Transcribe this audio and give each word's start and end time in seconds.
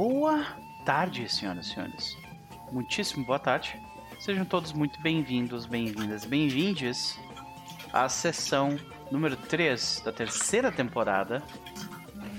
Boa 0.00 0.46
tarde, 0.82 1.28
senhoras 1.28 1.66
e 1.66 1.74
senhores. 1.74 2.16
Muitíssimo 2.72 3.22
boa 3.22 3.38
tarde. 3.38 3.78
Sejam 4.18 4.46
todos 4.46 4.72
muito 4.72 4.98
bem-vindos, 5.02 5.66
bem-vindas, 5.66 6.24
bem-vindes 6.24 7.20
à 7.92 8.08
sessão 8.08 8.78
número 9.10 9.36
3 9.36 10.00
da 10.02 10.10
terceira 10.10 10.72
temporada 10.72 11.42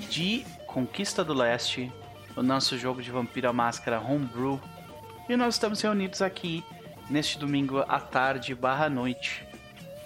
de 0.10 0.44
Conquista 0.66 1.24
do 1.24 1.36
Leste, 1.36 1.92
o 2.36 2.42
nosso 2.42 2.80
jogo 2.80 3.00
de 3.00 3.12
Vampiro 3.12 3.48
à 3.48 3.54
Máscara 3.54 4.02
Homebrew. 4.02 4.60
E 5.30 5.38
nós 5.38 5.54
estamos 5.54 5.82
reunidos 5.82 6.24
aqui 6.24 6.64
neste 7.12 7.38
domingo 7.38 7.78
à 7.88 8.00
tarde 8.00 8.56
barra 8.56 8.90
noite. 8.90 9.46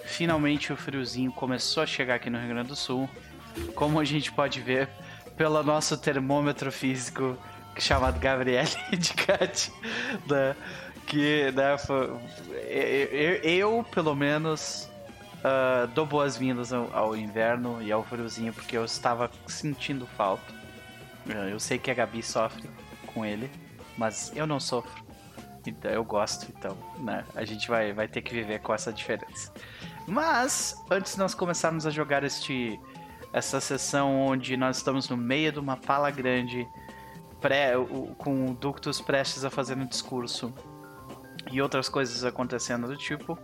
Finalmente 0.04 0.74
o 0.74 0.76
friozinho 0.76 1.32
começou 1.32 1.82
a 1.82 1.86
chegar 1.86 2.16
aqui 2.16 2.28
no 2.28 2.38
Rio 2.38 2.48
Grande 2.48 2.68
do 2.68 2.76
Sul. 2.76 3.08
Como 3.74 3.98
a 3.98 4.04
gente 4.04 4.30
pode 4.30 4.60
ver 4.60 4.90
pelo 5.36 5.62
nosso 5.62 5.96
termômetro 5.98 6.72
físico 6.72 7.36
chamado 7.78 8.18
Gabriele 8.18 8.70
de 8.96 9.12
Cat, 9.14 9.72
né? 10.28 10.56
que 11.06 11.52
né, 11.52 11.78
foi, 11.78 12.10
eu, 12.68 13.34
eu, 13.42 13.86
pelo 13.92 14.14
menos 14.14 14.90
uh, 15.36 15.86
dou 15.88 16.04
boas-vindas 16.04 16.72
ao, 16.72 16.92
ao, 16.94 17.16
inverno 17.16 17.80
e 17.80 17.92
ao 17.92 18.02
friozinho 18.02 18.52
porque 18.52 18.76
eu 18.76 18.84
estava 18.84 19.30
sentindo 19.46 20.06
falta. 20.06 20.52
Uh, 21.26 21.50
eu 21.50 21.60
sei 21.60 21.78
que 21.78 21.90
a 21.90 21.94
Gabi 21.94 22.22
sofre 22.22 22.68
com 23.06 23.24
ele, 23.24 23.50
mas 23.96 24.32
eu 24.34 24.46
não 24.46 24.58
sofro. 24.58 25.04
Então 25.64 25.90
eu 25.90 26.04
gosto, 26.04 26.46
então, 26.56 26.76
né? 26.98 27.24
A 27.34 27.44
gente 27.44 27.68
vai, 27.68 27.92
vai 27.92 28.06
ter 28.06 28.22
que 28.22 28.32
viver 28.32 28.60
com 28.60 28.72
essa 28.72 28.92
diferença. 28.92 29.52
Mas 30.06 30.76
antes 30.90 31.14
de 31.14 31.18
nós 31.18 31.34
começarmos 31.34 31.86
a 31.86 31.90
jogar 31.90 32.22
este 32.22 32.78
essa 33.36 33.60
sessão 33.60 34.18
onde 34.18 34.56
nós 34.56 34.78
estamos 34.78 35.10
no 35.10 35.16
meio 35.16 35.52
de 35.52 35.58
uma 35.58 35.76
fala 35.76 36.10
grande, 36.10 36.66
pré, 37.38 37.74
com 38.16 38.46
o 38.46 38.54
Ductus 38.54 38.98
prestes 38.98 39.44
a 39.44 39.50
fazer 39.50 39.76
um 39.76 39.84
discurso 39.84 40.54
e 41.52 41.60
outras 41.60 41.86
coisas 41.86 42.24
acontecendo 42.24 42.86
do 42.86 42.96
tipo. 42.96 43.38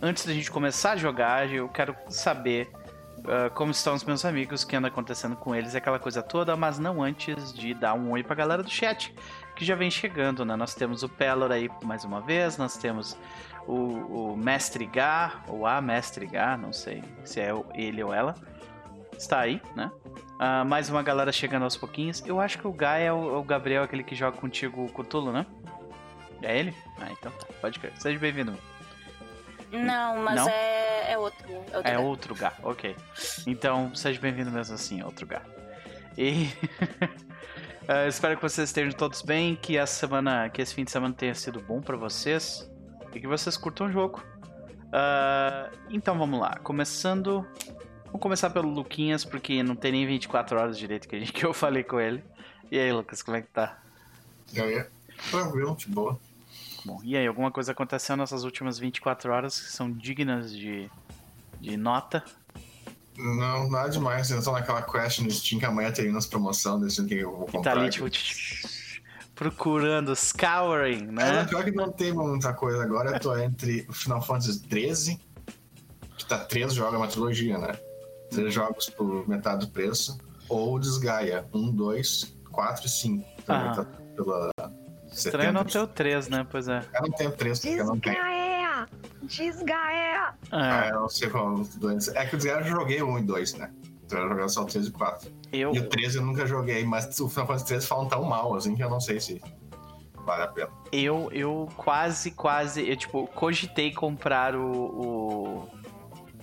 Antes 0.00 0.24
da 0.24 0.32
gente 0.32 0.52
começar 0.52 0.92
a 0.92 0.96
jogar, 0.96 1.52
eu 1.52 1.68
quero 1.68 1.96
saber 2.08 2.70
uh, 3.18 3.52
como 3.54 3.72
estão 3.72 3.94
os 3.94 4.04
meus 4.04 4.24
amigos, 4.24 4.62
o 4.62 4.68
que 4.68 4.76
anda 4.76 4.86
acontecendo 4.86 5.34
com 5.34 5.52
eles, 5.52 5.74
aquela 5.74 5.98
coisa 5.98 6.22
toda, 6.22 6.54
mas 6.54 6.78
não 6.78 7.02
antes 7.02 7.52
de 7.52 7.74
dar 7.74 7.94
um 7.94 8.12
oi 8.12 8.22
pra 8.22 8.36
galera 8.36 8.62
do 8.62 8.70
chat, 8.70 9.12
que 9.56 9.64
já 9.64 9.74
vem 9.74 9.90
chegando, 9.90 10.44
né? 10.44 10.54
Nós 10.54 10.76
temos 10.76 11.02
o 11.02 11.08
Pelor 11.08 11.50
aí 11.50 11.68
mais 11.82 12.04
uma 12.04 12.20
vez, 12.20 12.56
nós 12.56 12.76
temos 12.76 13.18
o, 13.66 14.32
o 14.32 14.36
Mestre 14.36 14.86
Gá, 14.86 15.42
ou 15.48 15.66
a 15.66 15.80
Mestre 15.80 16.24
Gá, 16.24 16.56
não 16.56 16.72
sei 16.72 17.02
se 17.24 17.40
é 17.40 17.50
ele 17.74 18.00
ou 18.00 18.14
ela 18.14 18.36
está 19.22 19.40
aí, 19.40 19.60
né? 19.74 19.90
Uh, 20.34 20.64
mais 20.64 20.90
uma 20.90 21.02
galera 21.02 21.30
chegando 21.30 21.62
aos 21.62 21.76
pouquinhos. 21.76 22.22
Eu 22.26 22.40
acho 22.40 22.58
que 22.58 22.66
o 22.66 22.72
Guy 22.72 23.02
é 23.02 23.12
o, 23.12 23.38
o 23.38 23.42
Gabriel, 23.44 23.82
aquele 23.82 24.02
que 24.02 24.14
joga 24.14 24.36
contigo 24.36 24.84
o 24.84 24.88
Cutulo, 24.88 25.32
né? 25.32 25.46
É 26.42 26.58
ele? 26.58 26.74
Ah, 27.00 27.10
então 27.10 27.32
tá. 27.32 27.46
Pode 27.60 27.78
crer. 27.78 27.92
Seja 27.98 28.18
bem-vindo. 28.18 28.56
Não, 29.70 30.18
mas 30.18 30.36
Não? 30.36 30.48
É, 30.48 31.12
é 31.12 31.18
outro. 31.18 31.46
É 31.50 31.76
outro, 31.76 31.92
é 31.92 31.98
outro 31.98 32.34
Gá, 32.34 32.52
ok. 32.62 32.96
Então, 33.46 33.94
seja 33.94 34.20
bem-vindo 34.20 34.50
mesmo 34.50 34.74
assim, 34.74 35.00
é 35.00 35.04
outro 35.04 35.26
Gá. 35.26 35.42
E. 36.16 36.48
uh, 37.82 38.06
espero 38.08 38.36
que 38.36 38.42
vocês 38.42 38.68
estejam 38.68 38.92
todos 38.92 39.22
bem, 39.22 39.56
que 39.56 39.76
essa 39.76 39.94
semana, 39.94 40.48
que 40.48 40.60
esse 40.60 40.74
fim 40.74 40.84
de 40.84 40.90
semana 40.90 41.14
tenha 41.14 41.34
sido 41.34 41.60
bom 41.60 41.80
para 41.80 41.96
vocês 41.96 42.70
e 43.12 43.20
que 43.20 43.26
vocês 43.26 43.56
curtam 43.56 43.86
o 43.86 43.90
jogo. 43.90 44.22
Uh, 44.88 45.76
então 45.90 46.16
vamos 46.16 46.38
lá, 46.38 46.56
começando 46.62 47.46
Vamos 48.14 48.22
começar 48.22 48.48
pelo 48.50 48.70
Luquinhas, 48.70 49.24
porque 49.24 49.60
não 49.64 49.74
tem 49.74 49.90
nem 49.90 50.06
24 50.06 50.56
horas 50.56 50.78
direito 50.78 51.08
que, 51.08 51.20
que 51.32 51.44
eu 51.44 51.52
falei 51.52 51.82
com 51.82 51.98
ele. 51.98 52.22
E 52.70 52.78
aí, 52.78 52.92
Lucas, 52.92 53.20
como 53.24 53.36
é 53.36 53.42
que 53.42 53.48
tá? 53.48 53.76
E 54.52 54.60
aí? 54.60 54.86
Tranquilo, 55.32 55.74
de 55.74 55.88
boa. 55.88 56.16
Bom, 56.84 57.00
e 57.02 57.16
aí, 57.16 57.26
alguma 57.26 57.50
coisa 57.50 57.72
aconteceu 57.72 58.16
nessas 58.16 58.44
últimas 58.44 58.78
24 58.78 59.32
horas 59.32 59.58
que 59.58 59.72
são 59.72 59.90
dignas 59.90 60.52
de, 60.52 60.88
de 61.60 61.76
nota? 61.76 62.22
Não, 63.18 63.68
nada 63.68 63.88
demais. 63.88 64.30
Eu 64.30 64.40
tô 64.40 64.52
naquela 64.52 64.82
quest 64.82 65.18
no 65.18 65.28
Steam 65.28 65.58
que 65.58 65.66
amanhã 65.66 65.90
tem 65.90 66.12
nas 66.12 66.26
promoções, 66.26 66.82
decidindo 66.82 67.08
que 67.08 67.16
eu 67.16 67.36
vou 67.36 67.46
comprar. 67.46 67.74
tá 67.74 67.80
ali, 67.80 67.90
tipo, 67.90 68.08
procurando, 69.34 70.14
scouring, 70.14 71.06
né? 71.06 71.40
É, 71.40 71.44
pior 71.46 71.64
que 71.64 71.72
não 71.72 71.90
tem 71.90 72.12
muita 72.12 72.54
coisa 72.54 72.80
agora. 72.80 73.16
Eu 73.16 73.18
tô 73.18 73.36
entre 73.36 73.84
o 73.88 73.92
Final 73.92 74.22
Fantasy 74.22 74.62
XIII, 74.70 75.20
que 76.16 76.26
tá 76.26 76.38
três 76.38 76.74
jogos, 76.74 76.94
é 76.94 76.96
uma 76.96 77.08
trilogia, 77.08 77.58
né? 77.58 77.76
Três 78.34 78.54
jogos 78.54 78.88
por 78.90 79.28
metade 79.28 79.66
do 79.66 79.72
preço, 79.72 80.18
ou 80.48 80.78
Desgaia, 80.78 81.46
1, 81.52 81.72
2, 81.72 82.36
4 82.50 82.86
e 82.86 82.88
5. 82.88 83.42
Também 83.44 83.68
ah. 83.68 83.74
tá 83.74 83.84
pela. 84.16 84.50
Estranho 85.12 85.52
não 85.52 85.64
ter 85.64 85.78
o 85.78 85.86
3, 85.86 86.28
né? 86.28 86.46
Pois 86.50 86.68
é. 86.68 86.84
Eu 86.94 87.02
não 87.02 87.10
tenho 87.10 87.32
3, 87.32 87.58
porque 87.58 87.80
eu 87.80 87.86
não 87.86 88.00
tenho. 88.00 88.16
Desgaia! 88.16 88.88
Desgaia! 89.22 90.34
É. 90.50 90.56
Ah, 90.56 90.88
eu 90.92 91.00
não 91.02 91.08
sei 91.08 91.30
qual 91.30 91.62
dois. 91.76 92.08
É 92.08 92.26
que 92.26 92.34
o 92.34 92.38
Desgaia 92.38 92.60
eu 92.60 92.64
joguei 92.64 93.02
1 93.02 93.18
e 93.18 93.22
2, 93.22 93.54
né? 93.54 93.70
Então 94.04 94.18
eu 94.18 94.28
joguei 94.28 94.48
só 94.48 94.62
o 94.62 94.66
3 94.66 94.86
e 94.86 94.90
4. 94.90 95.32
Eu... 95.52 95.74
E 95.74 95.78
o 95.78 95.88
13 95.88 96.18
eu 96.18 96.24
nunca 96.24 96.46
joguei, 96.46 96.84
mas 96.84 97.18
o 97.20 97.28
Final 97.28 97.46
Fantasy 97.46 97.66
13 97.66 97.86
falam 97.86 98.08
tão 98.08 98.24
mal, 98.24 98.54
assim, 98.54 98.74
que 98.74 98.82
eu 98.82 98.90
não 98.90 99.00
sei 99.00 99.20
se 99.20 99.40
vale 100.24 100.42
a 100.42 100.48
pena. 100.48 100.70
Eu, 100.90 101.28
eu 101.32 101.68
quase, 101.76 102.30
quase, 102.32 102.88
eu, 102.88 102.96
tipo, 102.96 103.26
cogitei 103.28 103.92
comprar 103.92 104.56
o, 104.56 104.66
o 104.66 105.68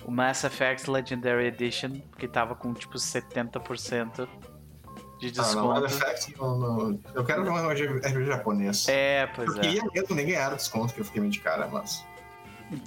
o 0.04 0.10
Mass 0.10 0.44
Effect 0.44 0.90
Legendary 0.90 1.46
Edition, 1.46 2.00
que 2.18 2.26
tava 2.26 2.54
com 2.54 2.72
tipo 2.74 2.96
70% 2.96 4.28
de 5.18 5.30
desconto. 5.30 5.58
Ah, 5.58 5.62
não, 5.62 5.80
Mass 5.80 5.92
Effect 5.94 6.36
não, 6.38 6.58
não. 6.58 7.00
Eu 7.14 7.24
quero 7.24 7.44
jogar 7.44 7.66
um 7.66 7.70
RPG 7.70 8.24
japonês. 8.26 8.88
É, 8.88 9.26
pois 9.28 9.48
eu 9.48 9.54
é. 9.54 9.58
Eu 9.58 9.62
queria 9.62 9.82
mesmo 9.94 10.16
nem 10.16 10.26
ganhar 10.26 10.52
o 10.52 10.56
desconto 10.56 10.92
que 10.92 11.00
eu 11.00 11.04
fiquei 11.04 11.20
meio 11.20 11.32
de 11.32 11.40
cara, 11.40 11.68
mas. 11.68 12.04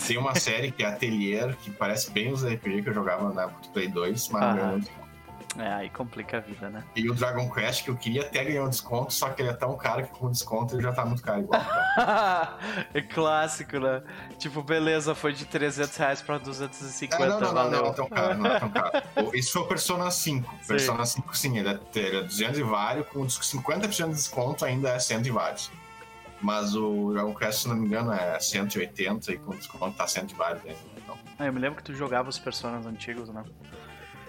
Tem 0.07 0.17
uma 0.17 0.33
série 0.39 0.71
que 0.71 0.83
é 0.83 0.87
Atelier, 0.87 1.55
que 1.57 1.69
parece 1.71 2.11
bem 2.11 2.31
os 2.31 2.43
RPG 2.43 2.81
que 2.83 2.89
eu 2.89 2.93
jogava 2.93 3.31
na 3.31 3.47
Play 3.47 3.87
2, 3.87 4.29
mas 4.29 4.41
não 4.41 4.55
ganhou 4.55 4.79
desconto. 4.79 5.04
É, 5.57 5.73
aí 5.73 5.89
complica 5.89 6.37
a 6.37 6.39
vida, 6.41 6.69
né? 6.69 6.83
E 6.95 7.09
o 7.09 7.13
Dragon 7.13 7.49
Quest, 7.49 7.83
que 7.83 7.89
eu 7.89 7.95
queria 7.95 8.23
até 8.23 8.43
ganhar 8.43 8.63
um 8.63 8.69
desconto, 8.69 9.13
só 9.13 9.29
que 9.29 9.41
ele 9.41 9.49
é 9.49 9.53
tão 9.53 9.77
caro 9.77 10.05
que 10.05 10.09
com 10.09 10.29
desconto 10.29 10.75
ele 10.75 10.83
já 10.83 10.91
tá 10.91 11.05
muito 11.05 11.23
caro 11.23 11.41
igual. 11.41 11.61
é 12.93 13.01
clássico, 13.01 13.79
né? 13.79 14.03
Tipo, 14.37 14.61
beleza, 14.61 15.15
foi 15.15 15.31
de 15.31 15.45
300 15.45 15.95
reais 15.95 16.21
pra 16.21 16.37
250, 16.37 17.15
é, 17.15 17.27
não, 17.27 17.39
não, 17.39 17.53
valeu. 17.53 17.71
Não, 17.71 17.81
não, 17.83 17.89
é 17.89 17.93
tão 17.93 18.09
caro, 18.09 18.37
não 18.37 18.51
é 18.51 18.59
tão 18.59 18.69
caro. 18.69 18.91
Isso 19.33 19.53
foi 19.53 19.61
o 19.61 19.67
Persona 19.67 20.11
5. 20.11 20.51
Sim. 20.51 20.67
Persona 20.67 21.05
5, 21.05 21.37
sim, 21.37 21.57
ele 21.57 21.69
é, 21.69 21.79
ele 21.95 22.17
é 22.17 22.23
200 22.23 22.59
e 22.59 22.63
vários, 22.63 23.07
com 23.07 23.25
50% 23.25 24.07
de 24.07 24.13
desconto 24.13 24.65
ainda 24.65 24.89
é 24.89 24.99
100 24.99 25.21
e 25.25 25.31
vários. 25.31 25.71
Mas 26.41 26.75
o 26.75 27.13
Dragon 27.13 27.33
Quest, 27.33 27.61
se 27.61 27.67
não 27.69 27.77
me 27.77 27.87
engano, 27.87 28.11
é 28.11 28.37
180 28.39 29.31
e 29.31 29.37
com 29.37 29.55
desconto 29.55 29.95
tá 29.95 30.05
100 30.05 30.27
e 30.29 30.33
vários 30.33 30.65
ainda. 30.65 30.79
Então. 30.97 31.17
Ah, 31.39 31.45
eu 31.45 31.53
me 31.53 31.59
lembro 31.59 31.77
que 31.77 31.83
tu 31.83 31.93
jogava 31.93 32.27
os 32.27 32.37
personagens 32.37 32.85
antigos, 32.85 33.29
né? 33.29 33.43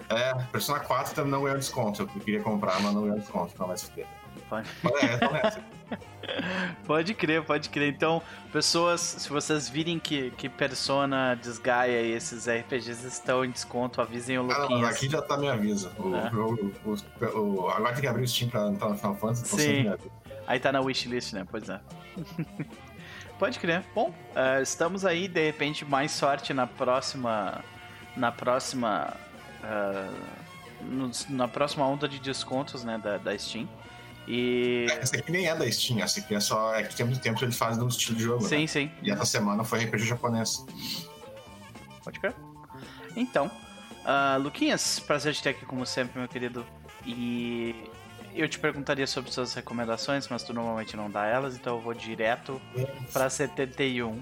É, 0.09 0.33
Persona 0.51 0.79
4 0.79 1.15
também 1.15 1.31
não 1.31 1.43
ganhou 1.43 1.57
desconto. 1.57 2.01
Eu 2.03 2.07
queria 2.07 2.41
comprar, 2.41 2.81
mas 2.81 2.93
não 2.93 3.01
ganhou 3.01 3.19
desconto, 3.19 3.53
não 3.59 3.67
vai 3.67 3.77
se 3.77 3.89
ter. 3.91 4.07
Pode. 4.49 4.69
É, 5.01 5.97
pode 6.85 7.13
crer, 7.13 7.43
pode 7.43 7.69
crer. 7.69 7.93
Então, 7.93 8.21
pessoas, 8.51 9.01
se 9.01 9.29
vocês 9.29 9.67
virem 9.67 9.99
que, 9.99 10.31
que 10.31 10.47
Persona, 10.47 11.35
Desgaia 11.35 12.01
e 12.01 12.11
esses 12.11 12.47
RPGs 12.47 13.05
estão 13.05 13.43
em 13.43 13.51
desconto, 13.51 14.01
avisem 14.01 14.37
o 14.37 14.43
Luquinhas. 14.43 14.83
Ah, 14.83 14.89
aqui 14.89 15.09
já 15.09 15.21
tá 15.21 15.37
me 15.37 15.49
avisa. 15.49 15.91
O, 15.97 16.15
é. 16.15 16.31
o, 16.33 16.73
o, 16.85 17.39
o, 17.39 17.69
agora 17.69 17.93
tem 17.93 18.01
que 18.01 18.07
abrir 18.07 18.23
o 18.23 18.27
Steam 18.27 18.49
pra 18.49 18.67
entrar 18.67 18.89
no 18.89 18.97
Final 18.97 19.15
Fantasy. 19.15 19.43
Então 19.45 19.97
Sim. 19.97 20.11
Aí 20.45 20.59
tá 20.59 20.71
na 20.71 20.79
wishlist, 20.79 21.33
né? 21.33 21.45
Pois 21.49 21.67
é. 21.67 21.79
pode 23.37 23.59
crer. 23.59 23.83
Bom, 23.93 24.09
uh, 24.09 24.61
estamos 24.61 25.05
aí, 25.05 25.27
de 25.27 25.45
repente, 25.45 25.83
mais 25.83 26.11
sorte 26.11 26.53
na 26.53 26.67
próxima... 26.67 27.63
Na 28.15 28.31
próxima 28.31 29.13
uh, 29.67 30.83
no, 30.83 31.11
na 31.29 31.47
próxima 31.47 31.85
onda 31.85 32.07
de 32.07 32.19
descontos 32.19 32.83
né, 32.83 32.97
da, 32.97 33.17
da 33.17 33.37
Steam. 33.37 33.67
E... 34.27 34.87
Essa 34.89 35.17
aqui 35.17 35.31
nem 35.31 35.47
é 35.47 35.55
da 35.55 35.69
Steam, 35.71 35.99
essa 35.99 36.19
aqui 36.19 36.35
é 36.35 36.39
só. 36.39 36.75
É 36.75 36.83
que 36.83 36.95
tem 36.95 37.05
muito 37.05 37.21
tempo 37.21 37.43
eles 37.43 37.57
fazem 37.57 37.81
no 37.81 37.87
estilo 37.87 38.17
de 38.17 38.23
jogo. 38.23 38.43
Sim, 38.43 38.61
né? 38.61 38.67
sim. 38.67 38.91
E 39.01 39.11
essa 39.11 39.25
semana 39.25 39.63
foi 39.63 39.85
RPG 39.85 40.05
japonês. 40.05 40.65
Pode 42.03 42.19
crer. 42.19 42.35
Então, 43.15 43.47
uh, 43.47 44.41
Luquinhas, 44.41 44.99
prazer 44.99 45.33
de 45.33 45.41
ter 45.41 45.49
aqui 45.49 45.65
como 45.65 45.85
sempre, 45.85 46.19
meu 46.19 46.27
querido. 46.27 46.65
E 47.05 47.73
eu 48.35 48.47
te 48.47 48.59
perguntaria 48.59 49.07
sobre 49.07 49.31
suas 49.31 49.53
recomendações, 49.53 50.27
mas 50.27 50.43
tu 50.43 50.53
normalmente 50.53 50.95
não 50.95 51.09
dá 51.09 51.25
elas, 51.25 51.55
então 51.55 51.77
eu 51.77 51.81
vou 51.81 51.93
direto 51.93 52.61
para 53.11 53.29
71. 53.29 54.21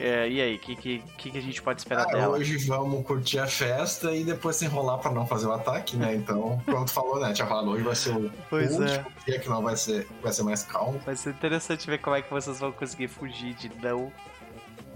É, 0.00 0.26
e 0.30 0.40
aí, 0.40 0.56
o 0.56 0.58
que, 0.58 0.74
que, 0.74 1.02
que, 1.18 1.36
a 1.36 1.42
gente 1.42 1.60
pode 1.60 1.82
esperar 1.82 2.06
ah, 2.08 2.12
dela? 2.12 2.38
Hoje 2.38 2.56
vamos 2.66 3.04
curtir 3.06 3.38
a 3.38 3.46
festa 3.46 4.10
e 4.16 4.24
depois 4.24 4.56
se 4.56 4.64
enrolar 4.64 4.96
pra 4.96 5.10
não 5.10 5.26
fazer 5.26 5.46
o 5.46 5.52
ataque, 5.52 5.94
né? 5.94 6.14
Então, 6.14 6.58
como 6.64 6.86
tu 6.86 6.90
falou, 6.90 7.20
né? 7.20 7.34
Tinha 7.34 7.46
falado, 7.46 7.68
hoje 7.68 7.84
vai 7.84 7.94
ser 7.94 8.16
o 8.16 8.32
pois 8.48 8.70
último 8.70 8.88
é. 8.88 9.04
dia 9.26 9.38
que 9.38 9.48
não 9.50 9.62
vai 9.62 9.76
ser, 9.76 10.08
vai 10.22 10.32
ser 10.32 10.42
mais 10.42 10.62
calmo. 10.62 10.98
Vai 11.04 11.14
ser 11.16 11.30
interessante 11.30 11.86
ver 11.86 11.98
como 11.98 12.16
é 12.16 12.22
que 12.22 12.30
vocês 12.30 12.58
vão 12.58 12.72
conseguir 12.72 13.08
fugir 13.08 13.52
de 13.52 13.70
não 13.82 14.10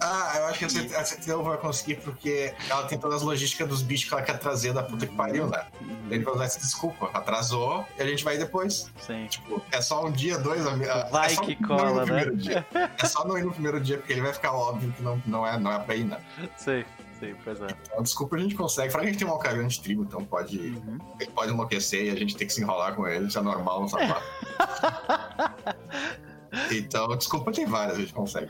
Ah, 0.00 0.32
eu 0.36 0.46
acho 0.46 0.58
que 0.58 0.64
a 0.64 0.68
CT, 0.68 0.96
a 0.96 1.02
CT 1.04 1.28
não 1.28 1.44
vai 1.44 1.56
conseguir 1.56 1.96
porque 1.96 2.52
ela 2.68 2.84
tem 2.84 2.98
todas 2.98 3.18
as 3.18 3.22
logísticas 3.22 3.68
dos 3.68 3.82
bichos 3.82 4.08
que 4.08 4.14
ela 4.14 4.22
quer 4.22 4.38
trazer 4.38 4.72
da 4.72 4.82
puta 4.82 5.06
que 5.06 5.14
pariu, 5.14 5.46
né? 5.46 5.64
Ele 6.10 6.24
vai 6.24 6.34
usar 6.34 6.44
essa 6.44 6.58
desculpa. 6.58 7.10
Atrasou 7.14 7.86
e 7.96 8.02
a 8.02 8.06
gente 8.06 8.24
vai 8.24 8.36
depois. 8.36 8.90
Sim. 9.00 9.26
Tipo, 9.26 9.62
é 9.70 9.80
só 9.80 10.04
um 10.04 10.10
dia, 10.10 10.36
dois. 10.38 10.64
Vai 11.10 11.32
é 11.32 11.36
que 11.36 11.56
cola, 11.64 12.04
né? 12.04 12.24
dia. 12.32 12.66
É 13.00 13.06
só 13.06 13.24
não 13.24 13.38
ir 13.38 13.44
no 13.44 13.52
primeiro 13.52 13.80
dia, 13.80 13.98
porque 13.98 14.12
ele 14.12 14.22
vai 14.22 14.32
ficar 14.32 14.52
óbvio 14.52 14.92
que 14.92 15.02
não, 15.02 15.22
não, 15.26 15.46
é, 15.46 15.58
não 15.58 15.72
é 15.72 15.78
pra 15.78 15.94
ir, 15.94 16.04
né? 16.04 16.18
Sim, 16.56 16.84
sim, 17.20 17.34
pois 17.44 17.60
é. 17.60 17.66
Então, 17.86 18.02
desculpa 18.02 18.36
a 18.36 18.38
gente 18.40 18.54
consegue. 18.56 18.90
Fora 18.90 19.04
que 19.04 19.08
a 19.08 19.12
gente 19.12 19.20
tem 19.20 19.28
um 19.28 19.32
alcavião 19.32 19.66
de 19.66 19.80
tribo, 19.80 20.02
então 20.02 20.24
pode, 20.24 20.58
Uhum. 20.58 20.98
ele 21.20 21.30
pode 21.30 21.52
enlouquecer 21.52 22.06
e 22.06 22.10
a 22.10 22.16
gente 22.16 22.36
tem 22.36 22.46
que 22.46 22.52
se 22.52 22.60
enrolar 22.60 22.94
com 22.94 23.06
ele. 23.06 23.28
Isso 23.28 23.38
é 23.38 23.42
normal 23.42 23.82
no 23.82 23.88
sapato. 23.88 24.22
então, 26.70 27.08
desculpa, 27.16 27.50
tem 27.52 27.66
várias, 27.66 27.96
a 27.96 28.00
gente 28.00 28.12
consegue. 28.12 28.48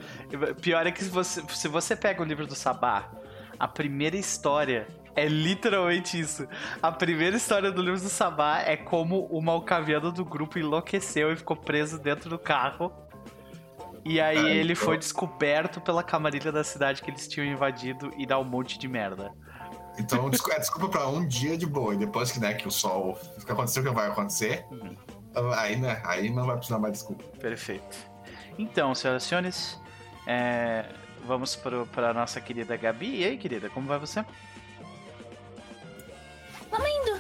Pior 0.60 0.86
é 0.86 0.90
que 0.92 1.02
se 1.04 1.10
você, 1.10 1.42
se 1.48 1.68
você 1.68 1.94
pega 1.96 2.22
o 2.22 2.24
livro 2.24 2.46
do 2.46 2.54
Sabá, 2.54 3.10
a 3.58 3.68
primeira 3.68 4.16
história 4.16 4.86
é 5.16 5.26
literalmente 5.26 6.18
isso. 6.18 6.46
A 6.82 6.90
primeira 6.90 7.36
história 7.36 7.70
do 7.70 7.80
livro 7.82 8.00
do 8.00 8.08
Sabá 8.08 8.60
é 8.60 8.76
como 8.76 9.26
o 9.26 9.40
malcaviano 9.40 10.10
do 10.10 10.24
grupo 10.24 10.58
enlouqueceu 10.58 11.32
e 11.32 11.36
ficou 11.36 11.56
preso 11.56 11.98
dentro 11.98 12.28
do 12.28 12.38
carro. 12.38 12.92
E 14.04 14.20
aí 14.20 14.36
Ah, 14.36 14.50
ele 14.50 14.72
então- 14.72 14.84
foi 14.84 14.98
descoberto 14.98 15.80
pela 15.80 16.02
camarilha 16.02 16.52
da 16.52 16.62
cidade 16.64 17.00
que 17.00 17.10
eles 17.10 17.26
tinham 17.26 17.46
invadido 17.46 18.12
e 18.18 18.26
dá 18.26 18.38
um 18.38 18.44
monte 18.44 18.78
de 18.78 18.86
merda. 18.88 19.32
Então, 19.96 20.28
descu- 20.28 20.50
é 20.52 20.58
desculpa 20.58 20.88
pra 20.88 21.06
um 21.08 21.24
dia 21.26 21.56
de 21.56 21.64
boa. 21.66 21.94
E 21.94 21.96
depois 21.96 22.32
que, 22.32 22.40
né, 22.40 22.52
que 22.54 22.66
o 22.66 22.70
sol. 22.70 23.16
O 23.40 23.46
que 23.46 23.52
aconteceu, 23.52 23.80
o 23.82 23.86
que 23.86 23.92
vai 23.92 24.08
acontecer. 24.08 24.66
Uhum. 24.70 24.96
Aí, 25.56 25.76
né? 25.76 26.00
Aí 26.04 26.30
não 26.30 26.46
vai 26.46 26.56
precisar 26.56 26.78
mais 26.78 26.94
desculpa. 26.94 27.24
Perfeito. 27.38 27.96
Então, 28.58 28.94
senhoras 28.94 29.24
e 29.24 29.26
senhores, 29.26 29.80
é, 30.26 30.84
vamos 31.24 31.56
pro, 31.56 31.86
pra 31.88 32.14
nossa 32.14 32.40
querida 32.40 32.76
Gabi. 32.76 33.20
E 33.20 33.24
aí, 33.24 33.36
querida, 33.38 33.68
como 33.70 33.86
vai 33.88 33.98
você? 33.98 34.24
Vamos 36.70 36.88
indo. 36.88 37.18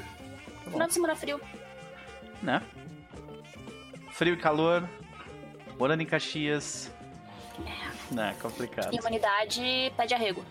Tá. 0.64 0.70
Final 0.70 0.86
de 0.88 0.94
semana 0.94 1.16
frio. 1.16 1.40
né? 2.42 2.62
Frio 4.12 4.34
e 4.34 4.36
calor, 4.36 4.88
morando 5.78 6.02
em 6.02 6.06
Caxias. 6.06 6.90
Né, 8.10 8.34
complicado. 8.40 8.92
E 8.92 8.98
a 8.98 9.00
humanidade 9.00 9.92
pede 9.96 10.14
arrego. 10.14 10.44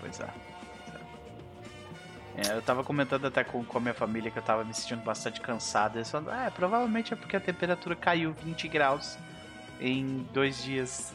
Pois 0.00 0.18
é. 0.20 0.28
É, 2.36 2.52
eu 2.52 2.62
tava 2.62 2.82
comentando 2.82 3.26
até 3.26 3.44
com, 3.44 3.64
com 3.64 3.78
a 3.78 3.80
minha 3.80 3.94
família 3.94 4.30
que 4.30 4.38
eu 4.38 4.42
tava 4.42 4.64
me 4.64 4.74
sentindo 4.74 5.02
bastante 5.02 5.40
cansado. 5.40 5.96
Eles 5.96 6.10
falaram, 6.10 6.46
ah, 6.46 6.50
provavelmente 6.50 7.12
é 7.12 7.16
porque 7.16 7.36
a 7.36 7.40
temperatura 7.40 7.94
caiu 7.94 8.32
20 8.32 8.66
graus 8.68 9.16
em 9.80 10.26
dois 10.32 10.62
dias. 10.62 11.14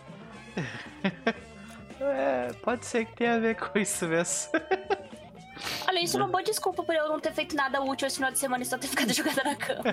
é, 1.99 2.53
pode 2.61 2.85
ser 2.85 3.05
que 3.05 3.15
tenha 3.17 3.35
a 3.35 3.39
ver 3.39 3.55
com 3.55 3.77
isso 3.77 4.07
mesmo. 4.07 4.51
Olha, 5.87 5.99
isso 5.99 6.17
é 6.17 6.21
uma 6.21 6.29
boa 6.29 6.43
desculpa 6.43 6.83
por 6.83 6.95
eu 6.95 7.09
não 7.09 7.19
ter 7.19 7.33
feito 7.33 7.53
nada 7.53 7.81
útil 7.81 8.07
esse 8.07 8.15
final 8.15 8.31
de 8.31 8.39
semana 8.39 8.63
e 8.63 8.65
só 8.65 8.77
ter 8.77 8.87
ficado 8.87 9.11
jogada 9.13 9.43
na 9.43 9.55
cama. 9.55 9.83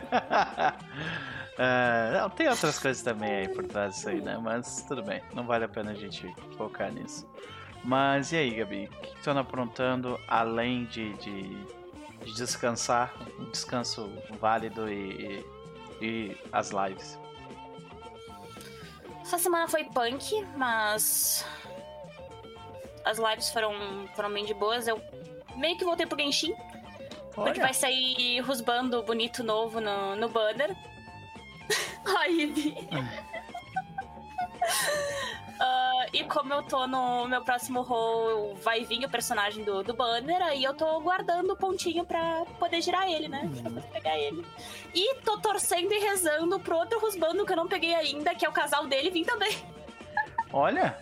É, 1.58 2.18
não, 2.20 2.30
tem 2.30 2.48
outras 2.48 2.78
coisas 2.78 3.02
também 3.02 3.34
aí 3.34 3.48
por 3.48 3.64
trás 3.64 3.94
disso 3.94 4.08
aí, 4.10 4.20
né? 4.20 4.38
Mas 4.40 4.82
tudo 4.86 5.02
bem, 5.02 5.22
não 5.34 5.44
vale 5.44 5.64
a 5.64 5.68
pena 5.68 5.90
a 5.90 5.94
gente 5.94 6.32
focar 6.56 6.92
nisso. 6.92 7.26
Mas 7.86 8.32
e 8.32 8.36
aí, 8.36 8.50
Gabi? 8.50 8.90
O 8.92 9.00
que 9.00 9.22
tu 9.22 9.30
anda 9.30 9.40
aprontando 9.40 10.20
além 10.26 10.86
de, 10.86 11.12
de, 11.14 11.64
de 12.24 12.34
descansar? 12.34 13.14
Um 13.38 13.48
descanso 13.48 14.10
válido 14.40 14.90
e, 14.90 15.44
e, 16.00 16.04
e 16.04 16.36
as 16.52 16.70
lives? 16.70 17.16
Essa 19.22 19.38
semana 19.38 19.68
foi 19.68 19.84
punk, 19.84 20.44
mas. 20.56 21.46
As 23.04 23.18
lives 23.18 23.50
foram, 23.50 23.72
foram 24.16 24.32
bem 24.32 24.44
de 24.44 24.52
boas. 24.52 24.88
Eu 24.88 25.00
meio 25.54 25.78
que 25.78 25.84
voltei 25.84 26.06
pro 26.06 26.18
Genshin, 26.20 26.54
porque 27.32 27.50
Olha, 27.50 27.62
vai 27.62 27.72
sair 27.72 28.40
rusbando 28.40 29.00
bonito 29.04 29.44
novo 29.44 29.80
no, 29.80 30.16
no 30.16 30.28
banner. 30.28 30.76
Ai, 32.18 32.32
Ibi. 32.32 32.74
Ah, 35.58 36.06
e 36.12 36.22
como 36.24 36.52
eu 36.52 36.62
tô 36.64 36.86
no 36.86 37.26
meu 37.28 37.42
próximo 37.42 37.80
roll, 37.80 38.54
vai 38.56 38.84
vir 38.84 39.02
o 39.06 39.08
personagem 39.08 39.64
do, 39.64 39.82
do 39.82 39.94
banner, 39.94 40.42
aí 40.42 40.62
eu 40.62 40.74
tô 40.74 41.00
guardando 41.00 41.50
o 41.50 41.56
pontinho 41.56 42.04
pra 42.04 42.44
poder 42.58 42.82
girar 42.82 43.10
ele, 43.10 43.26
né? 43.26 43.50
Pra 43.62 43.70
poder 43.70 43.88
pegar 43.88 44.18
ele. 44.18 44.44
E 44.94 45.14
tô 45.22 45.38
torcendo 45.38 45.90
e 45.94 45.98
rezando 45.98 46.60
pro 46.60 46.76
outro 46.76 47.00
rusbando 47.00 47.46
que 47.46 47.52
eu 47.52 47.56
não 47.56 47.66
peguei 47.66 47.94
ainda, 47.94 48.34
que 48.34 48.44
é 48.44 48.48
o 48.50 48.52
casal 48.52 48.86
dele, 48.86 49.10
vir 49.10 49.24
também. 49.24 49.56
olha, 50.52 50.98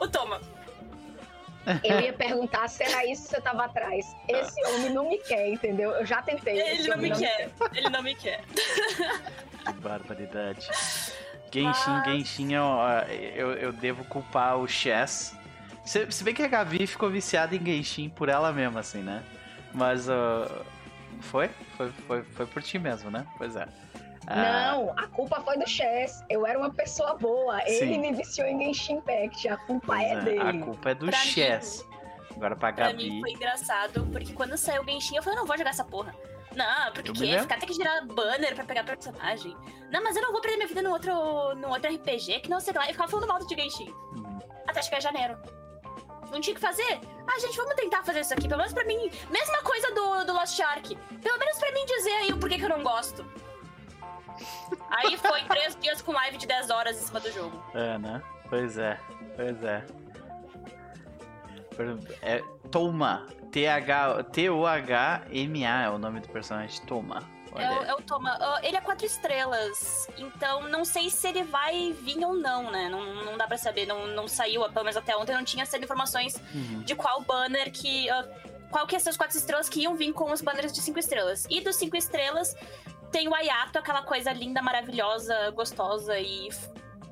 O 0.00 0.08
Toma. 0.08 0.40
Eu 1.84 2.00
ia 2.00 2.12
perguntar 2.12 2.68
se 2.68 2.82
era 2.82 3.06
isso 3.06 3.24
que 3.24 3.36
você 3.36 3.40
tava 3.40 3.66
atrás. 3.66 4.16
Esse 4.28 4.64
homem 4.66 4.90
não 4.90 5.08
me 5.08 5.18
quer, 5.18 5.48
entendeu? 5.48 5.90
Eu 5.92 6.04
já 6.04 6.20
tentei. 6.20 6.58
Ele 6.60 6.80
esse 6.80 6.88
não 6.88 6.96
homem 6.96 7.10
me 7.12 7.18
quer. 7.18 7.50
Ele 7.72 7.88
não 7.88 8.02
me 8.02 8.14
quer. 8.16 8.42
que 8.44 9.72
barbaridade. 9.74 10.68
Genshin, 11.52 11.90
Mas- 11.90 12.04
Genshin, 12.06 12.52
eu, 12.54 12.64
eu, 13.34 13.52
eu 13.54 13.72
devo 13.72 14.04
culpar 14.04 14.56
o 14.56 14.66
Chess. 14.66 15.36
Se, 15.84 16.10
se 16.10 16.24
bem 16.24 16.32
que 16.34 16.42
a 16.42 16.48
Gabi 16.48 16.86
ficou 16.86 17.10
viciada 17.10 17.54
em 17.54 17.64
Genshin 17.64 18.08
por 18.08 18.28
ela 18.28 18.52
mesma, 18.52 18.80
assim, 18.80 19.02
né? 19.02 19.22
Mas 19.74 20.08
uh, 20.08 20.64
foi? 21.20 21.50
foi? 21.76 21.90
Foi 22.06 22.22
foi 22.22 22.46
por 22.46 22.62
ti 22.62 22.78
mesmo, 22.78 23.10
né? 23.10 23.26
Pois 23.36 23.56
é. 23.56 23.66
Ah, 24.26 24.72
Não, 24.76 24.90
a 24.96 25.06
culpa 25.08 25.40
foi 25.40 25.58
do 25.58 25.68
Chess. 25.68 26.22
Eu 26.30 26.46
era 26.46 26.56
uma 26.58 26.70
pessoa 26.70 27.14
boa. 27.16 27.60
Ele 27.66 27.94
Sim. 27.94 27.98
me 27.98 28.12
viciou 28.12 28.46
em 28.46 28.58
Genshin 28.66 28.94
Impact. 28.94 29.48
A 29.48 29.56
culpa 29.56 29.86
pois 29.88 30.02
é, 30.02 30.12
é, 30.12 30.20
dele. 30.20 30.40
A 30.40 30.64
culpa 30.64 30.90
é 30.90 30.94
do 30.94 31.06
Pra 31.06 31.18
mim- 31.18 31.24
Chess. 31.24 31.84
Agora 32.36 32.54
pra 32.56 32.72
Pra 32.72 32.86
Gabi. 32.86 33.10
mim 33.10 33.20
foi 33.20 33.32
engraçado, 33.32 34.06
porque 34.12 34.32
quando 34.32 34.56
saiu 34.56 34.82
o 34.82 34.84
Genshin, 34.84 35.16
eu 35.16 35.22
falei, 35.22 35.38
não 35.38 35.46
vou 35.46 35.58
jogar 35.58 35.70
essa 35.70 35.84
porra. 35.84 36.14
Não, 36.56 36.92
porque 36.92 37.12
quê? 37.12 37.38
Ficar 37.40 37.58
tem 37.58 37.68
que 37.68 37.74
girar 37.74 38.06
banner 38.06 38.54
pra 38.54 38.64
pegar 38.64 38.84
personagem. 38.84 39.56
Não, 39.90 40.02
mas 40.02 40.16
eu 40.16 40.22
não 40.22 40.32
vou 40.32 40.40
perder 40.40 40.56
minha 40.56 40.68
vida 40.68 40.82
no 40.82 40.90
outro, 40.90 41.54
no 41.56 41.68
outro 41.70 41.92
RPG, 41.94 42.40
que 42.40 42.50
não 42.50 42.60
sei 42.60 42.72
lá. 42.74 42.84
E 42.88 42.92
ficava 42.92 43.10
falando 43.10 43.28
mal 43.28 43.38
do 43.38 43.48
Genshin. 43.48 43.90
Hum, 44.14 44.38
Até 44.66 44.82
chegar 44.82 45.00
janeiro. 45.00 45.36
Não 46.30 46.40
tinha 46.40 46.52
o 46.52 46.56
que 46.56 46.60
fazer? 46.60 47.00
Ah, 47.26 47.38
gente, 47.40 47.56
vamos 47.56 47.74
tentar 47.74 48.02
fazer 48.04 48.20
isso 48.20 48.32
aqui. 48.32 48.48
Pelo 48.48 48.58
menos 48.58 48.72
pra 48.72 48.84
mim. 48.84 49.10
Mesma 49.30 49.62
coisa 49.62 49.90
do, 49.94 50.24
do 50.24 50.32
Lost 50.32 50.58
Ark. 50.60 50.96
Pelo 51.22 51.38
menos 51.38 51.58
pra 51.58 51.72
mim 51.72 51.84
dizer 51.84 52.10
aí 52.12 52.32
o 52.32 52.38
porquê 52.38 52.56
que 52.58 52.64
eu 52.64 52.70
não 52.70 52.82
gosto. 52.82 53.24
Aí 54.90 55.16
foi 55.18 55.42
três 55.48 55.76
dias 55.78 56.00
com 56.00 56.12
live 56.12 56.38
de 56.38 56.46
10 56.46 56.70
horas 56.70 56.96
em 56.96 57.06
cima 57.06 57.20
do 57.20 57.30
jogo. 57.30 57.62
É, 57.74 57.98
né? 57.98 58.22
Pois 58.48 58.78
é, 58.78 58.98
pois 59.36 59.62
é. 59.62 59.84
É 62.22 62.42
Toma. 62.70 63.26
T-O-H-M-A 64.32 65.82
é 65.82 65.90
o 65.90 65.98
nome 65.98 66.20
do 66.20 66.28
personagem. 66.28 66.80
Toma. 66.86 67.22
É, 67.54 67.70
o- 67.70 67.82
é 67.84 67.94
o 67.94 68.00
Toma. 68.00 68.36
Ah, 68.40 68.60
ele 68.62 68.76
é 68.76 68.80
quatro 68.80 69.04
estrelas. 69.04 70.08
Então 70.16 70.68
não 70.68 70.84
sei 70.84 71.10
se 71.10 71.28
ele 71.28 71.42
vai 71.42 71.92
vir 71.92 72.24
ou 72.24 72.34
não, 72.34 72.70
né? 72.70 72.88
Não, 72.88 73.24
não 73.24 73.36
dá 73.36 73.46
pra 73.46 73.58
saber. 73.58 73.84
Não, 73.86 74.06
não 74.08 74.26
saiu, 74.26 74.62
pelo 74.70 74.84
menos 74.84 74.96
até 74.96 75.14
ontem, 75.16 75.34
não 75.36 75.44
tinha 75.44 75.66
saído 75.66 75.84
informações 75.84 76.34
Uhum. 76.54 76.80
de 76.82 76.94
qual 76.94 77.20
banner 77.22 77.70
que. 77.70 78.08
ah, 78.10 78.26
qual 78.70 78.86
que 78.86 78.94
ia 78.96 79.00
ser 79.00 79.10
os 79.10 79.18
quatro 79.18 79.36
estrelas 79.36 79.68
que 79.68 79.82
iam 79.82 79.94
vir 79.96 80.14
com 80.14 80.32
os 80.32 80.40
banners 80.40 80.72
de 80.72 80.80
cinco 80.80 80.98
estrelas. 80.98 81.44
E 81.50 81.60
dos 81.60 81.76
cinco 81.76 81.94
estrelas 81.94 82.56
tem 83.10 83.28
o 83.28 83.34
Ayato, 83.34 83.78
aquela 83.78 84.00
coisa 84.02 84.32
linda, 84.32 84.62
maravilhosa, 84.62 85.50
gostosa 85.50 86.18
e. 86.18 86.48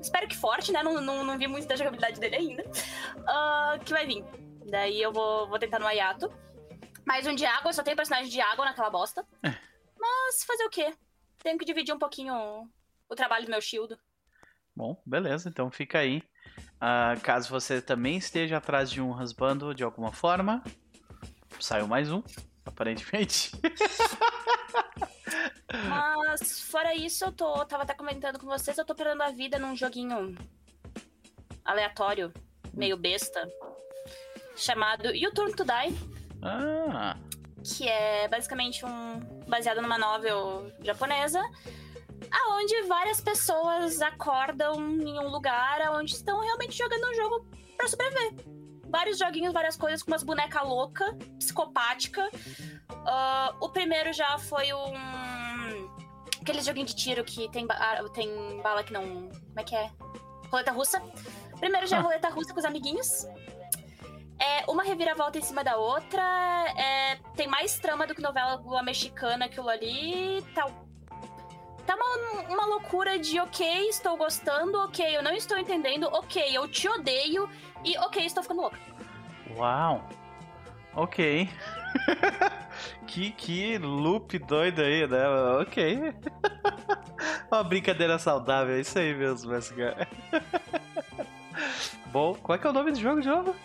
Espero 0.01 0.27
que 0.27 0.35
forte, 0.35 0.71
né? 0.71 0.81
Não, 0.81 0.99
não, 0.99 1.23
não 1.23 1.37
vi 1.37 1.47
muito 1.47 1.67
da 1.67 1.75
jogabilidade 1.75 2.19
dele 2.19 2.35
ainda. 2.35 2.63
Ah, 3.27 3.77
que 3.85 3.91
vai 3.93 4.07
vir. 4.07 4.25
Daí 4.69 5.01
eu 5.01 5.11
vou, 5.11 5.47
vou 5.47 5.59
tentar 5.59 5.79
no 5.79 5.87
Ayato. 5.87 6.31
Mais 7.05 7.25
um 7.25 7.35
de 7.35 7.45
água, 7.45 7.69
eu 7.69 7.73
só 7.73 7.83
tenho 7.83 7.97
personagem 7.97 8.29
de 8.29 8.39
água 8.39 8.65
naquela 8.65 8.89
bosta. 8.89 9.25
Mas 9.99 10.43
fazer 10.43 10.63
o 10.65 10.69
quê? 10.69 10.93
Tenho 11.39 11.57
que 11.57 11.65
dividir 11.65 11.93
um 11.93 11.99
pouquinho 11.99 12.69
o 13.09 13.15
trabalho 13.15 13.45
do 13.45 13.51
meu 13.51 13.61
shield. 13.61 13.97
Bom, 14.75 15.01
beleza, 15.05 15.49
então 15.49 15.69
fica 15.69 15.99
aí. 15.99 16.23
Ah, 16.79 17.15
caso 17.21 17.49
você 17.49 17.81
também 17.81 18.17
esteja 18.17 18.57
atrás 18.57 18.89
de 18.89 19.01
um 19.01 19.11
husbando 19.11 19.73
de 19.75 19.83
alguma 19.83 20.11
forma, 20.11 20.63
saiu 21.59 21.87
mais 21.87 22.11
um, 22.11 22.23
aparentemente. 22.65 23.51
Mas 25.89 26.61
fora 26.61 26.95
isso, 26.95 27.25
eu 27.25 27.31
tô. 27.31 27.65
Tava 27.65 27.83
até 27.83 27.93
comentando 27.93 28.39
com 28.39 28.45
vocês, 28.45 28.77
eu 28.77 28.85
tô 28.85 28.95
perdendo 28.95 29.23
a 29.23 29.31
vida 29.31 29.59
num 29.59 29.75
joguinho 29.75 30.35
aleatório, 31.63 32.33
meio 32.73 32.97
besta. 32.97 33.47
Chamado 34.61 35.13
You 35.15 35.31
Turn 35.33 35.53
to 35.55 35.63
Die, 35.63 35.97
Ah, 36.43 37.17
que 37.63 37.87
é 37.87 38.27
basicamente 38.27 38.85
um. 38.85 39.19
baseado 39.47 39.81
numa 39.81 39.97
novel 39.97 40.71
japonesa. 40.83 41.41
Aonde 42.31 42.83
várias 42.83 43.19
pessoas 43.19 44.01
acordam 44.01 44.75
em 45.01 45.19
um 45.19 45.27
lugar 45.27 45.79
onde 45.93 46.13
estão 46.13 46.39
realmente 46.39 46.77
jogando 46.77 47.09
um 47.09 47.13
jogo 47.15 47.45
pra 47.75 47.87
sobreviver. 47.87 48.33
Vários 48.87 49.17
joguinhos, 49.17 49.53
várias 49.53 49.75
coisas 49.75 50.03
com 50.03 50.11
umas 50.11 50.21
bonecas 50.23 50.61
loucas, 50.67 51.13
psicopática. 51.39 52.29
Ah, 53.05 53.55
o 53.59 53.69
primeiro 53.69 54.13
já 54.13 54.37
foi 54.37 54.71
um. 54.73 54.93
Aquele 56.41 56.61
joguinho 56.61 56.85
de 56.85 56.95
tiro 56.95 57.23
que 57.23 57.49
tem, 57.51 57.65
ba- 57.67 57.77
ah, 57.79 58.03
tem 58.09 58.61
bala 58.61 58.83
que 58.83 58.93
não. 58.93 59.03
Como 59.29 59.59
é 59.59 59.63
que 59.63 59.75
é? 59.75 59.89
roleta 60.51 60.71
russa. 60.71 61.01
Primeiro 61.59 61.87
já 61.87 61.97
é 61.97 61.99
Ah. 61.99 62.03
roleta 62.03 62.29
russa 62.29 62.53
com 62.53 62.59
os 62.59 62.65
amiguinhos. 62.65 63.25
É 64.41 64.63
uma 64.67 64.83
reviravolta 64.83 65.37
em 65.37 65.41
cima 65.43 65.63
da 65.63 65.77
outra. 65.77 66.23
é, 66.75 67.15
tem 67.35 67.47
mais 67.47 67.77
trama 67.77 68.07
do 68.07 68.15
que 68.15 68.21
novela 68.21 68.59
mexicana 68.83 69.45
aquilo 69.45 69.69
ali. 69.69 70.41
Tá, 70.55 70.65
tá 71.85 71.95
uma, 71.95 72.41
uma 72.49 72.65
loucura 72.65 73.19
de 73.19 73.39
ok, 73.39 73.87
estou 73.87 74.17
gostando, 74.17 74.79
ok, 74.79 75.15
eu 75.15 75.21
não 75.21 75.31
estou 75.33 75.59
entendendo, 75.59 76.07
ok, 76.11 76.43
eu 76.51 76.67
te 76.67 76.89
odeio 76.89 77.47
e 77.85 77.95
ok, 77.99 78.25
estou 78.25 78.41
ficando 78.41 78.61
louca. 78.61 78.79
Uau. 79.55 80.03
Ok. 80.93 81.49
que, 83.07 83.31
que 83.31 83.77
loop 83.77 84.39
doido 84.39 84.81
aí, 84.81 85.07
né? 85.07 85.27
Ok. 85.61 86.13
Uma 87.51 87.63
brincadeira 87.63 88.17
saudável, 88.17 88.75
é 88.75 88.79
isso 88.81 88.97
aí 88.97 89.13
mesmo, 89.13 89.53
SK. 89.61 89.75
Bom, 92.11 92.33
qual 92.35 92.55
é 92.55 92.59
que 92.59 92.67
é 92.67 92.69
o 92.69 92.73
nome 92.73 92.91
do 92.91 92.99
jogo 92.99 93.21
de 93.21 93.27
novo? 93.27 93.55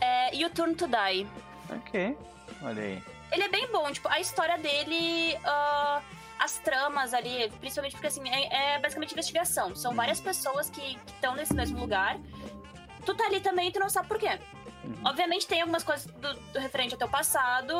É, 0.00 0.34
You 0.34 0.50
Turn 0.50 0.74
to 0.74 0.86
Die. 0.86 1.26
Ok. 1.70 2.16
Olha 2.62 2.82
aí. 2.82 3.02
Ele 3.32 3.42
é 3.44 3.48
bem 3.48 3.70
bom, 3.70 3.90
tipo, 3.92 4.08
a 4.08 4.18
história 4.18 4.58
dele, 4.58 5.36
ah, 5.44 6.02
as 6.38 6.58
tramas 6.58 7.14
ali, 7.14 7.50
principalmente 7.60 7.92
porque 7.92 8.08
assim, 8.08 8.28
é, 8.28 8.74
é 8.74 8.78
basicamente 8.78 9.12
investigação. 9.12 9.74
São 9.76 9.94
várias 9.94 10.20
pessoas 10.20 10.68
que 10.68 10.98
estão 11.06 11.36
nesse 11.36 11.54
mesmo 11.54 11.78
lugar. 11.78 12.18
Tu 13.04 13.14
tá 13.14 13.26
ali 13.26 13.40
também 13.40 13.68
e 13.68 13.72
tu 13.72 13.78
não 13.78 13.88
sabe 13.88 14.08
por 14.08 14.18
quê. 14.18 14.38
Uhum. 14.84 14.94
Obviamente 15.04 15.46
tem 15.46 15.60
algumas 15.60 15.84
coisas 15.84 16.06
do, 16.06 16.34
do 16.34 16.58
referente 16.58 16.94
ao 16.94 16.98
teu 16.98 17.08
passado, 17.08 17.74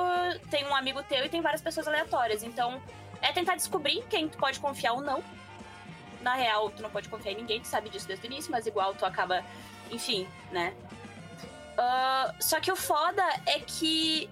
tem 0.50 0.66
um 0.66 0.76
amigo 0.76 1.02
teu 1.02 1.24
e 1.24 1.28
tem 1.28 1.40
várias 1.40 1.62
pessoas 1.62 1.88
aleatórias. 1.88 2.42
Então, 2.42 2.80
é 3.22 3.32
tentar 3.32 3.56
descobrir 3.56 4.04
quem 4.08 4.28
tu 4.28 4.38
pode 4.38 4.60
confiar 4.60 4.92
ou 4.92 5.00
não. 5.00 5.22
Na 6.20 6.34
real, 6.34 6.70
tu 6.70 6.82
não 6.82 6.90
pode 6.90 7.08
confiar 7.08 7.32
em 7.32 7.36
ninguém, 7.36 7.60
tu 7.60 7.66
sabe 7.66 7.88
disso 7.88 8.06
desde 8.06 8.26
o 8.26 8.28
início, 8.28 8.52
mas 8.52 8.66
igual 8.66 8.94
tu 8.94 9.06
acaba, 9.06 9.42
enfim, 9.90 10.28
né? 10.52 10.74
Ah, 11.82 12.34
só 12.38 12.60
que 12.60 12.70
o 12.70 12.76
foda 12.76 13.24
é 13.46 13.58
que 13.60 14.28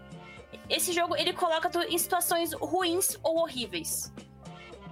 esse 0.69 0.93
jogo 0.93 1.17
ele 1.17 1.33
coloca 1.33 1.71
tu 1.71 1.81
em 1.81 1.97
situações 1.97 2.53
ruins 2.53 3.17
ou 3.23 3.39
horríveis. 3.39 4.13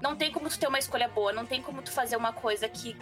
Não 0.01 0.17
tem 0.17 0.33
como 0.33 0.49
tu 0.49 0.59
ter 0.59 0.67
uma 0.67 0.79
escolha 0.79 1.07
boa, 1.09 1.33
não 1.35 1.45
tem 1.45 1.61
como 1.61 1.83
tu 1.83 1.91
fazer 1.93 2.17
uma 2.17 2.33
coisa 2.33 2.67
que 2.69 2.97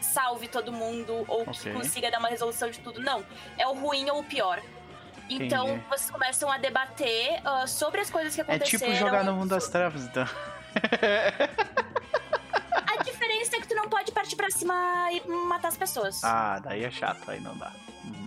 salve 0.00 0.48
todo 0.48 0.72
mundo 0.72 1.24
ou 1.28 1.44
que 1.46 1.70
consiga 1.72 2.10
dar 2.10 2.18
uma 2.18 2.28
resolução 2.28 2.68
de 2.70 2.80
tudo. 2.80 3.00
Não, 3.00 3.24
é 3.56 3.66
o 3.68 3.74
ruim 3.74 4.10
ou 4.10 4.20
o 4.20 4.24
pior. 4.24 4.60
Então 5.28 5.68
Entendi. 5.68 5.84
vocês 5.88 6.10
começam 6.10 6.50
a 6.50 6.58
debater 6.58 7.40
ah, 7.44 7.66
sobre 7.68 8.00
as 8.00 8.10
coisas 8.10 8.34
que 8.34 8.40
É 8.40 8.44
aconteceram. 8.44 8.86
tipo 8.92 8.98
jogar 8.98 9.22
no 9.22 9.34
mundo 9.34 9.50
das 9.50 9.68
trevas, 9.68 10.02
então. 10.04 10.26
A 12.74 13.02
diferença 13.04 13.56
é 13.56 13.60
que 13.60 13.68
tu 13.68 13.74
não 13.76 13.88
pode 13.88 14.10
partir 14.10 14.34
pra 14.34 14.50
cima 14.50 14.74
e 15.12 15.20
matar 15.28 15.68
as 15.68 15.76
pessoas. 15.76 16.24
ah, 16.24 16.58
daí 16.58 16.84
é 16.84 16.90
chato, 16.90 17.30
aí 17.30 17.38
não 17.40 17.56
dá. 17.56 17.72
Uhum. 18.04 18.19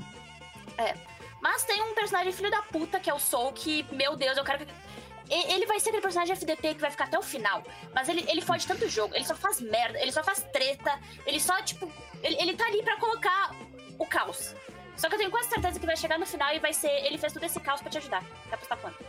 Mas 1.42 1.64
tem 1.66 1.82
um 1.82 1.94
personagem 1.94 2.32
filho 2.32 2.50
da 2.50 2.62
puta 2.62 3.00
que 3.00 3.10
é 3.10 3.14
o 3.14 3.20
Soul, 3.20 3.52
que, 3.52 3.86
meu 3.92 4.16
Deus, 4.16 4.38
eu 4.38 4.44
quero 4.44 4.66
que. 4.66 4.74
Ele 5.30 5.66
vai 5.66 5.80
ser 5.80 5.90
aquele 5.90 6.02
personagem 6.02 6.34
FDP 6.34 6.76
que 6.76 6.82
vai 6.82 6.92
ficar 6.92 7.06
até 7.06 7.18
o 7.18 7.22
final. 7.22 7.64
Mas 7.94 8.08
ele, 8.08 8.26
ele 8.30 8.42
fode 8.42 8.68
tanto 8.68 8.88
jogo, 8.88 9.16
ele 9.16 9.26
só 9.26 9.36
faz 9.36 9.60
merda, 9.60 10.00
ele 10.00 10.12
só 10.12 10.24
faz 10.24 10.44
treta, 10.54 11.00
ele 11.26 11.40
só, 11.40 11.62
tipo. 11.62 11.92
Ele, 12.22 12.36
ele 12.40 12.56
tá 12.56 12.66
ali 12.66 12.82
pra 12.84 12.98
colocar 12.98 13.56
o 13.98 14.06
caos. 14.06 14.56
Só 14.96 15.10
que 15.10 15.16
eu 15.16 15.20
tenho 15.20 15.32
quase 15.32 15.50
certeza 15.50 15.80
que 15.80 15.86
vai 15.86 15.98
chegar 15.98 16.20
no 16.20 16.26
final 16.26 16.54
e 16.54 16.60
vai 16.60 16.72
ser. 16.74 16.92
Ele 17.06 17.18
fez 17.18 17.34
todo 17.34 17.44
esse 17.44 17.60
caos 17.60 17.82
pra 17.82 17.90
te 17.90 17.98
ajudar. 17.98 18.22
Vai 18.22 18.54
apostar 18.54 18.78
quanto? 18.78 19.04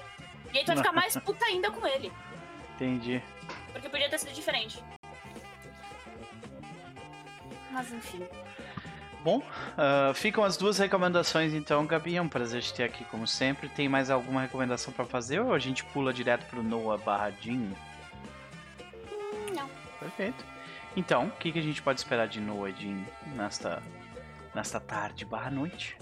E 0.53 0.59
aí 0.59 0.65
tu 0.65 0.69
vai 0.69 0.77
ficar 0.79 0.93
mais 0.93 1.17
puta 1.17 1.45
ainda 1.45 1.71
com 1.71 1.87
ele. 1.87 2.13
Entendi. 2.75 3.23
Porque 3.73 3.89
podia 3.89 4.09
ter 4.09 4.19
sido 4.19 4.33
diferente. 4.33 4.83
Mas 7.71 7.93
enfim. 7.93 8.27
Bom, 9.25 9.43
ah, 9.79 10.13
ficam 10.15 10.45
as 10.45 10.59
duas 10.59 10.77
recomendações 10.77 11.55
então, 11.55 11.87
Gabi. 11.87 12.17
É 12.17 12.21
um 12.23 12.29
prazer 12.29 12.61
te 12.63 12.75
ter 12.75 12.85
aqui 12.85 13.05
como 13.07 13.27
sempre. 13.27 13.71
Tem 13.71 13.89
mais 13.89 14.11
alguma 14.11 14.43
recomendação 14.43 14.93
pra 14.93 15.07
fazer 15.07 15.41
ou 15.41 15.55
a 15.55 15.59
gente 15.59 15.83
pula 15.87 16.13
direto 16.13 16.45
pro 16.51 16.63
Noah 16.63 17.03
barra 17.03 17.31
Jean? 17.41 17.73
Hum, 19.11 19.55
Não. 19.57 19.69
Perfeito. 19.99 20.45
Então, 20.95 21.29
o 21.29 21.31
que, 21.31 21.51
que 21.51 21.59
a 21.59 21.63
gente 21.63 21.81
pode 21.81 22.01
esperar 22.01 22.29
de 22.29 22.39
Noah 22.39 22.71
Jean 22.71 23.03
nesta, 23.35 23.83
nesta 24.55 24.79
tarde 24.79 25.25
barra 25.25 25.51
noite? 25.51 25.97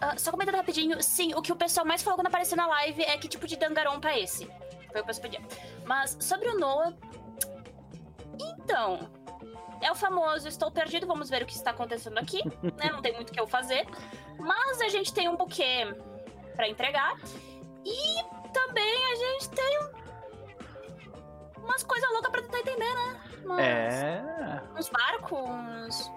Ah, 0.00 0.16
só 0.16 0.30
comentando 0.30 0.56
rapidinho, 0.56 1.02
sim, 1.02 1.34
o 1.34 1.42
que 1.42 1.52
o 1.52 1.56
pessoal 1.56 1.86
mais 1.86 2.02
falou 2.02 2.16
quando 2.16 2.26
apareceu 2.26 2.56
na 2.56 2.66
live 2.66 3.02
é 3.02 3.16
que 3.18 3.28
tipo 3.28 3.46
de 3.46 3.56
dangarompa 3.56 4.08
é 4.08 4.20
esse. 4.22 4.46
Foi 4.90 5.00
o 5.00 5.04
que 5.04 5.06
pessoal 5.06 5.28
pedia. 5.28 5.40
Mas 5.84 6.16
sobre 6.20 6.48
o 6.48 6.58
Noah. 6.58 6.94
Então. 8.40 9.10
É 9.80 9.90
o 9.90 9.94
famoso 9.94 10.48
estou 10.48 10.70
perdido, 10.70 11.06
vamos 11.06 11.28
ver 11.30 11.42
o 11.42 11.46
que 11.46 11.54
está 11.54 11.70
acontecendo 11.70 12.18
aqui. 12.18 12.42
né? 12.62 12.90
Não 12.92 13.00
tem 13.02 13.14
muito 13.14 13.30
o 13.30 13.32
que 13.32 13.40
eu 13.40 13.46
fazer. 13.46 13.86
Mas 14.38 14.80
a 14.80 14.88
gente 14.88 15.12
tem 15.12 15.28
um 15.28 15.36
buquê 15.36 15.86
pra 16.54 16.68
entregar. 16.68 17.16
E 17.84 18.22
também 18.52 19.12
a 19.12 19.14
gente 19.14 19.48
tem 19.50 19.78
um- 19.80 21.62
umas 21.64 21.82
coisas 21.84 22.08
loucas 22.12 22.30
pra 22.30 22.42
tentar 22.42 22.58
entender, 22.60 22.94
né? 22.94 23.20
Umas- 23.44 23.60
É. 23.60 24.62
uns 24.78 24.88
barcos, 24.88 25.38
uns... 25.40 26.10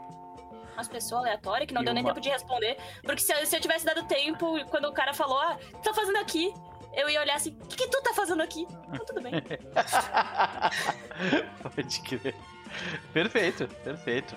umas 0.74 0.88
pessoas 0.88 1.22
aleatórias 1.22 1.68
que 1.68 1.74
não 1.74 1.82
E 1.82 1.86
deu 1.86 1.94
nem 1.94 2.04
uma- 2.04 2.10
tempo 2.12 2.22
de 2.22 2.30
responder. 2.30 2.78
Porque 3.04 3.22
se, 3.22 3.34
eu- 3.34 3.46
se 3.46 3.56
eu 3.56 3.62
tivesse 3.62 3.86
dado 3.86 4.04
tempo, 4.08 4.66
quando 4.70 4.86
o 4.86 4.94
cara 4.94 5.14
falou, 5.14 5.38
ah, 5.40 5.58
o 5.74 5.78
que 5.78 5.84
tá 5.84 5.94
fazendo 5.94 6.18
aqui? 6.18 6.54
Eu 6.94 7.08
ia 7.10 7.22
olhar 7.22 7.36
assim, 7.36 7.52
o 7.62 7.68
que, 7.68 7.76
que 7.76 7.88
tu 7.90 8.02
tá 8.02 8.14
fazendo 8.16 8.42
aqui? 8.42 8.66
Então, 8.88 9.06
tudo 9.06 9.22
bem. 9.22 9.32
Pode 11.76 12.02
crer. 12.02 12.36
Perfeito, 13.14 13.68
perfeito. 13.84 14.36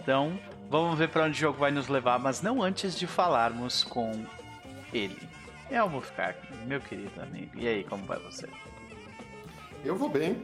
Então, 0.00 0.38
vamos 0.70 0.98
ver 0.98 1.08
pra 1.08 1.24
onde 1.24 1.32
o 1.32 1.40
jogo 1.40 1.58
vai 1.58 1.70
nos 1.70 1.88
levar, 1.88 2.18
mas 2.18 2.40
não 2.40 2.62
antes 2.62 2.98
de 2.98 3.06
falarmos 3.06 3.84
com 3.84 4.24
ele. 4.92 5.18
Eu 5.70 5.88
vou 5.88 6.00
ficar 6.00 6.30
aqui, 6.30 6.48
meu 6.66 6.80
querido 6.80 7.20
amigo. 7.20 7.50
E 7.54 7.68
aí, 7.68 7.84
como 7.84 8.04
vai 8.04 8.18
você? 8.18 8.48
Eu 9.84 9.96
vou 9.96 10.08
bem. 10.08 10.40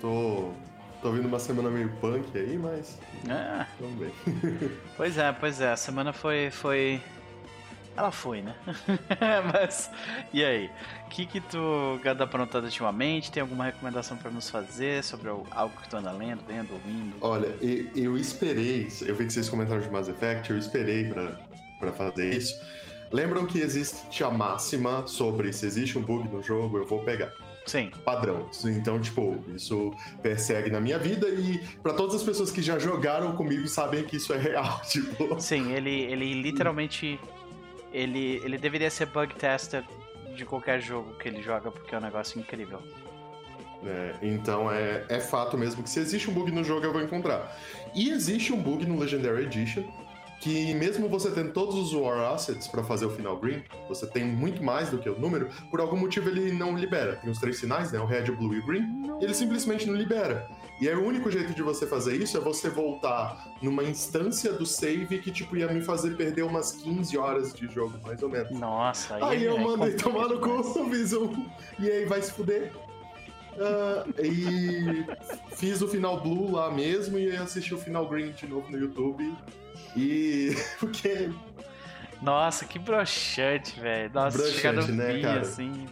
Tô. 0.00 0.52
Tô 1.00 1.12
vindo 1.12 1.28
uma 1.28 1.38
semana 1.38 1.70
meio 1.70 1.90
punk 2.00 2.26
aí, 2.36 2.58
mas. 2.58 2.98
Ah, 3.28 3.66
Vamos 3.78 3.98
bem. 3.98 4.12
pois 4.96 5.16
é, 5.18 5.32
pois 5.32 5.60
é. 5.60 5.72
A 5.72 5.76
semana 5.76 6.12
foi. 6.12 6.50
foi... 6.50 7.00
Ela 7.96 8.10
foi, 8.10 8.42
né? 8.42 8.54
mas. 9.52 9.90
E 10.32 10.44
aí? 10.44 10.70
O 11.06 11.08
que, 11.10 11.26
que 11.26 11.40
tu 11.40 12.00
anda 12.04 12.24
aprontando 12.24 12.66
ultimamente? 12.66 13.30
Tem 13.30 13.40
alguma 13.40 13.64
recomendação 13.64 14.16
pra 14.16 14.30
nos 14.30 14.50
fazer 14.50 15.04
sobre 15.04 15.28
al- 15.28 15.46
algo 15.50 15.74
que 15.80 15.88
tu 15.88 15.96
anda 15.96 16.10
lendo, 16.10 16.40
vendo, 16.46 16.72
ouvindo? 16.72 17.14
Olha, 17.20 17.54
e- 17.62 17.88
eu 17.94 18.16
esperei. 18.16 18.88
Eu 19.02 19.14
vi 19.14 19.26
que 19.26 19.32
vocês 19.32 19.48
comentaram 19.48 19.80
de 19.80 19.88
Mass 19.90 20.08
Effect, 20.08 20.50
eu 20.50 20.58
esperei 20.58 21.04
pra, 21.04 21.38
pra 21.78 21.92
fazer 21.92 22.34
isso. 22.34 22.60
Lembram 23.12 23.46
que 23.46 23.60
existe 23.60 24.24
a 24.24 24.30
máxima 24.30 25.06
sobre 25.06 25.52
se 25.52 25.64
existe 25.64 25.96
um 25.96 26.02
bug 26.02 26.28
no 26.28 26.42
jogo, 26.42 26.78
eu 26.78 26.86
vou 26.86 27.04
pegar. 27.04 27.30
Sim. 27.64 27.90
Padrão. 28.04 28.50
Então, 28.64 29.00
tipo, 29.00 29.42
isso 29.54 29.94
persegue 30.20 30.68
na 30.68 30.80
minha 30.80 30.98
vida 30.98 31.28
e 31.28 31.58
pra 31.82 31.94
todas 31.94 32.16
as 32.16 32.22
pessoas 32.22 32.50
que 32.50 32.60
já 32.60 32.78
jogaram 32.78 33.34
comigo 33.36 33.66
sabem 33.68 34.02
que 34.04 34.16
isso 34.16 34.34
é 34.34 34.38
real. 34.38 34.82
Tipo. 34.90 35.40
Sim, 35.40 35.72
ele, 35.72 35.90
ele 36.02 36.34
literalmente. 36.42 37.18
Ele, 37.94 38.42
ele 38.44 38.58
deveria 38.58 38.90
ser 38.90 39.06
bug 39.06 39.34
tester 39.36 39.84
de 40.36 40.44
qualquer 40.44 40.80
jogo 40.80 41.14
que 41.14 41.28
ele 41.28 41.40
joga, 41.40 41.70
porque 41.70 41.94
é 41.94 41.98
um 41.98 42.02
negócio 42.02 42.38
incrível. 42.38 42.82
É, 43.86 44.14
então 44.22 44.70
é, 44.70 45.04
é 45.08 45.20
fato 45.20 45.56
mesmo 45.58 45.82
que 45.82 45.90
se 45.90 46.00
existe 46.00 46.30
um 46.30 46.32
bug 46.32 46.50
no 46.50 46.64
jogo 46.64 46.84
eu 46.84 46.92
vou 46.92 47.02
encontrar. 47.02 47.56
E 47.94 48.10
existe 48.10 48.52
um 48.52 48.60
bug 48.60 48.84
no 48.84 48.98
Legendary 48.98 49.44
Edition 49.44 49.84
que 50.40 50.74
mesmo 50.74 51.08
você 51.08 51.30
tendo 51.30 51.52
todos 51.52 51.74
os 51.74 51.94
War 51.94 52.34
Assets 52.34 52.68
para 52.68 52.84
fazer 52.84 53.06
o 53.06 53.10
final 53.10 53.38
green, 53.38 53.62
você 53.88 54.06
tem 54.06 54.26
muito 54.26 54.62
mais 54.62 54.90
do 54.90 54.98
que 54.98 55.08
o 55.08 55.18
número, 55.18 55.48
por 55.70 55.80
algum 55.80 55.96
motivo 55.96 56.28
ele 56.28 56.52
não 56.52 56.76
libera. 56.76 57.16
Tem 57.16 57.30
os 57.30 57.38
três 57.38 57.58
sinais, 57.58 57.92
né? 57.92 57.98
O 57.98 58.04
red, 58.04 58.30
o 58.30 58.36
blue 58.36 58.54
e 58.54 58.58
o 58.58 58.66
green, 58.66 58.84
e 59.20 59.24
ele 59.24 59.32
simplesmente 59.32 59.86
não 59.86 59.94
libera. 59.94 60.46
E 60.80 60.88
aí 60.88 60.94
o 60.94 61.06
único 61.06 61.30
jeito 61.30 61.54
de 61.54 61.62
você 61.62 61.86
fazer 61.86 62.20
isso 62.20 62.36
é 62.36 62.40
você 62.40 62.68
voltar 62.68 63.46
numa 63.62 63.84
instância 63.84 64.52
do 64.52 64.66
save 64.66 65.18
que 65.18 65.30
tipo 65.30 65.56
ia 65.56 65.68
me 65.68 65.80
fazer 65.80 66.16
perder 66.16 66.42
umas 66.42 66.72
15 66.72 67.16
horas 67.16 67.54
de 67.54 67.66
jogo, 67.68 67.94
mais 68.04 68.22
ou 68.22 68.28
menos. 68.28 68.50
Nossa, 68.58 69.24
Aí 69.24 69.44
eu 69.44 69.56
é 69.56 69.60
mandei 69.60 69.94
tomar 69.94 70.28
no 70.28 70.40
cu, 70.40 70.50
um. 70.58 71.46
E 71.78 71.88
aí 71.88 72.04
vai 72.04 72.20
se 72.20 72.32
fuder. 72.32 72.72
Ah, 73.58 74.04
e 74.20 75.04
fiz 75.56 75.80
o 75.80 75.88
final 75.88 76.20
blue 76.20 76.52
lá 76.52 76.70
mesmo 76.70 77.18
e 77.18 77.30
aí 77.30 77.36
assisti 77.36 77.72
o 77.72 77.78
final 77.78 78.08
green 78.08 78.32
de 78.32 78.46
novo 78.46 78.70
no 78.70 78.78
YouTube. 78.78 79.32
E. 79.96 80.56
Porque. 80.78 81.30
Nossa, 82.20 82.64
que 82.64 82.78
broxante, 82.78 83.78
velho. 83.78 84.10
Nossa, 84.12 84.38
Broxante, 84.38 84.92
né, 84.92 85.20
cara? 85.20 85.40
assim. 85.40 85.86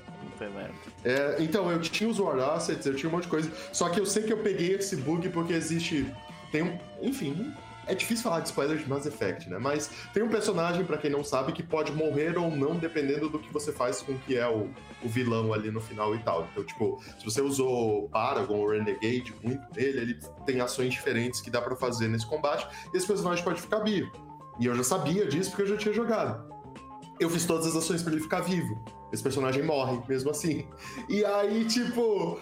Puta 0.46 0.58
merda. 0.58 0.74
é, 1.04 1.36
então, 1.42 1.70
eu 1.70 1.80
tinha 1.80 2.08
os 2.08 2.18
War 2.18 2.38
Assets, 2.38 2.86
eu 2.86 2.94
tinha 2.94 3.08
um 3.08 3.12
monte 3.12 3.24
de 3.24 3.28
coisa. 3.30 3.50
Só 3.72 3.88
que 3.88 3.98
eu 4.00 4.06
sei 4.06 4.22
que 4.22 4.32
eu 4.32 4.38
peguei 4.38 4.74
esse 4.74 4.96
bug 4.96 5.28
porque 5.30 5.52
existe. 5.52 6.06
Tem 6.50 6.62
um. 6.62 6.78
Enfim, 7.00 7.52
É 7.86 7.94
difícil 7.96 8.22
falar 8.22 8.40
de 8.40 8.46
spoiler 8.48 8.78
de 8.78 8.88
Mass 8.88 9.06
Effect, 9.06 9.50
né? 9.50 9.58
Mas 9.58 9.90
tem 10.14 10.22
um 10.22 10.28
personagem, 10.28 10.84
pra 10.84 10.96
quem 10.96 11.10
não 11.10 11.24
sabe, 11.24 11.52
que 11.52 11.64
pode 11.64 11.90
morrer 11.90 12.38
ou 12.38 12.48
não, 12.48 12.76
dependendo 12.76 13.28
do 13.28 13.40
que 13.40 13.52
você 13.52 13.72
faz 13.72 14.00
com 14.00 14.16
que 14.18 14.36
é 14.38 14.48
o, 14.48 14.70
o 15.02 15.08
vilão 15.08 15.52
ali 15.52 15.68
no 15.68 15.80
final 15.80 16.14
e 16.14 16.18
tal. 16.20 16.46
Então, 16.52 16.62
tipo, 16.62 17.02
se 17.18 17.24
você 17.24 17.40
usou 17.40 18.08
Paragon 18.10 18.58
ou 18.58 18.70
Renegade 18.70 19.34
muito 19.42 19.62
nele, 19.74 19.98
ele 19.98 20.20
tem 20.46 20.60
ações 20.60 20.92
diferentes 20.92 21.40
que 21.40 21.50
dá 21.50 21.60
pra 21.60 21.74
fazer 21.74 22.06
nesse 22.06 22.24
combate, 22.26 22.68
e 22.94 22.96
esse 22.96 23.06
personagem 23.06 23.42
pode 23.42 23.60
ficar 23.60 23.80
vivo. 23.80 24.12
E 24.60 24.66
eu 24.66 24.74
já 24.76 24.84
sabia 24.84 25.26
disso 25.26 25.50
porque 25.50 25.62
eu 25.62 25.66
já 25.66 25.76
tinha 25.76 25.92
jogado. 25.92 26.52
Eu 27.18 27.28
fiz 27.28 27.44
todas 27.44 27.66
as 27.66 27.74
ações 27.74 28.00
pra 28.00 28.12
ele 28.12 28.22
ficar 28.22 28.42
vivo. 28.42 28.80
Esse 29.12 29.22
personagem 29.22 29.62
morre, 29.62 30.00
mesmo 30.08 30.30
assim. 30.30 30.66
E 31.08 31.24
aí, 31.24 31.64
tipo, 31.66 32.40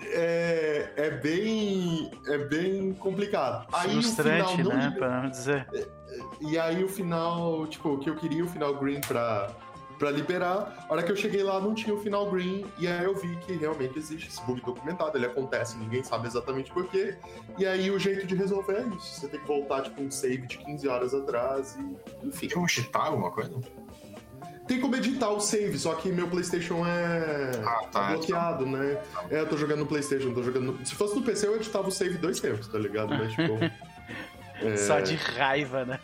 é, 0.00 0.92
é 0.96 1.10
bem 1.10 2.10
é 2.26 2.38
bem 2.38 2.92
complicado. 2.94 3.66
Aí 3.72 3.90
Frustrante, 3.92 4.44
o 4.44 4.56
final 4.56 4.72
não 4.72 4.78
né? 4.78 4.94
Pra 4.96 5.22
não 5.22 5.30
dizer. 5.30 5.66
E 6.40 6.58
aí 6.58 6.84
o 6.84 6.88
final, 6.88 7.66
tipo, 7.66 7.90
o 7.90 7.98
que 7.98 8.08
eu 8.08 8.16
queria 8.16 8.44
o 8.44 8.48
final 8.48 8.74
green 8.76 9.00
pra, 9.00 9.50
pra 9.98 10.10
liberar, 10.10 10.86
a 10.88 10.92
hora 10.92 11.02
que 11.02 11.10
eu 11.10 11.16
cheguei 11.16 11.42
lá 11.42 11.60
não 11.60 11.74
tinha 11.74 11.94
o 11.94 12.00
final 12.00 12.30
green, 12.30 12.64
e 12.78 12.86
aí 12.86 13.04
eu 13.04 13.14
vi 13.14 13.36
que 13.36 13.52
realmente 13.54 13.98
existe 13.98 14.28
esse 14.28 14.42
bug 14.44 14.60
documentado, 14.62 15.16
ele 15.16 15.26
acontece, 15.26 15.76
ninguém 15.76 16.02
sabe 16.02 16.26
exatamente 16.26 16.72
porquê. 16.72 17.16
E 17.58 17.66
aí 17.66 17.90
o 17.90 17.98
jeito 17.98 18.26
de 18.26 18.34
resolver 18.34 18.76
é 18.76 18.96
isso. 18.96 19.20
Você 19.20 19.28
tem 19.28 19.40
que 19.40 19.46
voltar, 19.46 19.82
tipo, 19.82 20.02
um 20.02 20.10
save 20.10 20.46
de 20.46 20.58
15 20.58 20.88
horas 20.88 21.14
atrás 21.14 21.76
e. 21.76 22.26
Enfim. 22.26 22.48
Tem 22.48 22.54
como 22.54 22.68
cheatar 22.68 23.06
alguma 23.06 23.30
coisa? 23.30 23.52
Tem 24.66 24.80
como 24.80 24.96
editar 24.96 25.30
o 25.30 25.40
save, 25.40 25.78
só 25.78 25.94
que 25.94 26.10
meu 26.10 26.28
Playstation 26.28 26.84
é 26.86 27.50
Ah, 27.64 27.86
tá. 27.90 28.08
bloqueado, 28.12 28.66
né? 28.66 28.98
É, 29.30 29.40
eu 29.40 29.46
tô 29.48 29.56
jogando 29.56 29.80
no 29.80 29.86
Playstation, 29.86 30.32
tô 30.34 30.42
jogando. 30.42 30.72
no- 30.72 30.86
Se 30.86 30.94
fosse 30.94 31.14
no 31.14 31.22
PC, 31.22 31.46
eu 31.46 31.56
editava 31.56 31.86
o 31.88 31.92
save 31.92 32.18
dois 32.18 32.40
tempos, 32.40 32.66
tá 32.68 32.78
ligado? 32.78 33.10
Mas, 33.10 33.32
tipo. 33.32 33.52
é, 34.66 34.76
Só 34.76 35.00
de 35.00 35.14
raiva, 35.14 35.84
né? 35.84 36.00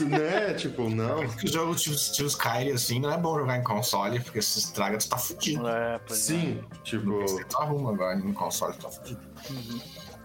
Né? 0.00 0.54
Tipo, 0.54 0.88
não. 0.88 1.26
Porque 1.26 1.46
o 1.46 1.52
jogo 1.52 1.74
tipo, 1.74 1.94
estilo 1.94 2.28
Skyrim, 2.28 2.72
assim, 2.72 3.00
não 3.00 3.12
é 3.12 3.18
bom 3.18 3.38
jogar 3.38 3.58
em 3.58 3.62
console, 3.62 4.20
porque 4.20 4.40
se 4.40 4.60
estraga, 4.60 4.96
tu 4.98 5.08
tá 5.08 5.18
fudido. 5.18 5.68
É, 5.68 5.96
é. 5.96 6.14
Sim, 6.14 6.64
tipo. 6.84 7.20
Você 7.20 7.44
tu 7.44 7.58
arruma 7.58 7.90
agora 7.92 8.16
no 8.16 8.32
console, 8.32 8.72
tu 8.74 8.82
tá 8.82 8.90
fudido. 8.90 9.20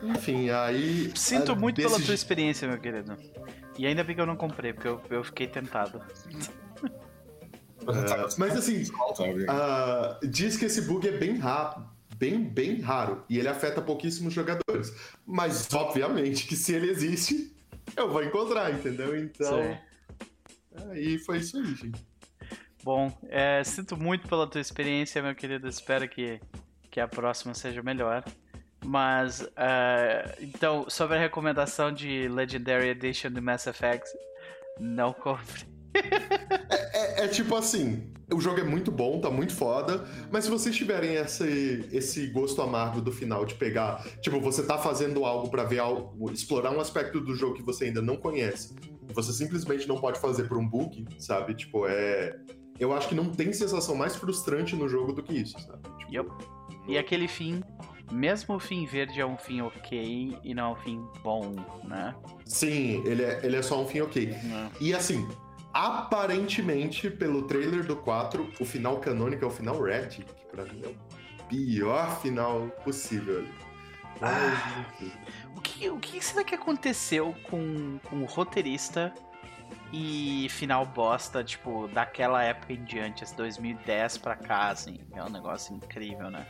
Enfim, 0.04 0.50
aí. 0.50 1.12
Sinto 1.16 1.52
ah, 1.52 1.56
muito 1.56 1.76
desse 1.76 1.90
pela 1.90 2.02
tua 2.02 2.14
experiência, 2.16 2.68
meu 2.68 2.78
querido. 2.80 3.16
E 3.78 3.86
ainda 3.86 4.04
bem 4.04 4.16
que 4.16 4.22
eu 4.22 4.26
não 4.26 4.36
comprei, 4.36 4.74
porque 4.74 4.88
eu, 4.88 5.02
eu 5.10 5.24
fiquei 5.24 5.48
tentado. 5.48 6.02
Mas 8.38 8.56
assim, 8.56 8.84
ah, 9.48 10.20
diz 10.24 10.58
que 10.58 10.66
esse 10.66 10.82
bug 10.82 11.08
é 11.08 11.18
bem 11.18 11.38
rápido. 11.38 11.90
Bem, 12.16 12.44
bem 12.44 12.80
raro. 12.80 13.24
E 13.28 13.40
ele 13.40 13.48
afeta 13.48 13.82
pouquíssimos 13.82 14.32
jogadores. 14.32 14.94
Mas, 15.26 15.68
obviamente, 15.74 16.46
que 16.46 16.56
se 16.56 16.72
ele 16.74 16.92
existe, 16.92 17.52
eu 17.96 18.12
vou 18.12 18.24
encontrar, 18.24 18.72
entendeu? 18.72 19.18
Então. 19.18 19.58
Sei. 19.58 19.78
Aí 20.92 21.18
foi 21.18 21.40
isso 21.40 21.58
aí, 21.58 21.76
gente. 21.76 22.06
Bom, 22.84 23.12
é, 23.28 23.64
sinto 23.64 23.98
muito 23.98 24.28
pela 24.28 24.48
tua 24.48 24.62
experiência, 24.62 25.22
meu 25.22 25.36
querido. 25.36 25.68
Espero 25.68 26.08
que, 26.08 26.40
que 26.90 27.00
a 27.00 27.08
próxima 27.08 27.54
seja 27.54 27.82
melhor. 27.82 28.24
Mas, 28.84 29.48
é, 29.56 30.38
então, 30.40 30.90
sobre 30.90 31.18
a 31.18 31.20
recomendação 31.20 31.92
de 31.92 32.28
Legendary 32.28 32.90
Edition 32.90 33.32
do 33.32 33.42
Mass 33.42 33.68
Effect, 33.68 34.10
não 34.80 35.14
compre. 35.14 35.66
É, 37.22 37.28
tipo 37.28 37.56
assim, 37.56 38.02
o 38.34 38.42
jogo 38.42 38.62
é 38.62 38.64
muito 38.64 38.92
bom, 38.92 39.22
tá 39.22 39.30
muito 39.30 39.54
foda, 39.54 40.04
mas 40.32 40.46
se 40.46 40.50
vocês 40.50 40.76
tiverem 40.76 41.18
esse, 41.18 41.88
esse 41.92 42.26
gosto 42.32 42.60
amargo 42.64 43.00
do 43.00 43.12
final 43.12 43.46
de 43.46 43.54
pegar, 43.54 44.04
tipo, 44.22 44.42
você 44.42 44.64
tá 44.64 44.80
fazendo 44.80 45.24
algo 45.24 45.48
pra 45.48 45.64
ver 45.64 45.78
algo, 45.78 46.32
explorar 46.32 46.72
um 46.72 46.80
aspecto 46.80 47.22
do 47.22 47.36
jogo 47.36 47.54
que 47.54 47.62
você 47.62 47.86
ainda 47.86 48.02
não 48.02 48.18
conhece, 48.18 48.74
e 49.08 49.14
você 49.14 49.32
simplesmente 49.32 49.88
não 49.88 50.02
pode 50.02 50.20
fazer 50.20 50.48
por 50.48 50.58
um 50.58 50.68
bug, 50.68 51.06
sabe? 51.20 51.54
Tipo, 51.54 51.86
é. 51.86 52.36
Eu 52.80 52.92
acho 52.92 53.08
que 53.08 53.14
não 53.14 53.30
tem 53.30 53.54
sensação 53.54 53.94
mais 53.94 54.16
frustrante 54.16 54.76
no 54.76 54.90
jogo 54.90 55.14
do 55.14 55.22
que 55.22 55.36
isso, 55.36 55.60
sabe? 55.60 55.84
Tipo, 56.00 56.12
Yup. 56.12 56.32
E 56.88 56.98
aquele 56.98 57.28
fim, 57.28 57.62
mesmo 58.12 58.56
o 58.56 58.60
fim 58.60 58.88
verde 58.88 59.22
é 59.22 59.26
um 59.26 59.38
fim 59.38 59.62
ok 59.62 60.38
e 60.44 60.54
não 60.56 60.64
é 60.64 60.70
um 60.72 60.76
fim 60.76 61.06
bom, 61.24 61.54
né? 61.84 62.16
Sim, 62.46 63.04
ele 63.06 63.22
é, 63.22 63.40
ele 63.44 63.58
é 63.58 63.62
só 63.62 63.80
um 63.80 63.86
fim 63.86 64.02
ok. 64.02 64.34
E 64.80 64.94
assim, 64.94 65.28
aparentemente, 65.74 67.10
pelo 67.10 67.44
trailer 67.44 67.86
do 67.86 67.96
4, 67.96 68.52
o 68.60 68.66
final 68.66 69.00
canônico 69.00 69.44
é 69.44 69.48
o 69.48 69.52
final 69.52 69.82
Red, 69.82 70.08
que 70.08 70.26
pra 70.52 70.64
mim 70.66 70.82
é 70.84 70.88
o 70.88 70.96
pior 71.48 72.20
final 72.22 72.68
possível. 72.84 73.46
Ah. 74.22 74.86
O 75.56 75.62
que, 75.62 75.90
o 75.90 75.98
que 75.98 76.24
será 76.24 76.44
que 76.44 76.54
aconteceu 76.56 77.36
com, 77.50 77.98
com 78.10 78.18
o 78.18 78.26
roteirista 78.26 79.14
e 79.92 80.48
final 80.50 80.86
bosta, 80.86 81.44
tipo, 81.44 81.88
daquela 81.90 82.44
época 82.44 82.74
em 82.74 82.84
diante, 82.84 83.24
esse 83.24 83.36
2010 83.36 84.18
pra 84.20 84.36
cá, 84.36 84.70
assim? 84.70 85.00
É 85.14 85.24
um 85.24 85.30
negócio 85.30 85.76
incrível, 85.76 86.30
né? 86.30 86.46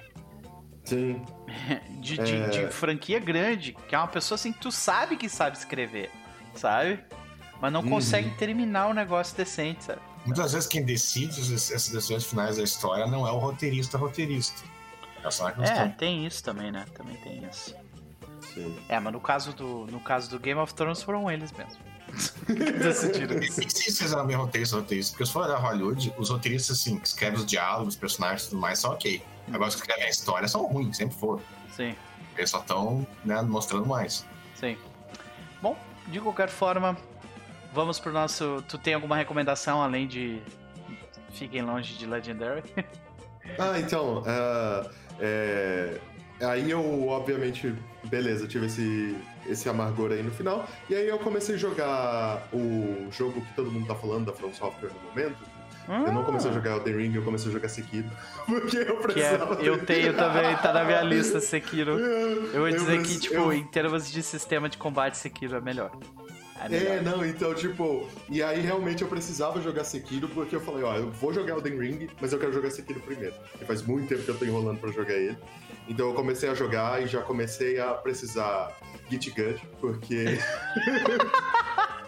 Sim. 0.84 1.22
De, 2.02 2.18
de- 2.18 2.36
É. 2.36 2.48
de 2.50 2.68
franquia 2.72 3.20
grande, 3.20 3.74
que 3.88 3.94
é 3.94 3.98
uma 3.98 4.08
pessoa 4.08 4.36
assim 4.36 4.52
que 4.52 4.60
tu 4.60 4.72
sabe 4.72 5.16
que 5.16 5.30
sabe 5.30 5.56
escrever, 5.56 6.10
sabe? 6.56 7.00
Mas 7.62 7.72
não 7.72 7.82
Uhum. 7.82 7.90
consegue 7.90 8.32
terminar 8.32 8.88
o 8.88 8.94
negócio 8.94 9.38
decente, 9.38 9.84
sabe? 9.84 10.02
Muitas 10.26 10.52
vezes 10.54 10.68
quem 10.68 10.84
decide 10.84 11.40
essas 11.54 11.90
decisões 11.90 12.26
finais 12.26 12.58
da 12.58 12.64
história 12.64 13.06
não 13.08 13.28
é 13.28 13.32
o 13.32 13.38
roteirista 13.38 13.98
roteirista. 13.98 14.62
É 15.24 15.64
É, 15.68 15.88
tem 15.90 16.26
isso 16.26 16.44
também, 16.44 16.72
né? 16.72 16.86
Também 16.96 17.16
tem 17.18 17.44
isso. 17.50 17.76
Sim. 18.54 18.76
É, 18.90 19.00
mas 19.00 19.14
no 19.14 19.20
caso 19.20 19.54
do, 19.54 19.86
no 19.88 20.00
caso 20.00 20.30
do 20.30 20.40
Game 20.40 20.60
of 20.60 20.74
Thrones 20.74 21.02
foram 21.04 21.30
eles 21.30 21.52
mesmo. 21.52 21.80
que 22.46 22.54
decidiram 22.74 23.40
isso. 23.40 23.62
se 23.70 24.02
eles 24.04 24.12
eram 24.14 24.26
bem 24.26 24.36
roteiristas 24.36 24.80
roteiristas, 24.80 25.12
porque 25.12 25.26
se 25.28 25.32
for 25.32 25.46
olhar 25.46 25.58
Hollywood, 25.58 26.14
os 26.18 26.30
roteiristas, 26.30 26.80
assim, 26.80 26.98
que 26.98 27.08
escrevem 27.08 27.40
os 27.40 27.46
diálogos, 27.46 27.94
os 27.94 28.00
personagens 28.00 28.46
e 28.46 28.50
tudo 28.50 28.60
mais, 28.60 28.80
são 28.80 28.92
ok. 28.92 29.24
Agora, 29.48 29.70
os 29.70 29.76
que 29.76 29.82
escrevem 29.82 30.06
a 30.06 30.10
história 30.10 30.48
são 30.48 30.66
ruins, 30.66 30.98
sempre 30.98 31.16
foram. 31.16 31.42
Sim, 31.76 31.96
Eles 32.36 32.50
só 32.50 32.60
estão 32.60 33.06
né, 33.24 33.42
mostrando 33.44 33.86
mais. 33.86 34.26
sim. 34.56 34.76
Bom, 35.62 35.78
de 36.08 36.20
qualquer 36.20 36.50
forma, 36.50 36.98
vamos 37.74 38.00
pro 38.00 38.12
nosso. 38.12 38.64
Tu 38.68 38.78
tem 38.78 38.94
alguma 38.94 39.16
recomendação 39.16 39.82
além 39.82 40.08
de. 40.08 40.40
Fiquem 41.34 41.62
longe 41.62 41.94
de 41.96 42.06
Legendary? 42.06 42.64
Ah, 43.58 43.78
então, 43.80 44.24
ah, 44.28 44.88
é, 45.20 45.98
aí 46.42 46.70
eu, 46.72 47.08
obviamente, 47.10 47.74
beleza, 48.06 48.48
tive 48.48 48.68
esse, 48.68 49.18
esse 49.48 49.68
amargor 49.68 50.12
aí 50.12 50.22
no 50.24 50.32
final, 50.32 50.66
e 50.90 50.96
aí 50.96 51.08
eu 51.08 51.18
comecei 51.20 51.56
a 51.56 51.58
jogar 51.58 52.48
o 52.54 53.08
jogo 53.12 53.42
que 53.42 53.54
todo 53.54 53.70
mundo 53.70 53.88
tá 53.88 53.96
falando 53.96 54.28
da 54.28 54.32
From 54.34 54.54
Software 54.54 54.92
no 54.94 55.10
momento. 55.10 55.38
Eu 55.90 56.14
não 56.14 56.24
comecei 56.24 56.50
a 56.52 56.54
jogar 56.54 56.78
Elden 56.78 56.96
Ring, 56.96 57.16
eu 57.16 57.24
comecei 57.24 57.50
a 57.50 57.52
jogar 57.52 57.68
Sekiro, 57.68 58.08
porque 58.46 58.78
eu 58.78 59.00
Ah. 59.04 59.08
Que 59.08 59.20
é, 59.20 59.38
precisava... 59.38 59.54
eu 59.64 59.86
tenho 59.86 60.14
também, 60.16 60.56
tá 60.58 60.72
na 60.72 60.84
minha 60.86 61.02
lista 61.02 61.40
Sekiro. 61.42 61.98
Eu 62.00 62.62
vou 62.62 62.70
dizer 62.70 62.98
que, 63.02 63.04
preci- 63.06 63.20
tipo, 63.22 63.36
eu- 63.36 63.54
em 63.54 63.66
termos 63.66 64.10
de 64.10 64.22
sistema 64.24 64.70
de 64.70 64.78
combate, 64.78 65.18
Sekiro 65.18 65.56
é 65.58 65.62
melhor. 65.62 65.92
É. 66.70 66.98
É, 66.98 67.02
não, 67.02 67.26
então, 67.26 67.54
tipo, 67.56 68.08
e 68.30 68.44
aí 68.44 68.62
realmente 68.62 69.02
eu 69.02 69.08
precisava 69.08 69.62
jogar 69.62 69.84
Sekiro, 69.84 70.28
porque 70.30 70.56
eu 70.56 70.62
falei, 70.62 70.84
ó, 70.84 70.96
eu 70.96 71.10
vou 71.12 71.34
jogar 71.34 71.56
Elden 71.56 71.80
Ring, 71.80 72.10
mas 72.20 72.34
eu 72.34 72.40
quero 72.40 72.54
jogar 72.54 72.70
Sekiro 72.70 73.00
primeiro. 73.00 73.34
Porque 73.52 73.66
faz 73.66 73.82
muito 73.82 74.10
tempo 74.10 74.24
que 74.24 74.30
eu 74.30 74.38
tô 74.38 74.46
enrolando 74.46 74.80
pra 74.80 74.92
jogar 74.92 75.14
ele. 75.14 75.38
Então 75.88 76.10
eu 76.10 76.14
comecei 76.14 76.50
a 76.50 76.54
jogar 76.54 77.02
e 77.02 77.08
já 77.08 77.22
comecei 77.22 77.80
a 77.80 77.94
precisar 77.94 78.78
Git 79.10 79.32
Gut, 79.32 79.62
porque. 79.80 80.26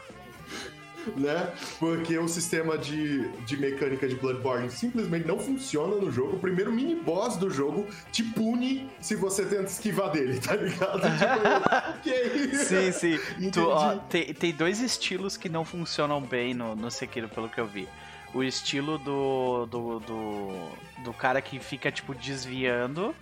né? 1.16 1.54
Porque 1.80 2.18
o 2.18 2.28
sistema 2.28 2.78
de, 2.78 3.28
de 3.46 3.58
mecânica 3.58 4.08
de 4.08 4.16
Bloodborne 4.16 4.70
simplesmente 4.70 5.28
não 5.28 5.40
funciona 5.40 5.96
no 5.96 6.12
jogo. 6.12 6.38
O 6.38 6.40
primeiro 6.40 6.72
mini 6.72 6.96
boss 6.96 7.38
do 7.38 7.50
jogo 7.50 7.88
te 8.12 8.24
pune 8.24 8.90
se 9.00 9.16
você 9.16 9.46
tenta 9.46 9.64
esquivar 9.64 10.12
dele, 10.12 10.40
tá 10.40 10.56
ligado? 10.56 11.02
Tipo, 12.04 12.14
ok. 12.14 12.56
Sim, 12.56 12.92
sim. 12.92 13.20
Entendi. 13.38 13.52
Tu, 13.52 13.68
ó, 13.68 13.98
tem, 13.98 14.34
tem 14.34 14.54
dois 14.54 14.80
estilos 14.80 15.38
que 15.38 15.50
não 15.50 15.64
funcionam 15.64 16.22
bem 16.22 16.54
no, 16.54 16.76
no 16.76 16.90
Sekiro, 16.90 17.30
pelo 17.30 17.50
que 17.50 17.60
eu 17.60 17.68
vi. 17.68 17.88
O 18.34 18.44
estilo 18.44 18.98
do, 18.98 19.66
do, 19.68 20.00
do, 20.00 20.70
do 21.04 21.14
cara 21.14 21.42
que 21.42 21.60
fica, 21.60 21.92
tipo, 21.92 22.16
desviando. 22.16 23.16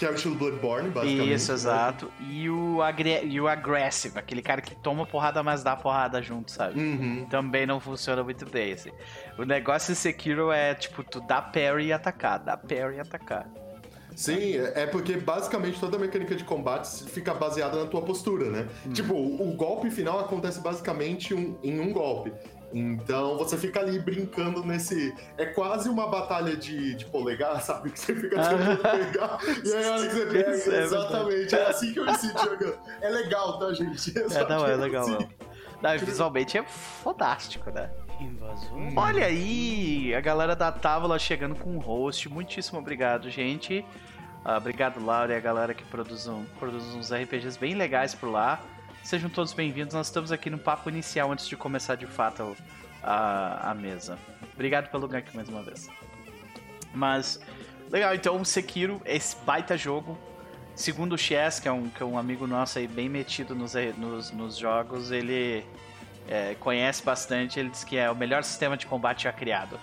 Que 0.00 0.06
é 0.06 0.10
o 0.10 0.14
estilo 0.14 0.34
Bloodborne, 0.34 0.88
basicamente. 0.88 1.34
Isso, 1.34 1.48
né? 1.52 1.54
exato. 1.56 2.10
E 2.20 2.48
o, 2.48 2.80
agre 2.80 3.20
e 3.22 3.38
o 3.38 3.46
aggressive, 3.46 4.18
aquele 4.18 4.40
cara 4.40 4.62
que 4.62 4.74
toma 4.74 5.04
porrada, 5.04 5.42
mas 5.42 5.62
dá 5.62 5.76
porrada 5.76 6.22
junto, 6.22 6.50
sabe? 6.50 6.80
Uhum. 6.80 7.26
Também 7.28 7.66
não 7.66 7.78
funciona 7.78 8.24
muito 8.24 8.48
bem, 8.48 8.72
assim. 8.72 8.90
O 9.38 9.44
negócio 9.44 9.92
em 9.92 9.94
Sekiro 9.94 10.50
é, 10.50 10.74
tipo, 10.74 11.04
tu 11.04 11.20
dá 11.20 11.42
parry 11.42 11.88
e 11.88 11.92
atacar, 11.92 12.38
dá 12.38 12.56
parry 12.56 12.96
e 12.96 13.00
atacar. 13.00 13.46
Sim, 14.16 14.56
é 14.74 14.86
porque 14.86 15.18
basicamente 15.18 15.78
toda 15.78 15.98
a 15.98 16.00
mecânica 16.00 16.34
de 16.34 16.44
combate 16.44 17.04
fica 17.04 17.34
baseada 17.34 17.78
na 17.78 17.86
tua 17.86 18.00
postura, 18.00 18.48
né? 18.50 18.66
Hum. 18.86 18.92
Tipo, 18.94 19.12
o, 19.12 19.50
o 19.50 19.52
golpe 19.54 19.90
final 19.90 20.18
acontece 20.18 20.60
basicamente 20.60 21.34
um- 21.34 21.58
em 21.62 21.78
um 21.78 21.92
golpe. 21.92 22.32
Então 22.72 23.36
você 23.36 23.56
fica 23.56 23.80
ali 23.80 23.98
brincando 23.98 24.64
nesse. 24.64 25.14
É 25.36 25.46
quase 25.46 25.88
uma 25.88 26.06
batalha 26.08 26.56
de, 26.56 26.94
de 26.94 27.04
polegar, 27.06 27.60
sabe? 27.62 27.90
Que 27.90 27.98
você 27.98 28.14
fica 28.14 28.36
tentando 28.36 28.76
pegar. 28.78 29.38
E 29.64 29.72
aí 29.72 29.84
a 29.84 29.92
hora 29.92 30.06
que 30.08 30.14
você 30.14 30.26
pega. 30.30 30.76
É 30.76 30.82
exatamente. 30.82 31.54
É 31.54 31.66
assim 31.68 31.92
que 31.92 31.98
eu 31.98 32.06
me 32.06 32.14
sinto 32.16 32.38
jogando. 32.44 32.78
É 33.00 33.08
legal, 33.08 33.58
tá, 33.58 33.72
gente? 33.72 34.18
É, 34.18 34.28
Só 34.30 34.48
não, 34.48 34.66
é 34.66 34.76
legal 34.76 35.02
assim, 35.02 35.12
mesmo. 35.12 35.30
Não, 35.82 35.98
visualmente 35.98 36.58
é 36.58 36.62
fodástico, 36.62 37.70
né? 37.70 37.90
Invasor. 38.20 38.70
Olha 38.96 39.24
aí, 39.26 40.14
a 40.14 40.20
galera 40.20 40.54
da 40.54 40.70
Távola 40.70 41.18
chegando 41.18 41.54
com 41.54 41.76
o 41.76 41.78
host. 41.80 42.28
Muitíssimo 42.28 42.78
obrigado, 42.78 43.30
gente. 43.30 43.84
Ah, 44.44 44.58
obrigado, 44.58 45.04
Laura, 45.04 45.32
e 45.32 45.36
a 45.36 45.40
galera 45.40 45.72
que 45.74 45.84
produz, 45.84 46.26
um- 46.26 46.44
produz 46.58 46.84
uns 46.94 47.10
RPGs 47.12 47.58
bem 47.58 47.74
legais 47.74 48.14
por 48.14 48.30
lá. 48.30 48.60
Sejam 49.10 49.28
todos 49.28 49.52
bem-vindos. 49.52 49.92
Nós 49.92 50.06
estamos 50.06 50.30
aqui 50.30 50.48
no 50.48 50.56
papo 50.56 50.88
inicial 50.88 51.32
antes 51.32 51.48
de 51.48 51.56
começar 51.56 51.96
de 51.96 52.06
fato 52.06 52.56
a, 53.02 53.72
a 53.72 53.74
mesa. 53.74 54.16
Obrigado 54.54 54.88
pelo 54.88 55.08
gank 55.08 55.34
mais 55.34 55.48
uma 55.48 55.64
vez. 55.64 55.90
Mas, 56.94 57.40
legal, 57.90 58.14
então 58.14 58.44
Sekiro, 58.44 59.02
esse 59.04 59.34
baita 59.38 59.76
jogo. 59.76 60.16
Segundo 60.76 61.14
o 61.14 61.18
Chess, 61.18 61.58
que 61.58 61.66
é 61.66 61.72
um, 61.72 61.88
que 61.88 62.00
é 62.00 62.06
um 62.06 62.16
amigo 62.16 62.46
nosso 62.46 62.78
aí 62.78 62.86
bem 62.86 63.08
metido 63.08 63.52
nos, 63.52 63.74
nos, 63.98 64.30
nos 64.30 64.56
jogos, 64.56 65.10
ele 65.10 65.66
é, 66.28 66.54
conhece 66.60 67.02
bastante. 67.02 67.58
Ele 67.58 67.70
diz 67.70 67.82
que 67.82 67.96
é 67.96 68.08
o 68.08 68.14
melhor 68.14 68.44
sistema 68.44 68.76
de 68.76 68.86
combate 68.86 69.24
já 69.24 69.32
criado. 69.32 69.76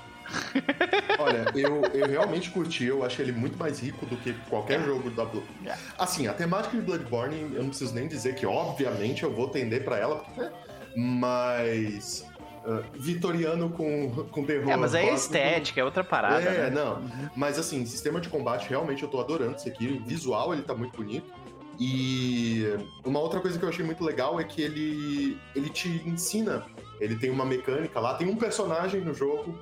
Olha, 1.20 1.46
eu, 1.56 1.82
eu 1.94 2.08
realmente 2.08 2.50
curti, 2.50 2.86
eu 2.86 3.04
achei 3.04 3.26
ele 3.26 3.32
muito 3.32 3.58
mais 3.58 3.80
rico 3.80 4.06
do 4.06 4.16
que 4.18 4.34
qualquer 4.50 4.84
jogo 4.84 5.10
da 5.10 5.26
Blue. 5.26 5.44
É. 5.66 5.76
Assim, 5.98 6.28
a 6.28 6.34
temática 6.34 6.76
de 6.76 6.84
Bloodborne, 6.84 7.54
eu 7.54 7.62
não 7.62 7.70
preciso 7.70 7.94
nem 7.94 8.08
dizer 8.08 8.36
que, 8.36 8.46
obviamente, 8.46 9.24
eu 9.24 9.32
vou 9.32 9.48
tender 9.50 9.84
pra 9.84 9.98
ela, 9.98 10.24
né? 10.36 10.52
mas. 10.96 12.26
ah, 12.66 12.84
vitoriano 12.94 13.70
com, 13.70 14.10
com 14.32 14.44
terror. 14.44 14.70
É, 14.70 14.76
mas 14.76 14.94
é 14.94 15.14
estética, 15.14 15.82
é 15.82 15.84
outra 15.84 16.04
parada. 16.04 16.42
É, 16.42 16.70
né? 16.70 16.70
não. 16.70 17.02
Mas 17.36 17.58
assim, 17.60 17.86
sistema 17.86 18.20
de 18.20 18.30
combate, 18.30 18.70
realmente 18.70 19.04
eu 19.04 19.10
tô 19.10 19.20
adorando 19.20 19.56
isso 19.56 19.68
aqui. 19.68 20.02
Visual, 20.06 20.54
ele 20.54 20.64
tá 20.64 20.76
muito 20.76 20.96
bonito. 20.98 21.32
E 21.80 22.66
uma 23.06 23.20
outra 23.20 23.40
coisa 23.40 23.60
que 23.60 23.64
eu 23.64 23.70
achei 23.70 23.86
muito 23.86 24.04
legal 24.04 24.40
é 24.40 24.44
que 24.44 24.62
ele, 24.62 25.38
ele 25.56 25.70
te 25.70 25.88
ensina. 26.06 26.66
Ele 27.00 27.16
tem 27.16 27.30
uma 27.30 27.46
mecânica 27.46 28.00
lá, 28.00 28.16
tem 28.16 28.28
um 28.28 28.36
personagem 28.36 29.02
no 29.02 29.14
jogo 29.14 29.56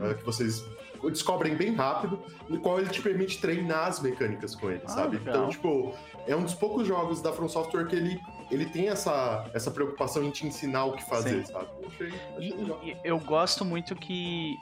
eh, 0.00 0.14
que 0.14 0.24
vocês 0.24 0.64
descobrem 1.10 1.54
bem 1.56 1.74
rápido, 1.74 2.22
no 2.48 2.60
qual 2.60 2.78
ele 2.78 2.90
te 2.90 3.00
permite 3.00 3.40
treinar 3.40 3.86
as 3.88 4.00
mecânicas 4.00 4.54
com 4.54 4.70
ele, 4.70 4.82
Ah, 4.84 4.88
sabe? 4.90 5.16
legal. 5.16 5.34
Então, 5.34 5.48
tipo, 5.48 5.94
é 6.26 6.36
um 6.36 6.42
dos 6.42 6.52
poucos 6.54 6.86
jogos 6.86 7.22
da 7.22 7.32
From 7.32 7.48
Software 7.48 7.86
que 7.86 7.96
ele, 7.96 8.20
ele 8.50 8.66
tem 8.66 8.88
essa, 8.88 9.48
essa 9.54 9.70
preocupação 9.70 10.22
em 10.22 10.30
te 10.30 10.46
ensinar 10.46 10.84
o 10.84 10.92
que 10.92 11.02
fazer, 11.08 11.46
Sim. 11.46 11.52
sabe? 11.52 11.68
Eu 11.80 11.88
achei, 11.88 12.08
achei 12.36 12.48
e 12.82 12.96
eu 13.02 13.18
gosto 13.18 13.64
muito 13.64 13.96
que 13.96 14.58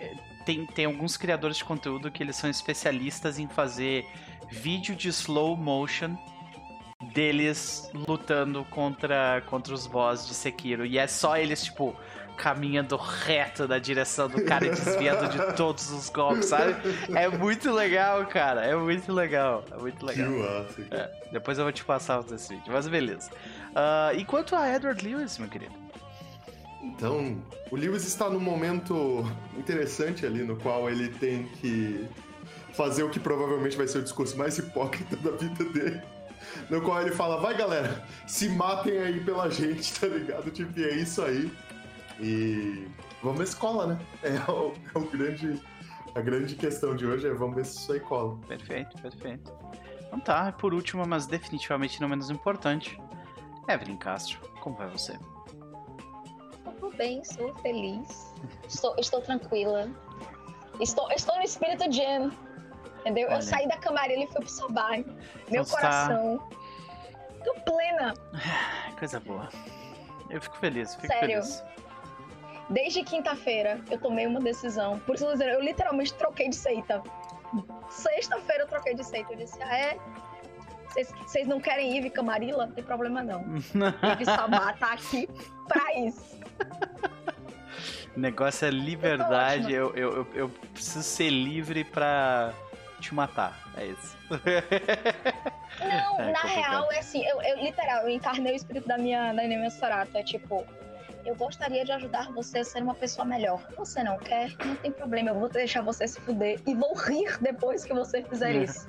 é, 0.00 0.14
tem, 0.46 0.64
tem 0.64 0.86
alguns 0.86 1.18
criadores 1.18 1.58
de 1.58 1.64
conteúdo 1.64 2.10
que 2.10 2.22
eles 2.22 2.36
são 2.36 2.48
especialistas 2.48 3.38
em 3.38 3.46
fazer 3.46 4.06
vídeo 4.50 4.96
de 4.96 5.08
slow 5.08 5.54
motion 5.54 6.16
deles 7.12 7.90
lutando 8.08 8.64
contra, 8.70 9.42
contra 9.46 9.74
os 9.74 9.86
boss 9.86 10.26
de 10.26 10.34
Sekiro. 10.34 10.86
E 10.86 10.96
é 10.98 11.06
só 11.06 11.36
eles, 11.36 11.64
tipo, 11.64 11.94
caminhando 12.36 12.96
reto 12.96 13.66
na 13.68 13.78
direção 13.78 14.28
do 14.28 14.44
cara 14.44 14.66
e 14.66 14.70
desviando 14.70 15.28
de 15.28 15.54
todos 15.54 15.90
os 15.90 16.08
golpes, 16.08 16.46
sabe? 16.46 16.74
É 17.14 17.28
muito 17.28 17.72
legal, 17.72 18.24
cara. 18.26 18.64
É 18.64 18.74
muito 18.74 19.12
legal. 19.12 19.64
É 19.70 19.76
muito 19.76 19.98
Que 20.06 20.20
legal. 20.22 20.30
massa, 20.30 20.82
cara. 20.82 21.12
Depois 21.32 21.58
eu 21.58 21.64
vou 21.64 21.72
te 21.72 21.84
passar 21.84 22.22
desse 22.22 22.54
vídeo, 22.54 22.72
mas 22.72 22.86
beleza. 22.88 23.30
Ah, 23.74 24.12
e 24.14 24.24
quanto 24.24 24.54
a 24.56 24.72
Edward 24.74 25.06
Lewis, 25.06 25.38
meu 25.38 25.48
querido? 25.48 25.74
Então, 26.82 27.42
o 27.70 27.76
Lewis 27.76 28.06
está 28.06 28.28
num 28.28 28.40
momento 28.40 29.24
interessante 29.56 30.26
ali, 30.26 30.42
no 30.44 30.56
qual 30.56 30.88
ele 30.90 31.08
tem 31.08 31.44
que 31.60 32.06
fazer 32.74 33.02
o 33.04 33.08
que 33.08 33.18
provavelmente 33.18 33.76
vai 33.76 33.86
ser 33.88 33.98
o 33.98 34.02
discurso 34.02 34.36
mais 34.36 34.58
hipócrita 34.58 35.16
da 35.16 35.30
vida 35.30 35.64
dele. 35.64 36.02
No 36.68 36.80
qual 36.82 37.00
ele 37.00 37.12
fala, 37.12 37.40
vai 37.40 37.56
galera, 37.56 38.02
se 38.26 38.48
matem 38.48 38.98
aí 38.98 39.20
pela 39.20 39.48
gente, 39.50 39.92
tá 39.98 40.06
ligado? 40.06 40.50
Tipo, 40.50 40.78
e 40.78 40.84
é 40.84 40.94
isso 40.96 41.22
aí. 41.22 41.50
E 42.20 42.86
vamos 43.22 43.38
ver 43.38 43.46
se 43.48 43.56
cola, 43.56 43.86
né? 43.86 43.98
É 44.22 44.50
o, 44.50 44.72
é 44.94 44.98
o 44.98 45.10
grande. 45.10 45.60
A 46.14 46.20
grande 46.20 46.54
questão 46.54 46.94
de 46.94 47.04
hoje 47.04 47.26
é 47.26 47.32
vamos 47.34 47.56
ver 47.56 47.64
se 47.66 47.76
isso 47.78 47.92
aí 47.92 47.98
cola. 48.00 48.36
Perfeito, 48.46 48.96
perfeito. 49.02 49.52
Então 50.06 50.20
tá, 50.20 50.52
por 50.52 50.72
último, 50.72 51.04
mas 51.06 51.26
definitivamente 51.26 52.00
não 52.00 52.08
menos 52.08 52.30
importante, 52.30 53.00
Evelyn 53.68 53.96
Castro, 53.96 54.38
como 54.60 54.76
vai 54.76 54.88
você? 54.88 55.18
Tudo 56.80 56.96
bem, 56.96 57.24
sou 57.24 57.52
feliz. 57.56 58.32
Estou, 58.68 58.94
estou 58.96 59.20
tranquila. 59.22 59.88
Estou, 60.80 61.10
estou 61.10 61.34
no 61.36 61.42
espírito 61.42 61.90
Jen. 61.90 62.30
Entendeu? 63.00 63.26
Olha. 63.28 63.36
Eu 63.36 63.42
saí 63.42 63.66
da 63.68 63.76
camarela 63.78 64.22
e 64.22 64.26
fui 64.28 64.44
pro. 64.44 64.74
Meu 65.50 65.62
Então 65.62 65.64
tá- 65.64 65.70
coração. 65.80 66.48
Tô 67.44 67.54
plena. 67.60 68.14
Coisa 68.98 69.18
boa. 69.20 69.48
Eu 70.30 70.40
fico 70.40 70.56
feliz, 70.58 70.94
fico 70.94 71.06
Sério? 71.08 71.42
feliz. 71.42 71.62
Desde 72.70 73.02
quinta-feira 73.02 73.80
eu 73.90 73.98
tomei 73.98 74.26
uma 74.26 74.40
decisão. 74.40 74.98
Por 75.00 75.14
isso 75.14 75.24
eu, 75.26 75.60
literalmente 75.60 76.14
troquei 76.14 76.48
de 76.48 76.56
seita. 76.56 77.02
Sexta-feira 77.90 78.64
eu 78.64 78.68
troquei 78.68 78.94
de 78.94 79.04
seita. 79.04 79.32
Eu 79.32 79.36
disse, 79.38 79.62
ah, 79.62 79.76
é? 79.78 79.98
Vocês- 81.26 81.46
não 81.46 81.60
querem 81.60 81.96
Eve 81.98 82.08
Camarilla? 82.10 82.66
Não 82.66 82.72
tem 82.72 82.84
problema 82.84 83.22
não. 83.22 83.42
Eve 84.12 84.24
Sabá 84.24 84.72
tá 84.74 84.92
aqui 84.92 85.28
pra 85.68 85.94
isso. 85.98 86.38
O 88.16 88.18
negócio 88.20 88.66
é 88.66 88.70
liberdade, 88.70 89.72
eu, 89.72 89.94
eu, 89.94 90.12
eu, 90.18 90.26
eu 90.34 90.48
preciso 90.72 91.02
ser 91.02 91.30
livre 91.30 91.82
pra 91.84 92.52
te 93.00 93.12
matar. 93.14 93.60
É 93.76 93.86
isso. 93.86 94.16
Não, 94.30 94.38
É 96.20 96.30
na 96.32 96.40
complicado. 96.40 96.46
real, 96.46 96.92
é 96.92 96.98
assim, 97.00 97.24
eu, 97.26 97.42
eu 97.42 97.56
literal, 97.62 98.02
eu 98.04 98.10
encarnei 98.10 98.52
o 98.52 98.56
espírito 98.56 98.86
da 98.86 98.96
minha, 98.96 99.32
da 99.32 99.42
minha 99.42 99.68
Sorata. 99.70 100.18
É 100.20 100.22
tipo, 100.22 100.64
eu 101.24 101.34
gostaria 101.34 101.84
de 101.84 101.92
ajudar 101.92 102.30
você 102.32 102.58
a 102.58 102.64
ser 102.64 102.82
uma 102.82 102.94
pessoa 102.94 103.24
melhor. 103.24 103.60
Você 103.76 104.02
não 104.02 104.18
quer? 104.18 104.54
Não 104.64 104.76
tem 104.76 104.90
problema, 104.92 105.30
eu 105.30 105.38
vou 105.38 105.48
deixar 105.48 105.82
você 105.82 106.06
se 106.06 106.20
fuder 106.20 106.60
e 106.66 106.74
vou 106.74 106.94
rir 106.94 107.38
depois 107.40 107.84
que 107.84 107.94
você 107.94 108.22
fizer 108.22 108.54
É. 108.54 108.64
isso. 108.64 108.88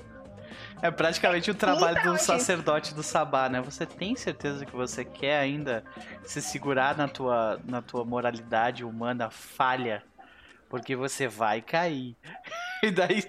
É 0.82 0.92
praticamente 0.92 1.50
o 1.50 1.56
trabalho 1.56 2.02
do 2.04 2.16
isso. 2.16 2.26
sacerdote 2.26 2.94
do 2.94 3.02
Sabá, 3.02 3.50
né? 3.50 3.62
Você 3.62 3.86
tem 3.86 4.16
certeza 4.16 4.66
que 4.66 4.76
você 4.76 5.04
quer 5.06 5.40
ainda 5.40 5.84
se 6.24 6.42
segurar 6.42 6.96
na 6.98 7.08
tua, 7.08 7.60
na 7.66 7.82
tua 7.82 8.04
moralidade 8.06 8.84
humana 8.84 9.30
falha? 9.30 10.04
Porque 10.70 10.96
você 10.96 11.28
vai 11.28 11.62
cair. 11.62 12.16
E 12.84 12.92
daí, 12.92 13.20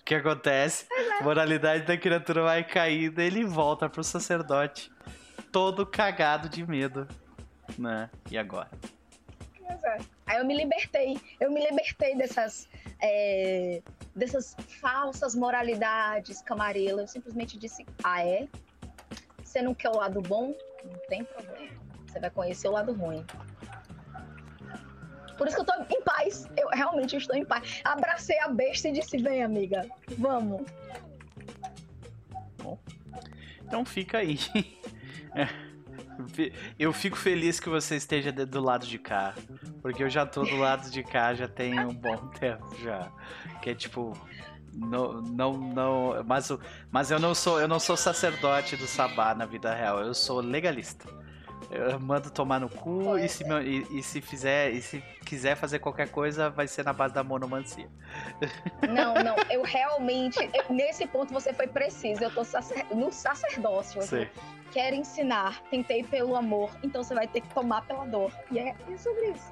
o 0.00 0.04
que 0.04 0.14
acontece? 0.14 0.86
A 1.18 1.24
moralidade 1.24 1.84
da 1.84 1.96
criatura 1.96 2.42
vai 2.42 2.62
cair, 2.62 3.10
daí 3.10 3.26
ele 3.26 3.42
volta 3.42 3.88
pro 3.88 4.04
sacerdote. 4.04 4.92
Todo 5.50 5.84
cagado 5.84 6.48
de 6.48 6.64
medo. 6.64 7.08
Né? 7.78 8.10
E 8.30 8.38
agora? 8.38 8.70
É. 9.84 9.98
Aí 10.26 10.38
eu 10.38 10.44
me 10.44 10.56
libertei. 10.56 11.20
Eu 11.40 11.50
me 11.50 11.64
libertei 11.64 12.16
dessas. 12.16 12.68
é, 13.00 13.82
dessas 14.14 14.54
falsas 14.80 15.34
moralidades, 15.34 16.42
camarela. 16.42 17.02
Eu 17.02 17.08
simplesmente 17.08 17.58
disse: 17.58 17.84
Ah, 18.02 18.24
é? 18.24 18.46
Você 19.42 19.62
não 19.62 19.74
quer 19.74 19.88
o 19.90 19.96
lado 19.96 20.20
bom? 20.20 20.54
Não 20.84 20.98
tem 21.08 21.24
problema. 21.24 21.80
Você 22.06 22.20
vai 22.20 22.30
conhecer 22.30 22.68
o 22.68 22.72
lado 22.72 22.92
ruim. 22.92 23.24
Por 25.36 25.46
isso 25.48 25.56
que 25.56 25.62
eu 25.62 25.66
tô 25.66 25.74
em 25.94 26.02
paz. 26.02 26.46
Eu 26.56 26.68
realmente 26.68 27.16
estou 27.16 27.34
em 27.34 27.44
paz. 27.44 27.80
Abracei 27.84 28.38
a 28.40 28.48
besta 28.48 28.88
e 28.88 28.92
disse: 28.92 29.16
Vem, 29.18 29.42
amiga. 29.42 29.88
Vamos. 30.18 30.62
Então 33.64 33.84
fica 33.84 34.18
aí. 34.18 34.38
É. 35.34 35.48
Eu 36.78 36.92
fico 36.92 37.16
feliz 37.16 37.60
que 37.60 37.68
você 37.68 37.96
esteja 37.96 38.32
do 38.32 38.60
lado 38.60 38.86
de 38.86 38.98
cá. 38.98 39.34
Porque 39.80 40.02
eu 40.02 40.10
já 40.10 40.24
tô 40.26 40.42
do 40.42 40.56
lado 40.56 40.90
de 40.90 41.02
cá 41.02 41.34
já 41.34 41.48
tem 41.48 41.78
um 41.80 41.94
bom 41.94 42.16
tempo 42.38 42.74
já. 42.82 43.10
Que 43.60 43.70
é 43.70 43.74
tipo. 43.74 44.12
Não, 44.74 45.20
não, 45.20 45.52
não. 45.52 46.24
Mas, 46.26 46.50
mas 46.90 47.10
eu 47.10 47.18
não 47.18 47.34
sou 47.34 47.60
eu 47.60 47.68
não 47.68 47.78
sou 47.78 47.96
sacerdote 47.96 48.76
do 48.76 48.86
sabá 48.86 49.34
na 49.34 49.44
vida 49.44 49.74
real. 49.74 50.00
Eu 50.00 50.14
sou 50.14 50.40
legalista. 50.40 51.06
Eu 51.72 51.98
mando 51.98 52.30
tomar 52.30 52.60
no 52.60 52.68
cu 52.68 53.18
e 53.18 53.26
se, 53.28 53.44
e, 53.64 53.98
e 53.98 54.02
se 54.02 54.20
fizer. 54.20 54.70
E 54.70 54.82
se 54.82 55.00
quiser 55.24 55.56
fazer 55.56 55.78
qualquer 55.78 56.10
coisa, 56.10 56.50
vai 56.50 56.68
ser 56.68 56.84
na 56.84 56.92
base 56.92 57.14
da 57.14 57.24
monomancia. 57.24 57.88
Não, 58.88 59.14
não. 59.14 59.36
Eu 59.50 59.62
realmente. 59.62 60.38
eu- 60.52 60.74
nesse 60.74 61.06
ponto 61.06 61.32
você 61.32 61.52
foi 61.52 61.66
preciso. 61.66 62.22
Eu 62.22 62.30
tô 62.30 62.44
sacer- 62.44 62.84
no 62.94 63.10
sacerdócio. 63.12 64.02
Sei. 64.02 64.28
Quero 64.70 64.96
ensinar, 64.96 65.62
tentei 65.70 66.02
pelo 66.02 66.34
amor, 66.34 66.70
então 66.82 67.02
você 67.02 67.14
vai 67.14 67.26
ter 67.28 67.42
que 67.42 67.48
tomar 67.54 67.86
pela 67.86 68.06
dor. 68.06 68.32
E 68.50 68.58
é, 68.58 68.74
é 68.90 68.96
sobre 68.96 69.26
isso. 69.30 69.50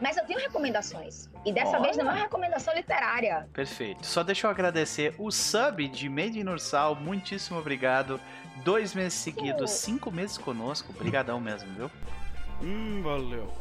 Mas 0.00 0.16
eu 0.16 0.24
tenho 0.26 0.40
recomendações. 0.40 1.28
E 1.44 1.52
dessa 1.52 1.72
Olha. 1.76 1.82
vez 1.82 1.96
não 1.96 2.06
é 2.06 2.12
uma 2.12 2.20
recomendação 2.20 2.74
literária. 2.74 3.48
Perfeito. 3.52 4.04
Só 4.06 4.22
deixa 4.22 4.46
eu 4.46 4.50
agradecer 4.50 5.14
o 5.18 5.30
sub 5.30 5.86
de 5.88 6.08
Made 6.08 6.40
in 6.40 6.48
Ursal. 6.48 6.94
Muitíssimo 6.94 7.58
obrigado. 7.58 8.20
Dois 8.64 8.94
meses 8.94 9.14
seguidos, 9.14 9.70
cinco 9.70 10.10
meses 10.10 10.38
conosco. 10.38 10.92
Obrigadão 10.92 11.40
mesmo, 11.40 11.72
viu? 11.74 11.90
Hum, 12.62 13.02
valeu. 13.02 13.52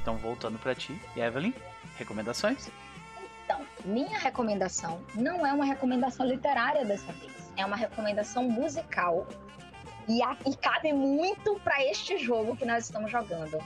Então, 0.00 0.16
voltando 0.16 0.58
pra 0.58 0.74
ti. 0.74 1.00
E 1.16 1.20
Evelyn, 1.20 1.54
recomendações? 1.96 2.68
Então, 3.44 3.60
minha 3.84 4.18
recomendação 4.18 5.00
não 5.14 5.46
é 5.46 5.52
uma 5.52 5.64
recomendação 5.64 6.26
literária 6.26 6.84
dessa 6.84 7.12
vez. 7.12 7.32
É 7.56 7.64
uma 7.64 7.76
recomendação 7.76 8.44
musical. 8.44 9.26
E, 10.08 10.22
a- 10.22 10.36
e 10.46 10.54
cabe 10.56 10.92
muito 10.92 11.58
para 11.60 11.84
este 11.84 12.18
jogo 12.18 12.56
que 12.56 12.64
nós 12.64 12.84
estamos 12.84 13.10
jogando. 13.10 13.58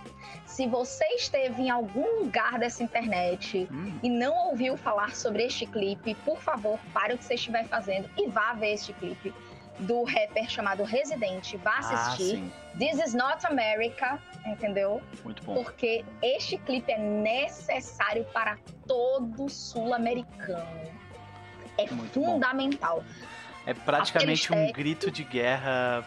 Se 0.45 0.67
você 0.67 1.05
esteve 1.15 1.63
em 1.63 1.71
algum 1.71 2.21
lugar 2.25 2.59
dessa 2.59 2.83
internet 2.83 3.67
Hum, 3.71 3.99
e 4.03 4.09
não 4.11 4.49
ouviu 4.49 4.77
falar 4.77 5.15
sobre 5.17 5.45
este 5.45 5.67
clipe, 5.67 6.15
por 6.17 6.39
favor, 6.41 6.79
pare 6.93 7.15
o 7.15 7.19
que 7.19 7.25
você 7.25 7.35
estiver 7.35 7.67
fazendo 7.67 8.09
e 8.17 8.29
vá 8.29 8.53
ver 8.53 8.75
este 8.75 8.93
clipe 8.93 9.33
do 9.79 10.05
rapper 10.05 10.49
chamado 10.49 10.83
Residente. 10.85 11.57
Vá 11.59 11.73
ah, 11.77 11.79
assistir. 11.79 12.37
sim. 12.37 12.53
This 12.79 12.99
is 13.07 13.15
not 13.15 13.45
America, 13.47 14.19
entendeu? 14.47 15.03
Muito 15.25 15.43
bom. 15.45 15.55
Porque 15.55 16.05
este 16.23 16.59
clipe 16.59 16.93
é 16.93 16.99
necessário 16.99 18.25
para 18.33 18.59
todo 18.87 19.49
sul-americano. 19.49 20.95
É 21.79 21.91
Muito 21.91 22.21
bom. 22.21 22.39
É 23.67 23.75
praticamente 23.75 24.53
um 24.53 24.71
grito 24.73 25.11
de 25.11 25.25
guerra 25.25 26.07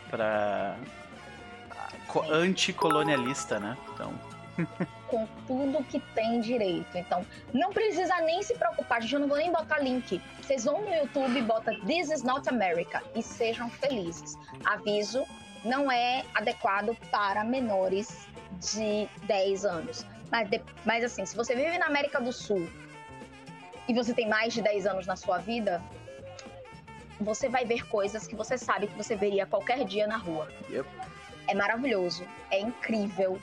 Sim. 2.12 2.32
anticolonialista, 2.32 3.60
né? 3.60 3.78
Então, 3.94 4.14
Com 5.08 5.26
tudo 5.48 5.84
que 5.86 6.00
tem 6.14 6.40
direito. 6.40 6.98
Então, 6.98 7.26
não 7.54 7.72
precisa 7.72 8.16
nem 8.22 8.44
se 8.44 8.56
preocupar, 8.56 9.02
gente. 9.02 9.14
Eu 9.14 9.20
não 9.22 9.28
vou 9.28 9.38
nem 9.38 9.52
botar 9.52 9.80
link. 9.80 10.22
Vocês 10.42 10.66
vão 10.66 10.82
no 10.82 10.94
YouTube 10.94 11.38
e 11.38 11.42
bota 11.42 11.74
This 11.86 12.12
is 12.12 12.24
not 12.24 12.48
America 12.48 13.02
e 13.16 13.24
sejam 13.24 13.70
felizes. 13.70 14.38
Aviso, 14.66 15.26
não 15.64 15.92
é 15.92 16.24
adequado 16.36 16.96
para 17.12 17.44
menores 17.44 18.28
de 18.60 19.08
10 19.26 19.66
anos. 19.66 20.06
Mas, 20.32 20.50
mas 20.86 21.04
assim, 21.04 21.26
se 21.26 21.36
você 21.36 21.56
vive 21.56 21.78
na 21.78 21.88
América 21.88 22.22
do 22.22 22.32
Sul 22.32 22.70
e 23.88 23.94
você 23.94 24.14
tem 24.14 24.30
mais 24.30 24.54
de 24.54 24.62
10 24.62 24.86
anos 24.86 25.08
na 25.08 25.16
sua 25.16 25.40
vida, 25.40 25.82
você 27.20 27.50
vai 27.50 27.66
ver 27.66 27.88
coisas 27.88 28.28
que 28.28 28.36
você 28.36 28.58
sabe 28.58 28.88
que 28.88 28.96
você 28.96 29.16
veria 29.16 29.46
qualquer 29.46 29.84
dia 29.86 30.08
na 30.08 30.18
rua. 30.18 30.48
Yep. 30.70 30.88
É 31.48 31.54
maravilhoso, 31.54 32.26
é 32.52 32.60
incrível. 32.60 33.40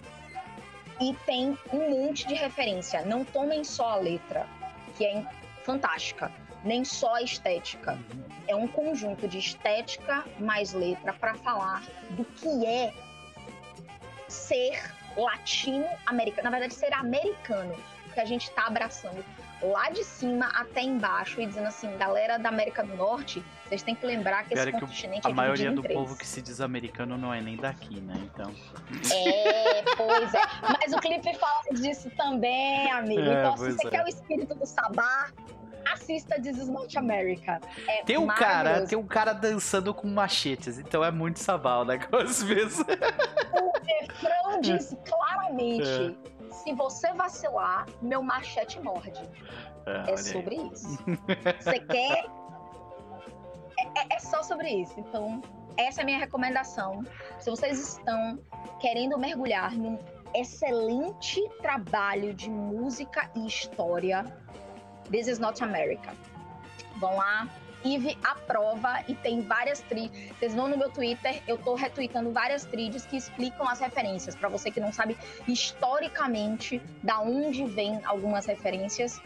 E 1.00 1.14
tem 1.26 1.58
um 1.72 1.90
monte 1.90 2.26
de 2.26 2.34
referência. 2.34 3.04
Não 3.04 3.24
tomem 3.24 3.64
só 3.64 3.90
a 3.90 3.96
letra, 3.96 4.46
que 4.96 5.04
é 5.04 5.24
fantástica, 5.62 6.32
nem 6.64 6.84
só 6.84 7.14
a 7.16 7.22
estética. 7.22 7.98
É 8.48 8.54
um 8.56 8.66
conjunto 8.66 9.28
de 9.28 9.38
estética 9.38 10.24
mais 10.38 10.72
letra 10.72 11.12
para 11.12 11.34
falar 11.34 11.82
do 12.10 12.24
que 12.24 12.64
é 12.64 12.94
ser 14.28 14.80
latino-americano. 15.16 16.44
Na 16.44 16.50
verdade, 16.50 16.74
ser 16.74 16.92
americano. 16.94 17.74
Porque 18.04 18.20
a 18.20 18.24
gente 18.24 18.50
tá 18.52 18.66
abraçando 18.66 19.22
lá 19.62 19.90
de 19.90 20.04
cima 20.04 20.46
até 20.54 20.82
embaixo 20.82 21.40
e 21.40 21.46
dizendo 21.46 21.68
assim, 21.68 21.94
galera 21.96 22.38
da 22.38 22.48
América 22.48 22.82
do 22.82 22.94
Norte, 22.94 23.44
vocês 23.68 23.82
têm 23.82 23.94
que 23.94 24.06
lembrar 24.06 24.44
que 24.44 24.50
Pior 24.54 24.60
esse 24.60 24.68
é 24.68 24.72
que 24.78 24.84
o- 24.84 24.86
continente 24.88 25.26
a 25.26 25.30
é 25.30 25.32
maioria 25.34 25.72
do 25.72 25.82
povo 25.82 26.16
que 26.16 26.26
se 26.26 26.40
diz 26.40 26.60
americano 26.60 27.16
não 27.18 27.32
é 27.34 27.40
nem 27.40 27.56
daqui, 27.56 28.00
né? 28.00 28.14
Então. 28.18 28.52
É, 29.12 29.82
pois 29.96 30.34
é. 30.34 30.40
Mas 30.80 30.92
o 30.92 30.98
clipe 31.00 31.34
fala 31.36 31.62
disso 31.74 32.10
também, 32.16 32.90
amigo. 32.92 33.20
É, 33.20 33.40
então, 33.40 33.56
se 33.56 33.72
você 33.72 33.86
é. 33.86 33.90
quer 33.90 34.04
o 34.04 34.08
espírito 34.08 34.54
do 34.54 34.66
Sabá, 34.66 35.28
assista 35.92 36.40
This 36.40 36.58
is 36.58 36.68
Not 36.68 36.96
America. 36.98 37.60
É 37.88 38.02
Tem 38.04 38.16
um 38.18 38.26
cara, 38.26 38.86
tem 38.86 38.96
um 38.98 39.06
cara 39.06 39.32
dançando 39.32 39.92
com 39.94 40.08
machetes, 40.08 40.78
então 40.78 41.04
é 41.04 41.10
muito 41.10 41.38
sabal 41.38 41.82
o 41.82 41.84
negócio 41.84 42.46
mesmo. 42.48 42.84
O 42.84 43.72
refrão 43.86 44.60
diz 44.60 44.96
claramente: 45.08 46.16
É. 46.50 46.52
se 46.54 46.72
você 46.72 47.12
vacilar, 47.14 47.86
meu 48.02 48.22
machete 48.22 48.80
morde. 48.80 49.20
É, 49.86 50.12
É 50.12 50.16
sobre 50.16 50.56
isso. 50.56 50.98
Você 51.60 51.78
quer. 51.78 52.24
É, 53.96 54.14
é- 54.14 54.18
só 54.18 54.42
sobre 54.42 54.68
isso. 54.68 54.94
Então, 55.00 55.40
essa 55.76 56.00
é 56.00 56.02
a 56.02 56.04
minha 56.04 56.18
recomendação. 56.18 57.02
Se 57.38 57.48
vocês 57.50 57.96
estão 57.96 58.38
querendo 58.78 59.18
mergulhar 59.18 59.72
num 59.72 59.98
excelente 60.34 61.40
trabalho 61.62 62.34
de 62.34 62.50
música 62.50 63.30
e 63.34 63.46
história, 63.46 64.24
This 65.10 65.28
is 65.28 65.38
Not 65.38 65.62
America. 65.62 66.14
Vão 66.96 67.16
lá. 67.16 67.48
Ive 67.84 68.18
aprova 68.24 69.04
e 69.06 69.14
tem 69.14 69.42
várias 69.42 69.80
trilhas. 69.80 70.10
Vocês 70.36 70.54
vão 70.54 70.66
no 70.66 70.76
meu 70.76 70.90
Twitter, 70.90 71.40
eu 71.46 71.56
tô 71.56 71.74
retweetando 71.74 72.32
várias 72.32 72.64
trilhas 72.64 73.06
que 73.06 73.16
explicam 73.16 73.68
as 73.68 73.78
referências. 73.78 74.34
Pra 74.34 74.48
você 74.48 74.70
que 74.72 74.80
não 74.80 74.92
sabe 74.92 75.16
historicamente 75.46 76.82
da 77.02 77.20
onde 77.20 77.64
vem 77.64 78.00
algumas 78.04 78.44
referências, 78.46 79.22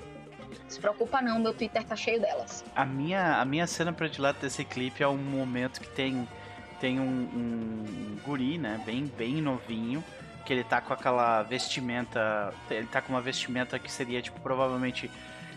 se 0.68 0.78
preocupa 0.80 1.20
não, 1.22 1.38
meu 1.38 1.52
Twitter 1.54 1.82
tá 1.84 1.94
cheio 1.96 2.20
delas. 2.20 2.64
A 2.74 2.84
minha, 2.84 3.36
a 3.40 3.44
minha 3.44 3.66
cena 3.66 3.92
predileta 3.92 4.40
desse 4.40 4.64
clipe 4.64 5.02
é 5.02 5.08
um 5.08 5.16
momento 5.16 5.80
que 5.80 5.88
tem, 5.88 6.28
tem 6.80 6.98
um, 7.00 7.04
um 7.04 8.18
guri, 8.24 8.58
né? 8.58 8.80
Bem, 8.84 9.04
bem 9.16 9.40
novinho. 9.42 10.02
Que 10.44 10.52
ele 10.54 10.64
tá 10.64 10.80
com 10.80 10.92
aquela 10.92 11.42
vestimenta. 11.42 12.52
Ele 12.70 12.86
tá 12.86 13.00
com 13.00 13.12
uma 13.12 13.20
vestimenta 13.20 13.78
que 13.78 13.90
seria, 13.92 14.20
tipo, 14.22 14.40
provavelmente 14.40 15.10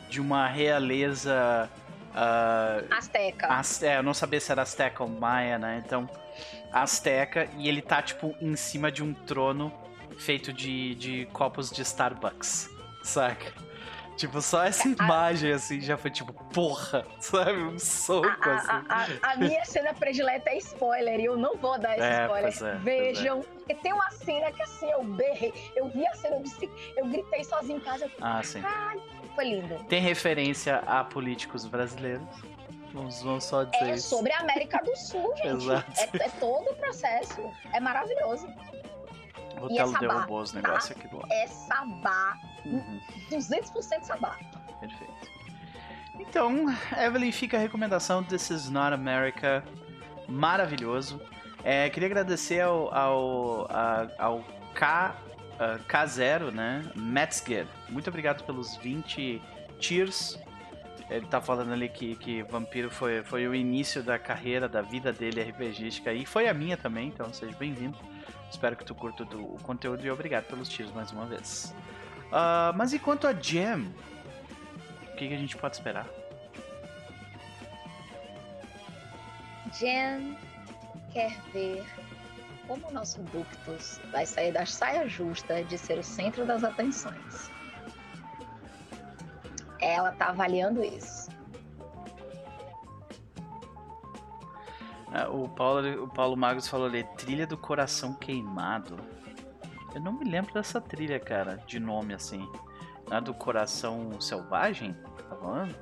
de 0.09 0.19
uma 0.21 0.45
realeza. 0.47 1.69
ah, 2.13 2.81
Azteca. 2.91 3.47
Az- 3.47 3.81
é, 3.81 3.97
eu 3.97 4.03
não 4.03 4.13
sabia 4.13 4.39
se 4.39 4.51
era 4.51 4.61
Azteca 4.61 5.01
ou 5.03 5.09
Maia, 5.09 5.57
né? 5.57 5.81
Então, 5.83 6.07
Azteca, 6.71 7.47
e 7.57 7.67
ele 7.67 7.81
tá, 7.81 8.01
tipo, 8.01 8.35
em 8.41 8.55
cima 8.55 8.91
de 8.91 9.01
um 9.03 9.13
trono 9.13 9.71
feito 10.17 10.53
de, 10.53 10.93
de 10.95 11.25
copos 11.33 11.71
de 11.71 11.81
Starbucks, 11.81 12.69
saca? 13.03 13.51
Tipo, 14.15 14.41
só 14.41 14.63
essa 14.63 14.87
imagem, 14.87 15.51
assim, 15.53 15.81
já 15.81 15.97
foi 15.97 16.11
tipo, 16.11 16.31
porra, 16.53 17.05
sabe? 17.19 17.53
Um 17.63 17.79
soco, 17.79 18.27
A, 18.49 18.53
assim. 18.55 18.69
a- 18.69 19.29
a- 19.29 19.31
a 19.33 19.37
minha 19.37 19.65
cena 19.65 19.93
predileta 19.93 20.49
é 20.51 20.57
spoiler 20.57 21.19
e 21.19 21.25
eu 21.25 21.35
não 21.35 21.57
vou 21.57 21.79
dar 21.79 21.97
esse 21.97 22.05
É, 22.07 22.21
spoiler. 22.23 22.53
é, 22.53 22.57
pois 22.59 22.83
Vejam, 22.83 23.41
porque 23.41 23.75
tem 23.75 23.91
uma 23.91 24.09
cena 24.11 24.51
que 24.51 24.61
assim 24.61 24.89
eu 24.91 25.03
berrei, 25.03 25.51
eu 25.75 25.87
vi 25.89 26.05
a 26.05 26.13
cena, 26.13 26.35
eu, 26.35 26.43
disse, 26.43 26.69
eu 26.95 27.05
gritei 27.07 27.43
sozinho 27.43 27.77
em 27.77 27.81
casa, 27.81 28.05
eu, 28.05 28.11
Ah, 28.21 28.43
sim. 28.43 28.61
foi 29.35 29.45
lindo. 29.45 29.83
Tem 29.85 29.99
referência 29.99 30.77
a 30.85 31.03
políticos 31.03 31.65
brasileiros. 31.65 32.23
Vamos, 32.93 33.23
vamos 33.23 33.43
só 33.45 33.63
dizer 33.63 33.85
É 33.85 33.93
isso. 33.95 34.09
sobre 34.09 34.31
a 34.31 34.39
América 34.41 34.77
do 34.83 34.95
Sul, 34.95 35.33
gente. 35.37 35.47
Exato. 35.65 35.91
É, 35.99 36.25
é 36.25 36.29
todo 36.39 36.69
o 36.69 36.75
processo. 36.75 37.41
É 37.73 37.79
maravilhoso. 37.79 38.47
O 39.61 39.71
e 39.71 39.77
é 39.79 39.85
sabá, 39.85 39.99
derrubou 39.99 40.41
os 40.41 40.53
negócios 40.53 40.91
aqui 40.91 41.07
do 41.07 41.17
lado. 41.17 41.31
É 41.31 41.47
sabá. 41.47 42.37
Uhum. 42.65 42.99
200% 43.31 44.03
sabá. 44.03 44.37
Perfeito. 44.79 45.13
Então, 46.19 46.65
Evelyn, 46.97 47.31
fica 47.31 47.57
a 47.57 47.59
recomendação 47.59 48.23
This 48.23 48.49
is 48.49 48.69
Not 48.69 48.93
America. 48.93 49.63
Maravilhoso. 50.27 51.21
É, 51.63 51.89
queria 51.89 52.07
agradecer 52.07 52.61
ao, 52.61 52.93
ao, 52.93 53.67
a- 53.71 54.07
ao 54.17 54.43
K, 54.73 55.15
ah, 55.59 55.79
K0, 55.87 56.51
né? 56.51 56.83
Metzger. 56.95 57.65
Muito 57.89 58.09
obrigado 58.09 58.43
pelos 58.43 58.75
20 58.77 59.41
tiers. 59.79 60.37
Ele 61.09 61.25
tá 61.27 61.39
falando 61.41 61.73
ali 61.73 61.89
que, 61.89 62.15
que 62.15 62.43
Vampiro 62.43 62.89
foi, 62.89 63.23
foi 63.23 63.47
o 63.47 63.53
início 63.53 64.01
da 64.01 64.17
carreira, 64.17 64.67
da 64.67 64.81
vida 64.81 65.11
dele 65.11 65.41
RPGística 65.43 66.11
e 66.13 66.25
foi 66.25 66.47
a 66.47 66.53
minha 66.53 66.77
também, 66.77 67.07
então 67.09 67.31
seja 67.33 67.55
bem-vindo. 67.57 67.97
Espero 68.53 68.75
que 68.75 68.85
tu 68.85 68.93
curta 68.93 69.23
o 69.23 69.57
conteúdo 69.63 70.05
e 70.05 70.11
obrigado 70.11 70.45
pelos 70.45 70.69
tiers 70.69 70.91
mais 70.91 71.11
uma 71.11 71.25
vez. 71.25 71.73
Ah, 72.31 72.71
mas 72.75 72.93
enquanto 72.93 73.25
a 73.25 73.33
Jam, 73.33 73.91
o 75.11 75.15
que, 75.15 75.27
que 75.27 75.33
a 75.33 75.37
gente 75.37 75.57
pode 75.57 75.75
esperar? 75.75 76.07
Jen 79.73 80.37
quer 81.11 81.35
ver 81.51 81.83
como 82.67 82.87
o 82.89 82.93
nosso 82.93 83.21
Ductus 83.23 83.99
vai 84.11 84.23
sair 84.23 84.51
da 84.51 84.67
saia 84.67 85.07
justa 85.09 85.63
de 85.63 85.75
ser 85.75 85.97
o 85.97 86.03
centro 86.03 86.45
das 86.45 86.63
atenções. 86.63 87.49
Ela 89.81 90.11
tá 90.11 90.27
avaliando 90.27 90.83
isso. 90.83 91.27
O, 95.29 95.47
Paulo, 95.47 96.03
o 96.03 96.07
Paulo 96.07 96.35
Magos 96.35 96.67
falou 96.67 96.87
ali, 96.87 97.03
trilha 97.17 97.45
do 97.45 97.57
coração 97.57 98.15
queimado. 98.15 98.97
Eu 99.93 100.01
não 100.01 100.13
me 100.13 100.25
lembro 100.25 100.53
dessa 100.53 100.81
trilha, 100.81 101.19
cara, 101.19 101.57
de 101.67 101.79
nome 101.79 102.13
assim. 102.13 102.49
Não 103.07 103.17
é 103.17 103.21
do 103.21 103.33
coração 103.33 104.19
selvagem? 104.19 104.93
Tá 105.29 105.35
falando? 105.35 105.75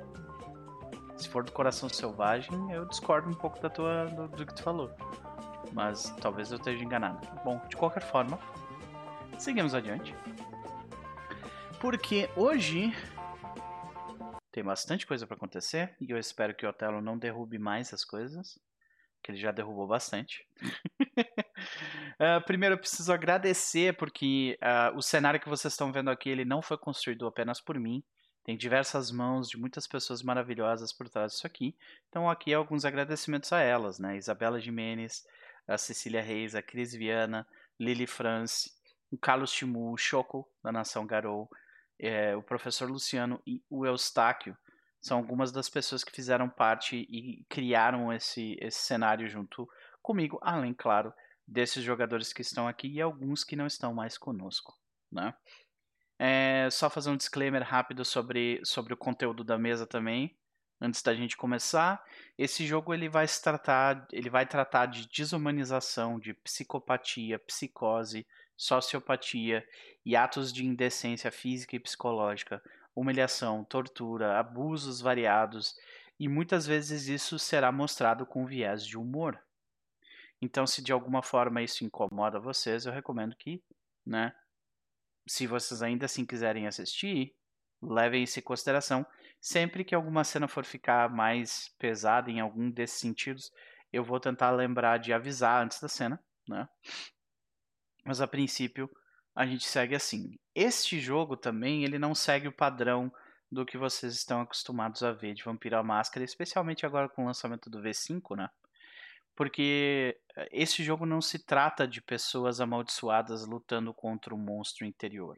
Se 1.16 1.30
for 1.30 1.44
do 1.44 1.52
coração 1.52 1.88
selvagem, 1.88 2.72
eu 2.72 2.86
discordo 2.86 3.30
um 3.30 3.34
pouco 3.34 3.62
da 3.62 3.70
tua, 3.70 4.06
do, 4.06 4.28
do 4.28 4.46
que 4.46 4.54
tu 4.54 4.64
falou. 4.64 4.92
Mas 5.72 6.10
talvez 6.20 6.52
eu 6.52 6.58
esteja 6.58 6.84
enganado. 6.84 7.26
Bom, 7.46 7.62
de 7.70 7.78
qualquer 7.78 8.04
forma, 8.04 8.38
seguimos 9.38 9.74
adiante. 9.74 10.14
Porque 11.80 12.30
hoje 12.36 12.94
tem 14.52 14.64
bastante 14.64 15.08
coisa 15.08 15.26
pra 15.26 15.38
acontecer 15.38 15.96
e 16.02 16.12
eu 16.12 16.18
espero 16.18 16.54
que 16.54 16.66
o 16.66 16.70
Otelo 16.70 17.02
não 17.02 17.18
derrube 17.18 17.58
mais 17.58 17.94
as 17.94 18.04
coisas 18.04 18.60
que 19.22 19.32
ele 19.32 19.40
já 19.40 19.52
derrubou 19.52 19.88
bastante. 19.88 20.46
Uh, 22.20 22.42
primeiro, 22.46 22.76
eu 22.76 22.80
preciso 22.80 23.12
agradecer 23.14 23.96
porque 23.96 24.58
uh, 24.62 24.98
o 24.98 25.02
cenário 25.02 25.40
que 25.40 25.50
vocês 25.50 25.74
estão 25.74 25.92
vendo 25.92 26.10
aqui 26.10 26.30
ele 26.30 26.46
não 26.46 26.62
foi 26.62 26.78
construído 26.78 27.28
apenas 27.28 27.62
por 27.62 27.80
mim. 27.80 28.04
Tem 28.44 28.58
diversas 28.58 29.12
mãos 29.12 29.48
de 29.48 29.58
muitas 29.58 29.86
pessoas 29.86 30.24
maravilhosas 30.24 30.92
por 30.92 31.08
trás 31.08 31.34
disso 31.34 31.46
aqui. 31.46 31.76
Então, 32.10 32.30
aqui 32.30 32.54
alguns 32.54 32.86
agradecimentos 32.86 33.54
a 33.54 33.60
elas, 33.60 34.00
né? 34.00 34.18
Isabela 34.18 34.60
Jimenez, 34.60 35.24
a 35.68 35.78
Cecília 35.78 36.24
Reis, 36.24 36.56
a 36.56 36.62
Cris 36.62 36.92
Viana, 36.92 37.48
Lili 37.80 38.08
France, 38.08 38.72
o 39.12 39.18
Carlos 39.18 39.52
Timu, 39.52 39.92
o 39.92 39.98
Choco, 39.98 40.50
da 40.64 40.72
Nação 40.72 41.06
Garou, 41.06 41.50
é, 42.00 42.36
o 42.36 42.42
professor 42.42 42.90
Luciano 42.90 43.40
e 43.46 43.62
o 43.70 43.86
Eustáquio. 43.86 44.58
São 45.02 45.18
algumas 45.18 45.52
das 45.52 45.68
pessoas 45.68 46.04
que 46.04 46.12
fizeram 46.12 46.48
parte 46.48 47.08
e 47.10 47.44
criaram 47.50 48.14
esse, 48.14 48.56
esse 48.62 48.80
cenário 48.80 49.28
junto 49.28 49.68
comigo, 50.02 50.40
além, 50.42 50.74
claro, 50.74 51.12
desses 51.48 51.84
jogadores 51.84 52.32
que 52.32 52.42
estão 52.42 52.68
aqui 52.68 52.88
e 52.88 53.02
alguns 53.02 53.44
que 53.44 53.56
não 53.56 53.66
estão 53.66 53.94
mais 53.94 54.18
conosco, 54.18 54.78
né? 55.12 55.34
É, 56.20 56.70
só 56.70 56.88
fazer 56.88 57.10
um 57.10 57.18
disclaimer 57.18 57.64
rápido 57.64 58.06
sobre, 58.06 58.62
sobre 58.64 58.94
o 58.94 58.98
conteúdo 58.98 59.44
da 59.44 59.58
mesa 59.58 59.88
também, 59.88 60.38
antes 60.80 61.02
da 61.02 61.16
gente 61.16 61.36
começar. 61.36 62.04
Esse 62.38 62.66
jogo 62.66 62.94
ele 62.94 63.10
vai 63.10 63.28
se 63.28 63.42
tratar, 63.42 64.08
ele 64.12 64.30
vai 64.30 64.46
tratar 64.46 64.86
de 64.86 65.08
desumanização, 65.08 66.20
de 66.20 66.36
psicopatia, 66.36 67.40
psicose, 67.40 68.26
sociopatia 68.56 69.68
e 70.06 70.16
atos 70.16 70.54
de 70.54 70.64
indecência 70.64 71.32
física 71.32 71.76
e 71.76 71.80
psicológica, 71.80 72.62
humilhação, 72.96 73.64
tortura, 73.64 74.40
abusos 74.40 75.02
variados, 75.02 75.76
e 76.20 76.28
muitas 76.28 76.66
vezes 76.66 77.08
isso 77.08 77.40
será 77.40 77.72
mostrado 77.72 78.26
com 78.26 78.46
viés 78.46 78.86
de 78.86 78.98
humor. 78.98 79.42
Então, 80.42 80.66
se 80.66 80.82
de 80.82 80.92
alguma 80.92 81.22
forma 81.22 81.62
isso 81.62 81.84
incomoda 81.84 82.40
vocês, 82.40 82.86
eu 82.86 82.92
recomendo 82.92 83.36
que, 83.36 83.64
né, 84.06 84.34
se 85.28 85.48
vocês 85.48 85.82
ainda 85.82 86.06
assim 86.06 86.26
quiserem 86.26 86.68
assistir, 86.68 87.36
levem 87.82 88.24
isso 88.24 88.40
em 88.40 88.44
consideração. 88.44 89.06
Sempre 89.40 89.84
que 89.84 89.96
alguma 89.96 90.24
cena 90.24 90.48
for 90.48 90.66
ficar 90.66 91.10
mais 91.10 91.70
pesada 91.80 92.30
em 92.30 92.40
algum 92.40 92.70
desses 92.70 93.00
sentidos, 93.00 93.52
eu 93.92 94.04
vou 94.04 94.20
tentar 94.20 94.52
lembrar 94.52 94.98
de 94.98 95.14
avisar 95.14 95.64
antes 95.64 95.80
da 95.80 95.88
cena, 95.88 96.24
né? 96.48 96.68
Mas 98.06 98.22
a 98.22 98.28
princípio 98.28 98.90
a 99.36 99.46
gente 99.46 99.66
segue 99.66 99.96
assim. 99.96 100.38
Este 100.54 101.00
jogo 101.00 101.38
também 101.38 101.84
ele 101.84 101.98
não 101.98 102.14
segue 102.14 102.48
o 102.48 102.56
padrão 102.56 103.12
do 103.52 103.66
que 103.66 103.78
vocês 103.78 104.14
estão 104.14 104.42
acostumados 104.42 105.04
a 105.04 105.12
ver 105.12 105.34
de 105.34 105.44
Vampiro 105.44 105.78
à 105.78 105.84
Máscara, 105.84 106.24
especialmente 106.24 106.86
agora 106.86 107.10
com 107.10 107.24
o 107.24 107.26
lançamento 107.26 107.70
do 107.70 107.82
V5, 107.82 108.36
né? 108.36 108.50
Porque 109.36 110.20
eh, 110.36 110.50
esse 110.52 110.84
jogo 110.84 111.06
não 111.06 111.22
se 111.22 111.40
trata 111.40 111.88
de 111.88 112.02
pessoas 112.02 112.62
amaldiçoadas 112.62 113.46
lutando 113.46 113.94
contra 113.94 114.36
um 114.36 114.38
monstro 114.38 114.86
interior. 114.86 115.38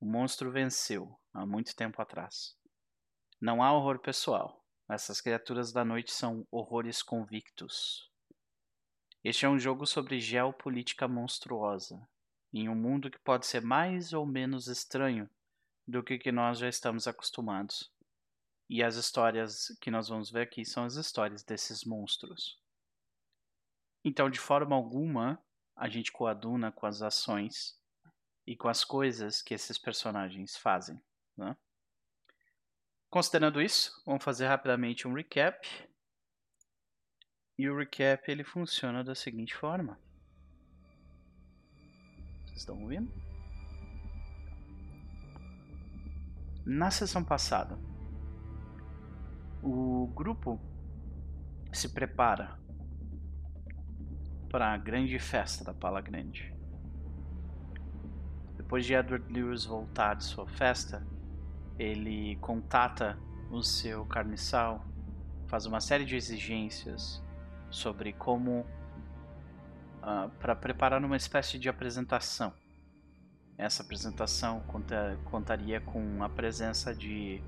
O 0.00 0.06
monstro 0.06 0.50
venceu 0.50 1.18
há 1.32 1.46
muito 1.46 1.74
tempo 1.76 2.00
atrás. 2.02 2.56
Não 3.40 3.62
há 3.62 3.72
horror 3.72 3.98
pessoal. 4.00 4.62
Essas 4.90 5.20
criaturas 5.20 5.72
da 5.72 5.84
noite 5.84 6.12
são 6.12 6.46
horrores 6.50 7.02
convictos. 7.02 8.10
Este 9.24 9.46
é 9.46 9.48
um 9.48 9.58
jogo 9.58 9.86
sobre 9.86 10.20
geopolítica 10.20 11.06
monstruosa, 11.06 11.96
em 12.52 12.68
um 12.68 12.74
mundo 12.74 13.10
que 13.10 13.18
pode 13.18 13.46
ser 13.46 13.62
mais 13.62 14.12
ou 14.12 14.26
menos 14.26 14.68
estranho 14.68 15.28
do 15.86 16.02
que, 16.02 16.18
que 16.18 16.30
nós 16.30 16.58
já 16.58 16.68
estamos 16.68 17.06
acostumados. 17.06 17.90
E 18.68 18.82
as 18.82 18.96
histórias 18.96 19.76
que 19.80 19.90
nós 19.90 20.08
vamos 20.08 20.30
ver 20.30 20.42
aqui 20.42 20.64
são 20.64 20.84
as 20.84 20.94
histórias 20.94 21.42
desses 21.42 21.84
monstros. 21.84 22.58
Então, 24.04 24.28
de 24.28 24.40
forma 24.40 24.74
alguma, 24.74 25.42
a 25.76 25.88
gente 25.88 26.12
coaduna 26.12 26.72
com 26.72 26.86
as 26.86 27.02
ações 27.02 27.78
e 28.46 28.56
com 28.56 28.68
as 28.68 28.84
coisas 28.84 29.40
que 29.42 29.54
esses 29.54 29.78
personagens 29.78 30.56
fazem. 30.56 31.00
Né? 31.36 31.56
Considerando 33.08 33.60
isso, 33.60 34.02
vamos 34.04 34.24
fazer 34.24 34.46
rapidamente 34.46 35.06
um 35.06 35.14
recap. 35.14 35.68
E 37.58 37.68
o 37.68 37.76
recap 37.76 38.30
ele 38.30 38.42
funciona 38.42 39.04
da 39.04 39.14
seguinte 39.14 39.54
forma. 39.54 40.00
Estão 42.62 42.80
ouvindo? 42.80 43.12
Na 46.64 46.92
sessão 46.92 47.24
passada, 47.24 47.76
o 49.60 50.06
grupo 50.14 50.60
se 51.72 51.88
prepara 51.88 52.56
para 54.48 54.72
a 54.72 54.76
grande 54.76 55.18
festa 55.18 55.64
da 55.64 55.74
Pala 55.74 56.00
Grande. 56.00 56.54
Depois 58.56 58.86
de 58.86 58.94
Edward 58.94 59.32
Lewis 59.32 59.64
voltar 59.64 60.14
de 60.14 60.22
sua 60.22 60.46
festa, 60.46 61.04
ele 61.76 62.36
contata 62.36 63.18
o 63.50 63.60
seu 63.60 64.06
carniçal, 64.06 64.86
faz 65.48 65.66
uma 65.66 65.80
série 65.80 66.04
de 66.04 66.14
exigências 66.14 67.20
sobre 67.72 68.12
como 68.12 68.64
uh, 70.02 70.28
para 70.38 70.54
preparar 70.54 71.02
uma 71.04 71.16
espécie 71.16 71.58
de 71.58 71.68
apresentação. 71.68 72.52
Essa 73.56 73.82
apresentação 73.82 74.60
conta, 74.60 75.18
contaria 75.24 75.80
com 75.80 76.22
a 76.22 76.28
presença 76.28 76.94
de 76.94 77.42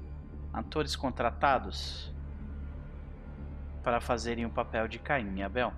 atores 0.53 0.95
contratados 0.95 2.13
para 3.83 4.01
fazerem 4.01 4.47
o 4.47 4.51
papel 4.51 4.87
de 4.87 4.99
Caim 4.99 5.39
e 5.39 5.43
Abel. 5.43 5.73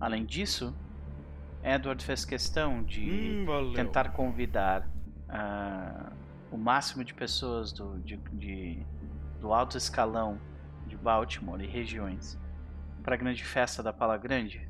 Além 0.00 0.24
disso, 0.24 0.74
Edward 1.62 2.02
fez 2.02 2.24
questão 2.24 2.82
de 2.82 3.46
hum, 3.46 3.72
tentar 3.74 4.12
convidar 4.12 4.88
uh, 5.28 6.12
o 6.50 6.56
máximo 6.56 7.04
de 7.04 7.12
pessoas 7.12 7.70
do, 7.72 7.98
de, 8.00 8.16
de, 8.32 8.82
do 9.40 9.52
alto 9.52 9.76
escalão 9.76 10.40
de 10.86 10.96
Baltimore 10.96 11.62
e 11.62 11.66
regiões 11.66 12.38
para 13.02 13.14
a 13.14 13.18
grande 13.18 13.44
festa 13.44 13.82
da 13.82 13.92
Pala 13.92 14.16
Grande. 14.16 14.69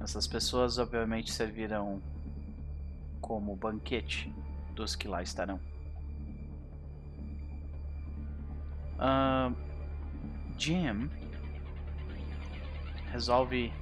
Essas 0.00 0.26
pessoas 0.26 0.78
obviamente 0.78 1.32
servirão 1.32 2.00
como 3.20 3.56
banquete 3.56 4.32
dos 4.74 4.94
que 4.94 5.08
lá 5.08 5.22
estarão. 5.22 5.60
Uh, 8.98 9.54
Jim 10.56 11.08
resolve 13.10 13.72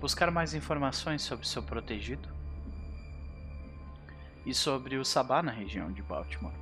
buscar 0.00 0.30
mais 0.30 0.54
informações 0.54 1.22
sobre 1.22 1.46
seu 1.46 1.62
protegido 1.62 2.28
e 4.44 4.54
sobre 4.54 4.96
o 4.96 5.04
Sabá 5.04 5.42
na 5.42 5.50
região 5.50 5.90
de 5.92 6.02
Baltimore. 6.02 6.54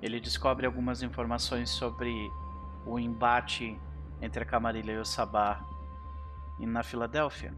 Ele 0.00 0.20
descobre 0.20 0.66
algumas 0.66 1.02
informações 1.02 1.70
sobre 1.70 2.12
o 2.86 2.98
embate 2.98 3.78
entre 4.20 4.42
a 4.42 4.46
Camarilha 4.46 4.92
e 4.92 4.98
o 4.98 5.04
Sabá 5.04 5.64
na 6.60 6.82
Filadélfia. 6.82 7.54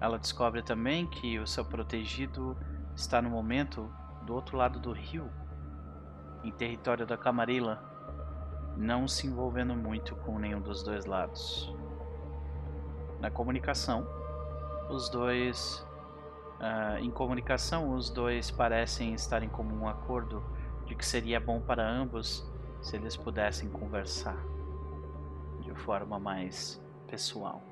Ela 0.00 0.18
descobre 0.18 0.62
também 0.62 1.06
que 1.06 1.38
o 1.38 1.46
seu 1.46 1.64
protegido 1.64 2.56
está 2.94 3.20
no 3.20 3.28
momento 3.28 3.92
do 4.22 4.34
outro 4.34 4.56
lado 4.56 4.78
do 4.78 4.92
rio, 4.92 5.30
em 6.42 6.50
território 6.50 7.06
da 7.06 7.18
Camarilla, 7.18 7.82
não 8.76 9.06
se 9.06 9.26
envolvendo 9.26 9.74
muito 9.74 10.16
com 10.16 10.38
nenhum 10.38 10.60
dos 10.60 10.82
dois 10.82 11.04
lados. 11.04 11.74
Na 13.20 13.30
comunicação, 13.30 14.06
os 14.88 15.08
dois. 15.10 15.86
Uh, 16.60 16.98
em 16.98 17.10
comunicação, 17.10 17.94
os 17.94 18.10
dois 18.10 18.50
parecem 18.50 19.14
estar 19.14 19.42
em 19.42 19.48
comum 19.48 19.88
acordo 19.88 20.42
de 20.84 20.94
que 20.94 21.06
seria 21.06 21.40
bom 21.40 21.58
para 21.58 21.88
ambos 21.88 22.46
se 22.82 22.96
eles 22.96 23.16
pudessem 23.16 23.70
conversar 23.70 24.36
de 25.60 25.74
forma 25.74 26.18
mais 26.18 26.80
pessoal. 27.06 27.62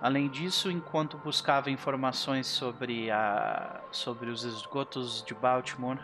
Além 0.00 0.28
disso, 0.28 0.70
enquanto 0.70 1.16
buscava 1.18 1.70
informações 1.70 2.46
sobre, 2.46 3.10
a, 3.10 3.80
sobre 3.90 4.30
os 4.30 4.44
esgotos 4.44 5.24
de 5.24 5.34
Baltimore, 5.34 5.98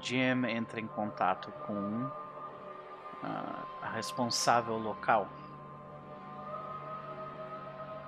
Jim 0.00 0.46
entra 0.48 0.80
em 0.80 0.86
contato 0.86 1.52
com 1.66 2.04
uh, 2.04 2.12
a 3.82 3.90
responsável 3.94 4.78
local. 4.78 5.28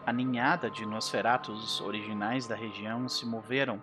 A 0.07 0.13
ninhada 0.13 0.71
de 0.71 0.87
Nosferatus 0.87 1.81
originais 1.83 2.47
da 2.49 2.57
região 2.57 3.09
se 3.09 3.27
moveram 3.27 3.81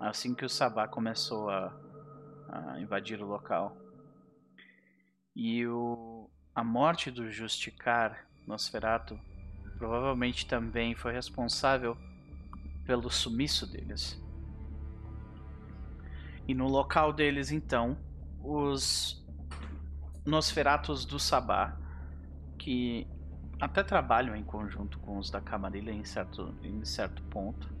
assim 0.00 0.34
que 0.34 0.44
o 0.44 0.48
Sabá 0.48 0.88
começou 0.88 1.50
a, 1.50 1.72
a 2.48 2.80
invadir 2.80 3.22
o 3.22 3.26
local. 3.26 3.76
E 5.34 5.66
o, 5.66 6.28
a 6.54 6.62
morte 6.62 7.10
do 7.10 7.30
Justicar 7.30 8.26
Nosferatu 8.46 9.18
provavelmente 9.78 10.46
também 10.46 10.94
foi 10.94 11.12
responsável 11.12 11.96
pelo 12.84 13.10
sumiço 13.10 13.66
deles. 13.70 14.22
E 16.46 16.54
no 16.54 16.68
local 16.68 17.12
deles, 17.12 17.50
então, 17.50 17.96
os 18.42 19.24
Nosferatos 20.26 21.04
do 21.04 21.18
Sabá, 21.18 21.76
que 22.58 23.06
até 23.60 23.82
trabalham 23.82 24.36
em 24.36 24.44
conjunto 24.44 24.98
com 24.98 25.18
os 25.18 25.30
da 25.30 25.40
Camarilha 25.40 25.92
em 25.92 26.04
certo, 26.04 26.54
em 26.62 26.84
certo 26.84 27.22
ponto, 27.24 27.72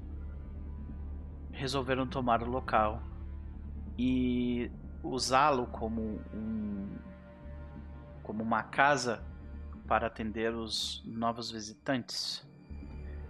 resolveram 1.52 2.06
tomar 2.06 2.42
o 2.42 2.50
local 2.50 3.02
e 3.98 4.70
usá-lo 5.02 5.66
como 5.66 6.20
um 6.32 7.11
como 8.22 8.42
uma 8.42 8.62
casa 8.62 9.22
para 9.86 10.06
atender 10.06 10.54
os 10.54 11.02
novos 11.04 11.50
visitantes 11.50 12.46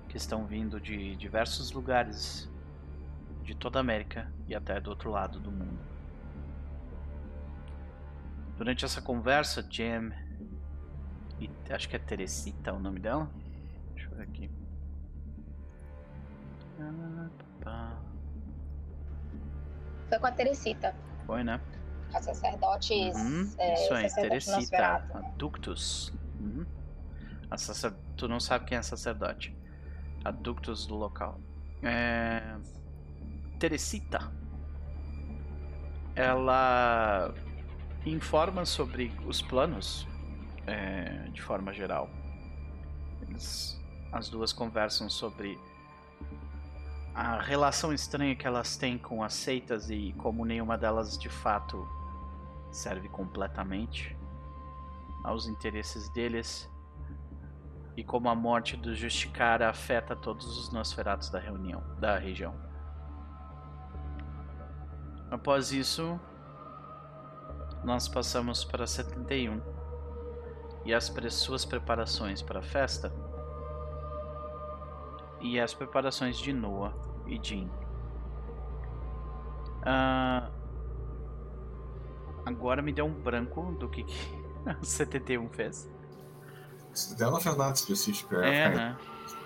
que 0.09 0.17
estão 0.17 0.47
vindo 0.47 0.81
de 0.81 1.17
diversos 1.17 1.73
lugares 1.73 2.51
de 3.43 3.55
toda 3.55 3.79
a 3.79 3.81
América 3.81 4.31
e 4.47 4.55
até 4.55 4.81
do 4.81 4.91
outro 4.91 5.11
lado 5.11 5.41
do 5.41 5.51
mundo. 5.51 5.79
Durante 8.57 8.85
essa 8.85 9.01
conversa, 9.01 9.67
Jam 9.69 10.13
e 11.41 11.51
acho 11.73 11.89
que 11.89 11.97
é 11.97 11.99
Teresita 11.99 12.73
o 12.73 12.79
nome 12.79 13.01
dela. 13.01 13.29
Deixa 13.95 14.09
eu 14.11 14.17
ver 14.17 14.23
aqui. 14.23 14.51
Foi 20.09 20.19
com 20.19 20.27
a 20.27 20.33
Teresita. 20.33 20.95
Foi, 21.27 21.43
né? 21.43 21.61
A 22.15 22.23
sacerdotes. 22.23 23.17
Uhum, 23.17 23.51
é, 23.59 23.75
isso 23.75 23.95
aí, 23.95 24.11
sacerdote 24.11 24.47
Teresita. 24.47 24.87
A 25.15 25.21
Ductus. 25.37 26.13
Uhum. 26.41 26.67
Sacer... 27.57 27.93
Tu 28.17 28.29
não 28.29 28.41
sabe 28.41 28.65
quem 28.67 28.79
é 28.79 28.83
sacerdote. 28.83 29.57
A 30.25 30.31
Ductus 30.31 30.87
do 30.87 30.95
local. 30.95 31.41
É... 31.83 32.57
Teresita. 33.59 34.33
Ela 36.15 37.33
informa 38.05 38.65
sobre 38.65 39.13
os 39.27 39.41
planos 39.41 40.07
é, 40.67 41.29
de 41.33 41.41
forma 41.41 41.73
geral. 41.73 42.11
Eles, 43.23 43.81
as 44.13 44.29
duas 44.29 44.53
conversam 44.53 45.09
sobre 45.09 45.59
a 47.15 47.41
relação 47.41 47.93
estranha 47.93 48.35
que 48.35 48.47
elas 48.47 48.77
têm 48.77 48.97
com 48.97 49.23
as 49.23 49.35
seitas 49.35 49.91
e 49.91 50.15
como 50.19 50.45
nenhuma 50.45 50.79
delas 50.79 51.19
de 51.19 51.29
fato 51.29 51.87
serve 52.73 53.09
completamente 53.09 54.17
aos 55.23 55.47
interesses 55.47 56.09
deles 56.09 56.69
e 57.97 58.03
como 58.03 58.29
a 58.29 58.35
morte 58.35 58.77
do 58.77 58.95
Justicara 58.95 59.69
afeta 59.69 60.17
todos 60.17 60.59
os 60.59 60.73
Nosferatos 60.73 61.29
da 61.29 61.39
reunião 61.39 61.83
da 62.01 62.19
região. 62.19 62.55
Após 65.31 65.73
isso, 65.73 66.19
nós 67.85 68.09
passamos 68.09 68.65
para 68.65 68.87
71 68.87 69.61
e 70.85 70.93
as 70.93 71.13
suas 71.31 71.65
preparações 71.65 72.43
para 72.43 72.61
a 72.61 72.63
festa 72.63 73.13
e 75.41 75.61
as 75.61 75.75
preparações 75.75 76.39
de 76.39 76.53
Noah 76.53 76.95
e 77.27 77.39
Jin. 77.43 77.71
Ah, 79.85 80.51
agora 82.45 82.83
me 82.83 82.93
deu 82.93 83.05
um 83.07 83.13
branco 83.15 83.73
do 83.79 83.89
que, 83.89 84.05
que 84.05 84.41
o 84.81 84.85
71 84.85 85.49
fez. 85.51 85.91
Ela 87.19 87.31
não 87.31 87.41
fez 87.41 87.57
nada 87.57 87.73
específico. 87.73 88.35
ia 88.35 88.45
É, 88.47 88.71
ficar- 88.71 88.77
né? 88.77 88.97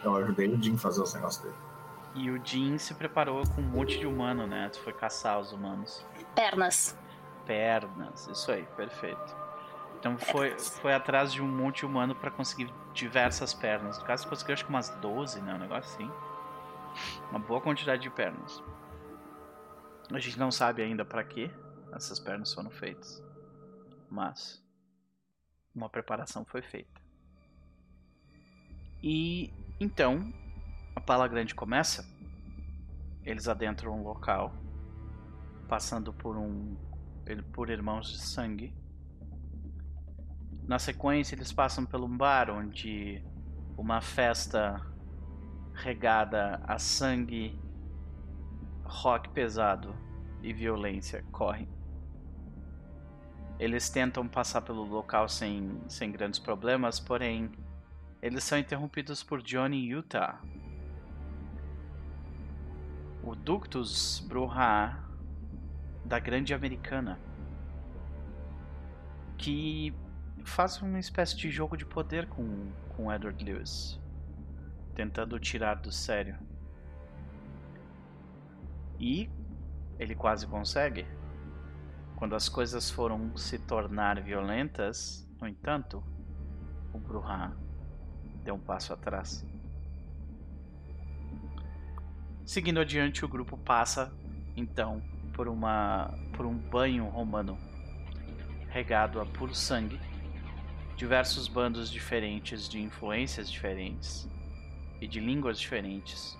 Eu 0.02 0.16
ajudei 0.16 0.48
o 0.48 0.62
Jim 0.62 0.74
a 0.74 0.78
fazer 0.78 1.00
os 1.02 1.12
negócios 1.14 1.42
dele. 1.44 1.56
E 2.14 2.30
o 2.30 2.40
Jin 2.44 2.78
se 2.78 2.94
preparou 2.94 3.42
com 3.54 3.60
um 3.60 3.64
monte 3.64 3.98
de 3.98 4.06
humano, 4.06 4.46
né? 4.46 4.68
Tu 4.70 4.80
foi 4.80 4.92
caçar 4.92 5.38
os 5.38 5.52
humanos. 5.52 6.04
Pernas. 6.34 6.96
Pernas, 7.44 8.26
isso 8.28 8.50
aí, 8.50 8.66
perfeito. 8.76 9.36
Então 9.98 10.16
foi, 10.18 10.58
foi 10.58 10.94
atrás 10.94 11.32
de 11.32 11.42
um 11.42 11.46
monte 11.48 11.84
humano 11.86 12.14
pra 12.14 12.30
conseguir 12.30 12.72
diversas 12.92 13.52
pernas. 13.54 13.98
No 13.98 14.04
caso, 14.04 14.26
conseguiu 14.28 14.54
acho 14.54 14.64
que 14.64 14.70
umas 14.70 14.88
12, 15.00 15.40
né? 15.42 15.54
Um 15.54 15.58
negócio 15.58 15.94
assim. 15.94 16.10
Uma 17.30 17.38
boa 17.38 17.60
quantidade 17.60 18.02
de 18.02 18.10
pernas. 18.10 18.62
A 20.12 20.18
gente 20.18 20.38
não 20.38 20.50
sabe 20.50 20.82
ainda 20.82 21.04
pra 21.04 21.22
que 21.24 21.50
essas 21.92 22.18
pernas 22.18 22.52
foram 22.52 22.70
feitas. 22.70 23.22
Mas 24.10 24.62
uma 25.74 25.88
preparação 25.88 26.44
foi 26.44 26.62
feita. 26.62 27.00
E 29.02 29.52
então 29.78 30.32
a 30.94 31.00
pala 31.00 31.28
grande 31.28 31.54
começa. 31.54 32.04
Eles 33.22 33.48
adentram 33.48 33.98
um 33.98 34.02
local, 34.02 34.54
passando 35.68 36.12
por 36.12 36.36
um 36.36 36.76
por 37.52 37.70
irmãos 37.70 38.12
de 38.12 38.18
sangue. 38.18 38.72
Na 40.62 40.78
sequência, 40.78 41.34
eles 41.34 41.52
passam 41.52 41.84
pelo 41.84 42.06
bar 42.08 42.50
onde 42.50 43.22
uma 43.76 44.00
festa 44.00 44.80
regada 45.74 46.60
a 46.64 46.78
sangue, 46.78 47.58
rock 48.84 49.28
pesado 49.30 49.94
e 50.42 50.52
violência 50.52 51.24
corre. 51.30 51.68
Eles 53.58 53.88
tentam 53.88 54.28
passar 54.28 54.60
pelo 54.60 54.84
local 54.84 55.28
sem, 55.28 55.80
sem 55.88 56.12
grandes 56.12 56.38
problemas, 56.38 57.00
porém, 57.00 57.50
eles 58.20 58.44
são 58.44 58.58
interrompidos 58.58 59.22
por 59.22 59.42
Johnny 59.42 59.88
Utah. 59.88 60.42
O 63.22 63.34
Ductus 63.34 64.20
Bruhá 64.28 65.02
da 66.04 66.18
Grande 66.18 66.52
Americana, 66.52 67.18
que 69.38 69.92
faz 70.44 70.80
uma 70.80 70.98
espécie 70.98 71.36
de 71.36 71.50
jogo 71.50 71.76
de 71.76 71.84
poder 71.84 72.28
com, 72.28 72.70
com 72.90 73.12
Edward 73.12 73.42
Lewis, 73.42 73.98
tentando 74.94 75.40
tirar 75.40 75.74
do 75.74 75.90
sério. 75.90 76.38
E 79.00 79.28
ele 79.98 80.14
quase 80.14 80.46
consegue. 80.46 81.06
Quando 82.16 82.34
as 82.34 82.48
coisas 82.48 82.90
foram 82.90 83.36
se 83.36 83.58
tornar 83.58 84.20
violentas, 84.22 85.28
no 85.38 85.46
entanto, 85.46 86.02
o 86.92 86.98
Bruhá 86.98 87.54
deu 88.42 88.54
um 88.54 88.58
passo 88.58 88.94
atrás. 88.94 89.44
Seguindo 92.46 92.80
adiante, 92.80 93.22
o 93.22 93.28
grupo 93.28 93.58
passa 93.58 94.10
então 94.56 95.02
por 95.34 95.46
uma 95.46 96.14
por 96.34 96.46
um 96.46 96.56
banho 96.56 97.06
romano 97.06 97.58
regado 98.70 99.20
a 99.20 99.26
puro 99.26 99.54
sangue. 99.54 100.00
Diversos 100.96 101.48
bandos 101.48 101.90
diferentes 101.90 102.66
de 102.66 102.80
influências 102.80 103.50
diferentes 103.50 104.26
e 105.02 105.06
de 105.06 105.20
línguas 105.20 105.58
diferentes 105.58 106.38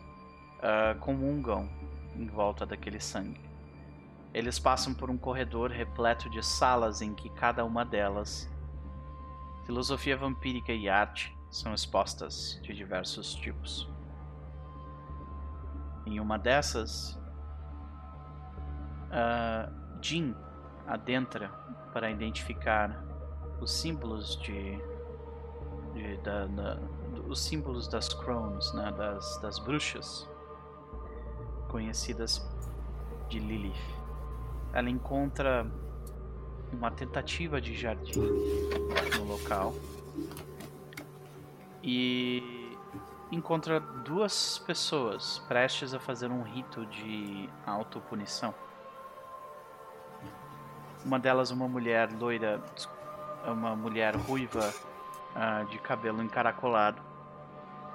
ah, 0.63 0.97
comungam 1.01 1.69
em 2.15 2.27
volta 2.27 2.65
daquele 2.65 2.99
sangue. 2.99 3.46
Eles 4.37 4.59
passam 4.59 4.93
por 4.93 5.09
um 5.09 5.17
corredor 5.17 5.71
repleto 5.71 6.29
de 6.29 6.45
salas 6.45 7.01
em 7.01 7.15
que 7.15 7.31
cada 7.31 7.65
uma 7.65 7.87
delas 7.87 8.47
filosofia 9.65 10.15
vampírica 10.15 10.75
e 10.75 10.91
arte 10.91 11.35
são 11.51 11.73
expostas 11.73 12.61
de 12.63 12.75
diversos 12.75 13.35
tipos. 13.35 13.89
Em 16.05 16.21
uma 16.21 16.39
dessas, 16.39 17.19
ah, 19.11 19.71
Jin 20.03 20.35
adentra 20.87 21.49
para 21.95 22.11
identificar 22.11 23.03
os 23.59 23.71
símbolos 23.73 24.37
de, 24.43 24.77
de- 25.95 26.19
da- 26.19 26.47
da- 26.47 26.79
os 27.27 27.41
símbolos 27.43 27.89
das 27.89 28.11
crones, 28.13 28.71
né, 28.75 28.93
das, 28.93 29.39
das 29.39 29.59
bruxas 29.59 30.29
conhecidas 31.71 32.47
de 33.31 33.39
Lilith. 33.39 33.96
Ela 34.77 34.91
encontra 34.91 35.67
uma 36.71 36.91
tentativa 36.91 37.59
de 37.63 37.75
jardim 37.75 38.21
no 39.17 39.25
local 39.25 39.73
e 41.83 42.77
encontra 43.33 43.81
duas 43.81 44.59
pessoas 44.59 45.39
prestes 45.49 45.95
a 45.95 45.99
fazer 45.99 46.31
um 46.31 46.43
rito 46.43 46.85
de 46.85 47.49
autopunição. 47.65 48.55
Uma 51.03 51.19
delas, 51.19 51.51
uma 51.51 51.67
mulher 51.67 52.13
loira, 52.13 52.63
uma 53.47 53.75
mulher 53.75 54.15
ruiva 54.15 54.75
ah, 55.35 55.63
de 55.71 55.79
cabelo 55.79 56.23
encaracolado, 56.23 57.01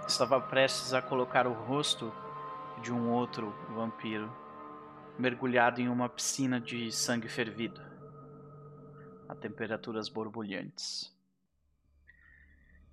estava 0.08 0.42
prestes 0.42 0.96
a 0.96 1.02
colocar 1.02 1.46
o 1.46 1.54
rosto 1.54 2.12
de 2.82 2.92
um 2.92 3.12
outro 3.12 3.54
vampiro 3.70 4.41
mergulhado 5.22 5.80
em 5.80 5.88
uma 5.88 6.10
piscina 6.10 6.60
de 6.60 6.92
sangue 6.92 7.30
fervido 7.30 7.80
a 9.30 9.36
temperaturas 9.36 10.10
borbulhantes. 10.10 11.16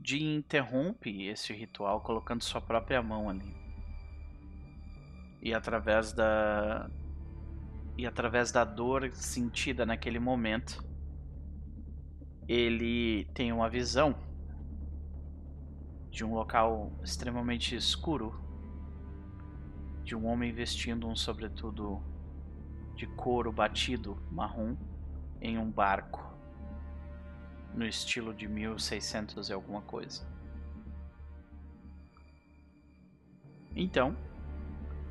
Jin 0.01 0.37
interrompe 0.37 1.27
esse 1.27 1.53
ritual 1.55 2.03
colocando 2.03 2.45
sua 2.45 2.61
própria 2.61 3.03
mão 3.03 3.31
ali. 3.31 3.57
E 5.41 5.55
através 5.55 6.13
da 6.13 6.91
e 7.97 8.07
através 8.07 8.53
da 8.53 8.63
dor 8.63 9.11
sentida 9.13 9.85
naquele 9.85 10.21
momento, 10.21 10.85
ele 12.47 13.25
tem 13.35 13.53
uma 13.53 13.69
visão 13.69 14.15
de 16.11 16.25
um 16.25 16.35
local 16.35 16.93
extremamente 17.03 17.75
escuro, 17.75 18.41
de 20.05 20.15
um 20.15 20.27
homem 20.27 20.53
vestindo 20.53 21.09
um 21.09 21.17
sobretudo 21.17 22.01
de 22.99 23.07
couro 23.07 23.53
batido 23.53 24.21
marrom 24.29 24.77
em 25.41 25.57
um 25.57 25.71
barco 25.71 26.37
no 27.73 27.87
estilo 27.87 28.35
de 28.35 28.49
1600 28.49 29.49
e 29.49 29.53
alguma 29.53 29.81
coisa. 29.83 30.27
Então, 33.77 34.17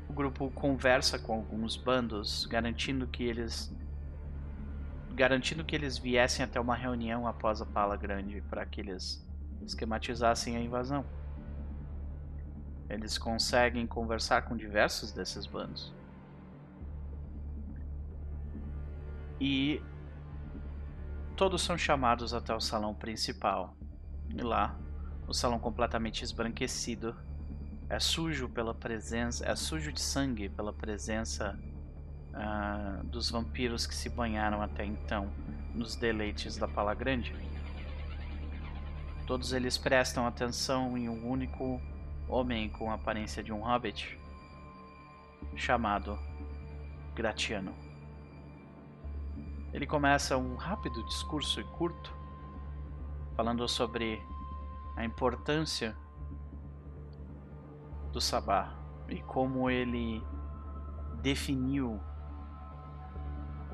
o 0.06 0.12
grupo 0.12 0.50
conversa 0.50 1.18
com 1.18 1.32
alguns 1.32 1.78
bandos, 1.78 2.44
garantindo 2.44 3.06
que 3.06 3.24
eles 3.24 3.74
garantindo 5.14 5.64
que 5.64 5.74
eles 5.74 5.96
viessem 5.96 6.44
até 6.44 6.60
uma 6.60 6.76
reunião 6.76 7.26
após 7.26 7.62
a 7.62 7.66
Pala 7.66 7.96
Grande 7.96 8.42
para 8.42 8.66
que 8.66 8.82
eles 8.82 9.26
esquematizassem 9.62 10.56
a 10.56 10.60
invasão. 10.60 11.04
Eles 12.88 13.16
conseguem 13.16 13.86
conversar 13.86 14.42
com 14.42 14.54
diversos 14.56 15.10
desses 15.10 15.46
bandos. 15.46 15.97
E 19.40 19.80
todos 21.36 21.62
são 21.62 21.78
chamados 21.78 22.34
até 22.34 22.54
o 22.54 22.60
salão 22.60 22.94
principal. 22.94 23.76
E 24.28 24.42
lá, 24.42 24.76
o 25.26 25.32
salão 25.32 25.58
completamente 25.58 26.22
esbranquecido, 26.22 27.14
é 27.88 27.98
sujo 27.98 28.48
pela 28.48 28.74
presença, 28.74 29.46
é 29.46 29.56
sujo 29.56 29.92
de 29.92 30.00
sangue 30.00 30.48
pela 30.48 30.72
presença 30.72 31.58
uh, 32.34 33.04
dos 33.04 33.30
vampiros 33.30 33.86
que 33.86 33.94
se 33.94 34.10
banharam 34.10 34.60
até 34.60 34.84
então 34.84 35.32
nos 35.74 35.96
deleites 35.96 36.56
da 36.56 36.68
Pala 36.68 36.94
Grande. 36.94 37.34
Todos 39.26 39.52
eles 39.52 39.78
prestam 39.78 40.26
atenção 40.26 40.96
em 40.96 41.08
um 41.08 41.30
único 41.30 41.80
homem 42.28 42.68
com 42.68 42.90
a 42.90 42.94
aparência 42.94 43.42
de 43.42 43.52
um 43.52 43.60
hobbit, 43.60 44.18
chamado 45.54 46.18
Gratiano. 47.14 47.87
Ele 49.72 49.86
começa 49.86 50.36
um 50.36 50.56
rápido 50.56 51.02
discurso 51.04 51.60
e 51.60 51.64
curto, 51.64 52.12
falando 53.36 53.66
sobre 53.68 54.22
a 54.96 55.04
importância 55.04 55.96
do 58.12 58.20
Sabá 58.20 58.74
e 59.08 59.20
como 59.22 59.70
ele 59.70 60.22
definiu 61.22 62.00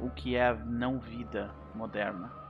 o 0.01 0.11
que 0.11 0.37
é 0.37 0.49
a 0.49 0.55
não 0.55 0.99
vida 0.99 1.55
moderna 1.75 2.45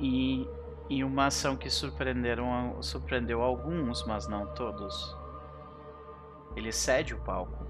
e 0.00 0.48
em 0.88 1.04
uma 1.04 1.26
ação 1.26 1.56
que 1.56 1.68
surpreenderam, 1.68 2.80
surpreendeu 2.82 3.42
alguns, 3.42 4.04
mas 4.06 4.28
não 4.28 4.46
todos. 4.54 5.16
Ele 6.56 6.72
cede 6.72 7.14
o 7.14 7.18
palco, 7.18 7.66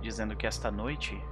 dizendo 0.00 0.36
que 0.36 0.46
esta 0.46 0.70
noite 0.70 1.22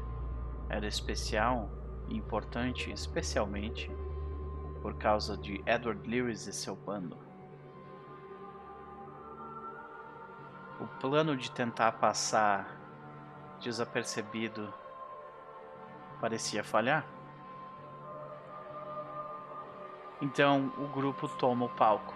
era 0.68 0.86
especial 0.86 1.70
e 2.08 2.16
importante, 2.16 2.90
especialmente 2.90 3.90
por 4.80 4.94
causa 4.94 5.36
de 5.36 5.62
Edward 5.66 6.08
Lewis 6.08 6.46
e 6.46 6.52
seu 6.52 6.76
bando. 6.76 7.16
O 10.80 10.86
plano 11.00 11.36
de 11.36 11.50
tentar 11.50 11.92
passar 11.92 12.76
desapercebido 13.60 14.72
parecia 16.20 16.62
falhar. 16.62 17.04
Então 20.20 20.72
o 20.78 20.88
grupo 20.88 21.28
toma 21.28 21.66
o 21.66 21.68
palco. 21.68 22.14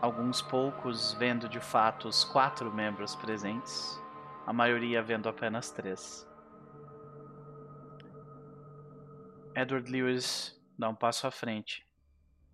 Alguns 0.00 0.40
poucos 0.40 1.12
vendo 1.14 1.48
de 1.48 1.60
fato 1.60 2.08
os 2.08 2.24
quatro 2.24 2.72
membros 2.72 3.16
presentes, 3.16 4.00
a 4.46 4.52
maioria 4.52 5.02
vendo 5.02 5.28
apenas 5.28 5.70
três. 5.70 6.27
Edward 9.60 9.90
Lewis 9.90 10.56
dá 10.78 10.88
um 10.88 10.94
passo 10.94 11.26
à 11.26 11.32
frente 11.32 11.84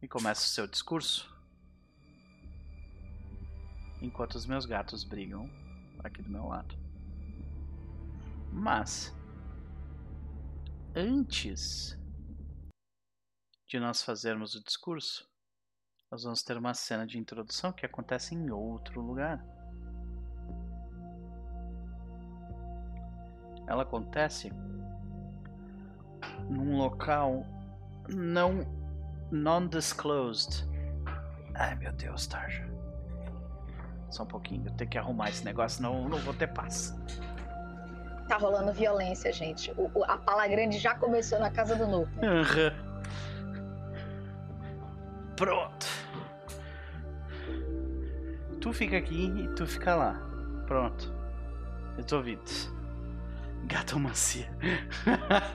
e 0.01 0.09
começa 0.09 0.41
o 0.41 0.49
seu 0.49 0.67
discurso. 0.67 1.31
Enquanto 4.01 4.37
os 4.37 4.47
meus 4.47 4.65
gatos 4.65 5.05
brigam 5.05 5.51
aqui 6.03 6.23
do 6.23 6.31
meu 6.31 6.47
lado. 6.47 6.75
Mas, 8.51 9.15
antes 10.97 11.95
de 13.67 13.79
nós 13.79 14.03
fazermos 14.03 14.55
o 14.55 14.65
discurso, 14.65 15.29
nós 16.11 16.23
vamos 16.23 16.43
ter 16.43 16.57
uma 16.57 16.73
cena 16.73 17.07
de 17.07 17.19
introdução 17.19 17.71
que 17.71 17.85
acontece 17.85 18.35
em 18.35 18.51
outro 18.51 19.03
lugar. 19.03 19.45
Ela 23.69 23.83
acontece 23.83 24.51
num 26.49 26.77
local 26.77 27.47
não 28.09 28.67
non-disclosed. 29.31 30.69
Ai 31.55 31.75
meu 31.77 31.93
Deus, 31.93 32.27
Tarja. 32.27 32.69
Só 34.11 34.23
um 34.23 34.27
pouquinho, 34.27 34.67
eu 34.67 34.73
tenho 34.73 34.91
que 34.91 34.99
arrumar 34.99 35.29
esse 35.31 35.45
negócio, 35.45 35.79
senão 35.79 36.03
eu 36.03 36.09
não 36.09 36.19
vou 36.19 36.35
ter 36.35 36.49
paz. 36.49 36.95
Tá 38.29 38.37
rolando 38.37 38.73
violência, 38.73 39.33
gente. 39.33 39.73
O, 39.77 40.05
a 40.05 40.17
pala 40.17 40.47
grande 40.47 40.79
já 40.79 40.95
começou 40.95 41.39
na 41.39 41.51
casa 41.51 41.77
do 41.77 41.87
núcleo. 41.87 42.23
Uhum. 42.23 42.71
Pronto. 45.37 45.87
Tu 48.61 48.73
fica 48.73 48.97
aqui 48.97 49.27
e 49.27 49.49
tu 49.49 49.67
fica 49.67 49.95
lá. 49.95 50.15
Pronto. 50.67 51.13
Eu 51.99 52.05
tô 52.05 52.17
ouvindo. 52.17 52.74
Gatomancia. 53.67 54.49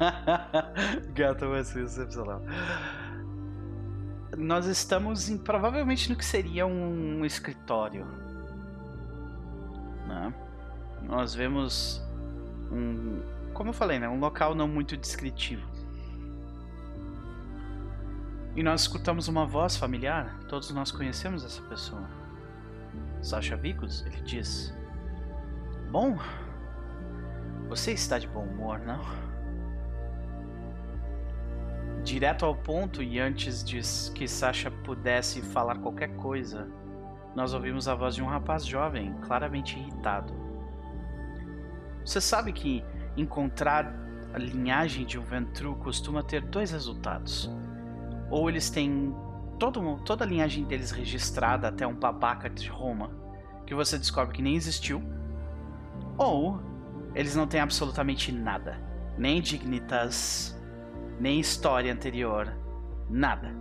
Gatomancia 1.14 1.84
excepcional. 1.84 2.42
Nós 4.38 4.66
estamos 4.66 5.30
em, 5.30 5.38
provavelmente 5.38 6.10
no 6.10 6.16
que 6.16 6.26
seria 6.26 6.66
um 6.66 7.26
escritório. 7.26 8.06
Né? 10.08 10.34
Nós 11.04 11.34
vemos 11.34 12.02
um. 12.72 13.22
Como 13.54 13.70
eu 13.70 13.74
falei, 13.74 14.00
né? 14.00 14.08
Um 14.08 14.20
local 14.20 14.56
não 14.56 14.68
muito 14.68 14.96
descritivo. 14.96 15.68
E 18.56 18.64
nós 18.64 18.82
escutamos 18.82 19.28
uma 19.28 19.46
voz 19.46 19.78
familiar. 19.78 20.40
Todos 20.48 20.72
nós 20.72 20.92
conhecemos 20.92 21.44
essa 21.46 21.62
pessoa. 21.64 22.10
Sasha 23.22 23.56
Vicos, 23.56 24.06
ele 24.06 24.22
diz: 24.22 24.74
Bom, 25.92 26.18
você 27.70 27.92
está 27.92 28.18
de 28.18 28.28
bom 28.28 28.44
humor, 28.44 28.80
não? 28.80 29.00
Direto 32.04 32.46
ao 32.46 32.56
ponto 32.56 33.04
e 33.04 33.20
antes 33.20 33.64
de 33.64 33.80
que 34.14 34.28
Sasha 34.28 34.72
pudesse 34.72 35.42
falar 35.42 35.78
qualquer 35.78 36.16
coisa, 36.16 36.68
nós 37.36 37.54
ouvimos 37.54 37.88
a 37.88 37.94
voz 37.94 38.16
de 38.16 38.24
um 38.24 38.26
rapaz 38.26 38.66
jovem, 38.66 39.14
claramente 39.22 39.78
irritado. 39.78 40.34
Você 42.04 42.20
sabe 42.20 42.52
que 42.52 42.84
encontrar 43.16 43.94
a 44.34 44.40
linhagem 44.40 45.06
de 45.06 45.20
um 45.20 45.24
Ventru 45.24 45.76
costuma 45.76 46.24
ter 46.24 46.42
dois 46.42 46.72
resultados 46.72 47.52
ou 48.30 48.50
eles 48.50 48.70
têm 48.70 49.14
todo, 49.58 49.98
toda 50.04 50.24
a 50.24 50.28
linhagem 50.28 50.64
deles 50.64 50.92
registrada 50.92 51.68
até 51.68 51.86
um 51.86 51.94
babaca 51.94 52.50
de 52.50 52.68
Roma, 52.70 53.12
que 53.66 53.74
você 53.74 53.98
descobre 53.98 54.36
que 54.36 54.42
nem 54.42 54.56
existiu, 54.56 55.02
ou 56.18 56.60
eles 57.20 57.36
não 57.36 57.46
têm 57.46 57.60
absolutamente 57.60 58.32
nada, 58.32 58.80
nem 59.18 59.42
dignitas, 59.42 60.58
nem 61.20 61.38
história 61.38 61.92
anterior, 61.92 62.58
nada. 63.10 63.54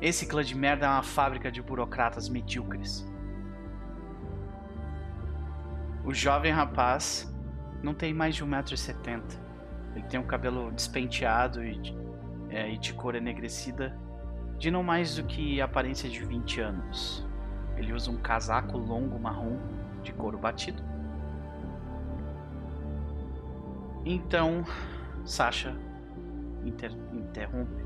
Esse 0.00 0.28
clã 0.28 0.44
de 0.44 0.54
merda 0.54 0.86
é 0.86 0.88
uma 0.88 1.02
fábrica 1.02 1.50
de 1.50 1.60
burocratas 1.60 2.28
medíocres. 2.28 3.04
O 6.04 6.14
jovem 6.14 6.52
rapaz 6.52 7.28
não 7.82 7.92
tem 7.92 8.14
mais 8.14 8.36
de 8.36 8.44
1,70m. 8.44 9.22
Ele 9.96 10.04
tem 10.04 10.20
o 10.20 10.22
um 10.22 10.26
cabelo 10.28 10.70
despenteado 10.70 11.64
e 11.64 11.80
é, 12.48 12.70
e 12.70 12.78
de 12.78 12.94
cor 12.94 13.16
enegrecida, 13.16 13.98
de 14.56 14.70
não 14.70 14.84
mais 14.84 15.16
do 15.16 15.24
que 15.24 15.60
aparência 15.60 16.08
de 16.08 16.24
20 16.24 16.60
anos. 16.60 17.26
Ele 17.76 17.92
usa 17.92 18.08
um 18.08 18.18
casaco 18.18 18.78
longo 18.78 19.18
marrom 19.18 19.58
de 20.04 20.12
couro 20.12 20.38
batido. 20.38 20.80
Então, 24.06 24.64
Sasha 25.24 25.76
inter 26.64 26.92
interrompe. 27.12 27.84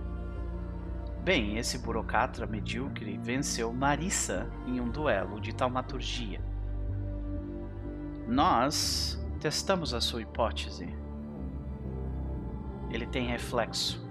Bem, 1.24 1.56
esse 1.56 1.78
burocrata 1.78 2.46
medíocre 2.46 3.18
venceu 3.18 3.72
Marissa 3.72 4.48
em 4.66 4.80
um 4.80 4.88
duelo 4.88 5.40
de 5.40 5.54
taumaturgia. 5.54 6.40
Nós 8.28 9.18
testamos 9.40 9.92
a 9.94 10.00
sua 10.00 10.22
hipótese. 10.22 10.94
Ele 12.90 13.06
tem 13.06 13.26
reflexo 13.26 14.10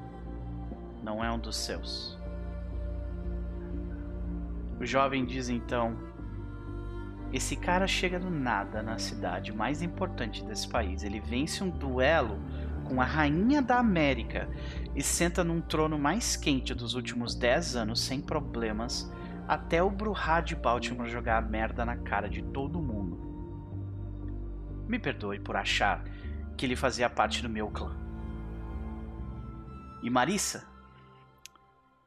não 1.03 1.23
é 1.23 1.31
um 1.31 1.39
dos 1.39 1.55
seus. 1.55 2.17
O 4.79 4.85
jovem 4.85 5.25
diz 5.25 5.49
então: 5.49 5.97
Esse 7.31 7.55
cara 7.55 7.85
chega 7.85 8.19
do 8.19 8.29
nada 8.29 8.81
na 8.81 8.97
cidade 8.97 9.53
mais 9.53 9.81
importante 9.81 10.43
desse 10.43 10.67
país. 10.67 11.03
Ele 11.03 11.19
vence 11.19 11.63
um 11.63 11.69
duelo 11.69 12.39
com 12.85 12.99
a 12.99 13.05
rainha 13.05 13.61
da 13.61 13.77
América 13.77 14.49
e 14.95 15.03
senta 15.03 15.43
num 15.43 15.61
trono 15.61 15.99
mais 15.99 16.35
quente 16.35 16.73
dos 16.73 16.95
últimos 16.95 17.35
10 17.35 17.75
anos 17.75 18.01
sem 18.01 18.19
problemas, 18.19 19.11
até 19.47 19.81
o 19.81 19.91
Bruhá 19.91 20.41
de 20.41 20.55
Baltimore 20.55 21.07
jogar 21.07 21.37
a 21.37 21.41
merda 21.41 21.85
na 21.85 21.97
cara 21.97 22.27
de 22.27 22.41
todo 22.41 22.81
mundo. 22.81 23.29
Me 24.87 24.97
perdoe 24.97 25.39
por 25.39 25.55
achar 25.55 26.03
que 26.57 26.65
ele 26.65 26.75
fazia 26.75 27.07
parte 27.09 27.43
do 27.43 27.49
meu 27.49 27.69
clã. 27.69 27.95
E 30.01 30.09
Marissa? 30.09 30.67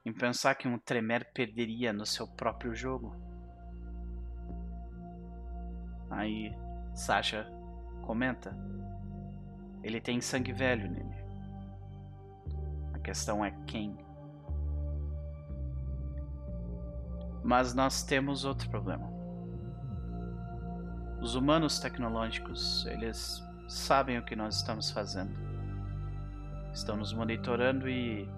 Em 0.05 0.13
pensar 0.13 0.57
que 0.57 0.67
um 0.67 0.79
Tremer 0.79 1.33
perderia 1.33 1.93
no 1.93 2.05
seu 2.05 2.27
próprio 2.27 2.75
jogo? 2.75 3.22
Aí, 6.13 6.55
Sasha 6.95 7.47
comenta. 8.03 8.55
Ele 9.83 10.01
tem 10.01 10.21
sangue 10.21 10.53
velho 10.53 10.91
nele. 10.91 11.17
A 12.93 12.99
questão 12.99 13.45
é 13.45 13.51
quem. 13.67 13.97
Mas 17.43 17.75
nós 17.75 18.05
temos 18.05 18.45
outro 18.45 18.69
problema. 18.69 19.11
Os 21.21 21.35
humanos 21.35 21.79
tecnológicos, 21.81 22.87
eles 22.87 23.43
sabem 23.69 24.19
o 24.19 24.25
que 24.25 24.37
nós 24.37 24.57
estamos 24.57 24.91
fazendo. 24.91 25.33
Estão 26.73 26.97
nos 26.97 27.13
monitorando 27.13 27.89
e, 27.89 28.29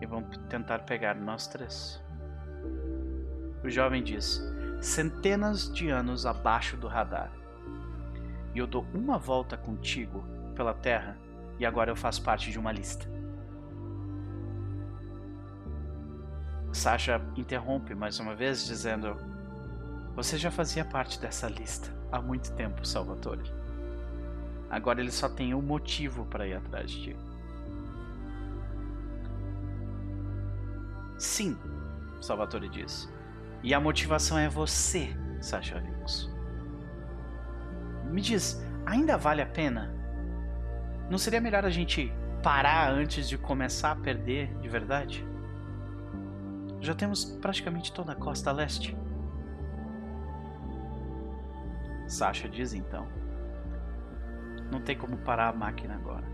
e 0.00 0.06
vão 0.06 0.22
tentar 0.48 0.80
pegar 0.80 1.14
nós 1.14 1.46
três. 1.46 2.02
O 3.62 3.68
jovem 3.68 4.02
diz: 4.02 4.40
centenas 4.80 5.72
de 5.72 5.88
anos 5.88 6.24
abaixo 6.24 6.76
do 6.76 6.86
radar. 6.86 7.32
E 8.54 8.58
eu 8.58 8.66
dou 8.66 8.86
uma 8.94 9.18
volta 9.18 9.56
contigo 9.56 10.24
pela 10.54 10.74
Terra 10.74 11.16
e 11.58 11.66
agora 11.66 11.90
eu 11.90 11.96
faço 11.96 12.22
parte 12.22 12.50
de 12.50 12.58
uma 12.58 12.72
lista. 12.72 13.08
Sasha 16.72 17.20
interrompe 17.36 17.94
mais 17.94 18.20
uma 18.20 18.34
vez, 18.34 18.64
dizendo: 18.64 19.16
Você 20.14 20.38
já 20.38 20.50
fazia 20.50 20.84
parte 20.84 21.20
dessa 21.20 21.48
lista 21.48 21.92
há 22.12 22.20
muito 22.20 22.52
tempo, 22.52 22.86
Salvatore. 22.86 23.52
Agora 24.70 25.00
ele 25.00 25.10
só 25.10 25.28
tem 25.28 25.54
um 25.54 25.62
motivo 25.62 26.26
para 26.26 26.46
ir 26.46 26.54
atrás 26.54 26.90
de 26.90 27.02
ti. 27.02 27.16
Sim, 31.16 31.56
Salvatore 32.20 32.68
diz. 32.68 33.08
E 33.62 33.74
a 33.74 33.80
motivação 33.80 34.38
é 34.38 34.48
você, 34.48 35.08
Sasha 35.40 35.76
Wilkes. 35.76 36.30
Me 38.04 38.20
diz, 38.20 38.64
ainda 38.86 39.16
vale 39.16 39.42
a 39.42 39.46
pena? 39.46 39.94
Não 41.10 41.18
seria 41.18 41.40
melhor 41.40 41.64
a 41.64 41.70
gente 41.70 42.12
parar 42.42 42.92
antes 42.92 43.28
de 43.28 43.36
começar 43.36 43.92
a 43.92 43.96
perder 43.96 44.54
de 44.58 44.68
verdade? 44.68 45.26
Já 46.80 46.94
temos 46.94 47.24
praticamente 47.24 47.92
toda 47.92 48.12
a 48.12 48.16
costa 48.16 48.52
leste. 48.52 48.96
Sasha 52.06 52.48
diz 52.48 52.72
então. 52.72 53.06
Não 54.70 54.80
tem 54.80 54.96
como 54.96 55.16
parar 55.18 55.48
a 55.48 55.52
máquina 55.52 55.94
agora. 55.94 56.26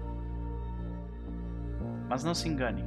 Mas 2.09 2.23
não 2.23 2.35
se 2.35 2.49
engane. 2.49 2.85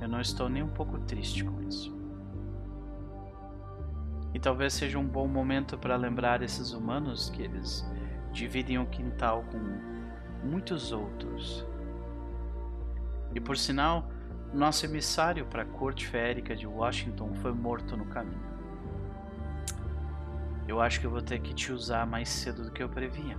Eu 0.00 0.08
não 0.08 0.20
estou 0.20 0.48
nem 0.48 0.62
um 0.62 0.68
pouco 0.68 0.98
triste 1.00 1.44
com 1.44 1.62
isso. 1.62 1.95
E 4.36 4.38
talvez 4.38 4.74
seja 4.74 4.98
um 4.98 5.08
bom 5.08 5.26
momento 5.26 5.78
para 5.78 5.96
lembrar 5.96 6.42
esses 6.42 6.74
humanos 6.74 7.30
que 7.30 7.40
eles 7.40 7.82
dividem 8.32 8.78
o 8.78 8.84
quintal 8.84 9.42
com 9.50 9.58
muitos 10.46 10.92
outros. 10.92 11.64
E 13.34 13.40
por 13.40 13.56
sinal, 13.56 14.10
nosso 14.52 14.84
emissário 14.84 15.46
para 15.46 15.62
a 15.62 15.64
corte 15.64 16.06
férica 16.06 16.54
de 16.54 16.66
Washington 16.66 17.32
foi 17.36 17.50
morto 17.50 17.96
no 17.96 18.04
caminho. 18.04 18.44
Eu 20.68 20.82
acho 20.82 21.00
que 21.00 21.06
eu 21.06 21.10
vou 21.10 21.22
ter 21.22 21.40
que 21.40 21.54
te 21.54 21.72
usar 21.72 22.06
mais 22.06 22.28
cedo 22.28 22.62
do 22.62 22.70
que 22.70 22.82
eu 22.82 22.90
previa. 22.90 23.38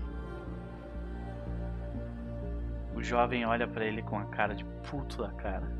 O 2.95 3.04
jovem 3.04 3.45
olha 3.45 3.68
para 3.68 3.86
ele 3.86 4.02
com 4.02 4.18
a 4.18 4.26
cara 4.26 4.56
de 4.56 4.66
puto 4.89 5.22
da 5.22 5.30
cara. 5.30 5.72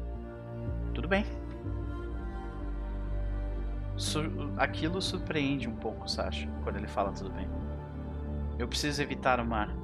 Tudo 0.94 1.08
bem. 1.08 1.26
Sur 3.98 4.32
aquilo 4.58 5.02
surpreende 5.02 5.68
um 5.68 5.76
pouco 5.76 6.08
Sasha 6.08 6.48
quando 6.64 6.76
ele 6.78 6.88
fala 6.88 7.12
tudo 7.12 7.32
bem. 7.32 7.50
Eu 8.60 8.68
preciso 8.68 9.02
evitar 9.02 9.40
o 9.40 9.46
mar, 9.46 9.76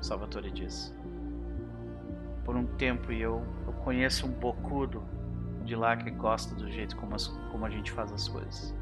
Salvatore 0.00 0.50
diz. 0.50 0.94
Por 2.44 2.56
um 2.56 2.64
tempo 2.64 3.10
e 3.12 3.20
eu, 3.20 3.44
eu 3.66 3.72
conheço 3.72 4.26
um 4.26 4.30
bocudo 4.30 5.02
de 5.64 5.74
lá 5.74 5.96
que 5.96 6.10
gosta 6.10 6.54
do 6.54 6.70
jeito 6.70 6.96
como, 6.96 7.14
as, 7.16 7.28
como 7.50 7.66
a 7.66 7.70
gente 7.70 7.90
faz 7.90 8.12
as 8.12 8.28
coisas. 8.28 8.74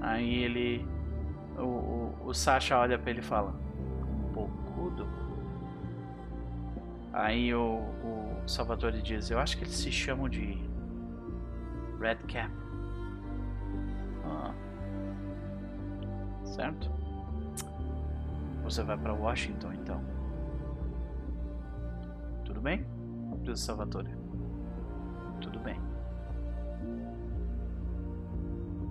Aí 0.00 0.42
ele. 0.42 0.86
O, 1.56 1.62
o, 1.62 2.16
o 2.26 2.34
Sasha 2.34 2.78
olha 2.78 2.96
pra 2.96 3.10
ele 3.10 3.20
e 3.20 3.24
fala: 3.24 3.54
Um 4.02 4.32
bocudo? 4.32 5.06
Aí 7.12 7.52
o, 7.54 7.78
o 8.04 8.42
Salvatore 8.46 9.02
diz: 9.02 9.30
Eu 9.30 9.38
acho 9.38 9.56
que 9.56 9.64
eles 9.64 9.74
se 9.74 9.90
chamam 9.90 10.28
de 10.28 10.58
Red 12.02 12.16
Cap. 12.26 12.50
Ah. 14.24 14.52
Certo? 16.44 16.90
Você 18.64 18.82
vai 18.82 18.98
para 18.98 19.14
Washington 19.14 19.72
então. 19.72 20.04
Tudo 22.44 22.60
bem? 22.60 22.84
Diz 23.42 23.60
Salvatore. 23.60 24.10
Tudo 25.40 25.60
bem. 25.60 25.80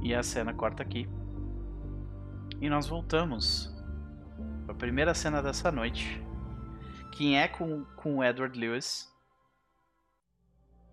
E 0.02 0.16
a 0.16 0.24
cena 0.24 0.54
corta 0.54 0.82
aqui. 0.82 1.08
E 2.62 2.70
nós 2.70 2.88
voltamos 2.88 3.74
para 4.66 4.74
a 4.74 4.78
primeira 4.78 5.14
cena 5.14 5.42
dessa 5.42 5.70
noite. 5.72 6.22
Que 7.12 7.36
é 7.36 7.48
com, 7.48 7.84
com 7.98 8.24
Edward 8.24 8.58
Lewis. 8.58 9.12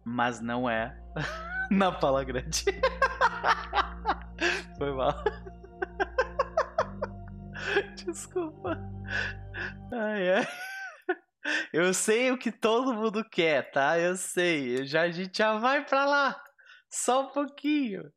Mas 0.04 0.40
não 0.40 0.68
é 0.68 0.96
na 1.70 1.92
pala 1.92 2.24
grande. 2.24 2.64
Foi 4.78 4.92
mal. 4.92 5.14
Desculpa. 8.04 8.78
Ai, 9.92 10.34
ai. 10.34 10.46
Eu 11.72 11.94
sei 11.94 12.30
o 12.30 12.38
que 12.38 12.52
todo 12.52 12.94
mundo 12.94 13.24
quer, 13.24 13.70
tá? 13.70 13.98
Eu 13.98 14.16
sei. 14.16 14.86
Já, 14.86 15.02
a 15.02 15.10
gente 15.10 15.38
já 15.38 15.58
vai 15.58 15.84
pra 15.84 16.04
lá. 16.04 16.42
Só 16.90 17.22
um 17.22 17.32
pouquinho. 17.32 18.12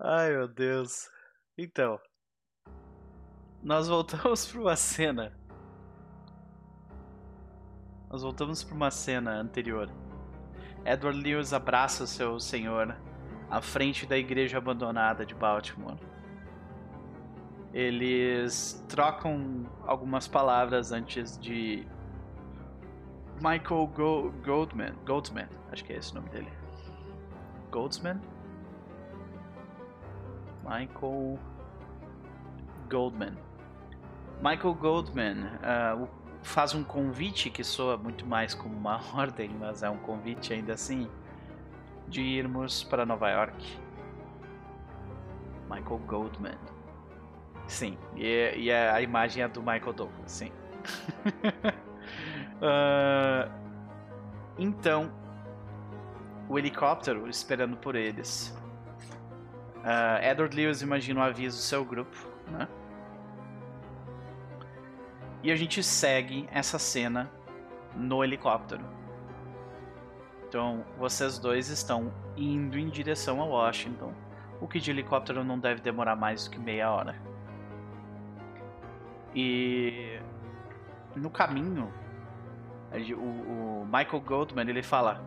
Ai, 0.00 0.30
meu 0.30 0.48
Deus. 0.48 1.08
Então. 1.56 2.00
Nós 3.62 3.88
voltamos 3.88 4.46
pra 4.50 4.60
uma 4.60 4.76
cena. 4.76 5.38
Nós 8.10 8.22
voltamos 8.22 8.62
pra 8.62 8.74
uma 8.74 8.90
cena 8.90 9.32
anterior 9.32 9.88
Edward 10.84 11.20
Lewis 11.20 11.52
abraça 11.52 12.06
seu 12.06 12.40
senhor 12.40 12.96
à 13.50 13.60
frente 13.60 14.06
da 14.06 14.16
igreja 14.16 14.58
abandonada 14.58 15.24
de 15.24 15.34
Baltimore. 15.34 15.98
Eles 17.72 18.84
trocam 18.88 19.66
algumas 19.86 20.28
palavras 20.28 20.92
antes 20.92 21.38
de 21.38 21.86
Michael 23.36 23.86
Go 23.88 24.32
Goldman, 24.44 24.94
Goldman, 25.06 25.48
acho 25.70 25.84
que 25.84 25.92
é 25.92 25.96
esse 25.96 26.12
o 26.12 26.16
nome 26.16 26.28
dele. 26.30 26.52
Goldsman? 27.70 28.20
Michael 30.62 31.38
Goldman. 32.88 33.36
Michael 34.42 34.74
Goldman, 34.74 35.46
uh, 35.62 36.08
faz 36.42 36.74
um 36.74 36.82
convite 36.82 37.50
que 37.50 37.62
soa 37.62 37.96
muito 37.96 38.26
mais 38.26 38.54
como 38.54 38.76
uma 38.76 39.00
ordem, 39.14 39.50
mas 39.58 39.82
é 39.82 39.90
um 39.90 39.98
convite 39.98 40.52
ainda 40.52 40.74
assim, 40.74 41.08
de 42.08 42.20
irmos 42.20 42.84
para 42.84 43.06
Nova 43.06 43.30
York. 43.30 43.80
Michael 45.70 45.98
Goldman. 46.06 46.58
Sim, 47.66 47.96
e, 48.16 48.54
e 48.56 48.72
a 48.72 49.00
imagem 49.00 49.42
é 49.42 49.48
do 49.48 49.60
Michael 49.60 49.92
Douglas, 49.92 50.30
sim. 50.30 50.52
uh, 52.60 53.50
então, 54.58 55.10
o 56.48 56.58
helicóptero 56.58 57.28
esperando 57.28 57.76
por 57.76 57.94
eles. 57.94 58.54
Uh, 59.78 60.22
Edward 60.22 60.54
Lewis 60.54 60.82
imagina 60.82 61.20
o 61.20 61.22
aviso 61.22 61.56
do 61.56 61.62
seu 61.62 61.84
grupo, 61.84 62.16
né? 62.50 62.68
E 65.42 65.50
a 65.50 65.56
gente 65.56 65.82
segue 65.82 66.48
essa 66.52 66.78
cena 66.78 67.30
no 67.96 68.22
helicóptero. 68.22 68.84
Então, 70.48 70.84
vocês 70.98 71.38
dois 71.38 71.68
estão 71.68 72.12
indo 72.36 72.78
em 72.78 72.88
direção 72.88 73.40
a 73.40 73.44
Washington. 73.44 74.12
O 74.60 74.68
que 74.68 74.78
de 74.78 74.90
helicóptero 74.90 75.42
não 75.42 75.58
deve 75.58 75.80
demorar 75.80 76.14
mais 76.14 76.44
do 76.44 76.50
que 76.50 76.58
meia 76.58 76.90
hora. 76.90 77.16
E 79.34 80.20
no 81.16 81.30
caminho, 81.30 81.92
o, 83.16 83.84
Michael 83.86 84.20
Goldman 84.20 84.68
ele 84.68 84.82
fala: 84.82 85.20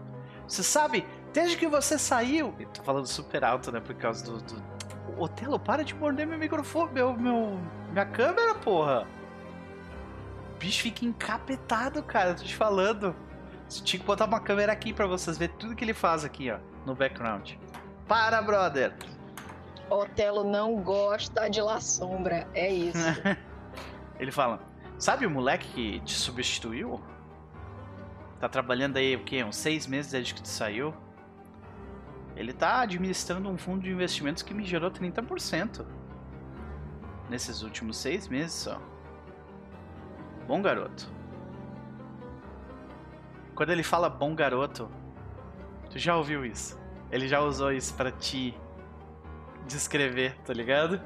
Você 0.47 0.63
sabe, 0.63 1.05
desde 1.34 1.57
que 1.57 1.68
você 1.68 1.97
saiu. 1.97 2.53
Eu 2.59 2.68
tô 2.68 2.84
falando 2.84 3.07
super 3.07 3.43
alto, 3.43 3.72
né? 3.72 3.80
Por 3.80 3.95
causa 3.95 4.24
do. 4.26 4.38
do... 4.41 4.76
Otelo, 5.18 5.59
para 5.59 5.84
de 5.84 5.95
morder 5.95 6.28
meu 6.28 6.38
microfone, 6.38 6.91
meu, 6.93 7.13
meu, 7.13 7.59
minha 7.91 8.05
câmera, 8.05 8.55
porra. 8.55 9.07
O 10.56 10.58
bicho 10.58 10.84
fica 10.84 11.03
encapetado, 11.06 12.01
cara. 12.01 12.34
Tô 12.34 12.43
te 12.43 12.56
falando. 12.56 13.14
Tinha 13.68 13.99
que 13.99 14.06
botar 14.06 14.26
uma 14.26 14.39
câmera 14.39 14.72
aqui 14.72 14.93
pra 14.93 15.06
vocês 15.06 15.38
verem 15.38 15.56
tudo 15.58 15.76
que 15.76 15.84
ele 15.84 15.93
faz 15.93 16.24
aqui, 16.24 16.49
ó, 16.49 16.60
no 16.86 16.95
background. 16.95 17.53
Para, 18.08 18.41
brother! 18.41 18.93
Otelo 19.89 20.43
não 20.43 20.76
gosta 20.82 21.49
de 21.49 21.62
La 21.62 21.82
Sombra, 21.82 22.47
é 22.53 22.72
isso. 22.72 22.97
ele 24.18 24.32
fala: 24.32 24.62
Sabe 24.97 25.26
o 25.26 25.30
moleque 25.30 25.68
que 25.74 25.99
te 26.01 26.14
substituiu? 26.14 27.01
Tá 28.39 28.47
trabalhando 28.47 28.97
aí 28.97 29.16
o 29.16 29.24
quê? 29.24 29.43
Uns 29.43 29.58
seis 29.58 29.86
meses 29.86 30.12
desde 30.12 30.34
que 30.34 30.41
tu 30.41 30.47
saiu? 30.47 30.93
Ele 32.36 32.53
tá 32.53 32.82
administrando 32.82 33.49
um 33.49 33.58
fundo 33.58 33.84
de 33.84 33.91
investimentos 33.91 34.41
que 34.41 34.53
me 34.53 34.64
gerou 34.64 34.89
30% 34.89 35.86
nesses 37.30 37.62
últimos 37.62 37.97
seis 37.97 38.28
meses 38.28 38.53
só. 38.53 38.82
Bom 40.48 40.62
garoto. 40.62 41.10
Quando 43.56 43.72
ele 43.72 43.84
fala 43.84 44.10
bom 44.10 44.36
garoto, 44.36 44.89
tu 45.89 45.98
já 45.98 46.16
ouviu 46.16 46.46
isso? 46.46 46.80
Ele 47.12 47.28
já 47.28 47.41
usou 47.41 47.72
isso 47.72 47.93
para 47.93 48.12
te 48.12 48.54
descrever, 49.68 50.36
tá 50.46 50.54
ligado? 50.54 51.02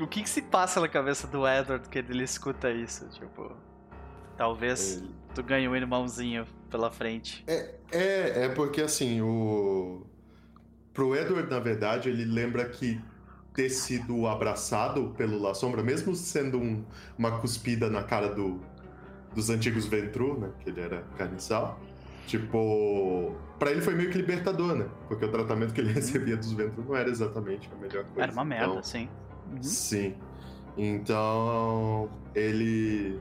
O 0.00 0.06
que 0.06 0.22
que 0.22 0.28
se 0.28 0.42
passa 0.42 0.80
na 0.80 0.88
cabeça 0.88 1.26
do 1.26 1.46
Edward 1.46 1.88
quando 1.88 2.10
ele 2.10 2.24
escuta 2.24 2.70
isso? 2.70 3.08
Tipo, 3.10 3.54
talvez 4.36 4.96
ele... 4.96 5.14
tu 5.34 5.42
ganhe 5.42 5.68
um 5.68 5.76
irmãozinho 5.76 6.46
pela 6.68 6.90
frente. 6.90 7.44
É, 7.46 7.74
é, 7.92 8.44
é 8.44 8.48
porque 8.48 8.80
assim, 8.80 9.20
o. 9.20 10.04
Pro 10.92 11.14
Edward, 11.14 11.50
na 11.50 11.60
verdade, 11.60 12.08
ele 12.08 12.24
lembra 12.24 12.68
que 12.68 13.00
ter 13.54 13.70
sido 13.70 14.26
abraçado 14.26 15.14
pelo 15.16 15.40
La 15.40 15.54
Sombra, 15.54 15.82
mesmo 15.82 16.14
sendo 16.14 16.58
um, 16.58 16.84
uma 17.16 17.38
cuspida 17.40 17.88
na 17.88 18.02
cara 18.02 18.28
do, 18.28 18.60
dos 19.32 19.48
antigos 19.48 19.86
Ventru, 19.86 20.38
né? 20.38 20.50
Que 20.60 20.70
ele 20.70 20.80
era 20.80 21.02
carniçal. 21.16 21.78
Tipo, 22.26 23.34
para 23.58 23.70
ele 23.70 23.80
foi 23.80 23.94
meio 23.94 24.10
que 24.10 24.16
libertador, 24.18 24.74
né? 24.74 24.88
Porque 25.06 25.24
o 25.24 25.30
tratamento 25.30 25.72
que 25.72 25.80
ele 25.80 25.92
recebia 25.92 26.36
dos 26.36 26.52
Ventru 26.52 26.84
não 26.84 26.96
era 26.96 27.08
exatamente 27.08 27.70
a 27.72 27.76
melhor 27.76 28.04
coisa. 28.04 28.22
Era 28.22 28.32
uma 28.32 28.44
merda, 28.44 28.66
então, 28.66 28.82
sim. 28.82 29.08
Uhum. 29.52 29.62
Sim. 29.62 30.14
Então, 30.76 32.10
ele 32.34 33.20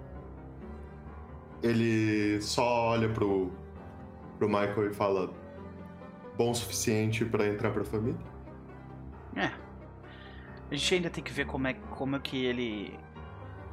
ele 1.62 2.42
só 2.42 2.90
olha 2.90 3.08
pro 3.10 3.52
pro 4.40 4.48
Michael 4.48 4.90
e 4.90 4.94
fala 4.94 5.32
bom 6.36 6.52
o 6.52 6.56
suficiente 6.56 7.24
para 7.24 7.48
entrar 7.48 7.72
pra 7.72 7.84
família? 7.84 8.20
É. 9.36 9.63
A 10.72 10.76
gente 10.76 10.96
ainda 10.96 11.10
tem 11.10 11.24
que 11.24 11.32
ver 11.32 11.46
como 11.46 11.68
é, 11.68 11.74
como 11.74 12.16
é 12.16 12.20
que 12.20 12.46
ele. 12.46 13.00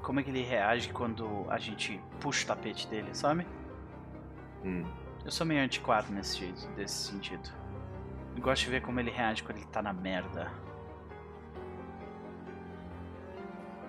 Como 0.03 0.19
é 0.19 0.23
que 0.23 0.31
ele 0.31 0.43
reage 0.43 0.93
quando 0.93 1.47
a 1.49 1.59
gente 1.59 2.01
puxa 2.21 2.45
o 2.45 2.47
tapete 2.49 2.89
dele, 2.89 3.15
sabe? 3.15 3.47
Hum. 4.65 4.85
Eu 5.25 5.31
sou 5.31 5.47
meio 5.47 5.63
antiquado 5.63 6.11
nesse, 6.11 6.55
nesse 6.77 7.11
sentido. 7.11 7.51
Eu 8.35 8.43
gosto 8.43 8.65
de 8.65 8.71
ver 8.71 8.81
como 8.81 8.99
ele 8.99 9.11
reage 9.11 9.43
quando 9.43 9.59
ele 9.59 9.67
tá 9.67 9.83
na 9.83 9.93
merda. 9.93 10.51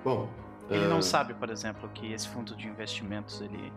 Bom. 0.04 0.30
Ele 0.70 0.86
uh... 0.86 0.90
não 0.90 1.02
sabe, 1.02 1.34
por 1.34 1.50
exemplo, 1.50 1.90
que 1.90 2.12
esse 2.12 2.28
fundo 2.28 2.56
de 2.56 2.68
investimentos 2.68 3.42
ele, 3.42 3.72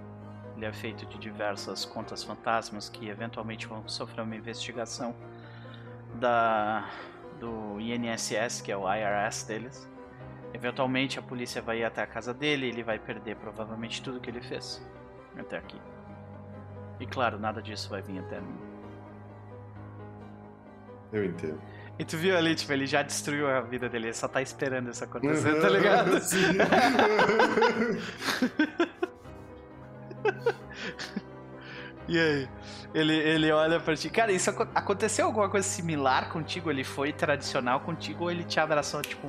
ele 0.57 0.65
é 0.65 0.73
feito 0.73 1.07
de 1.07 1.19
diversas 1.19 1.85
contas 1.85 2.23
fantasmas 2.25 2.89
que 2.89 3.09
eventualmente 3.09 3.67
vão 3.67 3.87
sofrer 3.89 4.23
uma 4.23 4.37
investigação 4.37 5.15
da 6.15 6.89
do 7.39 7.81
INSS, 7.81 8.61
que 8.63 8.71
é 8.73 8.77
o 8.77 8.85
IRS 8.93 9.47
deles. 9.47 9.89
Eventualmente 10.53 11.19
a 11.19 11.23
polícia 11.23 11.61
vai 11.61 11.81
ir 11.81 11.85
até 11.85 12.03
a 12.03 12.07
casa 12.07 12.33
dele 12.33 12.67
e 12.67 12.69
ele 12.69 12.83
vai 12.83 12.99
perder 12.99 13.37
provavelmente 13.37 14.03
tudo 14.03 14.21
que 14.21 14.31
ele 14.31 14.41
fez 14.41 14.81
até 15.37 15.59
aqui. 15.59 15.81
E 17.01 17.07
claro, 17.07 17.39
nada 17.39 17.61
disso 17.61 17.91
vai 17.91 18.01
vir 18.03 18.21
até 18.21 18.41
mim. 18.41 18.59
Eu 21.13 21.25
entendo. 21.25 21.61
E 21.99 22.05
tu 22.05 22.17
viu 22.17 22.37
ali, 22.37 22.55
tipo, 22.55 22.73
ele 22.73 22.87
já 22.87 23.03
destruiu 23.03 23.49
a 23.49 23.61
vida 23.61 23.89
dele, 23.89 24.07
ele 24.07 24.15
só 24.15 24.27
tá 24.27 24.43
esperando 24.43 24.91
isso 24.91 25.05
acontecer, 25.05 25.61
tá 25.61 25.69
ligado? 25.69 26.19
Sim. 26.23 26.59
e 32.09 32.19
aí? 32.19 32.49
Ele, 32.95 33.15
ele 33.15 33.51
olha 33.51 33.81
pra 33.81 33.97
ti. 33.97 34.09
Cara, 34.11 34.31
isso 34.31 34.51
aconteceu 34.75 35.27
alguma 35.27 35.49
coisa 35.49 35.67
similar 35.67 36.29
contigo? 36.31 36.71
Ele 36.71 36.85
foi 36.85 37.13
tradicional 37.13 37.81
contigo 37.81 38.25
ou 38.25 38.31
ele 38.31 38.45
te 38.45 38.61
abraçou, 38.61 39.03
tipo, 39.03 39.29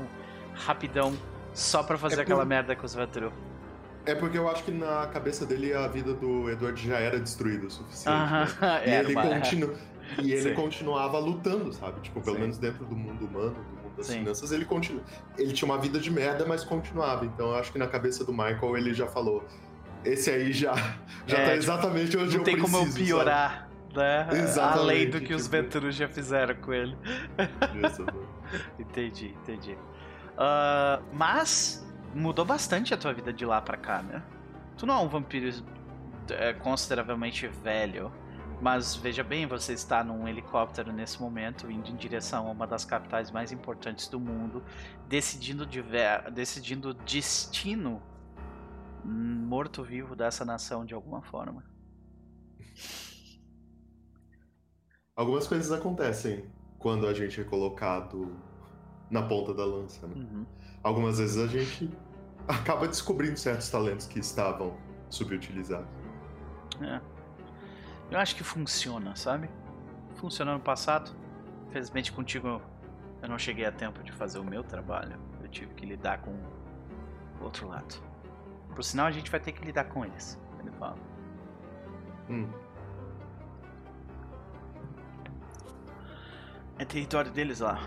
rapidão, 0.53 1.15
só 1.53 1.83
pra 1.83 1.97
fazer 1.97 2.19
é 2.19 2.21
aquela 2.21 2.41
por... 2.41 2.47
merda 2.47 2.75
com 2.75 2.85
os 2.85 2.93
Vatru? 2.93 3.31
É 4.05 4.13
porque 4.13 4.37
eu 4.37 4.47
acho 4.47 4.63
que 4.63 4.71
na 4.71 5.07
cabeça 5.07 5.45
dele 5.45 5.73
a 5.73 5.87
vida 5.87 6.13
do 6.13 6.49
Edward 6.49 6.87
já 6.87 6.99
era 6.99 7.19
destruída 7.19 7.65
o 7.65 7.71
suficiente. 7.71 8.15
Uh 8.15 8.21
-huh. 8.21 8.61
né? 8.61 8.83
E, 8.85 8.91
ele, 8.91 9.13
uma... 9.13 9.23
continu... 9.23 9.73
e 10.21 10.31
ele 10.31 10.53
continuava 10.53 11.17
lutando, 11.17 11.73
sabe? 11.73 12.01
Tipo, 12.01 12.21
pelo 12.21 12.35
Sim. 12.35 12.41
menos 12.41 12.57
dentro 12.57 12.85
do 12.85 12.95
mundo 12.95 13.25
humano, 13.25 13.55
do 13.55 13.83
mundo 13.83 13.95
das 13.97 14.07
Sim. 14.07 14.19
finanças, 14.19 14.51
ele 14.51 14.65
continua. 14.65 15.01
Ele 15.37 15.53
tinha 15.53 15.67
uma 15.67 15.79
vida 15.79 15.99
de 15.99 16.11
merda, 16.11 16.45
mas 16.45 16.63
continuava. 16.63 17.25
Então 17.25 17.47
eu 17.47 17.55
acho 17.55 17.71
que 17.71 17.79
na 17.79 17.87
cabeça 17.87 18.23
do 18.23 18.31
Michael 18.31 18.77
ele 18.77 18.93
já 18.93 19.07
falou: 19.07 19.43
esse 20.05 20.29
aí 20.29 20.53
já, 20.53 20.73
já 21.25 21.37
é, 21.37 21.45
tá 21.45 21.55
exatamente 21.55 22.15
onde 22.15 22.15
eu 22.15 22.19
preciso. 22.21 22.37
Não 22.37 22.43
tem 22.43 22.57
como 22.59 22.77
eu 22.77 22.93
piorar, 22.93 23.69
sabe? 23.93 23.97
né? 23.97 24.27
Exatamente, 24.31 24.79
Além 24.79 25.09
do 25.09 25.19
que 25.19 25.27
tipo... 25.27 25.35
os 25.35 25.47
Venturus 25.47 25.95
já 25.95 26.07
fizeram 26.07 26.55
com 26.55 26.73
ele. 26.73 26.97
Isso, 27.85 28.05
entendi, 28.79 29.35
entendi. 29.41 29.73
Uh, 29.73 31.03
mas 31.13 31.85
mudou 32.13 32.45
bastante 32.45 32.93
a 32.93 32.97
tua 32.97 33.13
vida 33.13 33.33
de 33.33 33.45
lá 33.45 33.61
pra 33.61 33.77
cá, 33.77 34.01
né? 34.01 34.21
Tu 34.77 34.85
não 34.85 34.95
é 34.95 34.99
um 34.99 35.07
vampiro 35.07 35.49
é, 36.29 36.53
consideravelmente 36.53 37.47
velho. 37.47 38.11
Mas 38.61 38.95
veja 38.95 39.21
bem, 39.21 39.45
você 39.45 39.73
está 39.73 40.01
num 40.01 40.27
helicóptero 40.27 40.93
nesse 40.93 41.21
momento, 41.21 41.69
indo 41.69 41.89
em 41.89 41.95
direção 41.95 42.47
a 42.47 42.51
uma 42.51 42.65
das 42.65 42.85
capitais 42.85 43.29
mais 43.29 43.51
importantes 43.51 44.07
do 44.07 44.17
mundo, 44.17 44.63
decidindo, 45.09 45.65
diver, 45.65 46.31
decidindo 46.31 46.93
destino 46.93 48.01
morto-vivo 49.05 50.15
dessa 50.15 50.43
nação 50.43 50.85
de 50.85 50.93
alguma 50.93 51.21
forma. 51.21 51.63
Algumas 55.15 55.47
coisas 55.47 55.71
acontecem 55.71 56.45
quando 56.77 57.07
a 57.07 57.13
gente 57.13 57.39
é 57.39 57.43
colocado 57.43 58.35
na 59.09 59.23
ponta 59.23 59.53
da 59.53 59.63
lança. 59.63 60.05
Né? 60.07 60.15
Uhum. 60.15 60.45
Algumas 60.83 61.19
vezes 61.19 61.37
a 61.37 61.47
gente 61.47 61.89
acaba 62.47 62.87
descobrindo 62.87 63.37
certos 63.37 63.69
talentos 63.69 64.07
que 64.07 64.19
estavam 64.19 64.77
subutilizados. 65.09 65.87
É. 66.81 66.99
Eu 68.11 68.19
acho 68.19 68.35
que 68.35 68.43
funciona, 68.43 69.15
sabe? 69.15 69.49
Funcionou 70.15 70.55
no 70.55 70.59
passado. 70.59 71.15
Infelizmente 71.69 72.11
contigo 72.11 72.61
eu 73.21 73.29
não 73.29 73.39
cheguei 73.39 73.65
a 73.65 73.71
tempo 73.71 74.03
de 74.03 74.11
fazer 74.11 74.39
o 74.39 74.43
meu 74.43 74.63
trabalho. 74.63 75.17
Eu 75.41 75.47
tive 75.47 75.73
que 75.73 75.85
lidar 75.85 76.21
com 76.21 76.31
o 76.31 77.43
outro 77.43 77.67
lado. 77.67 77.95
Por 78.75 78.83
sinal, 78.83 79.07
a 79.07 79.11
gente 79.11 79.31
vai 79.31 79.39
ter 79.39 79.53
que 79.53 79.63
lidar 79.63 79.85
com 79.85 80.03
eles. 80.03 80.37
Ele 80.59 80.69
fala. 80.71 80.97
Hum. 82.29 82.49
É 86.77 86.83
território 86.83 87.31
deles 87.31 87.61
lá. 87.61 87.79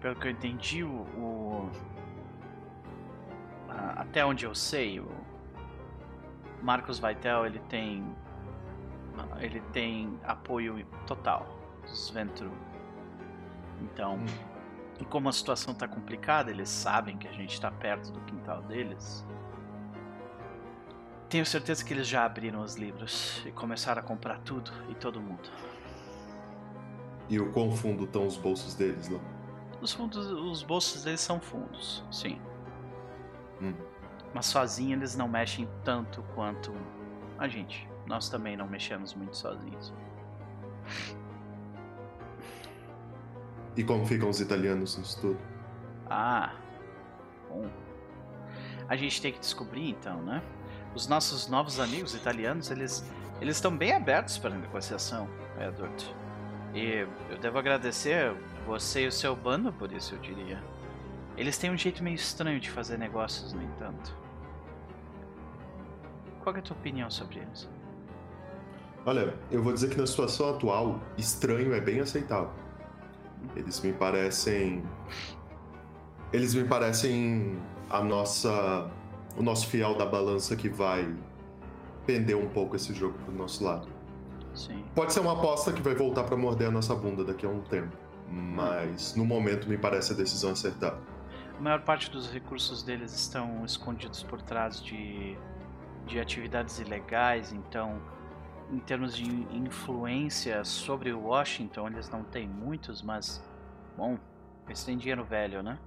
Pelo 0.00 0.16
que 0.16 0.26
eu 0.26 0.32
entendi, 0.32 0.82
o. 0.82 1.02
o 1.16 1.70
a, 3.68 4.02
até 4.02 4.26
onde 4.26 4.44
eu 4.44 4.54
sei, 4.54 4.98
o 4.98 5.08
Marcos 6.60 6.98
Vaitel 6.98 7.46
ele 7.46 7.60
tem. 7.68 8.04
Ele 9.38 9.60
tem 9.72 10.18
apoio 10.24 10.84
total 11.06 11.46
dos 11.82 12.10
Ventru. 12.10 12.50
Então. 13.80 14.16
Hum. 14.16 14.56
E 14.98 15.04
como 15.04 15.28
a 15.28 15.32
situação 15.32 15.74
está 15.74 15.86
complicada, 15.86 16.50
eles 16.50 16.70
sabem 16.70 17.18
que 17.18 17.28
a 17.28 17.32
gente 17.32 17.52
está 17.52 17.70
perto 17.70 18.10
do 18.12 18.20
quintal 18.22 18.62
deles. 18.62 19.26
Tenho 21.28 21.44
certeza 21.44 21.84
que 21.84 21.92
eles 21.92 22.06
já 22.06 22.24
abriram 22.24 22.62
os 22.62 22.76
livros 22.76 23.42
e 23.44 23.50
começaram 23.50 24.00
a 24.00 24.04
comprar 24.04 24.38
tudo 24.40 24.70
e 24.88 24.94
todo 24.94 25.20
mundo. 25.20 25.50
E 27.28 27.40
o 27.40 27.50
quão 27.52 27.72
fundo 27.72 28.04
estão 28.04 28.26
os 28.26 28.36
bolsos 28.36 28.74
deles 28.74 29.08
lá? 29.08 29.18
Os 29.80 29.92
fundos, 29.92 30.26
os 30.30 30.62
bolsos 30.62 31.02
deles 31.02 31.20
são 31.20 31.40
fundos, 31.40 32.04
sim. 32.12 32.40
Hum. 33.60 33.74
Mas 34.32 34.46
sozinhos 34.46 34.98
eles 34.98 35.16
não 35.16 35.26
mexem 35.28 35.68
tanto 35.84 36.22
quanto 36.34 36.72
a 37.38 37.48
gente. 37.48 37.88
nós 38.06 38.28
também 38.28 38.56
não 38.56 38.68
mexemos 38.68 39.14
muito 39.14 39.36
sozinhos. 39.36 39.92
E 43.76 43.82
como 43.84 44.06
ficam 44.06 44.30
os 44.30 44.40
italianos 44.40 44.96
nisso 44.96 45.20
tudo? 45.20 45.38
Ah, 46.08 46.54
bom. 47.48 47.68
A 48.88 48.96
gente 48.96 49.20
tem 49.20 49.32
que 49.32 49.40
descobrir 49.40 49.90
então, 49.90 50.22
né? 50.22 50.40
Os 50.96 51.06
nossos 51.06 51.46
novos 51.46 51.78
amigos 51.78 52.14
italianos, 52.14 52.70
eles 52.70 53.04
eles 53.38 53.56
estão 53.56 53.76
bem 53.76 53.92
abertos 53.92 54.38
para 54.38 54.54
a 54.54 54.58
negociação, 54.58 55.28
Edward. 55.60 56.16
E 56.74 57.06
eu 57.28 57.38
devo 57.38 57.58
agradecer 57.58 58.34
você 58.66 59.04
e 59.04 59.06
o 59.06 59.12
seu 59.12 59.36
bando 59.36 59.70
por 59.74 59.92
isso, 59.92 60.14
eu 60.14 60.18
diria. 60.20 60.62
Eles 61.36 61.58
têm 61.58 61.70
um 61.70 61.76
jeito 61.76 62.02
meio 62.02 62.14
estranho 62.14 62.58
de 62.58 62.70
fazer 62.70 62.96
negócios, 62.98 63.52
no 63.52 63.62
entanto. 63.62 64.16
Qual 66.42 66.56
é 66.56 66.60
a 66.60 66.62
tua 66.62 66.74
opinião 66.74 67.10
sobre 67.10 67.40
eles? 67.40 67.68
Olha, 69.04 69.34
eu 69.50 69.62
vou 69.62 69.74
dizer 69.74 69.90
que 69.90 69.98
na 69.98 70.06
situação 70.06 70.48
atual, 70.48 71.00
estranho 71.18 71.74
é 71.74 71.80
bem 71.80 72.00
aceitável. 72.00 72.50
Eles 73.54 73.80
me 73.82 73.92
parecem. 73.92 74.82
Eles 76.32 76.54
me 76.54 76.64
parecem 76.64 77.60
a 77.90 78.02
nossa. 78.02 78.90
O 79.36 79.42
nosso 79.42 79.66
fiel 79.68 79.94
da 79.94 80.06
balança 80.06 80.56
que 80.56 80.68
vai 80.68 81.14
pender 82.06 82.36
um 82.36 82.48
pouco 82.48 82.76
esse 82.76 82.94
jogo 82.94 83.18
pro 83.18 83.34
nosso 83.34 83.64
lado. 83.64 83.88
Sim. 84.54 84.84
Pode 84.94 85.12
ser 85.12 85.20
uma 85.20 85.34
aposta 85.34 85.72
que 85.72 85.82
vai 85.82 85.94
voltar 85.94 86.24
para 86.24 86.36
morder 86.36 86.68
a 86.68 86.70
nossa 86.70 86.94
bunda 86.94 87.24
daqui 87.24 87.44
a 87.44 87.48
um 87.48 87.60
tempo. 87.60 87.96
Mas 88.28 89.14
no 89.14 89.24
momento 89.24 89.68
me 89.68 89.76
parece 89.76 90.12
a 90.12 90.16
decisão 90.16 90.52
acertada. 90.52 90.98
A 91.58 91.60
maior 91.60 91.82
parte 91.82 92.10
dos 92.10 92.30
recursos 92.30 92.82
deles 92.82 93.14
estão 93.14 93.64
escondidos 93.64 94.22
por 94.22 94.42
trás 94.42 94.82
de, 94.82 95.36
de 96.06 96.18
atividades 96.18 96.78
ilegais, 96.78 97.52
então, 97.52 98.00
em 98.70 98.78
termos 98.78 99.16
de 99.16 99.24
influência 99.54 100.64
sobre 100.64 101.12
Washington, 101.12 101.88
eles 101.88 102.10
não 102.10 102.22
têm 102.24 102.48
muitos, 102.48 103.00
mas, 103.02 103.42
bom, 103.96 104.18
eles 104.66 104.84
têm 104.84 104.98
dinheiro 104.98 105.24
velho, 105.24 105.62
né? 105.62 105.78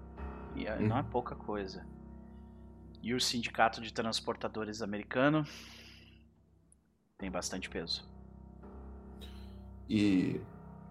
E 0.56 0.68
aí 0.68 0.88
não 0.88 0.98
é 0.98 1.04
pouca 1.04 1.36
coisa. 1.36 1.86
E 3.02 3.14
o 3.14 3.20
sindicato 3.20 3.82
de 3.82 3.94
transportadores 3.94 4.82
americano 4.82 5.46
tem 7.18 7.30
bastante 7.30 7.70
peso. 7.70 8.08
E. 9.90 10.40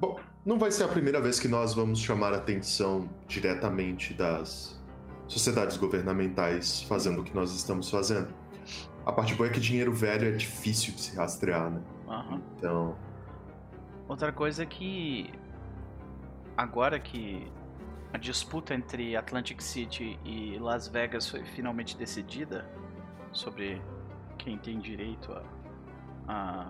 Bom, 0.00 0.18
não 0.44 0.58
vai 0.58 0.70
ser 0.70 0.84
a 0.84 0.88
primeira 0.88 1.20
vez 1.20 1.40
que 1.40 1.48
nós 1.48 1.74
vamos 1.74 1.98
chamar 2.00 2.32
a 2.32 2.36
atenção 2.36 3.08
diretamente 3.26 4.14
das 4.14 4.80
sociedades 5.26 5.76
governamentais 5.76 6.82
fazendo 6.82 7.20
o 7.20 7.24
que 7.24 7.34
nós 7.34 7.52
estamos 7.52 7.90
fazendo. 7.90 8.32
A 9.04 9.12
parte 9.12 9.34
boa 9.34 9.48
é 9.48 9.52
que 9.52 9.60
dinheiro 9.60 9.92
velho 9.92 10.28
é 10.28 10.30
difícil 10.32 10.94
de 10.94 11.00
se 11.00 11.16
rastrear, 11.16 11.70
né? 11.70 11.82
Aham. 12.08 12.42
Então. 12.56 12.96
Outra 14.08 14.32
coisa 14.32 14.62
é 14.62 14.66
que 14.66 15.30
agora 16.56 16.98
que 16.98 17.46
a 18.12 18.16
disputa 18.18 18.74
entre 18.74 19.16
Atlantic 19.16 19.60
City 19.62 20.18
e 20.24 20.58
Las 20.58 20.88
Vegas 20.88 21.28
foi 21.28 21.44
finalmente 21.44 21.96
decidida 21.96 22.66
sobre 23.32 23.82
quem 24.38 24.56
tem 24.58 24.78
direito 24.78 25.32
a, 25.32 25.42
a 26.28 26.66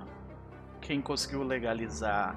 quem 0.81 1.01
conseguiu 1.01 1.43
legalizar 1.43 2.37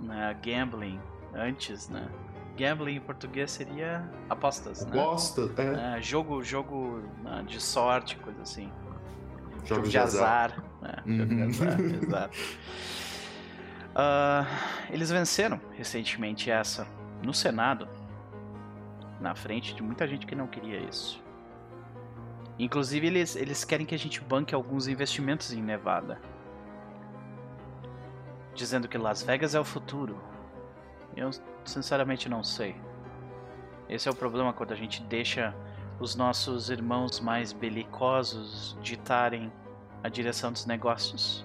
né, 0.00 0.36
gambling 0.44 1.00
antes, 1.34 1.88
né? 1.88 2.08
Gambling 2.56 2.96
em 2.96 3.00
português 3.00 3.50
seria 3.52 4.08
apostas, 4.28 4.84
né? 4.84 4.92
Gosta, 4.92 5.50
é. 5.56 5.98
É, 5.98 6.02
jogo, 6.02 6.42
jogo 6.42 7.02
né, 7.22 7.44
de 7.46 7.60
sorte, 7.60 8.16
coisa 8.16 8.42
assim. 8.42 8.70
Jogos 9.64 9.68
Jogo 9.68 9.82
de 9.84 9.90
de 9.90 9.98
azar. 9.98 10.52
azar. 10.52 10.64
né? 10.82 10.94
Jogo 11.06 11.34
de 11.34 11.34
Uhum. 11.42 11.48
azar, 11.48 11.80
exato. 12.02 12.38
Ah, 13.94 14.46
eles 14.90 15.10
venceram 15.10 15.60
recentemente 15.72 16.50
essa 16.50 16.86
no 17.22 17.32
Senado, 17.34 17.88
na 19.20 19.34
frente 19.34 19.74
de 19.74 19.82
muita 19.82 20.06
gente 20.06 20.26
que 20.26 20.34
não 20.34 20.46
queria 20.46 20.78
isso. 20.78 21.22
Inclusive, 22.58 23.06
eles, 23.06 23.36
eles 23.36 23.64
querem 23.64 23.86
que 23.86 23.94
a 23.94 23.98
gente 23.98 24.20
banque 24.20 24.54
alguns 24.54 24.88
investimentos 24.88 25.52
em 25.52 25.62
Nevada. 25.62 26.20
Dizendo 28.54 28.88
que 28.88 28.98
Las 28.98 29.22
Vegas 29.22 29.54
é 29.54 29.60
o 29.60 29.64
futuro. 29.64 30.18
Eu, 31.16 31.30
sinceramente, 31.64 32.28
não 32.28 32.42
sei. 32.42 32.74
Esse 33.88 34.08
é 34.08 34.10
o 34.10 34.14
problema 34.14 34.52
quando 34.52 34.72
a 34.72 34.76
gente 34.76 35.02
deixa 35.04 35.54
os 36.00 36.14
nossos 36.14 36.68
irmãos 36.68 37.20
mais 37.20 37.52
belicosos 37.52 38.76
ditarem 38.82 39.52
a 40.02 40.08
direção 40.08 40.52
dos 40.52 40.66
negócios. 40.66 41.44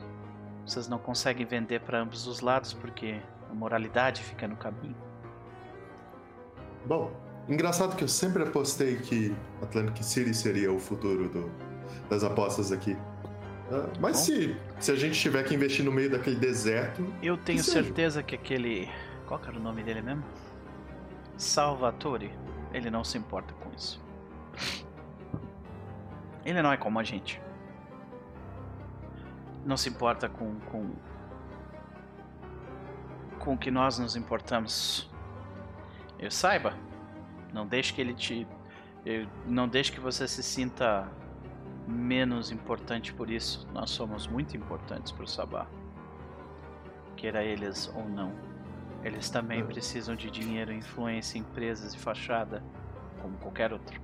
Vocês 0.66 0.88
não 0.88 0.98
conseguem 0.98 1.46
vender 1.46 1.82
para 1.82 2.00
ambos 2.00 2.26
os 2.28 2.40
lados 2.40 2.74
porque 2.74 3.22
a 3.50 3.54
moralidade 3.54 4.24
fica 4.24 4.48
no 4.48 4.56
caminho. 4.56 4.96
Bom, 6.86 7.12
engraçado 7.50 7.96
que 7.96 8.04
eu 8.04 8.08
sempre 8.08 8.44
apostei 8.44 8.96
que 8.98 9.36
Atlantic 9.62 10.04
City 10.04 10.34
seria 10.34 10.72
o 10.72 10.80
futuro 10.80 11.28
do- 11.30 11.52
das 12.10 12.24
apostas 12.24 12.72
aqui. 12.72 12.96
Ah, 13.72 13.90
mas 14.00 14.18
Bom. 14.18 14.24
se, 14.24 14.58
se 14.80 14.92
a 14.92 14.96
gente 14.96 15.20
tiver 15.20 15.44
que 15.44 15.54
investir 15.56 15.84
no 15.84 15.92
meio 15.92 16.10
daquele 16.10 16.36
deserto, 16.36 17.06
Eu 17.22 17.38
tenho 17.38 17.60
Que 17.60 17.66
certeza 17.66 18.22
que 18.24 18.36
aquele. 18.36 18.90
Qual 19.28 19.40
era 19.48 19.58
o 19.58 19.60
nome 19.62 19.84
dele 19.84 20.02
mesmo? 20.02 20.24
Salvatore. 21.38 22.32
Ele 22.74 22.90
não 22.90 23.04
se 23.04 23.18
importa 23.18 23.54
com 23.56 23.72
isso. 23.74 24.02
Ele 26.46 26.62
não 26.62 26.72
é 26.72 26.78
como 26.78 27.00
a 27.00 27.04
gente. 27.04 27.42
Não 29.66 29.78
se 29.78 29.90
importa 29.90 30.28
com. 30.28 30.56
com. 30.72 30.92
com 33.40 33.54
o 33.54 33.58
que 33.58 33.72
nós 33.72 33.98
nos 34.00 34.16
importamos. 34.16 35.10
Eu 36.20 36.30
saiba. 36.32 36.74
Não 37.54 37.68
deixe 37.68 37.94
que 37.94 38.02
ele 38.02 38.14
te. 38.14 38.48
não 39.46 39.68
deixe 39.68 39.92
que 39.92 40.00
você 40.00 40.28
se 40.28 40.42
sinta 40.42 41.10
menos 41.88 42.52
importante 42.52 43.14
por 43.14 43.30
isso. 43.30 43.68
Nós 43.74 43.90
somos 43.92 44.28
muito 44.28 44.58
importantes 44.58 45.12
para 45.12 45.24
o 45.24 45.28
Sabá 45.28 45.68
queira 47.24 47.42
eles 47.42 47.90
ou 47.96 48.04
não. 48.10 48.34
Eles 49.02 49.30
também 49.30 49.62
É. 49.62 49.64
precisam 49.64 50.14
de 50.14 50.30
dinheiro, 50.30 50.74
influência, 50.74 51.38
empresas 51.38 51.94
e 51.94 51.98
fachada, 51.98 52.62
como 53.22 53.38
qualquer 53.38 53.72
outro. 53.72 54.02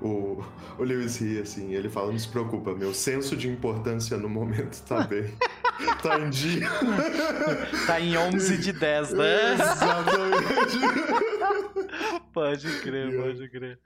o, 0.00 0.42
o 0.78 0.82
Lewis 0.82 1.16
ri 1.20 1.40
assim, 1.40 1.72
ele 1.72 1.88
fala, 1.88 2.12
não 2.12 2.18
se 2.18 2.28
preocupa, 2.28 2.74
meu 2.74 2.92
senso 2.92 3.36
de 3.36 3.48
importância 3.48 4.16
no 4.18 4.28
momento 4.28 4.82
tá 4.84 5.04
bem. 5.08 5.32
Tá 6.02 6.18
em 6.18 6.30
dia. 6.30 6.68
Tá 7.86 8.00
em 8.00 8.16
11 8.16 8.58
de 8.58 8.72
10, 8.72 9.12
né? 9.12 9.52
Exatamente. 9.54 10.78
pode 12.32 12.80
crer, 12.80 13.08
Yeah. 13.08 13.22
pode 13.22 13.48
crer. 13.48 13.78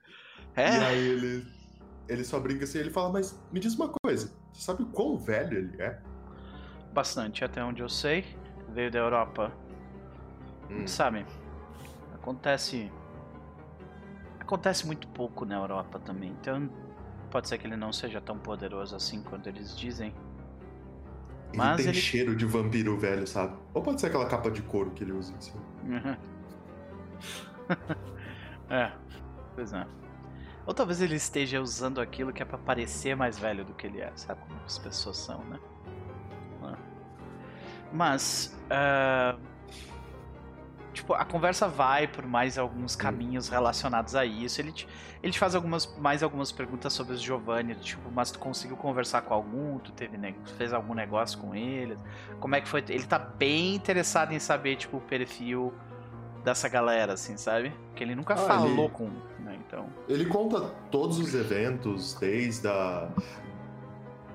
E 0.57 0.61
É, 0.61 0.69
aí 0.87 1.09
ele, 1.09 1.47
ele 2.09 2.25
só 2.25 2.39
brinca 2.41 2.65
assim, 2.65 2.79
ele 2.79 2.91
fala, 2.91 3.11
mas 3.11 3.39
me 3.53 3.61
diz 3.61 3.75
uma 3.75 3.89
coisa, 4.03 4.33
você 4.53 4.63
sabe 4.63 4.83
o 4.83 4.87
quão 4.87 5.17
velho 5.19 5.57
ele 5.59 5.83
é? 5.83 6.01
bastante, 6.93 7.45
até 7.45 7.63
onde 7.63 7.83
eu 7.83 7.89
sei. 7.89 8.25
Veio 8.75 8.91
da 8.91 8.99
Europa. 8.99 9.53
Hum. 10.69 10.87
Sabe, 10.89 11.25
acontece. 12.15 12.91
Acontece 14.41 14.85
muito 14.87 15.07
pouco 15.09 15.45
na 15.45 15.55
Europa 15.57 16.01
também, 16.01 16.31
então 16.41 16.69
pode 17.31 17.49
ser 17.49 17.59
que 17.59 17.67
ele 17.69 17.77
não 17.77 17.93
seja 17.93 18.21
tão 18.21 18.37
poderoso 18.39 18.97
assim 18.97 19.23
quanto 19.23 19.49
eles 19.49 19.77
dizem. 19.79 20.13
Ele 21.51 21.57
Mas 21.59 21.77
tem 21.79 21.87
ele- 21.89 21.95
cheiro 22.01 22.35
de 22.37 22.47
vampiro 22.47 22.97
velho, 22.97 23.27
sabe? 23.27 23.57
Ou 23.75 23.83
pode 23.83 24.01
ser 24.01 24.07
aquela 24.07 24.27
capa 24.27 24.51
de 24.51 24.63
couro 24.63 24.91
que 24.93 25.03
ele 25.05 25.13
usa 25.13 25.33
em 25.35 25.41
cima. 25.41 25.63
É, 28.69 28.93
pois 29.55 29.73
é. 29.73 29.85
Ou 30.67 30.73
talvez 30.75 31.01
ele 31.01 31.17
esteja 31.17 31.61
usando 31.61 32.01
aquilo 32.01 32.33
que 32.33 32.41
é 32.43 32.45
pra 32.45 32.57
parecer 32.59 33.17
mais 33.17 33.39
velho 33.39 33.65
do 33.65 33.75
que 33.75 33.87
ele 33.87 34.01
é, 34.01 34.13
sabe 34.15 34.41
como 34.47 34.61
as 34.65 34.79
pessoas 34.79 35.17
são, 35.17 35.43
né? 35.47 35.59
É. 36.65 36.77
Mas, 37.93 38.57
ah, 38.71 39.37
tipo, 40.93 41.15
a 41.15 41.25
conversa 41.25 41.69
vai 41.69 42.07
por 42.07 42.27
mais 42.27 42.59
alguns 42.59 42.95
caminhos 42.97 43.49
relacionados 43.49 44.15
a 44.15 44.25
isso. 44.25 44.61
Ele 44.61 44.73
te, 44.73 44.89
ele 45.23 45.33
te 45.33 45.39
faz 45.39 45.55
algumas, 45.55 45.87
mais 45.99 46.23
algumas 46.23 46.51
perguntas 46.53 46.93
sobre 46.93 47.15
os 47.15 47.21
Giovanni, 47.23 47.75
tipo, 47.77 48.11
mas 48.13 48.31
tu 48.31 48.39
conseguiu 48.39 48.77
conversar 48.77 49.23
com 49.23 49.35
algum? 49.35 49.79
Tu 49.79 49.93
teve, 49.93 50.17
ne- 50.19 50.35
fez 50.59 50.73
algum 50.73 50.95
negócio 50.95 51.39
com 51.39 51.55
eles? 51.55 51.99
Como 52.39 52.55
é 52.55 52.61
que 52.61 52.69
foi? 52.69 52.85
Ele 52.89 53.05
tá 53.07 53.19
bem 53.19 53.75
interessado 53.75 54.33
em 54.33 54.39
saber, 54.39 54.77
tipo, 54.77 54.97
o 54.97 55.01
perfil 55.01 55.73
dessa 56.45 56.69
galera, 56.69 57.13
assim, 57.13 57.37
sabe? 57.37 57.73
Que 57.95 58.03
ele 58.03 58.15
nunca 58.15 58.35
Ah, 58.35 58.37
falou 58.39 58.85
ele- 58.87 58.89
com, 58.95 59.11
né? 59.41 59.59
Então, 59.67 59.87
Ele 60.09 60.25
conta 60.27 60.61
todos 60.91 61.19
os 61.19 61.35
eventos, 61.35 62.15
desde 62.15 62.67
a. 62.67 63.09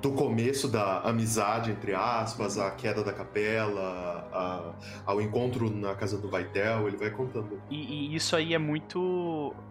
do 0.08 0.12
começo 0.14 0.68
da 0.68 1.00
amizade, 1.00 1.72
entre 1.72 1.96
aspas, 1.96 2.60
a 2.60 2.70
queda 2.70 3.04
da 3.04 3.12
capela, 3.12 4.30
a, 4.32 4.74
ao 5.12 5.20
encontro 5.20 5.68
na 5.70 5.96
casa 5.96 6.16
do 6.20 6.30
Vaitel, 6.30 6.88
ele 6.88 6.96
vai 6.98 7.10
contando. 7.10 7.60
E, 7.72 8.12
e 8.12 8.16
isso 8.16 8.36
aí 8.36 8.54
é 8.54 8.58
muito. 8.60 9.00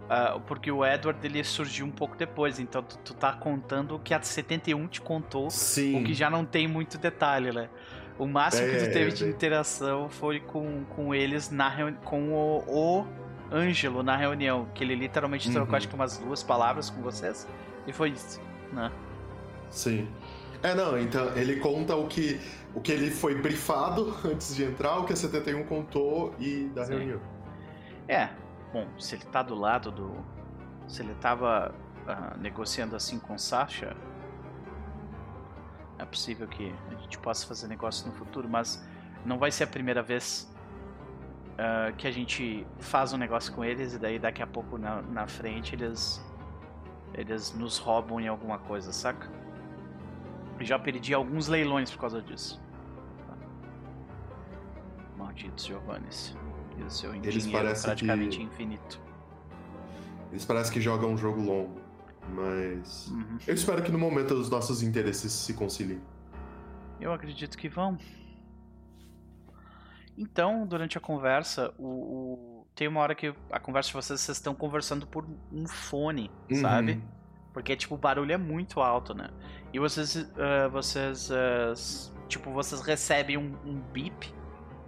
Uh, 0.05 0.41
porque 0.47 0.71
o 0.73 0.85
Edward 0.85 1.25
ele 1.25 1.43
surgiu 1.45 1.87
um 1.87 1.91
pouco 1.91 2.17
depois, 2.17 2.59
então 2.59 2.83
tu, 2.83 2.99
tu 2.99 3.15
tá 3.15 3.33
contando 3.33 3.95
o 3.95 3.99
que 4.01 4.13
a 4.13 4.21
71 4.21 4.89
te 4.89 5.01
contou, 5.01 5.49
Sim. 5.51 6.01
o 6.01 6.05
que 6.05 6.13
já 6.13 6.29
não 6.29 6.45
tem 6.45 6.67
muito 6.67 6.99
detalhe, 6.99 7.53
né? 7.53 7.69
O 8.19 8.27
máximo 8.27 8.69
que 8.69 8.77
É, 8.77 8.87
tu 8.89 8.93
teve 8.93 9.13
de 9.13 9.25
é. 9.25 9.29
interação 9.29 10.09
foi 10.09 10.41
com, 10.41 10.85
com 10.97 11.15
eles 11.15 11.49
na 11.51 11.69
reuni- 11.69 11.97
com 12.05 12.33
o, 12.33 12.65
o 12.67 13.07
Ângelo 13.53 14.03
na 14.03 14.17
reunião, 14.17 14.67
que 14.75 14.83
ele 14.83 14.95
literalmente 14.97 15.49
trocou 15.51 15.71
Uhum. 15.71 15.77
acho 15.77 15.89
que 15.89 15.95
umas 15.95 16.19
duas 16.19 16.43
palavras 16.43 16.91
com 16.91 17.01
vocês, 17.03 17.47
e 17.87 17.93
foi 17.93 18.11
isso, 18.11 18.41
né? 18.73 18.91
Sim. 19.71 20.07
É, 20.65 20.75
não, 20.75 20.99
então 20.99 21.37
ele 21.37 21.57
conta 21.57 21.95
o 21.95 22.09
que, 22.09 22.41
o 22.75 22.81
que 22.81 22.91
ele 22.91 23.11
foi 23.11 23.35
brifado 23.35 24.17
antes 24.25 24.57
de 24.57 24.65
entrar, 24.65 24.99
o 24.99 25.05
que 25.05 25.13
a 25.13 25.17
71 25.17 25.63
contou 25.65 26.35
e 26.39 26.71
da 26.75 26.87
Sim. 26.87 26.95
reunião. 26.95 27.21
É, 28.09 28.31
bom, 28.73 28.89
se 28.99 29.15
ele 29.15 29.27
tá 29.27 29.43
do 29.43 29.55
lado 29.55 29.91
do. 29.93 30.25
Se 30.89 31.03
ele 31.03 31.15
tava 31.17 31.75
ah, 32.09 32.35
negociando 32.39 32.97
assim 32.97 33.19
com 33.19 33.37
Sasha. 33.37 33.95
É 35.99 36.05
possível 36.07 36.49
que 36.49 36.75
a 36.91 36.95
gente 36.95 37.19
possa 37.19 37.47
fazer 37.47 37.69
negócio 37.69 38.07
no 38.07 38.15
futuro, 38.15 38.49
mas 38.49 38.83
não 39.23 39.39
vai 39.39 39.51
ser 39.51 39.65
a 39.65 39.67
primeira 39.67 40.03
vez 40.03 40.51
ah, 41.59 41.93
que 41.99 42.07
a 42.09 42.11
gente 42.11 42.67
faz 42.79 43.13
um 43.13 43.19
negócio 43.19 43.53
com 43.53 43.63
eles 43.63 43.93
e 43.93 43.99
daí 43.99 44.19
daqui 44.19 44.43
a 44.43 44.47
pouco 44.47 44.79
na, 44.79 45.03
na 45.03 45.27
frente 45.27 45.75
eles. 45.75 46.25
Eles 47.13 47.53
nos 47.53 47.77
roubam 47.77 48.19
em 48.19 48.29
alguma 48.29 48.59
coisa, 48.59 48.93
saca? 48.93 49.44
Já 50.61 50.79
perdi 50.79 51.13
alguns 51.15 51.49
leilões 51.49 51.91
por 51.91 51.99
causa 52.01 52.23
disso. 52.23 52.61
Malditos 55.17 55.65
Giovannis. 55.67 56.37
E 56.79 56.83
o 56.83 56.91
seu 56.91 57.15
Eles 57.15 57.47
parecem 57.47 57.85
praticamente 57.85 58.39
que- 58.39 58.43
infinito. 58.43 59.01
Eles 60.31 60.45
parecem 60.45 60.73
que 60.73 60.81
jogam 60.81 61.13
um 61.13 61.17
jogo 61.17 61.41
longo, 61.41 61.81
mas. 62.29 63.09
Uhum. 63.09 63.39
Eu 63.47 63.55
espero 63.55 63.83
que 63.83 63.93
no 63.93 63.99
momento 63.99 64.35
os 64.35 64.51
nossos 64.51 64.83
interesses 64.83 65.33
se 65.33 65.55
conciliem. 65.55 66.01
Eu 67.01 67.13
acredito 67.13 67.57
que 67.57 67.69
vão. 67.69 67.97
Então, 70.17 70.67
durante 70.67 70.97
a 70.99 71.01
conversa, 71.01 71.73
o, 71.79 71.87
o- 71.87 72.67
tem 72.75 72.89
uma 72.89 73.01
hora 73.01 73.15
que 73.15 73.33
a 73.51 73.61
conversa 73.61 73.89
de 73.89 73.95
vocês, 73.95 74.21
vocês 74.21 74.37
estão 74.39 74.55
conversando 74.55 75.07
por 75.07 75.25
um 75.53 75.67
fone, 75.67 76.31
Uhum. 76.51 76.61
sabe? 76.61 77.03
Porque, 77.55 77.75
tipo, 77.77 77.95
o 77.95 77.99
barulho 77.99 78.33
é 78.33 78.37
muito 78.37 78.81
alto, 78.81 79.15
né? 79.15 79.31
E 79.73 79.79
vocês, 79.79 80.31
ah, 80.37 80.69
vocês, 80.69 81.31
s- 81.31 82.13
tipo, 82.29 82.51
vocês 82.51 82.83
recebem 82.83 83.39
um, 83.39 83.57
um 83.65 83.81
beep, 83.93 84.35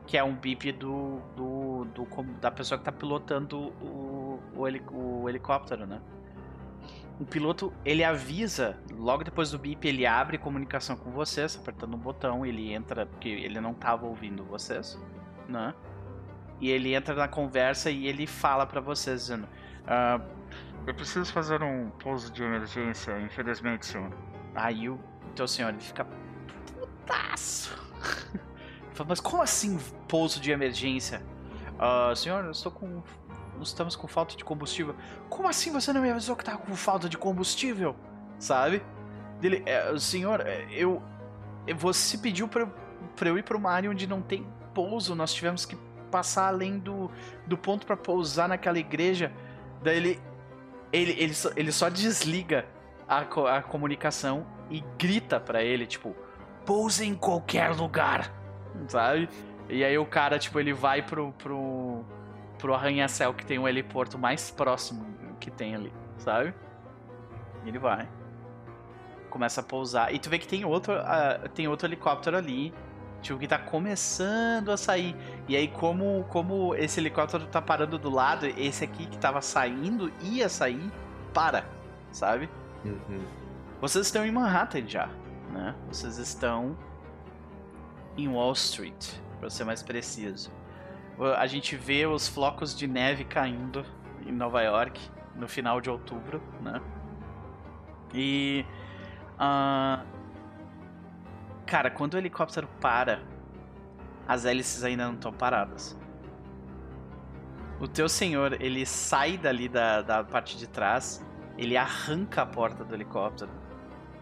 que 0.07 0.19
é 0.19 0.23
um 0.25 0.35
beep 0.35 0.73
do, 0.73 1.21
do, 1.37 1.85
do 1.87 2.07
da 2.41 2.51
pessoa 2.51 2.77
que 2.79 2.85
tá 2.85 2.93
pilotando 2.93 3.73
o, 3.81 4.41
o, 4.55 4.67
heli- 4.69 4.83
o 4.93 5.29
helicóptero, 5.29 5.87
né? 5.87 6.01
O 7.19 7.25
piloto, 7.25 7.73
ele 7.85 8.05
avisa, 8.05 8.77
logo 8.93 9.25
depois 9.25 9.51
do 9.51 9.59
beep, 9.59 9.83
ele 9.87 10.05
abre 10.05 10.37
comunicação 10.37 10.97
com 10.97 11.11
vocês, 11.11 11.57
apertando 11.57 11.95
um 11.95 11.99
botão, 11.99 12.45
ele 12.45 12.73
entra, 12.75 13.07
porque 13.07 13.29
ele 13.29 13.59
não 13.61 13.73
tava 13.73 14.05
ouvindo 14.07 14.45
vocês, 14.45 15.01
né? 15.49 15.73
E 16.61 16.69
ele 16.71 16.95
entra 16.95 17.14
na 17.14 17.29
conversa 17.29 17.91
e 17.91 18.07
ele 18.07 18.27
fala 18.27 18.67
pra 18.67 18.81
vocês, 18.81 19.23
dizendo: 19.23 19.49
"Ah, 19.87 20.21
Eu 20.87 20.95
preciso 20.95 21.32
fazer 21.32 21.62
um 21.62 21.91
pouso 21.91 22.30
de 22.32 22.43
emergência, 22.43 23.18
infelizmente, 23.20 23.87
senhor. 23.87 24.11
Aí 24.55 24.89
o 24.89 24.99
teu 25.34 25.49
senhor 25.49 25.70
ele 25.70 25.80
fica 25.80 26.07
putaço. 26.78 27.76
Ele 28.32 28.95
fala, 28.95 29.09
Mas 29.09 29.20
como 29.20 29.43
assim 29.43 29.78
pouso 30.09 30.41
de 30.41 30.51
emergência? 30.51 31.22
"Ah, 31.78 32.12
senhor, 32.14 32.45
eu 32.45 32.51
estou 32.53 32.70
com. 32.72 33.03
Nós 33.59 33.68
estamos 33.68 33.97
com 33.97 34.07
falta 34.07 34.37
de 34.37 34.45
combustível. 34.45 34.95
Como 35.28 35.49
assim 35.49 35.72
você 35.72 35.93
não 35.93 36.01
me 36.01 36.11
avisou 36.11 36.37
que 36.37 36.45
tava 36.45 36.59
com 36.59 36.74
falta 36.76 37.09
de 37.09 37.18
combustível? 37.18 37.97
Sabe? 38.39 38.82
Dele, 39.41 39.62
"É, 39.66 39.97
senhor, 39.99 40.41
é, 40.41 40.66
eu. 40.70 41.03
eu- 41.66 41.76
Você 41.76 42.16
pediu 42.18 42.47
pra, 42.49 42.62
eu- 42.62 42.72
pra 43.16 43.28
eu 43.28 43.37
ir 43.39 43.43
pra 43.43 43.57
uma 43.57 43.70
área 43.72 43.91
onde 43.91 44.07
não 44.07 44.22
tem 44.22 44.47
pouso. 44.72 45.14
Nós 45.14 45.32
tivemos 45.34 45.66
que 45.66 45.74
passar 46.11 46.47
além 46.49 46.78
do, 46.78 47.11
do 47.47 47.59
ponto 47.59 47.84
pra 47.87 47.97
pousar 47.97 48.49
naquela 48.49 48.78
igreja. 48.78 49.32
Daí 49.82 49.97
ele. 49.97 50.20
Ele, 50.97 51.15
ele, 51.19 51.35
só, 51.35 51.51
ele 51.57 51.73
só 51.73 51.89
desliga 51.89 52.67
a, 53.09 53.21
a 53.21 53.63
comunicação 53.63 54.47
e 54.71 54.83
grita 54.99 55.39
pra 55.39 55.63
ele, 55.63 55.87
tipo, 55.87 56.15
pouse 56.65 57.05
em 57.05 57.15
qualquer 57.15 57.71
lugar. 57.71 58.33
Sabe? 58.89 59.29
E 59.69 59.85
aí 59.85 59.97
o 59.99 60.07
cara, 60.07 60.39
tipo, 60.39 60.61
ele 60.61 60.73
vai 60.73 61.03
pro. 61.03 61.33
pro 61.33 62.05
pro 62.59 62.75
arranha-céu 62.75 63.35
que 63.35 63.45
tem 63.45 63.59
o 63.59 63.69
heliporto 63.69 64.19
mais 64.19 64.51
próximo 64.51 65.07
que 65.39 65.51
tem 65.51 65.75
ali, 65.75 65.93
sabe? 66.19 66.55
E 67.65 67.69
ele 67.69 67.79
vai. 67.79 68.09
Começa 69.31 69.61
a 69.61 69.65
pousar. 69.65 70.15
E 70.15 70.19
tu 70.19 70.31
vê 70.31 70.39
que 70.39 70.49
tem 70.49 70.65
outro, 70.65 70.95
ah, 70.95 71.49
tem 71.55 71.69
outro 71.69 71.87
helicóptero 71.87 72.37
ali. 72.37 72.73
Tipo, 73.27 73.41
que 73.41 73.49
tá 73.49 73.59
começando 73.59 74.70
a 74.70 74.77
sair. 74.77 75.16
E 75.49 75.57
aí, 75.57 75.66
como, 75.66 76.24
como 76.29 76.77
esse 76.77 77.01
helicóptero 77.01 77.45
tá 77.47 77.61
parando 77.61 77.99
do 77.99 78.09
lado, 78.09 78.47
esse 78.47 78.85
aqui 78.85 79.05
que 79.05 79.18
tava 79.18 79.43
saindo, 79.43 80.12
ia 80.22 80.49
sair, 80.49 80.93
para, 81.35 81.66
sabe? 82.12 82.49
Uhum. 82.85 83.27
Vocês 83.81 84.07
estão 84.07 84.24
em 84.24 84.31
Manhattan 84.31 84.87
já, 84.87 85.09
né? 85.53 85.74
Vocês 85.89 86.18
estão 86.18 86.79
em 88.16 88.29
Wall 88.29 88.53
Street, 88.53 89.14
para 89.41 89.51
ser 89.51 89.64
mais 89.64 89.83
preciso. 89.83 90.53
A 91.37 91.49
gente 91.49 91.74
vê 91.74 92.07
os 92.07 92.29
flocos 92.29 92.77
de 92.77 92.87
neve 92.87 93.24
caindo 93.24 93.85
em 94.24 94.31
Nova 94.31 94.62
York 94.62 95.01
no 95.35 95.49
final 95.49 95.81
de 95.81 95.91
outubro, 95.91 96.41
né? 96.61 96.81
E 98.14 98.64
ah, 99.37 100.05
cara, 101.67 101.91
quando 101.91 102.14
o 102.14 102.19
helicóptero 102.19 102.69
para, 102.81 103.21
as 104.27 104.45
hélices 104.45 104.83
ainda 104.85 105.07
não 105.07 105.14
estão 105.14 105.33
paradas. 105.33 105.97
O 107.79 107.87
teu 107.87 108.09
senhor, 108.09 108.57
ele 108.61 108.87
sai 108.87 109.37
dali 109.37 109.69
da, 109.69 110.01
da 110.01 110.25
parte 110.25 110.57
de 110.57 110.67
trás, 110.67 111.25
ele 111.59 111.77
arranca 111.77 112.43
a 112.43 112.47
porta 112.47 112.85
do 112.85 112.95
helicóptero. 112.95 113.51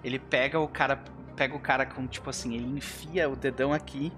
Ele 0.02 0.18
pega 0.18 0.58
o 0.58 0.66
cara, 0.66 0.96
pega 1.36 1.54
o 1.54 1.60
cara 1.60 1.86
com 1.86 2.06
tipo 2.06 2.30
assim, 2.30 2.54
ele 2.54 2.66
enfia 2.76 3.28
o 3.28 3.36
dedão 3.36 3.72
aqui 3.72 4.12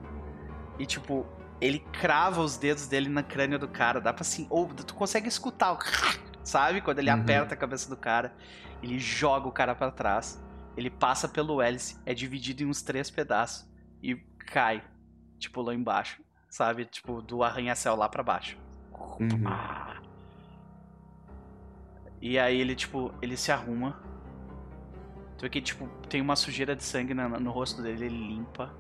e 0.79 0.87
tipo, 0.87 1.27
ele 1.61 1.79
crava 1.93 2.41
os 2.41 2.57
dedos 2.57 2.87
dele 2.87 3.09
na 3.09 3.23
crânio 3.23 3.59
do 3.59 3.69
cara, 3.69 4.01
dá 4.01 4.13
pra 4.13 4.23
assim, 4.23 4.47
ou 4.51 4.67
tu 4.69 4.95
consegue 4.95 5.29
escutar 5.29 5.73
o 5.73 5.79
sabe? 6.43 6.81
Quando 6.81 6.99
ele 7.01 7.11
Uhum. 7.11 7.21
aperta 7.21 7.55
a 7.55 7.57
cabeça 7.57 7.89
do 7.91 7.97
cara, 7.97 8.35
ele 8.83 8.99
joga 8.99 9.47
o 9.49 9.53
cara 9.53 9.75
pra 9.75 9.91
trás. 9.91 10.43
Ele 10.77 10.91
passa 10.91 11.29
pelo 11.29 11.61
hélice, 11.63 11.99
é 12.05 12.13
dividido 12.13 12.63
em 12.63 12.67
uns 12.67 12.83
três 12.83 13.11
pedaços 13.11 13.67
e 14.03 14.15
cai, 14.39 14.83
tipo, 15.39 15.63
lá 15.63 15.75
embaixo, 15.75 16.23
sabe? 16.51 16.85
Tipo, 16.85 17.23
do 17.23 17.43
arranha-céu 17.43 17.97
lá 17.97 18.09
pra 18.09 18.23
baixo. 18.23 18.59
Uhum. 19.21 19.47
Ah. 19.47 19.97
E 22.21 22.39
aí 22.39 22.61
ele, 22.61 22.75
tipo, 22.75 23.13
ele 23.23 23.37
se 23.37 23.51
arruma. 23.53 23.99
Tu 25.39 25.43
vê 25.43 25.49
que, 25.51 25.61
tipo, 25.61 25.87
tem 26.09 26.21
uma 26.21 26.35
sujeira 26.37 26.75
de 26.75 26.83
sangue 26.83 27.15
na- 27.15 27.29
no 27.29 27.51
rosto 27.51 27.83
dele, 27.83 28.07
ele 28.07 28.29
limpa. 28.29 28.75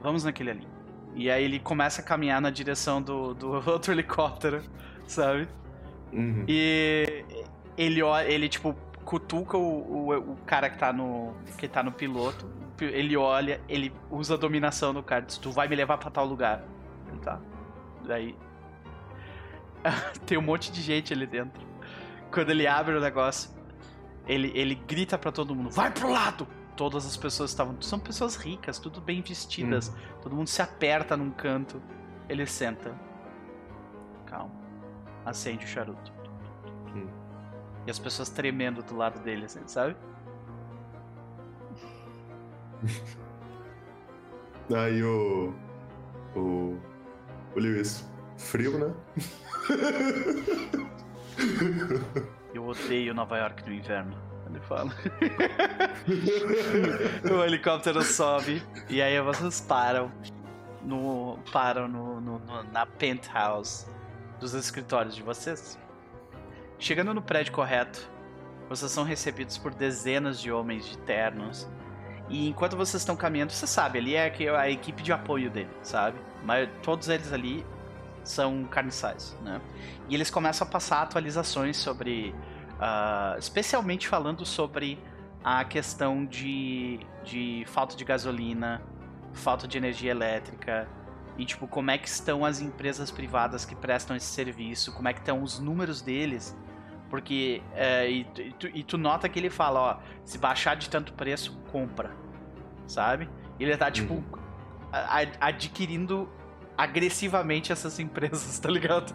Vamos 0.00 0.24
naquele 0.24 0.50
ali. 0.50 0.68
E 1.14 1.30
aí 1.30 1.44
ele 1.44 1.60
começa 1.60 2.00
a 2.00 2.04
caminhar 2.04 2.40
na 2.40 2.50
direção 2.50 3.00
do, 3.02 3.34
do 3.34 3.50
outro 3.70 3.92
helicóptero, 3.92 4.62
sabe? 5.06 5.46
Uhum. 6.12 6.44
E 6.48 7.24
ele, 7.76 8.00
ele 8.26 8.48
tipo, 8.48 8.74
cutuca 9.04 9.56
o, 9.56 10.08
o, 10.10 10.32
o 10.32 10.36
cara 10.46 10.70
que 10.70 10.78
tá 10.78 10.92
no. 10.92 11.34
que 11.56 11.68
tá 11.68 11.82
no 11.82 11.92
piloto. 11.92 12.50
Ele 12.80 13.16
olha, 13.16 13.60
ele 13.68 13.92
usa 14.10 14.34
a 14.34 14.36
dominação 14.36 14.92
do 14.92 15.02
cara, 15.02 15.22
diz, 15.22 15.38
tu 15.38 15.52
vai 15.52 15.68
me 15.68 15.76
levar 15.76 15.98
pra 15.98 16.10
tal 16.10 16.26
lugar. 16.26 16.64
Tá. 17.22 17.40
Daí. 18.04 18.36
Tem 20.26 20.36
um 20.36 20.42
monte 20.42 20.72
de 20.72 20.80
gente 20.80 21.12
ali 21.12 21.26
dentro. 21.26 21.62
Quando 22.32 22.50
ele 22.50 22.66
abre 22.66 22.96
o 22.96 23.00
negócio, 23.00 23.50
ele, 24.26 24.50
ele 24.54 24.74
grita 24.74 25.18
pra 25.18 25.30
todo 25.30 25.54
mundo, 25.54 25.70
vai 25.70 25.90
pro 25.90 26.10
lado! 26.10 26.48
Todas 26.74 27.06
as 27.06 27.16
pessoas 27.16 27.50
estavam. 27.50 27.80
São 27.82 27.98
pessoas 27.98 28.34
ricas, 28.34 28.78
tudo 28.78 29.00
bem 29.00 29.20
vestidas. 29.20 29.94
Todo 30.22 30.34
mundo 30.34 30.48
se 30.48 30.62
aperta 30.62 31.16
num 31.16 31.30
canto. 31.30 31.82
Ele 32.28 32.46
senta. 32.46 32.98
Calma. 34.24 34.54
Acende 35.24 35.66
o 35.66 35.68
charuto. 35.68 36.12
E 37.86 37.90
as 37.90 37.98
pessoas 37.98 38.28
tremendo 38.28 38.82
do 38.82 38.94
lado 38.96 39.18
dele, 39.20 39.46
assim, 39.46 39.66
sabe? 39.66 39.96
Aí 44.74 45.02
o. 45.02 45.54
O. 46.36 46.78
O 47.54 47.60
Lewis. 47.60 48.06
Frio, 48.38 48.78
né? 48.78 48.94
Eu 52.54 52.66
odeio 52.66 53.12
Nova 53.14 53.38
York 53.38 53.66
no 53.66 53.74
inverno. 53.74 54.16
Ele 54.48 54.60
fala. 54.60 54.90
o 57.30 57.44
helicóptero 57.44 58.02
sobe 58.02 58.62
e 58.88 59.00
aí 59.00 59.20
vocês 59.22 59.60
param 59.62 60.12
no 60.82 61.38
param 61.52 61.86
no, 61.88 62.20
no, 62.20 62.38
no, 62.38 62.62
na 62.64 62.84
penthouse 62.84 63.86
dos 64.38 64.52
escritórios 64.52 65.14
de 65.14 65.22
vocês. 65.22 65.78
Chegando 66.82 67.14
no 67.14 67.22
prédio 67.22 67.52
correto, 67.52 68.10
vocês 68.68 68.90
são 68.90 69.04
recebidos 69.04 69.56
por 69.56 69.72
dezenas 69.72 70.40
de 70.40 70.50
homens 70.50 70.84
de 70.84 70.98
ternos. 70.98 71.70
E 72.28 72.48
enquanto 72.48 72.76
vocês 72.76 73.00
estão 73.02 73.14
caminhando, 73.14 73.52
você 73.52 73.68
sabe, 73.68 74.00
ali 74.00 74.16
é 74.16 74.34
a 74.56 74.68
equipe 74.68 75.00
de 75.00 75.12
apoio 75.12 75.48
dele, 75.48 75.70
sabe? 75.80 76.18
Mas 76.42 76.68
todos 76.82 77.08
eles 77.08 77.32
ali 77.32 77.64
são 78.24 78.64
carniçais, 78.64 79.38
né? 79.44 79.60
E 80.08 80.14
eles 80.16 80.28
começam 80.28 80.66
a 80.66 80.70
passar 80.72 81.02
atualizações 81.02 81.76
sobre, 81.76 82.34
uh, 82.72 83.38
especialmente 83.38 84.08
falando 84.08 84.44
sobre 84.44 84.98
a 85.44 85.64
questão 85.64 86.26
de, 86.26 86.98
de 87.22 87.62
falta 87.68 87.94
de 87.94 88.04
gasolina, 88.04 88.82
falta 89.32 89.68
de 89.68 89.78
energia 89.78 90.10
elétrica 90.10 90.88
e 91.38 91.44
tipo 91.44 91.68
como 91.68 91.92
é 91.92 91.98
que 91.98 92.08
estão 92.08 92.44
as 92.44 92.60
empresas 92.60 93.08
privadas 93.12 93.64
que 93.64 93.76
prestam 93.76 94.16
esse 94.16 94.26
serviço, 94.26 94.92
como 94.92 95.06
é 95.06 95.12
que 95.12 95.20
estão 95.20 95.44
os 95.44 95.60
números 95.60 96.02
deles, 96.02 96.56
porque 97.12 97.60
é, 97.74 98.10
e, 98.10 98.20
e, 98.20 98.52
tu, 98.54 98.66
e, 98.68 98.82
tu, 98.82 98.96
nota 98.96 99.28
que 99.28 99.38
ele 99.38 99.50
fala, 99.50 99.80
ó, 99.80 99.96
se 100.24 100.38
baixar 100.38 100.76
de 100.76 100.88
tanto 100.88 101.12
preço, 101.12 101.54
compra, 101.70 102.10
sabe? 102.86 103.28
Ele 103.60 103.76
tá 103.76 103.90
tipo 103.90 104.14
uhum. 104.14 104.24
adquirindo 105.38 106.26
agressivamente 106.74 107.70
essas 107.70 107.98
empresas, 108.00 108.58
tá 108.58 108.70
ligado? 108.70 109.14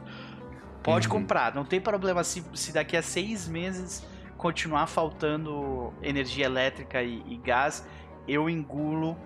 Pode 0.83 1.07
uhum. 1.07 1.13
comprar, 1.13 1.55
não 1.55 1.65
tem 1.65 1.81
problema 1.81 2.23
se, 2.23 2.45
se 2.53 2.71
daqui 2.71 2.95
a 2.95 3.01
seis 3.01 3.47
meses 3.47 4.07
continuar 4.37 4.85
faltando 4.85 5.91
energia 6.03 6.45
elétrica 6.45 7.01
e, 7.01 7.23
e 7.27 7.35
gás, 7.37 7.83
eu 8.27 8.47
engulo 8.47 9.17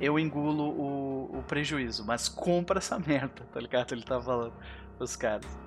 eu 0.00 0.20
engulo 0.20 0.68
o, 0.68 1.38
o, 1.38 1.42
prejuízo, 1.48 2.06
mas 2.06 2.28
compra 2.28 2.78
essa 2.78 2.96
merda, 3.04 3.42
tá 3.52 3.58
ligado? 3.58 3.90
Ele 3.90 4.04
tá 4.04 4.22
falando 4.22 4.54
os 5.00 5.16
caras. 5.16 5.58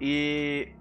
E 0.00 0.72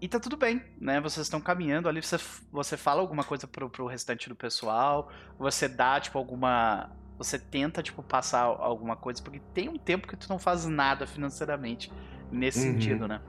e 0.00 0.08
tá 0.08 0.20
tudo 0.20 0.36
bem, 0.36 0.62
né? 0.80 1.00
Vocês 1.00 1.26
estão 1.26 1.40
caminhando 1.40 1.88
ali, 1.88 2.02
você, 2.02 2.18
você 2.52 2.76
fala 2.76 3.00
alguma 3.00 3.24
coisa 3.24 3.46
pro, 3.46 3.70
pro 3.70 3.86
restante 3.86 4.28
do 4.28 4.34
pessoal, 4.34 5.10
você 5.38 5.68
dá, 5.68 5.98
tipo, 6.00 6.18
alguma 6.18 6.90
você 7.18 7.38
tenta, 7.38 7.82
tipo, 7.82 8.02
passar 8.02 8.42
alguma 8.42 8.94
coisa, 8.94 9.22
porque 9.22 9.40
tem 9.54 9.68
um 9.68 9.78
tempo 9.78 10.06
que 10.06 10.16
tu 10.16 10.28
não 10.28 10.38
faz 10.38 10.66
nada 10.66 11.06
financeiramente 11.06 11.90
nesse 12.30 12.58
uhum. 12.58 12.74
sentido, 12.74 13.08
né? 13.08 13.20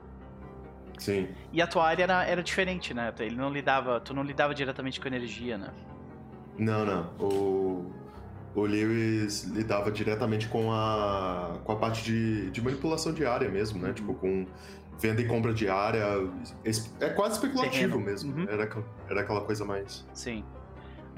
Sim. 0.97 1.29
E 1.53 1.61
a 1.61 1.67
tua 1.67 1.87
área 1.87 2.03
era, 2.03 2.25
era 2.25 2.43
diferente, 2.43 2.93
né? 2.93 3.13
Ele 3.19 3.35
não 3.35 3.49
lidava, 3.49 3.99
tu 3.99 4.13
não 4.13 4.23
lidava 4.23 4.53
diretamente 4.53 4.99
com 4.99 5.07
energia, 5.07 5.57
né? 5.57 5.71
Não, 6.57 6.83
não. 6.83 7.13
O, 7.19 7.91
o 8.55 8.61
Lewis 8.61 9.43
lidava 9.43 9.91
diretamente 9.91 10.47
com 10.47 10.71
a, 10.71 11.59
com 11.63 11.71
a 11.71 11.75
parte 11.75 12.03
de, 12.03 12.49
de 12.49 12.61
manipulação 12.61 13.13
diária 13.13 13.47
mesmo, 13.49 13.79
né? 13.79 13.89
Uhum. 13.89 13.93
Tipo, 13.93 14.13
com 14.15 14.45
venda 14.99 15.21
e 15.21 15.25
compra 15.25 15.53
diária. 15.53 16.03
É 16.99 17.09
quase 17.09 17.35
especulativo 17.35 17.71
Terreno. 17.71 17.99
mesmo. 17.99 18.35
Uhum. 18.35 18.45
Era, 18.49 18.69
era 19.09 19.21
aquela 19.21 19.41
coisa 19.41 19.65
mais. 19.65 20.05
Sim 20.13 20.43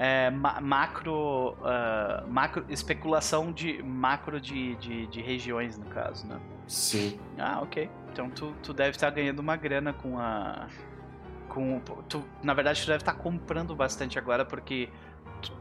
é, 0.02 0.30
ma 0.30 0.62
macro, 0.62 1.58
uh, 1.60 2.26
macro. 2.32 2.66
especulação 2.70 3.52
de 3.52 3.84
macro 3.84 4.40
de, 4.40 4.78
de, 4.78 5.08
de, 5.08 5.22
regiões, 5.22 5.78
no 5.78 5.84
caso, 5.88 6.26
né? 6.26 6.40
Sim. 6.66 7.20
Ah, 7.38 7.60
ok. 7.62 7.90
Então 8.10 8.30
tu, 8.30 8.56
tu 8.64 8.74
deve 8.74 8.92
estar 8.92 9.10
ganhando 9.10 9.40
uma 9.40 9.58
grana 9.58 9.92
com 9.92 10.18
a. 10.18 10.70
Com, 11.50 11.82
tu, 12.08 12.24
na 12.42 12.54
verdade, 12.54 12.82
tu 12.82 12.88
deve 12.88 13.02
estar 13.02 13.16
comprando 13.16 13.76
bastante 13.76 14.18
agora, 14.18 14.46
porque 14.46 14.88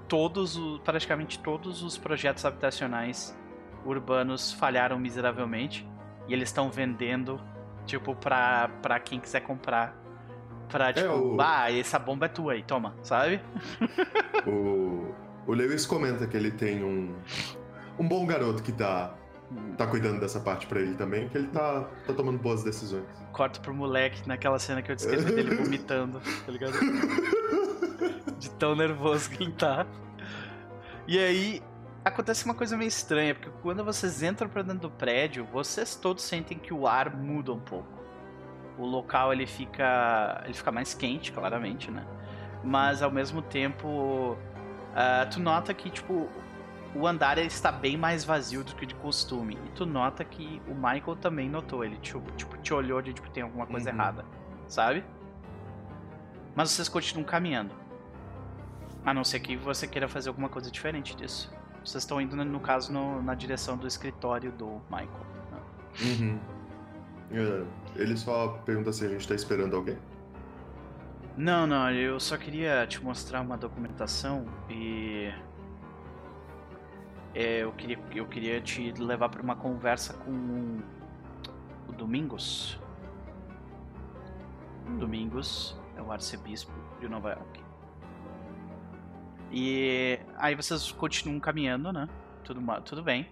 todos, 0.06 0.56
praticamente 0.84 1.40
todos 1.40 1.82
os 1.82 1.98
projetos 1.98 2.44
habitacionais 2.44 3.36
urbanos 3.84 4.52
falharam 4.52 5.00
miseravelmente. 5.00 5.84
E 6.28 6.32
eles 6.32 6.48
estão 6.48 6.70
vendendo, 6.70 7.40
tipo, 7.88 8.14
pra, 8.14 8.68
pra 8.80 9.00
quem 9.00 9.18
quiser 9.18 9.40
comprar 9.40 9.96
Pra, 10.68 10.90
é, 10.90 10.92
tipo, 10.92 11.06
é, 11.06 11.10
o... 11.10 11.40
ah, 11.40 11.72
essa 11.72 11.98
bomba 11.98 12.26
é 12.26 12.28
tua 12.28 12.52
aí, 12.52 12.62
toma, 12.62 12.94
sabe? 13.02 13.40
O, 14.46 15.14
o 15.46 15.52
Lewis 15.52 15.84
comenta 15.84 16.26
que 16.26 16.34
ele 16.34 16.50
tem 16.50 16.82
um, 16.82 17.14
um 17.98 18.08
bom 18.08 18.24
garoto 18.24 18.62
que 18.62 18.72
tá, 18.72 19.14
tá 19.76 19.86
cuidando 19.86 20.20
dessa 20.20 20.40
parte 20.40 20.66
pra 20.66 20.80
ele 20.80 20.94
também, 20.94 21.28
que 21.28 21.36
ele 21.36 21.48
tá, 21.48 21.86
tá 22.06 22.14
tomando 22.14 22.38
boas 22.38 22.62
decisões. 22.62 23.04
Corto 23.32 23.60
pro 23.60 23.74
moleque 23.74 24.26
naquela 24.26 24.58
cena 24.58 24.80
que 24.80 24.90
eu 24.90 24.96
descrevi 24.96 25.32
dele 25.32 25.56
vomitando, 25.62 26.20
tá 26.46 26.52
ligado? 26.52 26.72
De 28.38 28.48
tão 28.52 28.74
nervoso 28.74 29.28
que 29.30 29.42
ele 29.42 29.52
tá. 29.52 29.86
E 31.06 31.18
aí, 31.18 31.62
acontece 32.08 32.44
uma 32.44 32.54
coisa 32.54 32.76
meio 32.76 32.88
estranha, 32.88 33.34
porque 33.34 33.50
quando 33.62 33.84
vocês 33.84 34.22
entram 34.22 34.48
pra 34.48 34.62
dentro 34.62 34.80
do 34.80 34.90
prédio, 34.90 35.44
vocês 35.44 35.94
todos 35.94 36.24
sentem 36.24 36.58
que 36.58 36.74
o 36.74 36.86
ar 36.86 37.14
muda 37.14 37.52
um 37.52 37.60
pouco 37.60 37.98
o 38.78 38.86
local 38.86 39.32
ele 39.32 39.46
fica 39.46 40.40
ele 40.44 40.54
fica 40.54 40.70
mais 40.70 40.94
quente, 40.94 41.32
claramente, 41.32 41.90
né? 41.90 42.06
Mas 42.62 43.02
ao 43.02 43.10
mesmo 43.10 43.42
tempo, 43.42 44.32
uh, 44.32 45.28
tu 45.30 45.40
nota 45.40 45.74
que 45.74 45.90
tipo 45.90 46.28
o 46.94 47.06
andar 47.06 47.36
está 47.38 47.70
bem 47.70 47.96
mais 47.96 48.24
vazio 48.24 48.64
do 48.64 48.74
que 48.74 48.86
de 48.86 48.94
costume. 48.94 49.58
E 49.66 49.68
tu 49.70 49.84
nota 49.84 50.24
que 50.24 50.62
o 50.66 50.74
Michael 50.74 51.16
também 51.16 51.48
notou. 51.48 51.84
Ele 51.84 51.96
tipo, 51.98 52.20
tipo 52.32 52.56
te 52.58 52.72
olhou 52.72 53.02
de 53.02 53.12
tipo 53.12 53.28
tem 53.30 53.42
alguma 53.42 53.66
coisa 53.66 53.90
uhum. 53.90 53.96
errada, 53.96 54.24
sabe? 54.68 55.04
Mas 56.54 56.70
vocês 56.70 56.88
continuam 56.88 57.26
caminhando. 57.26 57.74
A 59.04 59.12
não 59.12 59.24
ser 59.24 59.40
que 59.40 59.56
você 59.56 59.86
queira 59.86 60.08
fazer 60.08 60.28
alguma 60.28 60.48
coisa 60.48 60.70
diferente 60.70 61.16
disso. 61.16 61.52
Vocês 61.88 62.04
estão 62.04 62.20
indo, 62.20 62.36
no 62.36 62.60
caso, 62.60 62.92
no, 62.92 63.22
na 63.22 63.34
direção 63.34 63.74
do 63.74 63.86
escritório 63.86 64.52
do 64.52 64.78
Michael. 64.90 65.26
Né? 65.50 65.60
Uhum. 66.02 66.40
É, 67.30 67.64
ele 67.96 68.14
só 68.14 68.48
pergunta 68.66 68.92
se 68.92 69.06
a 69.06 69.08
gente 69.08 69.26
tá 69.26 69.34
esperando 69.34 69.74
alguém. 69.74 69.96
Não, 71.34 71.66
não, 71.66 71.90
eu 71.90 72.20
só 72.20 72.36
queria 72.36 72.86
te 72.86 73.02
mostrar 73.02 73.40
uma 73.40 73.56
documentação 73.56 74.44
e. 74.68 75.32
É, 77.34 77.60
eu, 77.60 77.72
queria, 77.72 77.98
eu 78.14 78.26
queria 78.26 78.60
te 78.60 78.92
levar 78.92 79.30
para 79.30 79.40
uma 79.40 79.56
conversa 79.56 80.12
com 80.12 80.80
o 81.88 81.92
Domingos. 81.92 82.78
Domingos 84.98 85.74
é 85.96 86.02
o 86.02 86.12
arcebispo 86.12 86.72
de 87.00 87.08
Nova 87.08 87.30
York. 87.30 87.67
E 89.50 90.18
aí 90.36 90.54
vocês 90.54 90.92
continuam 90.92 91.40
caminhando, 91.40 91.92
né? 91.92 92.08
Tudo, 92.44 92.60
tudo 92.82 93.02
bem. 93.02 93.28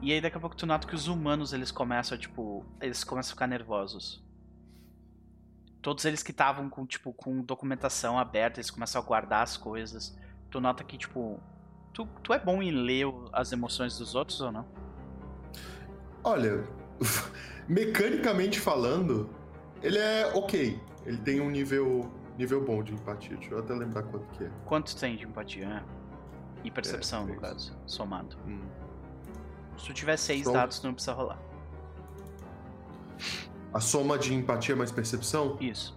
E 0.00 0.12
aí 0.12 0.20
daqui 0.20 0.36
a 0.36 0.40
pouco 0.40 0.56
tu 0.56 0.66
nota 0.66 0.86
que 0.86 0.94
os 0.94 1.08
humanos 1.08 1.52
eles 1.52 1.70
começam, 1.70 2.16
tipo, 2.16 2.64
eles 2.80 3.02
começam 3.02 3.30
a 3.30 3.34
ficar 3.34 3.46
nervosos. 3.46 4.22
Todos 5.82 6.04
eles 6.04 6.22
que 6.22 6.30
estavam 6.30 6.68
com, 6.68 6.86
tipo, 6.86 7.12
com 7.12 7.40
documentação 7.40 8.18
aberta, 8.18 8.60
eles 8.60 8.70
começam 8.70 9.00
a 9.00 9.04
guardar 9.04 9.42
as 9.42 9.56
coisas. 9.56 10.16
Tu 10.50 10.60
nota 10.60 10.84
que, 10.84 10.98
tipo, 10.98 11.40
tu, 11.92 12.06
tu 12.22 12.32
é 12.32 12.38
bom 12.38 12.62
em 12.62 12.70
ler 12.70 13.06
as 13.32 13.52
emoções 13.52 13.98
dos 13.98 14.14
outros 14.14 14.40
ou 14.40 14.52
não? 14.52 14.66
Olha, 16.22 16.64
mecanicamente 17.68 18.60
falando, 18.60 19.30
ele 19.82 19.98
é 19.98 20.32
ok. 20.34 20.80
Ele 21.06 21.18
tem 21.18 21.40
um 21.40 21.50
nível 21.50 22.10
nível 22.38 22.64
bom 22.64 22.82
de 22.82 22.94
empatia. 22.94 23.36
Deixa 23.36 23.52
eu 23.52 23.58
até 23.58 23.74
lembrar 23.74 24.04
quanto 24.04 24.26
que 24.28 24.44
é. 24.44 24.50
Quanto 24.64 24.96
tem 24.96 25.16
de 25.16 25.24
empatia, 25.24 25.68
né? 25.68 25.84
E 26.64 26.70
percepção, 26.70 27.24
é, 27.24 27.32
no 27.32 27.40
caso, 27.40 27.76
somado. 27.86 28.36
Hum. 28.46 28.60
Se 29.76 29.86
tu 29.86 29.94
tiver 29.94 30.16
seis 30.16 30.44
Som... 30.44 30.52
dados, 30.52 30.78
tu 30.78 30.86
não 30.86 30.94
precisa 30.94 31.12
rolar. 31.12 31.38
A 33.74 33.80
soma 33.80 34.18
de 34.18 34.34
empatia 34.34 34.74
mais 34.74 34.90
percepção? 34.90 35.56
Isso. 35.60 35.96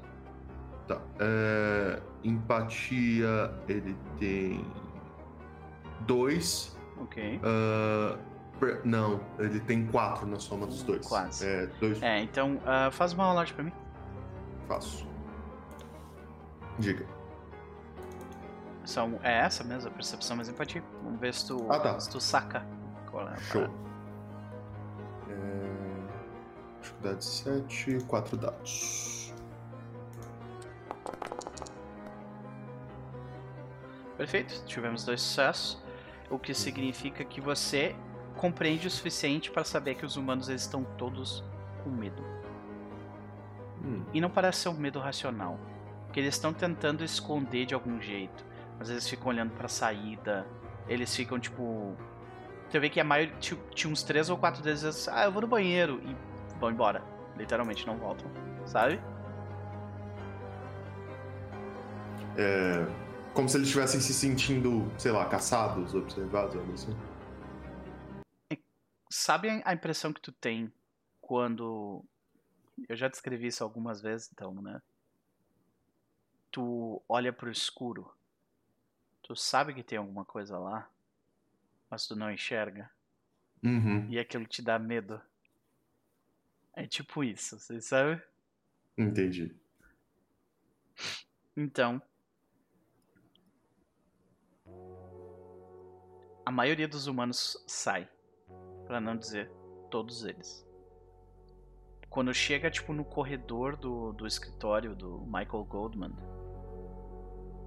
Tá. 0.87 1.01
É... 1.19 2.01
Empatia, 2.23 3.53
ele 3.67 3.95
tem. 4.19 4.65
Dois. 6.01 6.77
Ok. 6.99 7.39
Uh... 7.39 8.31
Não, 8.85 9.19
ele 9.39 9.59
tem 9.61 9.87
quatro 9.87 10.27
na 10.27 10.37
soma 10.37 10.67
dos 10.67 10.83
dois. 10.83 11.07
Quase. 11.07 11.47
É, 11.47 11.65
dois... 11.79 12.01
é 12.03 12.21
então 12.21 12.57
uh, 12.57 12.91
faz 12.91 13.11
uma 13.11 13.25
rolagem 13.25 13.55
pra 13.55 13.63
mim. 13.63 13.73
Faço. 14.67 15.10
Diga. 16.79 17.05
São, 18.85 19.19
é 19.23 19.39
essa 19.39 19.63
mesmo, 19.63 19.89
a 19.89 19.93
percepção 19.93 20.35
mais 20.35 20.49
empatia. 20.49 20.83
Vamos 21.03 21.19
ver 21.19 21.33
se 21.33 21.47
tu, 21.47 21.67
ah, 21.69 21.79
tá. 21.79 21.99
se 21.99 22.09
tu 22.09 22.19
saca. 22.19 22.65
Qual 23.09 23.27
é 23.27 23.37
Show. 23.37 23.63
É... 25.29 25.71
Dificuldade 26.81 27.23
7, 27.23 27.97
4 28.07 28.37
dados. 28.37 29.33
Perfeito, 34.17 34.63
tivemos 34.65 35.03
dois 35.03 35.19
sucessos, 35.19 35.81
o 36.29 36.37
que 36.37 36.53
significa 36.53 37.25
que 37.25 37.41
você 37.41 37.95
compreende 38.37 38.87
o 38.87 38.91
suficiente 38.91 39.49
para 39.49 39.63
saber 39.63 39.95
que 39.95 40.05
os 40.05 40.15
humanos 40.15 40.47
estão 40.47 40.83
todos 40.83 41.43
com 41.83 41.89
medo. 41.89 42.23
Hum. 43.83 44.03
E 44.13 44.21
não 44.21 44.29
parece 44.29 44.59
ser 44.59 44.69
um 44.69 44.73
medo 44.73 44.99
racional. 44.99 45.59
Que 46.11 46.19
eles 46.19 46.35
estão 46.35 46.53
tentando 46.53 47.03
esconder 47.03 47.65
de 47.65 47.73
algum 47.73 48.01
jeito. 48.01 48.45
Às 48.79 48.89
vezes 48.89 49.09
ficam 49.09 49.27
olhando 49.27 49.51
pra 49.51 49.67
saída. 49.67 50.45
Eles 50.87 51.15
ficam 51.15 51.39
tipo. 51.39 51.95
Você 52.69 52.79
vê 52.79 52.89
que 52.89 52.99
a 52.99 53.03
maioria. 53.03 53.35
Tinha 53.39 53.91
uns 53.91 54.03
três 54.03 54.29
ou 54.29 54.37
quatro 54.37 54.61
deles. 54.61 55.07
Ah, 55.07 55.25
eu 55.25 55.31
vou 55.31 55.41
no 55.41 55.47
banheiro. 55.47 56.01
E 56.03 56.15
vão 56.59 56.71
embora. 56.71 57.03
Literalmente 57.37 57.85
não 57.85 57.97
voltam. 57.97 58.29
Sabe? 58.65 58.99
É, 62.37 62.85
como 63.33 63.47
se 63.49 63.57
eles 63.57 63.67
estivessem 63.67 63.99
se 63.99 64.13
sentindo, 64.13 64.91
sei 64.97 65.11
lá, 65.11 65.25
caçados, 65.25 65.93
observados, 65.93 66.55
algo 66.55 66.73
assim. 66.73 66.95
Sabe 69.09 69.61
a 69.65 69.73
impressão 69.73 70.13
que 70.13 70.21
tu 70.21 70.31
tem 70.31 70.71
quando. 71.19 72.03
Eu 72.87 72.95
já 72.95 73.07
descrevi 73.07 73.47
isso 73.47 73.63
algumas 73.63 74.01
vezes, 74.01 74.29
então, 74.31 74.53
né? 74.53 74.81
Tu 76.51 77.01
olha 77.07 77.31
pro 77.31 77.49
escuro. 77.49 78.13
Tu 79.23 79.35
sabe 79.35 79.73
que 79.73 79.83
tem 79.83 79.97
alguma 79.97 80.25
coisa 80.25 80.57
lá, 80.57 80.89
mas 81.89 82.05
tu 82.05 82.15
não 82.15 82.31
enxerga. 82.31 82.91
Uhum. 83.63 84.09
E 84.09 84.19
aquilo 84.19 84.45
te 84.45 84.61
dá 84.61 84.77
medo. 84.77 85.21
É 86.73 86.85
tipo 86.85 87.23
isso, 87.23 87.59
você 87.59 87.79
sabe? 87.79 88.21
Entendi. 88.97 89.55
Então, 91.55 92.01
a 96.45 96.51
maioria 96.51 96.87
dos 96.87 97.07
humanos 97.07 97.63
sai, 97.67 98.09
para 98.85 98.99
não 98.99 99.15
dizer 99.15 99.51
todos 99.89 100.23
eles. 100.23 100.65
Quando 102.09 102.33
chega 102.33 102.69
tipo 102.69 102.93
no 102.93 103.05
corredor 103.05 103.77
do, 103.77 104.11
do 104.13 104.27
escritório 104.27 104.95
do 104.95 105.19
Michael 105.21 105.63
Goldman, 105.65 106.13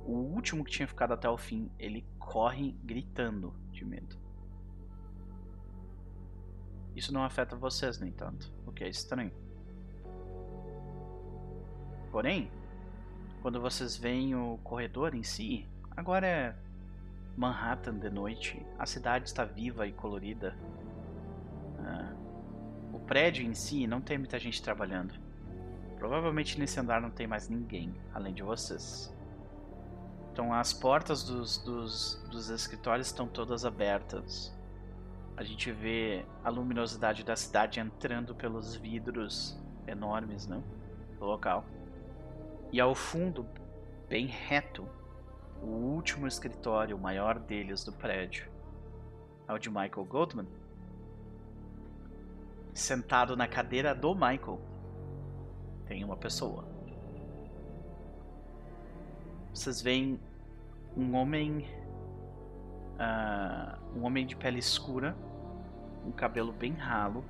o 0.06 0.12
último 0.12 0.64
que 0.64 0.70
tinha 0.70 0.86
ficado 0.86 1.12
até 1.12 1.28
o 1.28 1.36
fim, 1.36 1.70
ele 1.78 2.04
corre 2.18 2.72
gritando 2.84 3.54
de 3.72 3.84
medo. 3.84 4.16
Isso 6.94 7.12
não 7.12 7.24
afeta 7.24 7.56
vocês, 7.56 7.98
no 7.98 8.06
entanto, 8.06 8.52
o 8.66 8.72
que 8.72 8.84
é 8.84 8.88
estranho. 8.88 9.32
Porém, 12.10 12.50
quando 13.42 13.60
vocês 13.60 13.96
veem 13.96 14.34
o 14.34 14.58
corredor 14.62 15.14
em 15.14 15.22
si, 15.22 15.68
agora 15.96 16.26
é 16.26 16.56
Manhattan 17.36 17.98
de 17.98 18.08
noite, 18.08 18.64
a 18.78 18.86
cidade 18.86 19.28
está 19.28 19.44
viva 19.44 19.86
e 19.86 19.92
colorida. 19.92 20.56
Ah, 21.80 22.14
o 22.92 23.00
prédio 23.00 23.44
em 23.44 23.54
si 23.54 23.86
não 23.86 24.00
tem 24.00 24.16
muita 24.16 24.38
gente 24.38 24.62
trabalhando. 24.62 25.14
Provavelmente 25.98 26.58
nesse 26.58 26.78
andar 26.78 27.00
não 27.00 27.10
tem 27.10 27.26
mais 27.26 27.48
ninguém 27.48 27.92
além 28.12 28.32
de 28.32 28.42
vocês. 28.42 29.13
Então 30.34 30.52
as 30.52 30.72
portas 30.72 31.22
dos, 31.22 31.58
dos, 31.58 32.20
dos 32.28 32.50
escritórios 32.50 33.06
estão 33.06 33.28
todas 33.28 33.64
abertas. 33.64 34.52
A 35.36 35.44
gente 35.44 35.70
vê 35.70 36.26
a 36.42 36.50
luminosidade 36.50 37.22
da 37.22 37.36
cidade 37.36 37.78
entrando 37.78 38.34
pelos 38.34 38.74
vidros 38.74 39.56
enormes, 39.86 40.48
né? 40.48 40.60
Do 41.20 41.24
local. 41.24 41.64
E 42.72 42.80
ao 42.80 42.96
fundo, 42.96 43.46
bem 44.08 44.26
reto, 44.26 44.88
o 45.62 45.66
último 45.66 46.26
escritório, 46.26 46.96
o 46.96 47.00
maior 47.00 47.38
deles 47.38 47.84
do 47.84 47.92
prédio, 47.92 48.50
é 49.46 49.52
o 49.52 49.58
de 49.58 49.70
Michael 49.70 50.04
Goldman. 50.04 50.48
Sentado 52.74 53.36
na 53.36 53.46
cadeira 53.46 53.94
do 53.94 54.12
Michael, 54.16 54.60
tem 55.86 56.02
uma 56.02 56.16
pessoa. 56.16 56.73
Vocês 59.54 59.80
veem 59.80 60.20
um 60.96 61.14
homem. 61.14 61.66
Uh, 62.94 63.98
um 63.98 64.04
homem 64.04 64.26
de 64.26 64.36
pele 64.36 64.58
escura, 64.58 65.16
um 66.04 66.12
cabelo 66.12 66.52
bem 66.52 66.72
ralo, 66.72 67.24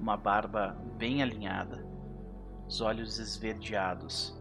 uma 0.00 0.16
barba 0.16 0.76
bem 0.96 1.22
alinhada, 1.22 1.84
os 2.66 2.80
olhos 2.80 3.18
esverdeados 3.18 4.38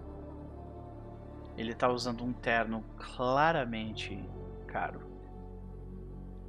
ele 1.57 1.73
tá 1.73 1.89
usando 1.89 2.23
um 2.23 2.31
terno 2.31 2.83
claramente 2.95 4.23
caro 4.67 5.01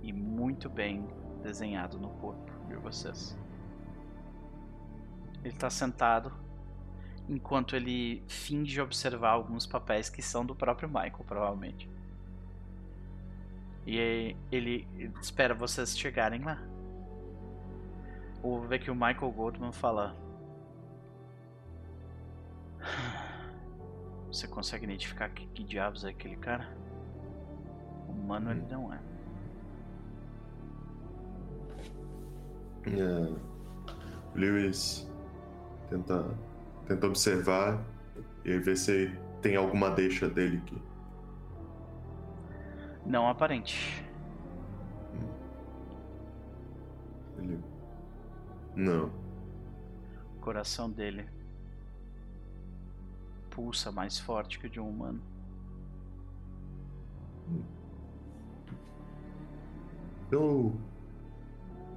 e 0.02 0.12
muito 0.12 0.68
bem 0.68 1.08
desenhado 1.42 1.98
no 1.98 2.10
corpo 2.10 2.52
de 2.66 2.76
vocês. 2.76 3.36
Ele 5.42 5.54
tá 5.54 5.70
sentado 5.70 6.30
enquanto 7.28 7.76
ele 7.76 8.22
finge 8.26 8.80
observar 8.80 9.30
alguns 9.30 9.66
papéis 9.66 10.08
que 10.08 10.22
são 10.22 10.46
do 10.46 10.54
próprio 10.54 10.88
Michael, 10.88 11.24
provavelmente. 11.26 11.88
E 13.86 14.36
ele 14.50 14.86
espera 15.20 15.54
vocês 15.54 15.96
chegarem 15.98 16.42
lá. 16.42 16.58
Ou 18.42 18.60
ver 18.62 18.78
que 18.78 18.90
o 18.90 18.94
Michael 18.94 19.30
Goldman 19.32 19.72
fala. 19.72 20.16
Você 24.28 24.46
consegue 24.46 24.84
identificar 24.84 25.30
que, 25.30 25.46
que 25.46 25.64
diabos 25.64 26.04
é 26.04 26.10
aquele 26.10 26.36
cara? 26.36 26.68
Humano 28.08 28.50
ele 28.50 28.62
não 28.70 28.92
é. 28.92 29.00
é. 32.86 33.32
Lewis 34.34 35.10
tenta, 35.88 36.26
tenta 36.88 37.06
observar 37.06 37.84
e 38.44 38.56
ver 38.58 38.76
se 38.76 39.14
tem 39.42 39.56
alguma 39.56 39.90
deixa 39.90 40.28
dele 40.28 40.56
aqui. 40.56 40.82
Não 43.04 43.28
aparente. 43.28 44.04
Ele... 47.36 47.60
Não. 48.74 49.12
O 50.36 50.40
coração 50.40 50.90
dele 50.90 51.28
pulsa 53.50 53.92
mais 53.92 54.18
forte 54.18 54.58
que 54.58 54.66
o 54.66 54.70
de 54.70 54.80
um 54.80 54.88
humano. 54.88 55.20
Eu. 60.30 60.74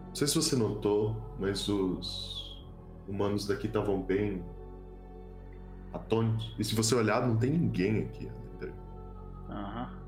Não 0.08 0.16
sei 0.16 0.28
se 0.28 0.36
você 0.36 0.56
notou, 0.58 1.16
mas 1.40 1.70
os 1.70 2.62
humanos 3.08 3.48
daqui 3.48 3.68
estavam 3.68 4.02
bem 4.02 4.44
atônitos. 5.94 6.56
E 6.58 6.64
se 6.64 6.76
você 6.76 6.96
olhar, 6.96 7.28
não 7.28 7.38
tem 7.38 7.52
ninguém 7.52 8.04
aqui 8.04 8.30
Aham. 9.52 9.84
Uhum. 9.84 10.02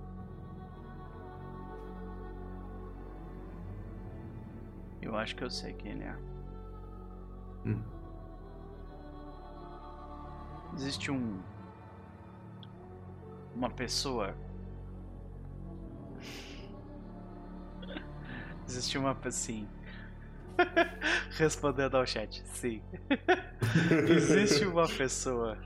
Eu 5.02 5.16
acho 5.18 5.36
que 5.36 5.44
eu 5.44 5.50
sei 5.50 5.74
quem 5.74 5.92
ele 5.92 6.04
é. 6.04 6.16
Hum. 7.66 7.82
Existe 10.76 11.12
um. 11.12 11.42
Uma 13.54 13.70
pessoa. 13.70 14.34
Existe 18.68 18.98
uma. 18.98 19.16
Sim. 19.30 19.68
Respondendo 21.38 21.98
ao 21.98 22.06
chat, 22.06 22.42
sim. 22.48 22.82
Existe 24.08 24.66
uma 24.66 24.88
pessoa. 24.88 25.58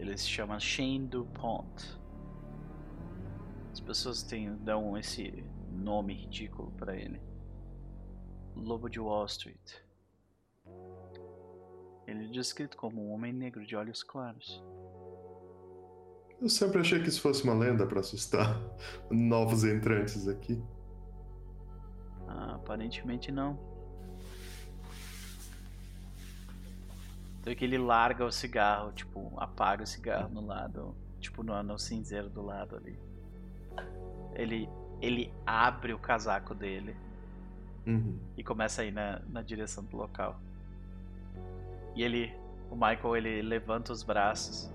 Ele 0.00 0.16
se 0.16 0.26
chama 0.26 0.58
Shane 0.58 1.06
DuPont. 1.06 2.00
As 3.70 3.80
pessoas 3.80 4.22
têm, 4.22 4.56
dão 4.56 4.96
esse 4.96 5.44
nome 5.70 6.14
ridículo 6.14 6.72
para 6.72 6.96
ele. 6.96 7.20
Lobo 8.56 8.88
de 8.88 8.98
Wall 8.98 9.26
Street. 9.26 9.74
Ele 12.06 12.24
é 12.24 12.28
descrito 12.28 12.78
como 12.78 13.06
um 13.06 13.12
homem 13.12 13.30
negro 13.30 13.64
de 13.66 13.76
olhos 13.76 14.02
claros. 14.02 14.64
Eu 16.40 16.48
sempre 16.48 16.80
achei 16.80 17.02
que 17.02 17.10
isso 17.10 17.20
fosse 17.20 17.44
uma 17.44 17.52
lenda 17.52 17.86
para 17.86 18.00
assustar 18.00 18.58
novos 19.12 19.64
entrantes 19.64 20.26
aqui. 20.26 20.64
Ah, 22.26 22.54
aparentemente 22.54 23.30
não. 23.30 23.69
Então 27.40 27.54
que 27.54 27.64
ele 27.64 27.78
larga 27.78 28.24
o 28.24 28.30
cigarro, 28.30 28.92
tipo, 28.92 29.32
apaga 29.38 29.82
o 29.82 29.86
cigarro 29.86 30.28
no 30.28 30.44
lado, 30.44 30.94
tipo 31.18 31.42
no 31.42 31.54
anel 31.54 31.78
cinzeiro 31.78 32.28
do 32.28 32.42
lado 32.42 32.76
ali. 32.76 32.98
Ele, 34.34 34.68
ele 35.00 35.32
abre 35.46 35.94
o 35.94 35.98
casaco 35.98 36.54
dele 36.54 36.94
uhum. 37.86 38.18
e 38.36 38.44
começa 38.44 38.82
a 38.82 38.84
ir 38.84 38.92
na, 38.92 39.20
na 39.28 39.42
direção 39.42 39.82
do 39.84 39.96
local. 39.96 40.38
E 41.94 42.02
ele, 42.02 42.34
o 42.70 42.74
Michael, 42.74 43.16
ele 43.16 43.42
levanta 43.42 43.92
os 43.92 44.02
braços 44.02 44.70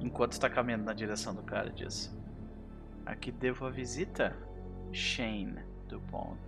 enquanto 0.00 0.32
está 0.32 0.48
caminhando 0.48 0.84
na 0.84 0.94
direção 0.94 1.34
do 1.34 1.42
cara 1.42 1.68
e 1.68 1.72
diz: 1.72 2.16
Aqui 3.04 3.32
devo 3.32 3.66
a 3.66 3.70
visita, 3.70 4.36
Shane 4.92 5.58
Dupont. 5.88 6.38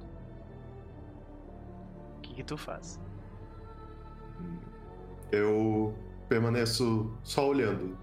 O 2.17 2.21
que, 2.21 2.35
que 2.35 2.45
tu 2.45 2.57
faz? 2.57 3.01
Eu 5.33 5.95
permaneço 6.29 7.13
só 7.23 7.49
olhando, 7.49 7.97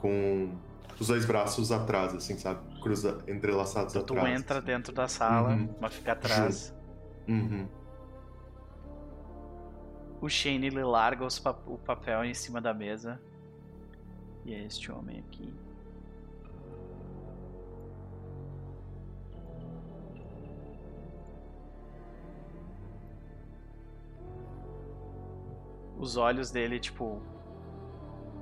com 0.00 0.52
os 0.98 1.06
dois 1.08 1.24
braços 1.24 1.70
atrás, 1.72 2.14
assim, 2.14 2.36
sabe? 2.36 2.60
Cruza, 2.80 3.18
entrelaçados 3.28 3.92
Tu 3.92 3.98
atrás. 3.98 4.40
entra 4.40 4.60
dentro 4.60 4.92
da 4.92 5.06
sala, 5.08 5.50
Uhum. 5.50 5.68
mas 5.80 5.94
fica 5.94 6.12
atrás. 6.12 6.74
Uhum. 7.28 7.66
O 10.20 10.28
Shane 10.28 10.66
ele 10.68 10.84
larga 10.84 11.26
pa- 11.42 11.56
o 11.66 11.76
papel 11.78 12.24
em 12.24 12.34
cima 12.34 12.60
da 12.60 12.72
mesa. 12.72 13.20
E 14.44 14.54
é 14.54 14.64
este 14.64 14.90
homem 14.90 15.18
aqui. 15.20 15.52
Os 26.02 26.16
olhos 26.16 26.50
dele, 26.50 26.80
tipo, 26.80 27.22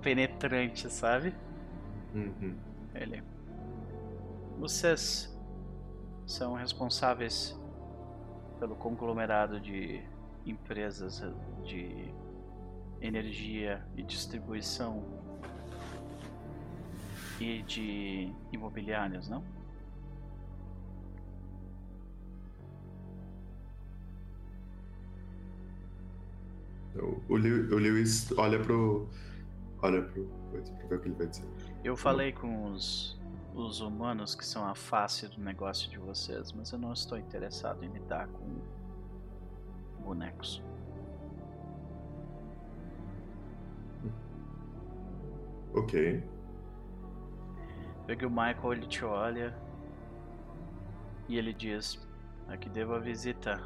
penetrantes, 0.01 0.91
sabe? 0.95 1.35
Uhum. 2.15 2.57
Ele. 2.95 3.23
Vocês 4.59 5.39
são 6.25 6.55
responsáveis 6.55 7.55
pelo 8.59 8.75
conglomerado 8.77 9.61
de 9.61 10.03
empresas 10.47 11.23
de 11.63 12.15
energia 12.99 13.87
e 13.95 14.03
distribuição 14.05 15.05
e 17.39 17.61
de 17.61 18.33
imobiliárias, 18.51 19.29
não? 19.29 19.45
O, 26.97 27.21
o, 27.29 27.37
Lew- 27.37 27.73
o 27.75 27.79
Lewis 27.79 28.31
olha 28.37 28.59
pro. 28.59 29.09
Olha 29.83 30.03
pro. 30.03 30.27
pra 30.51 30.89
ver 30.89 30.95
o 30.97 31.01
que 31.01 31.09
ele 31.09 31.15
vai 31.15 31.27
dizer. 31.27 31.45
Eu 31.85 31.97
falei 31.97 32.33
com 32.33 32.73
os, 32.73 33.19
os 33.55 33.81
humanos 33.81 34.35
que 34.35 34.45
são 34.45 34.67
a 34.67 34.75
face 34.75 35.29
do 35.29 35.41
negócio 35.41 35.89
de 35.91 35.99
vocês, 35.99 36.53
mas 36.53 36.73
eu 36.73 36.79
não 36.79 36.93
estou 36.93 37.17
interessado 37.19 37.85
em 37.85 37.89
lidar 37.89 38.29
com 38.29 38.61
bonecos. 40.05 40.63
Ok. 45.75 46.23
Pega 48.07 48.27
o 48.27 48.31
Michael, 48.31 48.73
ele 48.73 48.87
te 48.87 49.05
olha 49.05 49.55
e 51.29 51.39
ele 51.39 51.53
diz: 51.55 52.07
Aqui 52.49 52.69
devo 52.69 52.95
a 52.95 52.99
visita. 52.99 53.61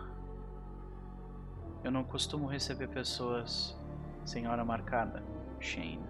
Eu 1.84 1.90
não 1.90 2.02
costumo 2.02 2.46
receber 2.46 2.88
pessoas 2.88 3.76
sem 4.24 4.48
hora 4.48 4.64
marcada, 4.64 5.22
Shane. 5.60 6.02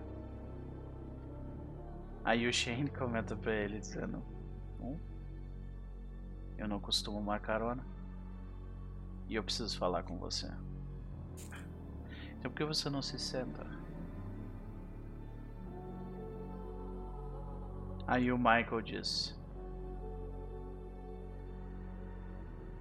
Aí 2.24 2.46
o 2.46 2.52
Shane 2.52 2.88
comenta 2.96 3.34
pra 3.34 3.52
ele 3.52 3.80
dizendo: 3.80 4.22
"Hum? 4.80 4.96
Eu 6.56 6.68
não 6.68 6.78
costumo 6.78 7.20
marcar 7.20 7.60
hora. 7.60 7.84
E 9.28 9.34
eu 9.34 9.42
preciso 9.42 9.76
falar 9.76 10.04
com 10.04 10.16
você. 10.16 10.48
Então 12.38 12.50
por 12.52 12.56
que 12.56 12.64
você 12.64 12.88
não 12.88 13.02
se 13.02 13.18
senta? 13.18 13.66
Aí 18.06 18.30
o 18.30 18.38
Michael 18.38 18.80
diz: 18.80 19.36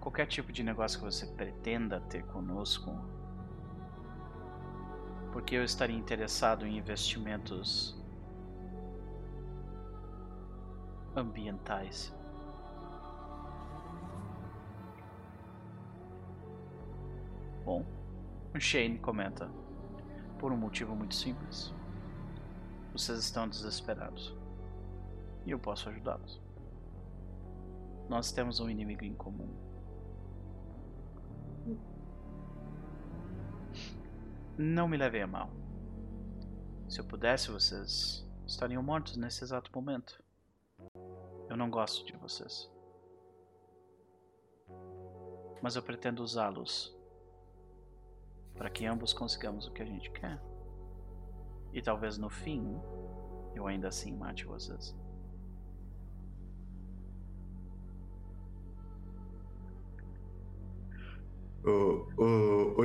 Qualquer 0.03 0.27
tipo 0.27 0.51
de 0.51 0.63
negócio 0.63 0.99
que 0.99 1.05
você 1.05 1.25
pretenda 1.25 2.01
ter 2.01 2.25
conosco, 2.25 2.93
porque 5.31 5.55
eu 5.55 5.63
estaria 5.63 5.95
interessado 5.95 6.67
em 6.67 6.77
investimentos 6.77 7.97
ambientais. 11.15 12.13
Bom, 17.63 17.85
o 18.53 18.59
Shane 18.59 18.99
comenta: 18.99 19.49
Por 20.38 20.51
um 20.51 20.57
motivo 20.57 20.93
muito 20.97 21.15
simples. 21.15 21.73
Vocês 22.91 23.19
estão 23.19 23.47
desesperados 23.47 24.35
e 25.45 25.51
eu 25.51 25.59
posso 25.59 25.88
ajudá-los. 25.88 26.41
Nós 28.09 28.34
temos 28.34 28.59
um 28.59 28.69
inimigo 28.69 29.05
em 29.05 29.13
comum. 29.13 29.62
Não 34.57 34.88
me 34.88 34.97
levem 34.97 35.23
a 35.23 35.27
mal. 35.27 35.49
Se 36.88 36.99
eu 36.99 37.05
pudesse, 37.05 37.49
vocês 37.49 38.23
estariam 38.45 38.84
mortos 38.84 39.17
nesse 39.17 39.43
exato 39.43 39.71
momento. 39.73 40.23
Eu 41.49 41.57
não 41.57 41.71
gosto 41.71 42.05
de 42.05 42.15
vocês. 42.17 42.71
Mas 45.59 45.75
eu 45.75 45.81
pretendo 45.81 46.21
usá-los 46.21 46.95
para 48.53 48.69
que 48.69 48.85
ambos 48.85 49.11
consigamos 49.11 49.65
o 49.65 49.71
que 49.71 49.81
a 49.81 49.85
gente 49.85 50.11
quer. 50.11 50.39
E 51.73 51.81
talvez 51.81 52.19
no 52.19 52.30
fim 52.30 52.80
eu 53.55 53.65
ainda 53.65 53.88
assim 53.88 54.15
mate 54.15 54.45
vocês. 54.45 54.95
O, 61.65 62.06
o, 62.18 62.76
o 62.77 62.84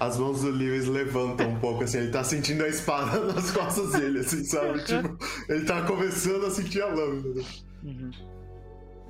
as 0.00 0.18
mãos 0.18 0.42
do 0.42 0.50
Lewis 0.50 0.86
levantam 0.86 1.48
um 1.48 1.60
pouco, 1.60 1.84
assim, 1.84 1.98
ele 1.98 2.10
tá 2.10 2.24
sentindo 2.24 2.64
a 2.64 2.68
espada 2.68 3.20
nas 3.32 3.52
costas 3.52 3.92
dele, 3.92 4.18
assim, 4.20 4.42
sabe? 4.42 4.82
Tipo, 4.84 5.16
ele 5.48 5.64
tá 5.64 5.86
começando 5.86 6.44
a 6.44 6.50
sentir 6.50 6.82
a 6.82 6.86
lâmina. 6.86 7.44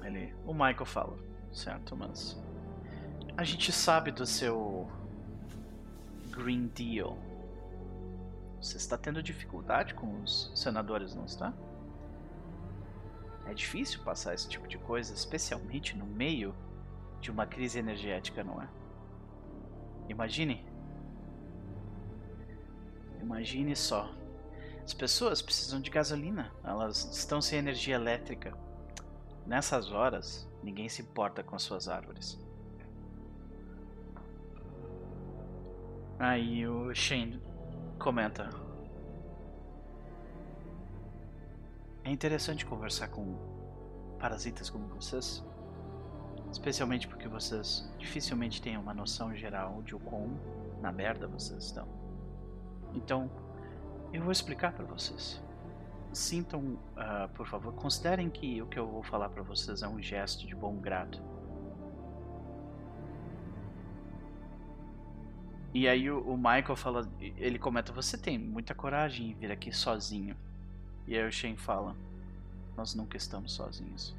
Ele, 0.05 0.35
o 0.45 0.53
Michael 0.53 0.85
fala, 0.85 1.17
certo, 1.51 1.97
mas 1.97 2.39
a 3.37 3.45
gente 3.45 3.73
sabe 3.73 4.11
do 4.11 4.27
seu 4.27 4.87
Green 6.31 6.71
Deal. 6.75 7.19
Você 8.61 8.77
está 8.77 8.99
tendo 8.99 9.23
dificuldade 9.23 9.95
com 9.95 10.23
os 10.23 10.53
senadores, 10.55 11.15
não 11.15 11.25
está? 11.25 11.55
É 13.47 13.55
difícil 13.55 14.01
passar 14.03 14.35
esse 14.35 14.49
tipo 14.49 14.67
de 14.67 14.77
coisa, 14.77 15.15
especialmente 15.15 15.97
no 15.97 16.05
meio 16.05 16.55
de 17.21 17.31
uma 17.31 17.47
crise 17.47 17.79
energética, 17.79 18.43
não 18.43 18.61
é? 18.61 18.69
Imagine. 20.09 20.65
Imagine 23.21 23.75
só. 23.75 24.11
As 24.85 24.95
pessoas 24.95 25.43
precisam 25.43 25.81
de 25.81 25.91
gasolina, 25.91 26.53
elas 26.63 27.09
estão 27.13 27.43
sem 27.43 27.59
energia 27.59 27.97
elétrica. 27.97 28.57
Nessas 29.45 29.91
horas, 29.91 30.49
ninguém 30.63 30.89
se 30.89 31.03
importa 31.03 31.43
com 31.43 31.57
as 31.57 31.63
suas 31.63 31.89
árvores. 31.89 32.39
Aí 36.19 36.67
o 36.67 36.95
Shane 36.95 37.43
comenta. 37.99 38.49
É 42.05 42.11
interessante 42.11 42.65
conversar 42.65 43.09
com 43.09 43.37
parasitas 44.19 44.71
como 44.71 44.87
vocês. 44.87 45.45
Especialmente 46.57 47.07
porque 47.07 47.29
vocês 47.29 47.87
dificilmente 47.99 48.63
têm 48.63 48.79
uma 48.79 48.95
noção 48.95 49.37
geral 49.37 49.83
de 49.83 49.95
o 49.95 50.01
quão 50.01 50.41
na 50.81 50.91
merda 50.91 51.29
vocês 51.29 51.65
estão. 51.65 51.87
Então, 52.95 53.31
eu 54.11 54.23
vou 54.23 54.33
explicar 54.33 54.73
para 54.73 54.87
vocês. 54.87 55.39
Sintam, 56.15 56.79
ah, 56.97 57.29
por 57.35 57.47
favor, 57.47 57.75
considerem 57.75 58.31
que 58.31 58.63
o 58.63 58.67
que 58.67 58.79
eu 58.79 58.89
vou 58.89 59.03
falar 59.03 59.29
para 59.29 59.43
vocês 59.43 59.83
é 59.83 59.87
um 59.87 60.01
gesto 60.01 60.47
de 60.47 60.55
bom 60.55 60.77
grado. 60.77 61.19
E 65.75 65.87
aí 65.87 66.11
o, 66.11 66.21
o 66.23 66.39
Michael 66.39 66.75
fala, 66.75 67.07
ele 67.21 67.59
comenta, 67.59 67.93
você 67.93 68.17
tem 68.17 68.39
muita 68.39 68.75
coragem 68.75 69.33
em 69.33 69.35
vir 69.35 69.53
aqui 69.53 69.71
sozinho. 69.71 70.35
E 71.07 71.19
aí 71.19 71.29
o 71.29 71.31
Shane 71.31 71.59
fala, 71.59 71.95
nós 72.75 72.95
nunca 72.95 73.19
estamos 73.19 73.53
sozinhos. 73.53 74.17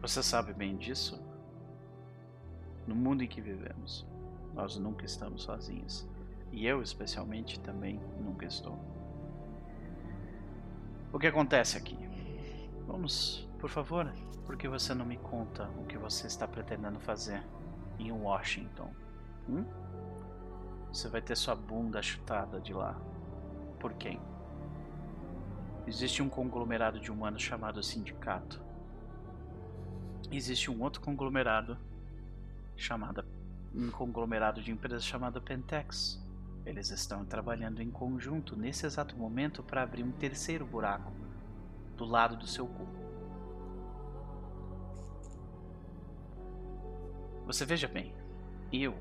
Você 0.00 0.22
sabe 0.22 0.52
bem 0.52 0.76
disso? 0.76 1.20
No 2.86 2.94
mundo 2.94 3.24
em 3.24 3.26
que 3.26 3.40
vivemos, 3.40 4.06
nós 4.54 4.76
nunca 4.76 5.04
estamos 5.04 5.42
sozinhos. 5.42 6.08
E 6.52 6.66
eu, 6.66 6.80
especialmente, 6.80 7.58
também 7.58 8.00
nunca 8.20 8.46
estou. 8.46 8.78
O 11.12 11.18
que 11.18 11.26
acontece 11.26 11.76
aqui? 11.76 11.98
Vamos, 12.86 13.48
por 13.58 13.68
favor, 13.68 14.12
por 14.46 14.56
que 14.56 14.68
você 14.68 14.94
não 14.94 15.04
me 15.04 15.16
conta 15.16 15.68
o 15.76 15.84
que 15.84 15.98
você 15.98 16.28
está 16.28 16.46
pretendendo 16.46 17.00
fazer 17.00 17.44
em 17.98 18.12
Washington? 18.12 18.90
Hum? 19.48 19.64
Você 20.92 21.08
vai 21.08 21.20
ter 21.20 21.36
sua 21.36 21.56
bunda 21.56 22.00
chutada 22.00 22.60
de 22.60 22.72
lá. 22.72 22.96
Por 23.80 23.94
quem? 23.94 24.20
Existe 25.86 26.22
um 26.22 26.28
conglomerado 26.28 27.00
de 27.00 27.10
humanos 27.10 27.42
chamado 27.42 27.82
Sindicato. 27.82 28.67
Existe 30.30 30.70
um 30.70 30.82
outro 30.82 31.00
conglomerado 31.00 31.76
chamado 32.76 33.24
um 33.74 33.90
conglomerado 33.90 34.62
de 34.62 34.70
empresas 34.70 35.04
chamado 35.04 35.40
Pentex. 35.40 36.22
Eles 36.66 36.90
estão 36.90 37.24
trabalhando 37.24 37.80
em 37.80 37.90
conjunto 37.90 38.56
nesse 38.56 38.84
exato 38.84 39.16
momento 39.16 39.62
para 39.62 39.82
abrir 39.82 40.02
um 40.02 40.12
terceiro 40.12 40.66
buraco 40.66 41.10
do 41.96 42.04
lado 42.04 42.36
do 42.36 42.46
seu 42.46 42.66
cu. 42.66 42.86
Você 47.46 47.64
veja 47.64 47.88
bem, 47.88 48.12
eu. 48.70 48.94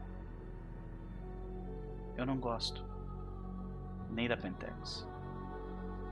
Eu 2.16 2.26
não 2.26 2.38
gosto 2.38 2.84
nem 4.10 4.30
da 4.30 4.38
Pentex 4.38 5.06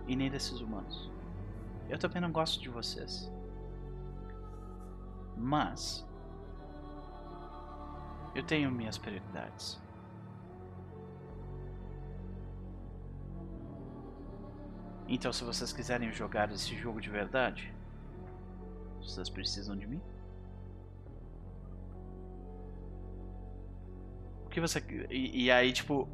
e 0.08 0.16
nem 0.16 0.30
desses 0.30 0.60
humanos. 0.60 1.10
Eu 1.90 1.98
também 1.98 2.22
não 2.22 2.32
gosto 2.32 2.62
de 2.62 2.68
vocês. 2.68 3.32
Mas 5.38 6.06
eu 8.34 8.44
tenho 8.44 8.70
minhas 8.72 8.98
prioridades. 8.98 9.80
Então, 15.08 15.32
se 15.32 15.44
vocês 15.44 15.72
quiserem 15.72 16.12
jogar 16.12 16.52
esse 16.52 16.76
jogo 16.76 17.00
de 17.00 17.10
verdade, 17.10 17.72
vocês 19.00 19.30
precisam 19.30 19.78
de 19.78 19.86
mim. 19.88 20.02
O 24.46 24.50
que 24.50 24.60
você. 24.60 24.84
E, 25.10 25.46
e 25.46 25.52
aí, 25.52 25.72
tipo. 25.72 26.10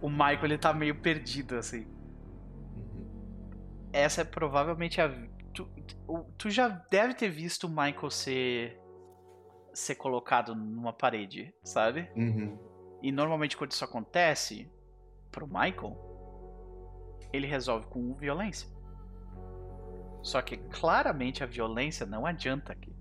O 0.00 0.08
Michael 0.08 0.44
ele 0.44 0.58
tá 0.58 0.72
meio 0.72 0.94
perdido, 0.94 1.56
assim. 1.56 1.86
Essa 3.92 4.20
é 4.20 4.24
provavelmente 4.24 5.00
a. 5.00 5.08
Tu, 6.36 6.50
já 6.50 6.68
deve 6.68 7.14
ter 7.14 7.28
visto 7.28 7.64
o 7.64 7.68
Michael 7.68 8.10
ser. 8.10 8.80
ser 9.72 9.94
colocado 9.94 10.54
numa 10.54 10.92
parede, 10.92 11.54
sabe? 11.62 12.10
Uhum. 12.16 12.58
E 13.02 13.12
normalmente 13.12 13.56
quando 13.56 13.72
isso 13.72 13.84
acontece, 13.84 14.70
pro 15.30 15.46
Michael, 15.46 15.96
ele 17.32 17.46
resolve 17.46 17.86
com 17.86 18.14
violência. 18.14 18.68
Só 20.22 20.42
que 20.42 20.56
claramente 20.56 21.44
a 21.44 21.46
violência 21.46 22.04
não 22.04 22.26
adianta 22.26 22.72
aqui. 22.72 22.94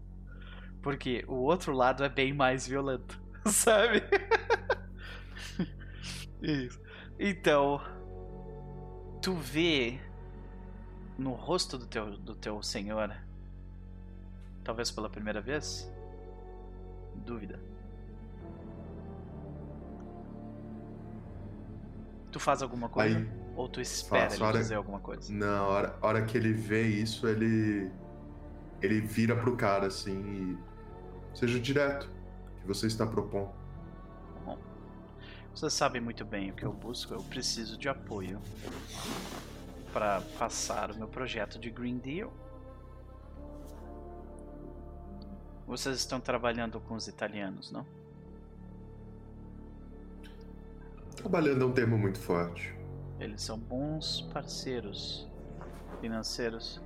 Porque 0.82 1.26
o 1.28 1.36
outro 1.36 1.74
lado 1.74 2.04
é 2.04 2.10
bem 2.10 2.34
mais 2.34 2.68
violento, 2.68 3.22
sabe? 3.46 4.04
Isso. 6.42 6.80
Então, 7.20 7.82
tu 9.22 9.34
vê 9.34 10.00
no 11.18 11.34
rosto 11.34 11.78
do 11.78 11.86
teu, 11.88 12.18
do 12.18 12.36
teu 12.36 12.62
senhor, 12.62 13.16
talvez 14.64 14.92
pela 14.92 15.10
primeira 15.10 15.42
vez, 15.42 15.92
dúvida. 17.16 17.60
Tu 22.32 22.40
faz 22.40 22.62
alguma 22.62 22.90
coisa? 22.90 23.18
Aí, 23.18 23.30
Ou 23.56 23.68
tu 23.68 23.82
espera 23.82 24.26
Faço, 24.26 24.36
ele 24.36 24.44
hora- 24.44 24.58
fazer 24.58 24.76
alguma 24.76 25.00
coisa? 25.00 25.34
na 25.34 25.64
hora, 25.64 25.98
hora 26.02 26.24
que 26.26 26.38
ele 26.38 26.54
vê 26.54 26.84
isso, 26.88 27.28
ele. 27.28 27.90
Ele 28.82 29.02
vira 29.02 29.36
pro 29.36 29.56
cara 29.58 29.88
assim 29.88 30.56
e. 31.34 31.38
Seja 31.38 31.60
direto. 31.60 32.08
Que 32.62 32.68
você 32.68 32.86
está 32.86 33.08
propondo. 33.08 33.50
Bom, 34.46 34.58
vocês 35.56 35.74
sabem 35.74 36.00
muito 36.02 36.24
bem 36.24 36.52
o 36.52 36.54
que 36.54 36.64
eu 36.64 36.72
busco. 36.74 37.14
Eu 37.14 37.24
preciso 37.24 37.78
de 37.78 37.90
apoio 37.90 38.40
para 39.98 40.22
passar 40.38 40.92
o 40.92 40.96
meu 40.96 41.08
projeto 41.08 41.58
de 41.58 41.72
Green 41.72 41.98
Deal. 41.98 42.32
Vocês 45.66 45.98
estão 45.98 46.20
trabalhando 46.20 46.80
com 46.80 46.94
os 46.94 47.08
italianos, 47.08 47.72
não? 47.72 47.84
Trabalhando 51.16 51.64
é 51.64 51.66
um 51.66 51.72
termo 51.72 51.98
muito 51.98 52.20
forte. 52.20 52.76
Eles 53.20 53.42
são 53.42 53.58
bons 53.58 54.22
parceiros 54.32 55.28
financeiros. 56.00 56.80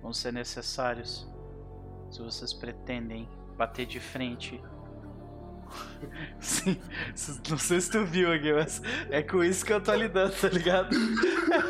Vão 0.00 0.12
ser 0.12 0.32
necessários 0.32 1.26
se 2.12 2.22
vocês 2.22 2.52
pretendem 2.52 3.28
bater 3.56 3.86
de 3.86 3.98
frente. 3.98 4.62
Sim, 6.40 6.80
não 7.50 7.58
sei 7.58 7.80
se 7.80 7.90
tu 7.90 8.04
viu 8.04 8.32
aqui, 8.32 8.52
mas 8.52 8.82
é 9.10 9.22
com 9.22 9.42
isso 9.42 9.64
que 9.64 9.72
eu 9.72 9.80
tô 9.80 9.94
lidando, 9.94 10.34
tá 10.34 10.48
ligado? 10.48 10.94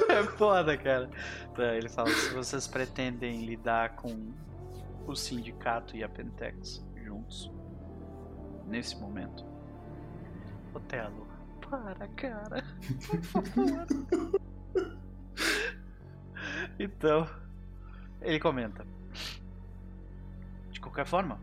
É 0.09 0.23
foda, 0.23 0.77
cara. 0.77 1.11
Tá, 1.55 1.75
ele 1.75 1.89
fala: 1.89 2.09
se 2.09 2.33
vocês 2.33 2.69
pretendem 2.69 3.45
lidar 3.45 3.97
com 3.97 4.33
o 5.07 5.15
sindicato 5.15 5.97
e 5.97 6.05
a 6.05 6.09
Pentex 6.09 6.85
juntos, 7.05 7.51
nesse 8.67 8.97
momento. 9.01 9.45
Otelo, 10.73 11.27
para, 11.61 12.09
cara. 12.09 12.65
Por 13.07 13.23
favor. 13.23 13.87
Então, 16.79 17.29
ele 18.21 18.41
comenta. 18.41 18.87
De 20.71 20.81
qualquer 20.81 21.07
forma, 21.07 21.39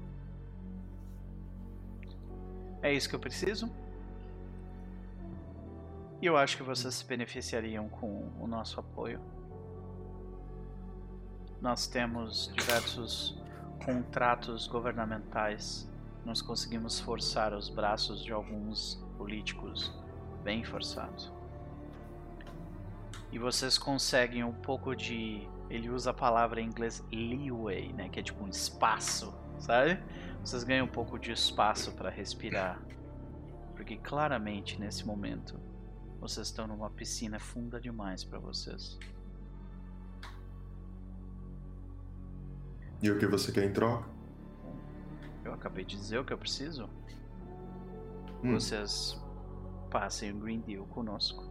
é 2.82 2.94
isso 2.94 3.08
que 3.10 3.16
eu 3.16 3.20
preciso. 3.20 3.72
E 6.22 6.26
eu 6.26 6.38
acho 6.38 6.56
que 6.56 6.64
vocês 6.64 6.94
se 6.96 7.06
beneficiariam 7.06 7.90
com 7.90 8.30
o 8.40 8.48
nosso 8.48 8.80
apoio. 8.80 9.20
Nós 11.60 11.88
temos 11.88 12.52
diversos 12.56 13.38
contratos 13.84 14.68
governamentais. 14.68 15.90
Nós 16.24 16.42
conseguimos 16.42 17.00
forçar 17.00 17.54
os 17.54 17.70
braços 17.70 18.24
de 18.24 18.32
alguns 18.32 19.04
políticos 19.18 19.92
bem 20.44 20.64
forçados. 20.64 21.32
E 23.32 23.40
vocês 23.40 23.78
conseguem 23.78 24.44
um 24.44 24.54
pouco 24.54 24.96
de. 24.96 25.48
Ele 25.70 25.90
usa 25.90 26.12
a 26.12 26.14
palavra 26.14 26.60
em 26.60 26.66
inglês 26.66 27.04
leeway, 27.12 27.94
né? 27.94 28.10
Que 28.10 28.20
é 28.20 28.24
tipo 28.24 28.44
um 28.44 28.48
espaço, 28.48 29.34
sabe? 29.58 30.00
Vocês 30.44 30.64
ganham 30.64 30.86
um 30.86 30.90
pouco 30.90 31.20
de 31.20 31.32
espaço 31.32 31.92
para 31.94 32.10
respirar. 32.10 32.82
Porque 33.76 33.96
claramente 33.98 34.80
nesse 34.80 35.06
momento 35.06 35.60
vocês 36.20 36.48
estão 36.48 36.68
numa 36.68 36.90
piscina 36.90 37.40
funda 37.40 37.80
demais 37.80 38.24
para 38.24 38.40
vocês. 38.40 38.98
E 43.02 43.10
o 43.10 43.18
que 43.18 43.26
você 43.26 43.52
quer 43.52 43.66
em 43.66 43.74
troca? 43.74 44.08
Eu 45.44 45.54
acabei 45.54 45.84
de 45.84 45.96
dizer 45.96 46.20
o 46.20 46.26
que 46.26 46.34
eu 46.34 46.38
preciso. 46.38 46.88
Hum. 48.44 48.54
Vocês 48.54 49.20
passem 49.90 50.32
o 50.32 50.38
Green 50.38 50.62
Deal 50.62 50.86
conosco. 50.86 51.44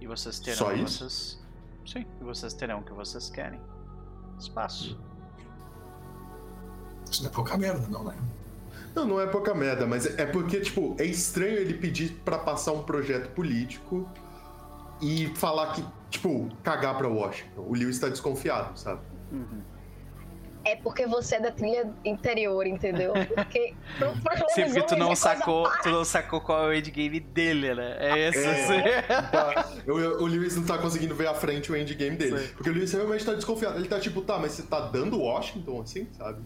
E 0.00 0.06
vocês 0.06 0.40
terão 0.40 0.56
Só 0.56 0.72
isso? 0.72 1.04
vocês. 1.04 1.46
Sim, 1.86 2.06
e 2.20 2.24
vocês 2.24 2.52
terão 2.52 2.80
o 2.80 2.84
que 2.84 2.92
vocês 2.92 3.30
querem. 3.30 3.60
Espaço. 4.38 5.00
Isso 7.10 7.22
não 7.22 7.30
é 7.30 7.32
pouca 7.32 7.56
merda, 7.56 7.86
não, 7.88 8.04
né? 8.04 8.14
Não, 8.94 9.04
não 9.06 9.20
é 9.20 9.26
pouca 9.26 9.54
merda, 9.54 9.86
mas 9.86 10.06
é 10.18 10.24
porque, 10.24 10.60
tipo, 10.60 10.96
é 10.98 11.04
estranho 11.04 11.58
ele 11.58 11.74
pedir 11.74 12.12
pra 12.24 12.38
passar 12.38 12.72
um 12.72 12.82
projeto 12.82 13.28
político 13.34 14.08
e 15.02 15.26
falar 15.36 15.72
que, 15.74 15.84
tipo, 16.08 16.48
cagar 16.62 16.96
pra 16.96 17.06
Washington. 17.06 17.60
O 17.60 17.74
Lewis 17.74 17.98
tá 17.98 18.08
desconfiado, 18.08 18.78
sabe? 18.78 19.00
Uhum. 19.30 19.60
É 20.64 20.74
porque 20.74 21.06
você 21.06 21.36
é 21.36 21.40
da 21.40 21.52
trilha 21.52 21.92
interior, 22.04 22.66
entendeu? 22.66 23.12
Porque 23.34 23.72
pro, 23.98 24.10
pro 24.20 24.50
Sim, 24.50 24.64
porque 24.64 24.82
tu 24.82 24.96
não 24.96 25.12
é 25.12 25.14
sacou, 25.14 25.70
tu 25.80 25.90
não 25.90 26.04
sacou 26.04 26.40
qual 26.40 26.64
é 26.64 26.68
o 26.68 26.74
endgame 26.74 27.20
dele, 27.20 27.72
né? 27.72 27.96
É 28.00 28.28
esse. 28.28 28.44
É. 28.44 28.98
assim. 28.98 29.30
Tá, 29.30 29.68
o, 29.86 30.24
o 30.24 30.26
Lewis 30.26 30.56
não 30.56 30.64
tá 30.64 30.76
conseguindo 30.78 31.14
ver 31.14 31.28
à 31.28 31.34
frente 31.34 31.70
o 31.70 31.76
endgame 31.76 32.16
dele. 32.16 32.38
Sim. 32.38 32.54
Porque 32.54 32.70
o 32.70 32.72
Lewis 32.72 32.92
realmente 32.92 33.24
tá 33.24 33.34
desconfiado. 33.34 33.78
Ele 33.78 33.86
tá 33.86 34.00
tipo, 34.00 34.22
tá, 34.22 34.40
mas 34.40 34.52
você 34.52 34.62
tá 34.64 34.80
dando 34.80 35.20
Washington 35.20 35.82
assim, 35.82 36.08
sabe? 36.16 36.42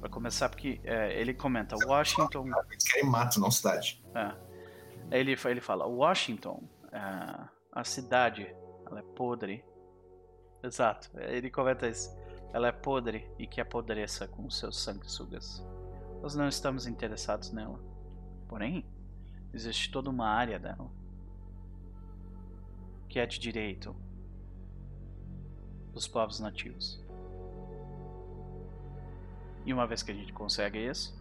Pra 0.00 0.08
começar, 0.08 0.48
porque 0.48 0.80
é, 0.82 1.20
ele 1.20 1.34
comenta 1.34 1.76
Washington. 1.86 2.46
Eles 2.70 2.84
querem 2.84 3.08
mato, 3.08 3.38
não 3.38 3.50
cidade. 3.50 4.02
É. 4.14 5.18
Ele, 5.18 5.36
ele 5.44 5.60
fala, 5.60 5.86
Washington, 5.86 6.62
é, 6.90 7.48
a 7.72 7.84
cidade, 7.84 8.54
ela 8.86 9.00
é 9.00 9.02
podre. 9.02 9.62
Exato, 10.62 11.10
ele 11.20 11.50
comenta 11.50 11.86
isso. 11.86 12.18
Ela 12.52 12.68
é 12.68 12.72
podre 12.72 13.30
e 13.38 13.46
que 13.46 13.60
apodreça 13.60 14.26
com 14.26 14.48
seus 14.50 14.82
sanguessugas. 14.82 15.64
Nós 16.22 16.34
não 16.34 16.48
estamos 16.48 16.86
interessados 16.86 17.52
nela. 17.52 17.78
Porém, 18.48 18.84
existe 19.52 19.90
toda 19.92 20.10
uma 20.10 20.28
área 20.28 20.58
dela 20.58 20.90
que 23.10 23.18
é 23.18 23.26
de 23.26 23.40
direito 23.40 23.94
dos 25.92 26.06
povos 26.06 26.38
nativos. 26.38 27.04
E 29.70 29.72
uma 29.72 29.86
vez 29.86 30.02
que 30.02 30.10
a 30.10 30.14
gente 30.14 30.32
consegue 30.32 30.84
isso, 30.84 31.16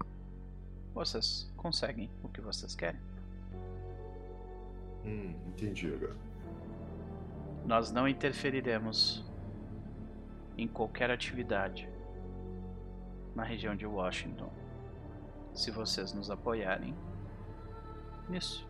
vocês 0.91 1.53
conseguem 1.55 2.09
o 2.23 2.30
que 2.30 2.41
vocês 2.41 2.73
querem. 2.73 2.99
hum, 5.05 5.35
entendi 5.49 5.93
agora. 5.93 6.15
Nós 7.63 7.91
não 7.91 8.07
interferiremos 8.07 9.23
em 10.57 10.67
qualquer 10.67 11.11
atividade 11.11 11.88
na 13.35 13.43
região 13.43 13.76
de 13.76 13.85
Washington 13.85 14.51
se 15.53 15.69
vocês 15.69 16.11
nos 16.11 16.31
apoiarem 16.31 16.95
nisso. 18.27 18.67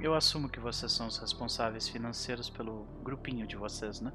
Eu 0.00 0.14
assumo 0.14 0.48
que 0.48 0.60
vocês 0.60 0.92
são 0.92 1.08
os 1.08 1.18
responsáveis 1.18 1.88
financeiros 1.88 2.48
pelo 2.48 2.86
grupinho 3.02 3.44
de 3.44 3.56
vocês, 3.56 4.00
né? 4.00 4.12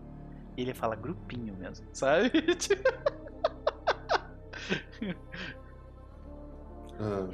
Ele 0.56 0.74
fala 0.74 0.96
grupinho 0.96 1.54
mesmo, 1.54 1.86
sabe? 1.92 2.32
Ah, 7.00 7.30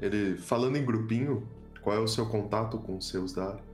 ele, 0.00 0.36
falando 0.38 0.76
em 0.76 0.84
grupinho, 0.84 1.46
qual 1.82 1.96
é 1.96 1.98
o 1.98 2.08
seu 2.08 2.28
contato 2.28 2.78
com 2.78 2.96
os 2.96 3.08
seus 3.08 3.32
da 3.32 3.48
área? 3.50 3.64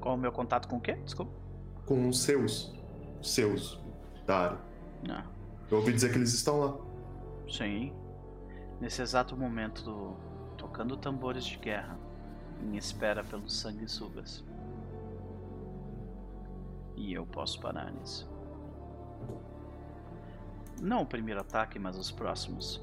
Qual 0.00 0.14
o 0.14 0.18
meu 0.18 0.32
contato 0.32 0.68
com 0.68 0.76
o 0.76 0.80
quê? 0.80 0.94
Desculpa. 1.04 1.32
Com 1.86 2.08
os 2.08 2.20
seus. 2.20 2.74
Seus 3.22 3.80
da 4.26 4.38
área. 4.38 4.58
Não. 5.06 5.24
Eu 5.70 5.78
ouvi 5.78 5.92
dizer 5.92 6.10
que 6.10 6.18
eles 6.18 6.32
estão 6.34 6.60
lá. 6.60 6.76
Sim. 7.48 7.92
Nesse 8.80 9.00
exato 9.02 9.36
momento, 9.36 9.82
do... 9.82 10.16
tocando 10.56 10.96
tambores 10.96 11.44
de 11.44 11.56
guerra, 11.56 11.98
em 12.60 12.76
espera 12.76 13.22
pelos 13.22 13.56
sanguessugas. 13.58 14.44
E 16.96 17.12
eu 17.12 17.24
posso 17.26 17.60
parar 17.60 17.92
nisso. 17.92 18.31
Não 20.82 21.02
o 21.02 21.06
primeiro 21.06 21.40
ataque, 21.40 21.78
mas 21.78 21.96
os 21.96 22.10
próximos. 22.10 22.82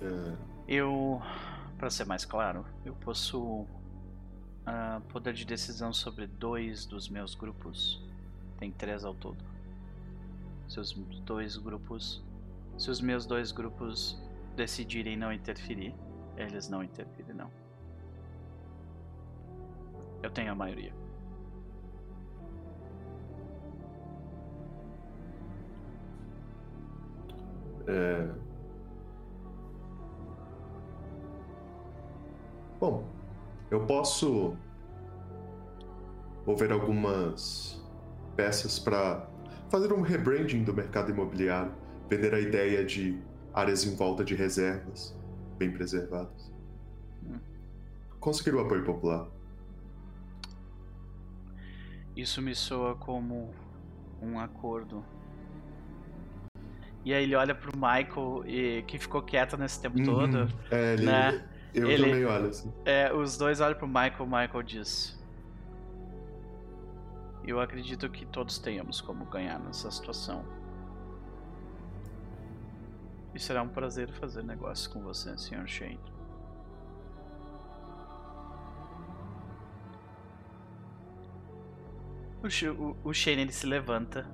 É, 0.00 0.36
Eu, 0.66 1.20
para 1.76 1.90
ser 1.90 2.06
mais 2.06 2.24
claro, 2.24 2.64
eu 2.82 2.94
possuo 2.94 3.66
ah, 4.64 5.02
poder 5.10 5.34
de 5.34 5.44
decisão 5.44 5.92
sobre 5.92 6.26
dois 6.26 6.86
dos 6.86 7.10
meus 7.10 7.34
grupos. 7.34 8.02
Tem 8.56 8.72
três 8.72 9.04
ao 9.04 9.14
todo. 9.14 9.44
Se 10.66 10.80
os 10.80 10.92
dois 10.92 11.58
grupos, 11.58 12.24
se 12.78 12.90
os 12.90 13.02
meus 13.02 13.26
dois 13.26 13.52
grupos 13.52 14.18
decidirem 14.56 15.14
não 15.14 15.30
interferir, 15.30 15.94
eles 16.38 16.70
não 16.70 16.82
interferirão. 16.82 17.50
Eu 20.22 20.30
tenho 20.30 20.50
a 20.50 20.54
maioria. 20.54 21.03
É... 27.86 28.30
Bom, 32.80 33.04
eu 33.70 33.86
posso 33.86 34.56
mover 36.46 36.72
algumas 36.72 37.82
peças 38.36 38.78
para 38.78 39.26
fazer 39.70 39.92
um 39.92 40.02
rebranding 40.02 40.64
do 40.64 40.74
mercado 40.74 41.10
imobiliário, 41.10 41.72
vender 42.08 42.34
a 42.34 42.40
ideia 42.40 42.84
de 42.84 43.20
áreas 43.52 43.84
em 43.84 43.96
volta 43.96 44.24
de 44.24 44.34
reservas 44.34 45.16
bem 45.56 45.72
preservadas. 45.72 46.52
Conseguir 48.20 48.54
o 48.54 48.60
apoio 48.60 48.84
popular. 48.84 49.28
Isso 52.16 52.40
me 52.40 52.54
soa 52.54 52.94
como 52.96 53.52
um 54.22 54.38
acordo. 54.38 55.04
E 57.04 57.12
aí 57.12 57.22
ele 57.24 57.34
olha 57.36 57.54
pro 57.54 57.70
Michael 57.76 58.44
e 58.46 58.82
que 58.86 58.98
ficou 58.98 59.20
quieto 59.22 59.56
nesse 59.56 59.80
tempo 59.80 60.02
todo. 60.04 60.38
Uhum. 60.38 60.48
É, 60.70 60.92
ele, 60.94 61.04
né? 61.04 61.44
eu 61.74 61.90
Ele- 61.90 62.04
também 62.04 62.24
olho 62.24 62.48
assim. 62.48 62.72
É, 62.84 63.12
os 63.12 63.36
dois 63.36 63.60
olham 63.60 63.76
pro 63.76 63.86
Michael, 63.86 64.20
o 64.20 64.26
Michael 64.26 64.62
diz. 64.62 65.22
Eu 67.46 67.60
acredito 67.60 68.08
que 68.08 68.24
todos 68.24 68.58
tenhamos 68.58 69.02
como 69.02 69.26
ganhar 69.26 69.58
nessa 69.58 69.90
situação. 69.90 70.44
E 73.34 73.38
será 73.38 73.62
um 73.62 73.68
prazer 73.68 74.08
fazer 74.12 74.42
negócios 74.42 74.86
com 74.86 75.02
você, 75.02 75.36
Sr. 75.36 75.66
Shane. 75.66 76.00
O, 82.42 82.46
o, 82.82 82.96
o 83.10 83.14
Shane 83.14 83.42
ele 83.42 83.52
se 83.52 83.66
levanta. 83.66 84.26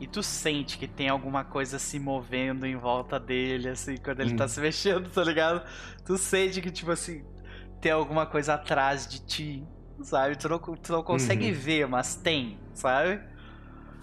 E 0.00 0.06
tu 0.08 0.22
sente 0.22 0.78
que 0.78 0.88
tem 0.88 1.08
alguma 1.10 1.44
coisa 1.44 1.78
se 1.78 1.98
movendo 2.00 2.66
em 2.66 2.74
volta 2.76 3.20
dele, 3.20 3.68
assim, 3.68 3.96
quando 3.98 4.20
ele 4.20 4.34
tá 4.34 4.44
Hum. 4.44 4.48
se 4.48 4.60
mexendo, 4.60 5.10
tá 5.10 5.22
ligado? 5.22 5.62
Tu 6.04 6.16
sente 6.16 6.62
que, 6.62 6.70
tipo 6.70 6.90
assim, 6.90 7.22
tem 7.82 7.92
alguma 7.92 8.26
coisa 8.26 8.54
atrás 8.54 9.06
de 9.06 9.20
ti, 9.26 9.68
sabe? 10.02 10.36
Tu 10.36 10.48
não, 10.48 10.58
tu 10.58 10.92
não 10.92 11.02
consegue 11.02 11.48
Uhum. 11.48 11.52
ver, 11.52 11.86
mas 11.86 12.16
tem, 12.16 12.58
sabe? 12.72 13.20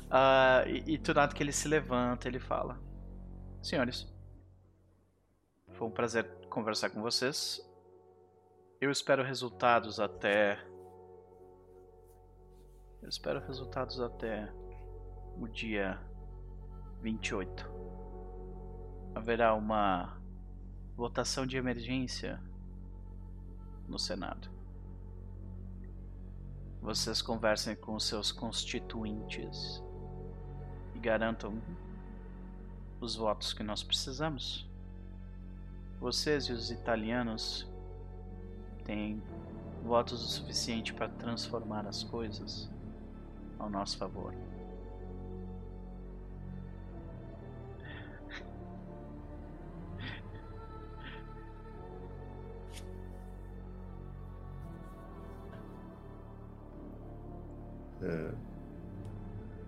Ah, 0.10 0.64
e, 0.68 0.94
e 0.94 0.98
tu 1.00 1.14
nota 1.16 1.36
que 1.36 1.42
ele 1.42 1.52
se 1.52 1.68
levanta, 1.68 2.28
ele 2.28 2.40
fala: 2.40 2.80
Senhores, 3.64 4.08
foi 5.74 5.88
um 5.88 5.92
prazer 5.92 6.26
conversar 6.50 6.92
com 6.92 7.02
vocês. 7.02 7.60
Eu 8.80 8.92
espero 8.92 9.24
resultados 9.24 10.00
até. 10.00 10.60
Eu 13.02 13.10
espero 13.10 13.40
resultados 13.40 14.00
até 14.00 14.52
o 15.40 15.48
dia 15.48 16.00
28. 17.02 17.70
Haverá 19.14 19.54
uma 19.54 20.18
votação 20.96 21.46
de 21.46 21.58
emergência 21.58 22.42
no 23.88 24.00
Senado. 24.00 24.50
Vocês 26.82 27.22
conversem 27.22 27.76
com 27.76 28.00
seus 28.00 28.32
constituintes 28.32 29.84
e 30.96 31.00
garantam 31.00 31.62
os 33.00 33.16
votos 33.16 33.54
que 33.54 33.64
nós 33.64 33.84
precisamos. 33.84 34.68
Vocês 36.00 36.46
e 36.46 36.54
os 36.54 36.72
italianos 36.72 37.70
têm 38.86 39.22
votos 39.84 40.24
o 40.24 40.28
suficiente 40.28 40.94
para 40.94 41.10
transformar 41.10 41.86
as 41.88 42.04
coisas 42.04 42.70
ao 43.60 43.70
nosso 43.70 43.98
favor. 43.98 44.34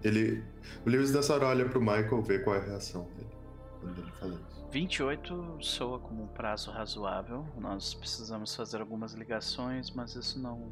Ele, 0.04 0.44
o 0.86 0.90
Lewis 0.90 1.14
nessa 1.14 1.34
hora 1.34 1.48
olha 1.48 1.68
pro 1.68 1.82
Michael 1.82 2.22
ver 2.22 2.44
qual 2.44 2.56
é 2.56 2.60
a 2.60 2.64
reação 2.64 3.04
dele 3.16 3.30
quando 3.82 4.02
ele 4.02 4.12
fala 4.12 4.34
isso. 4.34 4.68
28 4.72 5.58
soa 5.62 6.00
como 6.00 6.24
um 6.24 6.28
prazo 6.28 6.70
razoável. 6.72 7.46
Nós 7.58 7.94
precisamos 7.94 8.56
fazer 8.56 8.80
algumas 8.82 9.14
ligações, 9.14 9.90
mas 9.92 10.16
isso 10.16 10.40
não. 10.40 10.72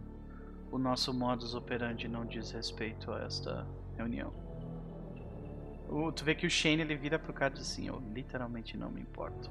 O 0.72 0.78
nosso 0.78 1.14
modus 1.14 1.56
operandi 1.56 2.08
não 2.08 2.26
diz 2.26 2.52
respeito 2.52 3.12
a 3.12 3.22
esta 3.24 3.66
reunião. 3.98 4.32
O- 5.90 6.12
tu 6.12 6.24
vê 6.24 6.36
que 6.36 6.46
o 6.46 6.50
Shane 6.50 6.82
ele 6.82 6.96
vira 6.96 7.18
pro 7.18 7.34
cara 7.34 7.54
e 7.54 7.58
diz 7.58 7.72
assim: 7.72 7.88
Eu 7.88 8.00
literalmente 8.14 8.78
não 8.78 8.92
me 8.92 9.02
importo. 9.02 9.50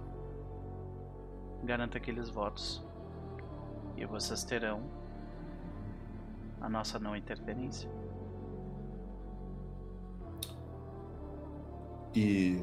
Garanta 1.65 1.99
aqueles 1.99 2.29
votos. 2.29 2.85
E 3.97 4.05
vocês 4.07 4.45
terão 4.45 4.83
a 6.61 6.69
nossa 6.69 6.99
não 6.99 7.17
interferência. 7.17 7.89
E 12.15 12.63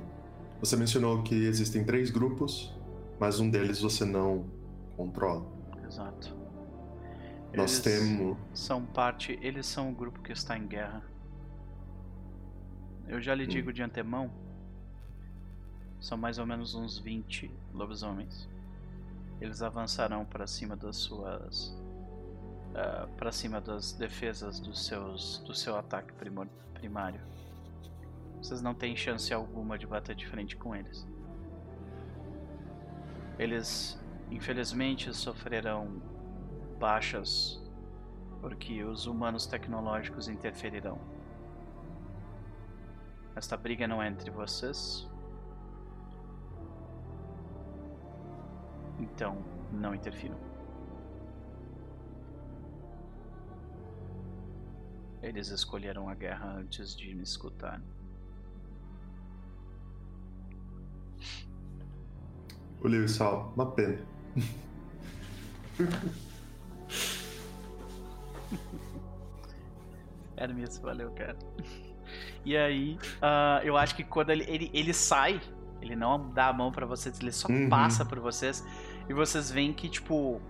você 0.60 0.76
mencionou 0.76 1.22
que 1.24 1.36
existem 1.36 1.84
três 1.86 2.10
grupos, 2.10 2.74
mas 3.20 3.40
um 3.40 3.50
deles 3.50 3.80
você 3.82 4.04
não 4.06 4.46
controla. 4.98 5.46
Exato. 5.86 6.36
Nós 7.56 7.74
Eles- 7.74 7.80
temos. 7.82 8.38
são 8.54 8.84
parte, 8.84 9.38
eles 9.42 9.66
são 9.68 9.92
o 9.92 9.94
grupo 9.94 10.22
que 10.22 10.32
está 10.32 10.58
em 10.58 10.66
guerra. 10.66 11.04
Eu 13.08 13.22
já 13.22 13.36
lhe 13.36 13.44
Hum. 13.44 13.48
digo 13.48 13.72
de 13.72 13.84
antemão, 13.84 14.32
são 16.00 16.18
mais 16.18 16.40
ou 16.40 16.46
menos 16.48 16.74
uns 16.74 16.98
20 16.98 17.52
lobisomens. 17.74 18.50
Eles 19.40 19.62
avançarão 19.62 20.26
para 20.26 20.48
cima 20.48 20.76
das 20.76 20.96
suas 20.96 21.76
para 23.18 23.32
cima 23.32 23.62
das 23.62 23.94
defesas 23.94 24.60
dos 24.60 24.86
seus 24.86 25.40
do 25.46 25.54
seu 25.54 25.78
ataque 25.78 26.14
primário. 26.74 27.22
Vocês 28.38 28.62
não 28.62 28.74
têm 28.74 28.96
chance 28.96 29.34
alguma 29.34 29.78
de 29.78 29.88
bater 29.88 30.16
de 30.16 30.28
frente 30.28 30.58
com 30.58 30.76
eles. 30.76 31.08
Eles, 33.40 34.00
infelizmente, 34.30 35.14
sofrerão 35.14 36.02
baixas 36.80 37.62
porque 38.42 38.84
os 38.84 39.06
humanos 39.06 39.46
tecnológicos 39.46 40.28
interferirão. 40.28 41.00
Esta 43.36 43.56
briga 43.56 43.88
não 43.88 44.04
é 44.04 44.08
entre 44.10 44.30
vocês. 44.30 45.10
Então, 49.00 49.38
não 49.72 49.96
interfiram. 49.96 50.53
Eles 55.24 55.48
escolheram 55.48 56.08
a 56.10 56.14
guerra 56.14 56.54
antes 56.58 56.96
de 56.96 57.16
me 57.16 57.24
escutar. 57.24 57.82
O 62.82 62.88
Lewis 62.88 63.16
fala, 63.18 63.46
uma 63.56 63.72
pena. 63.72 63.98
Hermes, 70.36 70.78
valeu, 70.80 71.12
cara. 71.12 71.38
E 72.46 72.58
aí, 72.58 72.98
ah, 73.22 73.62
eu 73.64 73.78
acho 73.78 73.96
que 73.96 74.04
quando 74.04 74.32
ele, 74.32 74.44
ele, 74.48 74.70
ele 74.74 74.94
sai, 74.94 75.40
ele 75.82 75.96
não 75.96 76.30
dá 76.32 76.48
a 76.50 76.54
mão 76.54 76.72
pra 76.72 76.86
vocês, 76.86 77.20
ele 77.20 77.32
só 77.32 77.48
Uhum. 77.48 77.70
passa 77.70 78.04
por 78.04 78.20
vocês. 78.20 78.66
E 79.08 79.14
vocês 79.14 79.50
veem 79.52 79.72
que, 79.74 79.88
tipo, 79.90 80.42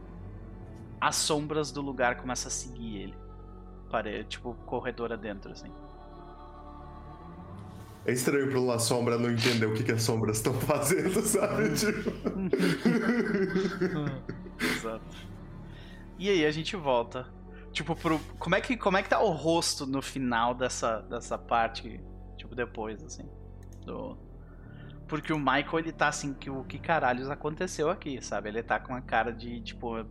as 1.00 1.16
sombras 1.16 1.72
do 1.72 1.82
lugar 1.82 2.18
começam 2.18 2.48
a 2.48 2.52
seguir 2.52 2.98
ele. 2.98 3.23
Pare, 3.94 4.24
tipo, 4.24 4.56
corredor 4.66 5.14
adentro, 5.14 5.52
assim. 5.52 5.72
É 8.08 8.12
estranho 8.12 8.50
pra 8.50 8.60
uma 8.60 8.80
sombra 8.80 9.20
não 9.20 9.30
entender 9.30 9.68
o 9.68 9.74
que, 9.76 9.84
que 9.84 9.92
as 9.92 10.02
sombras 10.02 10.38
estão 10.38 10.52
fazendo, 10.56 11.22
sabe? 11.22 11.70
Tipo... 11.76 12.10
Exato. 14.60 15.16
E 16.18 16.28
aí 16.28 16.44
a 16.44 16.50
gente 16.50 16.76
volta. 16.76 17.32
Tipo, 17.72 17.96
pro. 17.96 18.18
Como 18.40 18.56
é 18.56 18.62
que, 18.62 18.76
como 18.76 18.98
é 18.98 19.04
que 19.04 19.10
tá 19.10 19.20
o 19.22 19.30
rosto 19.30 19.86
no 19.86 20.02
final 20.02 20.56
dessa, 20.56 21.02
dessa 21.02 21.38
parte? 21.38 22.02
Tipo, 22.36 22.56
depois, 22.56 23.04
assim. 23.04 23.30
Do. 23.86 24.18
Porque 25.08 25.32
o 25.32 25.38
Michael, 25.38 25.78
ele 25.78 25.92
tá 25.92 26.08
assim, 26.08 26.34
que 26.34 26.50
o 26.50 26.64
que 26.64 26.80
caralhos 26.80 27.30
aconteceu 27.30 27.92
aqui, 27.92 28.20
sabe? 28.24 28.50
Ele 28.50 28.64
tá 28.64 28.80
com 28.80 28.96
a 28.96 29.02
cara 29.02 29.32
de, 29.32 29.62
tipo. 29.62 30.04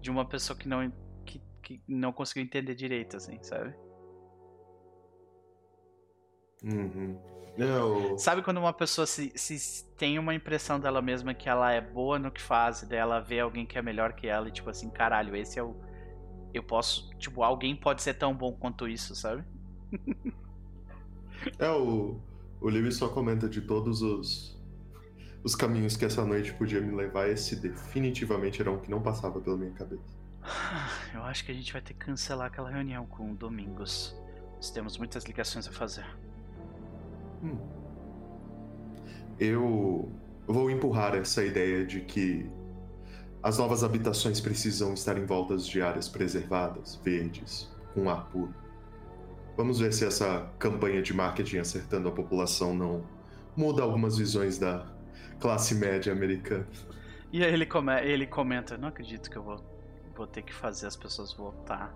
De 0.00 0.10
uma 0.10 0.24
pessoa 0.24 0.58
que 0.58 0.66
não. 0.68 0.92
Que, 1.64 1.82
não 1.88 2.12
conseguiu 2.12 2.44
entender 2.44 2.74
direito, 2.74 3.16
assim, 3.16 3.42
sabe? 3.42 3.74
Uhum. 6.62 7.18
Eu... 7.56 8.18
Sabe 8.18 8.42
quando 8.42 8.58
uma 8.58 8.72
pessoa 8.72 9.06
se, 9.06 9.32
se 9.36 9.84
tem 9.96 10.18
uma 10.18 10.34
impressão 10.34 10.78
dela 10.78 11.00
mesma 11.00 11.32
que 11.32 11.48
ela 11.48 11.72
é 11.72 11.80
boa 11.80 12.18
no 12.18 12.30
que 12.30 12.42
faz, 12.42 12.82
e 12.82 12.86
daí 12.86 12.98
ela 12.98 13.20
vê 13.20 13.40
alguém 13.40 13.64
que 13.64 13.78
é 13.78 13.82
melhor 13.82 14.12
que 14.12 14.26
ela 14.26 14.48
e 14.48 14.52
tipo 14.52 14.68
assim, 14.68 14.90
caralho, 14.90 15.34
esse 15.36 15.58
é 15.58 15.62
o. 15.62 15.74
Eu 16.52 16.62
posso. 16.62 17.10
Tipo, 17.18 17.42
alguém 17.42 17.74
pode 17.74 18.02
ser 18.02 18.14
tão 18.14 18.34
bom 18.34 18.52
quanto 18.52 18.88
isso, 18.88 19.14
sabe? 19.14 19.44
É, 21.58 21.68
o, 21.68 22.18
o 22.58 22.68
Lewis 22.70 22.96
só 22.96 23.08
comenta 23.08 23.46
de 23.46 23.60
todos 23.60 24.00
os, 24.00 24.58
os 25.42 25.54
caminhos 25.54 25.94
que 25.94 26.04
essa 26.04 26.24
noite 26.24 26.54
podia 26.54 26.80
me 26.80 26.94
levar, 26.94 27.28
esse 27.28 27.56
definitivamente 27.56 28.62
era 28.62 28.70
um 28.70 28.80
que 28.80 28.90
não 28.90 29.02
passava 29.02 29.40
pela 29.40 29.56
minha 29.56 29.72
cabeça. 29.72 30.23
Eu 31.12 31.22
acho 31.22 31.44
que 31.44 31.52
a 31.52 31.54
gente 31.54 31.72
vai 31.72 31.80
ter 31.80 31.94
que 31.94 32.04
cancelar 32.04 32.48
aquela 32.48 32.70
reunião 32.70 33.06
com 33.06 33.32
o 33.32 33.34
Domingos. 33.34 34.16
Nós 34.56 34.70
temos 34.70 34.98
muitas 34.98 35.24
ligações 35.24 35.66
a 35.66 35.72
fazer. 35.72 36.06
Hum. 37.42 37.58
Eu 39.38 40.12
vou 40.46 40.70
empurrar 40.70 41.14
essa 41.14 41.44
ideia 41.44 41.84
de 41.84 42.00
que 42.00 42.50
as 43.42 43.58
novas 43.58 43.84
habitações 43.84 44.40
precisam 44.40 44.94
estar 44.94 45.18
em 45.18 45.26
voltas 45.26 45.66
de 45.66 45.82
áreas 45.82 46.08
preservadas, 46.08 47.00
verdes, 47.04 47.70
com 47.92 48.08
ar 48.08 48.26
puro. 48.30 48.54
Vamos 49.56 49.78
ver 49.78 49.92
se 49.92 50.04
essa 50.04 50.50
campanha 50.58 51.02
de 51.02 51.12
marketing 51.14 51.58
acertando 51.58 52.08
a 52.08 52.12
população 52.12 52.74
não 52.74 53.04
muda 53.56 53.82
algumas 53.82 54.16
visões 54.16 54.58
da 54.58 54.86
classe 55.38 55.74
média 55.74 56.12
americana. 56.12 56.66
E 57.32 57.44
aí 57.44 57.52
ele, 57.52 57.66
come 57.66 57.92
ele 58.02 58.26
comenta: 58.26 58.76
Não 58.76 58.88
acredito 58.88 59.30
que 59.30 59.36
eu 59.36 59.42
vou, 59.42 59.56
vou 60.14 60.26
ter 60.26 60.42
que 60.42 60.54
fazer 60.54 60.86
as 60.86 60.96
pessoas 60.96 61.32
votar 61.32 61.94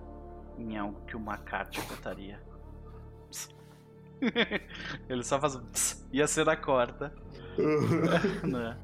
em 0.58 0.76
algo 0.76 1.04
que 1.06 1.16
o 1.16 1.20
McCarthy 1.20 1.80
votaria. 1.82 2.40
ele 5.08 5.22
só 5.22 5.40
faz. 5.40 5.54
um 5.54 6.08
E 6.12 6.20
a 6.20 6.26
cena 6.26 6.56
corta. 6.56 7.14
né? 8.42 8.76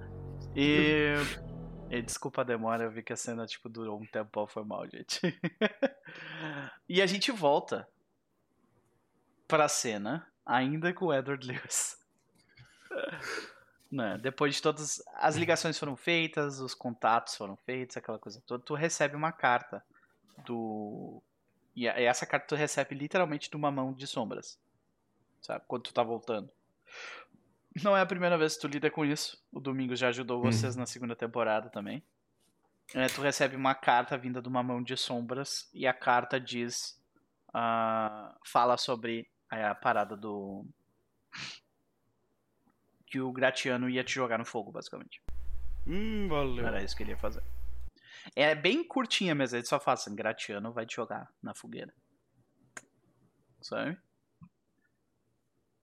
E, 0.54 1.14
e 1.90 2.02
desculpa 2.02 2.42
a 2.42 2.44
demora, 2.44 2.84
eu 2.84 2.90
vi 2.90 3.02
que 3.02 3.12
a 3.12 3.16
cena 3.16 3.46
tipo 3.46 3.68
durou 3.68 4.00
um 4.00 4.06
tempo, 4.06 4.46
foi 4.46 4.64
mal, 4.64 4.88
gente. 4.88 5.20
e 6.88 7.02
a 7.02 7.06
gente 7.06 7.32
volta 7.32 7.88
pra 9.48 9.68
cena, 9.68 10.26
ainda 10.46 10.92
com 10.92 11.06
o 11.06 11.14
Edward 11.14 11.46
Lewis. 11.46 11.98
Né? 13.94 14.18
Depois 14.18 14.56
de 14.56 14.60
todas 14.60 15.00
as 15.14 15.36
ligações 15.36 15.78
foram 15.78 15.94
feitas, 15.94 16.58
os 16.58 16.74
contatos 16.74 17.36
foram 17.36 17.56
feitos, 17.58 17.96
aquela 17.96 18.18
coisa 18.18 18.42
toda, 18.44 18.64
tu 18.64 18.74
recebe 18.74 19.14
uma 19.14 19.30
carta 19.30 19.84
do 20.44 21.22
e 21.76 21.86
essa 21.86 22.26
carta 22.26 22.48
tu 22.48 22.56
recebe 22.56 22.92
literalmente 22.92 23.48
de 23.48 23.56
uma 23.56 23.70
mão 23.70 23.92
de 23.92 24.08
sombras. 24.08 24.58
Sabe? 25.40 25.64
Quando 25.68 25.84
tu 25.84 25.94
tá 25.94 26.02
voltando. 26.02 26.50
Não 27.84 27.96
é 27.96 28.00
a 28.00 28.06
primeira 28.06 28.36
vez 28.36 28.56
que 28.56 28.62
tu 28.62 28.66
lida 28.66 28.90
com 28.90 29.04
isso. 29.04 29.40
O 29.52 29.60
Domingos 29.60 30.00
já 30.00 30.08
ajudou 30.08 30.42
vocês 30.42 30.74
na 30.74 30.86
segunda 30.86 31.14
temporada 31.14 31.70
também. 31.70 32.02
É, 32.94 33.06
tu 33.06 33.20
recebe 33.20 33.54
uma 33.54 33.76
carta 33.76 34.18
vinda 34.18 34.42
de 34.42 34.48
uma 34.48 34.62
mão 34.62 34.82
de 34.82 34.96
sombras 34.96 35.68
e 35.72 35.86
a 35.86 35.94
carta 35.94 36.40
diz. 36.40 37.00
ah, 37.52 38.36
fala 38.44 38.76
sobre 38.76 39.28
a 39.48 39.72
parada 39.72 40.16
do. 40.16 40.66
Que 43.14 43.20
o 43.20 43.30
Gratiano 43.30 43.88
ia 43.88 44.02
te 44.02 44.12
jogar 44.12 44.40
no 44.40 44.44
fogo, 44.44 44.72
basicamente. 44.72 45.22
Hum, 45.86 46.26
valeu. 46.26 46.66
Era 46.66 46.82
isso 46.82 46.96
que 46.96 47.04
ele 47.04 47.12
ia 47.12 47.16
fazer. 47.16 47.44
É 48.34 48.56
bem 48.56 48.82
curtinha 48.82 49.36
mesmo, 49.36 49.56
ele 49.56 49.64
só 49.64 49.78
fala 49.78 49.94
assim, 49.94 50.16
Gratiano 50.16 50.72
vai 50.72 50.84
te 50.84 50.96
jogar 50.96 51.32
na 51.40 51.54
fogueira. 51.54 51.94
Sabe? 53.60 53.96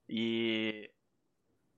E 0.10 0.92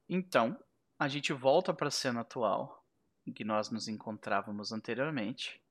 então, 0.09 0.59
a 0.97 1.07
gente 1.07 1.31
volta 1.31 1.71
para 1.71 1.89
a 1.89 1.91
cena 1.91 2.21
atual 2.21 2.83
em 3.23 3.31
que 3.31 3.43
nós 3.43 3.69
nos 3.69 3.87
encontrávamos 3.87 4.71
anteriormente, 4.71 5.61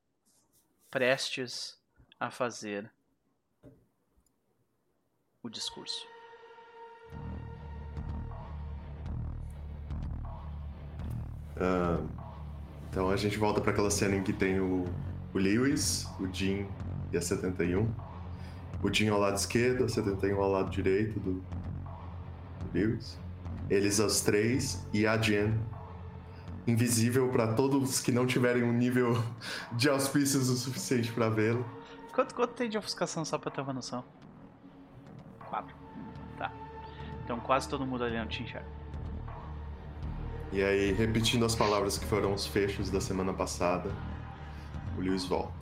prestes 0.92 1.76
a 2.20 2.30
fazer 2.30 2.88
o 5.42 5.50
discurso. 5.50 6.06
Então 12.90 13.08
a 13.08 13.16
gente 13.16 13.38
volta 13.38 13.60
para 13.60 13.72
aquela 13.72 13.90
cena 13.90 14.16
em 14.16 14.22
que 14.22 14.32
tem 14.32 14.60
o, 14.60 14.86
o 15.32 15.38
Lewis, 15.38 16.06
o 16.20 16.26
Jim 16.32 16.66
e 17.12 17.16
a 17.16 17.22
71. 17.22 17.88
O 18.82 18.92
Jim 18.92 19.08
ao 19.08 19.18
lado 19.18 19.36
esquerdo, 19.36 19.84
a 19.84 19.88
71 19.88 20.40
ao 20.40 20.50
lado 20.50 20.70
direito 20.70 21.18
do, 21.18 21.34
do 21.34 21.42
Lewis. 22.74 23.18
Eles 23.70 23.98
os 23.98 24.20
três 24.20 24.86
e 24.92 25.06
a 25.06 25.16
Jen. 25.16 25.54
Invisível 26.66 27.28
para 27.30 27.54
todos 27.54 28.00
que 28.00 28.12
não 28.12 28.26
tiverem 28.26 28.62
um 28.62 28.72
nível 28.72 29.22
de 29.72 29.88
auspícios 29.88 30.48
o 30.48 30.56
suficiente 30.56 31.10
para 31.12 31.28
vê-lo. 31.28 31.64
Quanto, 32.12 32.34
quanto 32.34 32.52
tem 32.52 32.68
de 32.68 32.76
ofuscação 32.76 33.24
só 33.24 33.38
pra 33.38 33.50
ter 33.50 33.62
uma 33.62 33.72
noção? 33.72 34.04
Quatro. 35.48 35.74
Tá. 36.36 36.52
Então 37.24 37.40
quase 37.40 37.68
todo 37.68 37.86
mundo 37.86 38.04
ali 38.04 38.18
não 38.18 38.26
te 38.26 38.42
enxerga. 38.42 38.81
E 40.52 40.62
aí, 40.62 40.92
repetindo 40.92 41.46
as 41.46 41.54
palavras 41.54 41.96
que 41.96 42.04
foram 42.04 42.34
os 42.34 42.46
fechos 42.46 42.90
da 42.90 43.00
semana 43.00 43.32
passada, 43.32 43.90
o 44.98 45.00
Lewis 45.00 45.24
volta. 45.24 45.54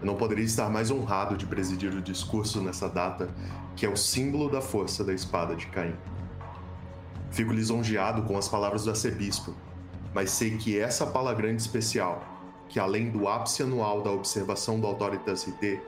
Eu 0.00 0.06
não 0.06 0.16
poderia 0.16 0.44
estar 0.44 0.68
mais 0.68 0.90
honrado 0.90 1.36
de 1.36 1.46
presidir 1.46 1.94
o 1.94 2.02
discurso 2.02 2.60
nessa 2.60 2.88
data, 2.88 3.32
que 3.76 3.86
é 3.86 3.88
o 3.88 3.96
símbolo 3.96 4.50
da 4.50 4.60
força 4.60 5.04
da 5.04 5.14
espada 5.14 5.54
de 5.54 5.68
Caim. 5.68 5.94
Fico 7.30 7.52
lisonjeado 7.52 8.22
com 8.22 8.36
as 8.36 8.48
palavras 8.48 8.82
do 8.82 8.90
arcebispo, 8.90 9.54
mas 10.12 10.32
sei 10.32 10.56
que 10.56 10.76
essa 10.76 11.06
palagrande 11.06 11.62
especial, 11.62 12.24
que 12.68 12.80
além 12.80 13.10
do 13.10 13.28
ápice 13.28 13.62
anual 13.62 14.02
da 14.02 14.10
observação 14.10 14.80
do 14.80 14.88
Autoritas 14.88 15.46
RT, 15.46 15.80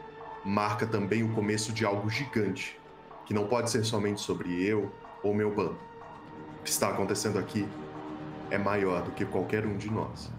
marca 0.44 0.86
também 0.86 1.24
o 1.24 1.32
começo 1.34 1.72
de 1.72 1.84
algo 1.84 2.08
gigante, 2.08 2.78
que 3.26 3.34
não 3.34 3.48
pode 3.48 3.68
ser 3.68 3.82
somente 3.82 4.20
sobre 4.20 4.62
eu 4.64 4.92
ou 5.24 5.34
meu 5.34 5.52
bando. 5.52 5.78
O 6.60 6.62
que 6.62 6.70
está 6.70 6.88
acontecendo 6.90 7.40
aqui 7.40 7.66
é 8.52 8.58
maior 8.58 9.02
do 9.02 9.12
que 9.12 9.24
qualquer 9.24 9.64
um 9.64 9.78
de 9.78 9.90
nós. 9.90 10.30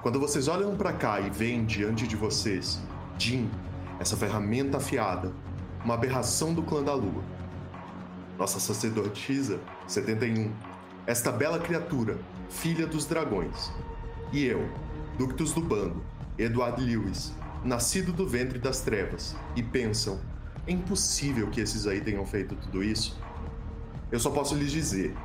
Quando 0.00 0.20
vocês 0.20 0.46
olham 0.46 0.76
para 0.76 0.92
cá 0.92 1.20
e 1.20 1.28
veem 1.28 1.64
diante 1.64 2.06
de 2.06 2.14
vocês 2.14 2.80
Jin, 3.18 3.50
essa 3.98 4.16
ferramenta 4.16 4.76
afiada, 4.76 5.32
uma 5.84 5.94
aberração 5.94 6.54
do 6.54 6.62
clã 6.62 6.80
da 6.80 6.94
lua. 6.94 7.24
Nossa 8.38 8.60
sacerdotisa, 8.60 9.58
71, 9.88 10.52
esta 11.08 11.32
bela 11.32 11.58
criatura, 11.58 12.16
filha 12.48 12.86
dos 12.86 13.04
dragões. 13.04 13.72
E 14.32 14.44
eu, 14.44 14.70
ductus 15.18 15.52
do 15.52 15.60
bando, 15.60 16.00
Edward 16.38 16.80
Lewis, 16.80 17.34
nascido 17.64 18.12
do 18.12 18.28
ventre 18.28 18.60
das 18.60 18.80
trevas, 18.80 19.34
e 19.56 19.62
pensam: 19.62 20.20
é 20.68 20.70
impossível 20.70 21.50
que 21.50 21.60
esses 21.60 21.88
aí 21.88 22.00
tenham 22.00 22.24
feito 22.24 22.54
tudo 22.54 22.80
isso? 22.80 23.20
Eu 24.12 24.20
só 24.20 24.30
posso 24.30 24.54
lhes 24.54 24.70
dizer: 24.70 25.16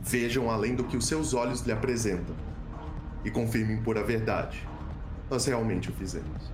vejam 0.00 0.50
além 0.50 0.74
do 0.74 0.84
que 0.84 0.96
os 0.96 1.06
seus 1.06 1.34
olhos 1.34 1.60
lhe 1.62 1.72
apresentam 1.72 2.34
e 3.24 3.30
confirmem 3.30 3.82
por 3.82 3.98
a 3.98 4.02
verdade. 4.02 4.66
Nós 5.28 5.44
realmente 5.46 5.90
o 5.90 5.92
fizemos. 5.92 6.50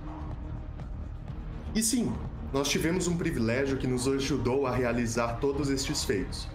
E 1.73 1.81
sim, 1.81 2.13
Nós 2.53 2.69
tivemos 2.69 3.09
um 3.09 3.17
privilégio 3.17 3.77
que 3.77 3.85
nos 3.85 4.07
ajudou 4.07 4.65
a 4.65 4.71
realizar 4.73 5.33
todos 5.33 5.69
estes 5.69 6.05
feitos. 6.05 6.47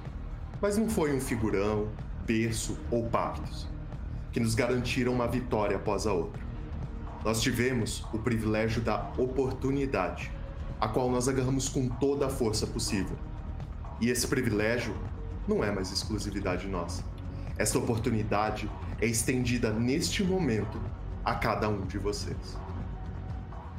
Mas 0.60 0.78
não 0.78 0.88
foi 0.88 1.14
um 1.14 1.20
figurão, 1.20 1.88
berço 2.26 2.78
ou 2.90 3.08
pactos 3.08 3.68
que 4.32 4.40
nos 4.40 4.54
garantiram 4.54 5.12
uma 5.12 5.28
vitória 5.28 5.76
após 5.76 6.06
a 6.06 6.12
outra. 6.14 6.42
Nós 7.22 7.42
tivemos 7.42 8.04
o 8.12 8.18
privilégio 8.18 8.80
da 8.80 9.12
oportunidade, 9.18 10.32
a 10.80 10.88
qual 10.88 11.10
nós 11.10 11.28
agarramos 11.28 11.68
com 11.68 11.86
toda 11.86 12.26
a 12.26 12.30
força 12.30 12.66
possível. 12.66 13.16
E 14.00 14.08
esse 14.08 14.26
privilégio 14.26 14.94
não 15.46 15.62
é 15.62 15.70
mais 15.70 15.90
exclusividade 15.92 16.66
nossa. 16.68 17.04
Esta 17.56 17.78
oportunidade 17.78 18.70
é 19.00 19.06
estendida 19.06 19.72
neste 19.72 20.22
momento 20.22 20.80
a 21.24 21.34
cada 21.34 21.68
um 21.68 21.82
de 21.82 21.98
vocês. 21.98 22.56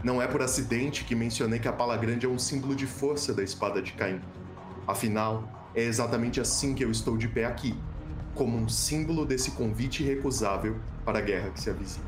Não 0.03 0.21
é 0.21 0.27
por 0.27 0.41
acidente 0.41 1.05
que 1.05 1.15
mencionei 1.15 1.59
que 1.59 1.67
a 1.67 1.73
pala 1.73 1.95
grande 1.95 2.25
é 2.25 2.29
um 2.29 2.37
símbolo 2.37 2.75
de 2.75 2.85
força 2.85 3.33
da 3.33 3.41
espada 3.41 3.81
de 3.81 3.93
Caim. 3.93 4.19
Afinal, 4.85 5.71
é 5.73 5.81
exatamente 5.81 6.41
assim 6.41 6.75
que 6.75 6.83
eu 6.83 6.91
estou 6.91 7.17
de 7.17 7.27
pé 7.27 7.45
aqui, 7.45 7.73
como 8.35 8.57
um 8.57 8.67
símbolo 8.67 9.25
desse 9.25 9.51
convite 9.51 10.03
irrecusável 10.03 10.77
para 11.05 11.19
a 11.19 11.21
guerra 11.21 11.51
que 11.51 11.61
se 11.61 11.69
avizinha. 11.69 12.05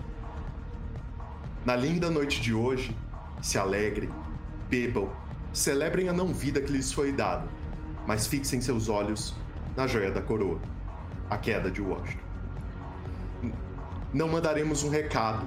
Na 1.66 1.76
linda 1.76 2.12
noite 2.12 2.42
de 2.42 2.54
hoje, 2.54 2.96
se 3.42 3.58
alegrem, 3.58 4.10
bebam, 4.70 5.10
celebrem 5.54 6.10
a 6.10 6.14
não 6.14 6.34
vida 6.34 6.62
que 6.62 6.72
lhes 6.72 6.92
foi 6.92 7.12
dada, 7.12 7.48
mas 8.06 8.28
fixem 8.28 8.60
seus 8.60 8.90
olhos 8.90 9.34
na 9.76 9.88
joia 9.88 10.10
da 10.10 10.22
coroa, 10.22 10.60
a 11.30 11.38
queda 11.38 11.70
de 11.70 11.82
Washington. 11.82 12.24
Não 14.14 14.30
mandaremos 14.30 14.84
um 14.84 14.90
recado, 14.90 15.46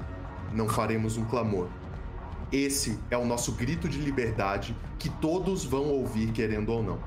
não 0.52 0.68
faremos 0.68 1.16
um 1.16 1.24
clamor. 1.24 1.68
Esse 2.52 2.98
é 3.10 3.16
o 3.16 3.24
nosso 3.24 3.52
grito 3.52 3.88
de 3.88 3.98
liberdade 3.98 4.76
que 4.98 5.08
todos 5.08 5.64
vão 5.64 5.84
ouvir, 5.84 6.32
querendo 6.32 6.70
ou 6.70 6.82
não. 6.82 6.98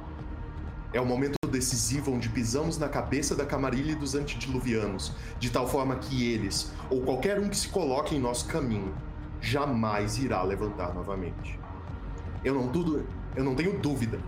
É 0.94 1.00
o 1.00 1.06
momento 1.06 1.36
decisivo 1.50 2.12
onde 2.12 2.30
pisamos 2.30 2.78
na 2.78 2.90
cabeça 2.90 3.36
da 3.36 3.46
camarilha 3.46 3.96
dos 3.96 4.16
antediluvianos, 4.16 5.14
de 5.40 5.50
tal 5.50 5.68
forma 5.68 5.96
que 5.98 6.32
eles, 6.32 6.74
ou 6.90 7.02
qualquer 7.02 7.40
um 7.40 7.50
que 7.50 7.58
se 7.58 7.70
coloque 7.70 8.16
em 8.16 8.20
nosso 8.20 8.48
caminho, 8.48 8.94
jamais 9.40 10.18
irá 10.18 10.42
levantar 10.44 10.94
novamente. 10.94 11.60
Eu 12.44 12.56
não, 12.56 12.68
tudo, 12.68 13.06
eu 13.36 13.44
não 13.44 13.56
tenho 13.56 13.78
dúvida 13.80 14.20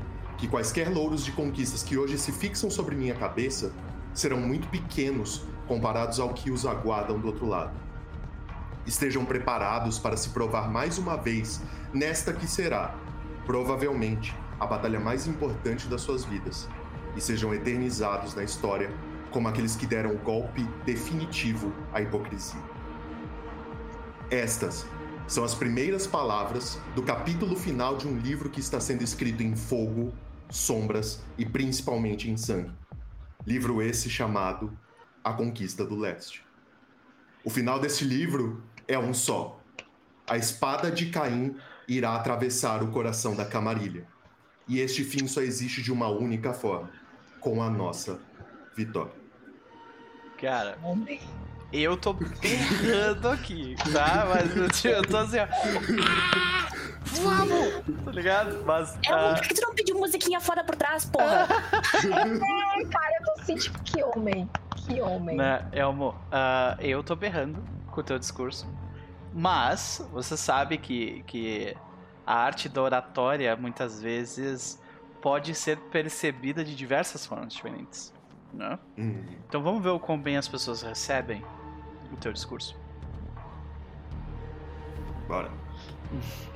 que 0.44 0.48
quaisquer 0.50 0.90
louros 0.90 1.24
de 1.24 1.32
conquistas 1.32 1.84
que 1.84 1.98
hoje 1.98 2.18
se 2.18 2.30
fixam 2.34 2.70
sobre 2.70 2.98
minha 2.98 3.16
cabeça 3.16 3.72
serão 4.14 4.42
muito 4.42 4.68
pequenos 4.68 5.46
comparados 5.66 6.20
ao 6.20 6.34
que 6.34 6.52
os 6.52 6.66
aguardam 6.66 7.18
do 7.18 7.28
outro 7.28 7.48
lado. 7.48 7.72
Estejam 8.86 9.24
preparados 9.24 9.98
para 10.00 10.18
se 10.18 10.32
provar 10.32 10.70
mais 10.70 10.98
uma 10.98 11.16
vez 11.16 11.62
nesta 11.94 12.34
que 12.34 12.46
será, 12.46 12.94
provavelmente, 13.46 14.36
a 14.60 14.66
batalha 14.66 15.00
mais 15.00 15.28
importante 15.28 15.88
das 15.88 16.02
suas 16.02 16.26
vidas, 16.26 16.68
e 17.16 17.22
sejam 17.22 17.54
eternizados 17.54 18.36
na 18.36 18.44
história 18.44 18.92
como 19.32 19.48
aqueles 19.48 19.78
que 19.78 19.86
deram 19.86 20.12
o 20.12 20.18
golpe 20.18 20.68
definitivo 20.86 21.72
à 21.94 22.02
hipocrisia. 22.02 22.60
Estas 24.30 24.86
são 25.26 25.46
as 25.46 25.56
primeiras 25.56 26.06
palavras 26.06 26.78
do 26.96 27.02
capítulo 27.02 27.56
final 27.56 27.96
de 27.96 28.10
um 28.10 28.18
livro 28.18 28.50
que 28.50 28.60
está 28.60 28.82
sendo 28.82 29.06
escrito 29.06 29.42
em 29.42 29.56
fogo, 29.56 30.12
sombras 30.54 31.20
e 31.36 31.44
principalmente 31.44 32.30
em 32.30 32.38
sangue. 32.38 32.72
Livro 33.46 33.82
esse 33.82 34.08
chamado 34.08 34.78
A 35.24 35.34
Conquista 35.34 35.84
do 35.84 35.98
Leste. 35.98 36.46
O 37.44 37.50
final 37.50 37.80
desse 37.80 38.06
livro 38.06 38.64
é 38.88 38.98
um 38.98 39.16
só. 39.16 39.60
A 40.28 40.38
espada 40.38 40.92
de 40.92 41.08
Caim 41.08 41.56
irá 41.88 42.16
atravessar 42.16 42.84
o 42.84 42.92
coração 42.92 43.36
da 43.36 43.44
camarilha. 43.44 44.08
E 44.68 44.80
este 44.80 45.04
fim 45.04 45.28
só 45.28 45.42
existe 45.42 45.82
de 45.82 45.92
uma 45.92 46.08
única 46.08 46.54
forma 46.54 46.92
com 47.42 47.62
a 47.62 47.70
nossa 47.70 48.22
vitória. 48.78 49.12
Cara, 50.40 50.78
eu 51.72 51.98
tô 51.98 52.14
berrando 52.14 53.28
aqui, 53.28 53.76
tá? 53.92 54.28
Mas 54.30 54.86
eu 54.86 55.02
tô 55.02 55.18
assim, 55.18 55.40
ó. 55.40 55.48
Vamos! 57.06 58.04
Tá 58.06 58.12
ligado? 58.12 58.64
Mas. 58.66 58.98
É, 59.06 59.12
ah, 59.12 59.34
Por 59.36 59.48
que 59.48 59.54
tu 59.54 59.62
não 59.62 59.76
pediu 59.76 59.98
musiquinha 59.98 60.40
foda 60.40 60.64
por 60.64 60.76
trás, 60.76 61.06
porra? 61.06 61.48
Ai, 61.92 62.86
cara, 62.86 63.18
eu 63.20 63.26
tô 63.26 63.42
assim, 63.42 63.56
tipo, 63.56 63.82
que 63.84 64.04
homem. 64.04 64.50
Que 64.76 65.02
homem. 65.02 65.38
né, 65.38 65.68
Elmo, 65.72 66.16
ah, 66.32 66.76
eu 66.80 67.04
tô 67.04 67.16
berrando 67.16 67.64
com 67.92 68.02
o 68.02 68.04
teu 68.04 68.18
discurso. 68.20 68.68
Mas 69.34 70.06
você 70.12 70.38
sabe 70.38 70.78
que, 70.78 71.24
que 71.24 71.76
a 72.26 72.36
arte 72.36 72.70
da 72.70 72.82
oratória 72.82 73.56
muitas 73.56 74.02
vezes 74.02 74.80
pode 75.22 75.56
ser 75.56 75.78
percebida 75.78 76.64
de 76.64 76.76
diversas 76.76 77.26
formas 77.26 77.54
diferentes. 77.54 78.14
Né? 78.54 78.78
Hum, 78.98 79.24
Então 79.48 79.64
vamos 79.64 79.82
ver 79.82 79.90
o 79.90 80.00
quão 80.00 80.20
bem 80.20 80.38
as 80.38 80.48
pessoas 80.48 80.82
recebem 80.84 81.44
o 82.12 82.16
teu 82.18 82.32
discurso. 82.32 82.78
bora. 85.28 85.50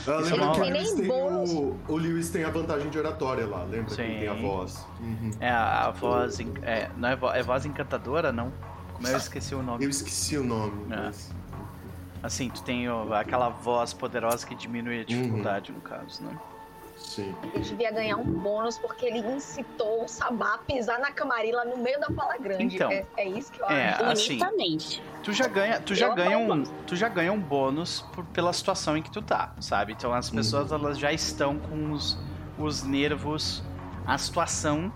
Isso 0.00 0.10
lembra 0.10 0.36
não 0.46 0.52
que 0.52 0.60
o 0.60 0.62
tem 0.64 0.72
Lewis, 0.72 0.94
nem 0.94 1.08
tem 1.08 1.10
o, 1.12 1.76
o 1.88 1.96
Lewis 1.96 2.30
tem 2.30 2.44
a 2.44 2.50
vantagem 2.50 2.90
de 2.90 2.98
oratória 2.98 3.46
lá, 3.46 3.62
lembra 3.64 3.94
que 3.94 4.00
ele 4.00 4.18
tem 4.20 4.28
a 4.28 4.34
Sim. 4.34 4.42
voz. 4.42 4.86
Uhum. 5.00 5.30
É 5.40 5.48
a, 5.50 5.86
a 5.86 5.90
voz. 5.90 6.38
É, 6.62 6.90
não 6.96 7.08
é, 7.08 7.16
vo- 7.16 7.30
é 7.32 7.42
voz 7.42 7.64
encantadora, 7.66 8.32
não? 8.32 8.52
Como 8.94 9.08
eu 9.08 9.16
esqueci 9.16 9.54
o 9.54 9.62
nome. 9.62 9.84
Eu 9.84 9.90
esqueci 9.90 10.36
o 10.38 10.44
nome. 10.44 10.84
É. 10.92 10.96
mas- 10.96 11.30
Assim, 12.22 12.48
tu 12.48 12.62
tem 12.62 12.88
o- 12.88 13.12
aquela 13.12 13.50
voz 13.50 13.92
poderosa 13.92 14.46
que 14.46 14.54
diminui 14.54 15.00
a 15.00 15.04
dificuldade, 15.04 15.70
no 15.72 15.80
caso, 15.82 16.22
né? 16.22 16.34
Sim. 17.04 17.34
Ele 17.52 17.62
devia 17.62 17.92
ganhar 17.92 18.16
um 18.16 18.24
bônus 18.24 18.78
porque 18.78 19.06
ele 19.06 19.18
incitou 19.18 20.04
o 20.04 20.08
Sabá 20.08 20.54
a 20.54 20.58
pisar 20.58 20.98
na 20.98 21.12
camarila 21.12 21.64
no 21.64 21.76
meio 21.76 22.00
da 22.00 22.08
pala 22.10 22.36
grande. 22.38 22.74
Então. 22.76 22.90
é, 22.90 23.04
é 23.16 23.28
isso 23.28 23.52
que 23.52 23.60
eu 23.60 23.66
É, 23.68 23.90
acho. 23.90 24.04
assim, 24.04 24.38
Bonitamente. 24.38 25.02
Tu 25.22 25.32
já 25.32 25.46
ganha, 25.46 25.80
tu 25.80 25.94
já 25.94 26.06
Eu 26.08 26.14
ganha 26.14 26.38
um, 26.38 26.62
tu 26.86 26.96
já 26.96 27.08
ganha 27.08 27.32
um 27.32 27.38
bônus 27.40 28.00
por- 28.12 28.24
pela 28.26 28.52
situação 28.52 28.96
em 28.96 29.02
que 29.02 29.10
tu 29.10 29.22
tá, 29.22 29.52
sabe? 29.60 29.92
Então 29.92 30.12
as 30.12 30.28
pessoas 30.30 30.72
elas 30.72 30.98
já 30.98 31.12
estão 31.12 31.58
com 31.58 31.92
os, 31.92 32.18
os 32.58 32.82
nervos, 32.82 33.62
a 34.06 34.18
situação 34.18 34.92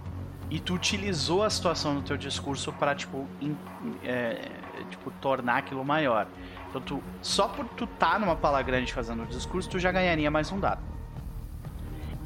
e 0.51 0.59
tu 0.59 0.74
utilizou 0.74 1.43
a 1.44 1.51
situação 1.51 1.94
no 1.94 2.02
teu 2.02 2.16
discurso 2.16 2.72
para 2.72 2.94
tipo, 2.94 3.26
in- 3.40 3.56
é, 4.02 4.48
tipo 4.90 5.10
tornar 5.20 5.59
aquilo 5.59 5.85
maior. 5.85 6.26
Então 6.68 6.80
tu 6.80 7.02
só 7.22 7.48
por 7.48 7.66
tu 7.68 7.86
tá 7.86 8.18
numa 8.18 8.35
pala 8.36 8.60
grande 8.62 8.93
fazendo 8.93 9.22
o 9.22 9.26
discurso, 9.26 9.68
tu 9.68 9.78
já 9.78 9.93
ganharia 9.93 10.30
mais 10.30 10.51
um 10.51 10.59
dado. 10.59 10.82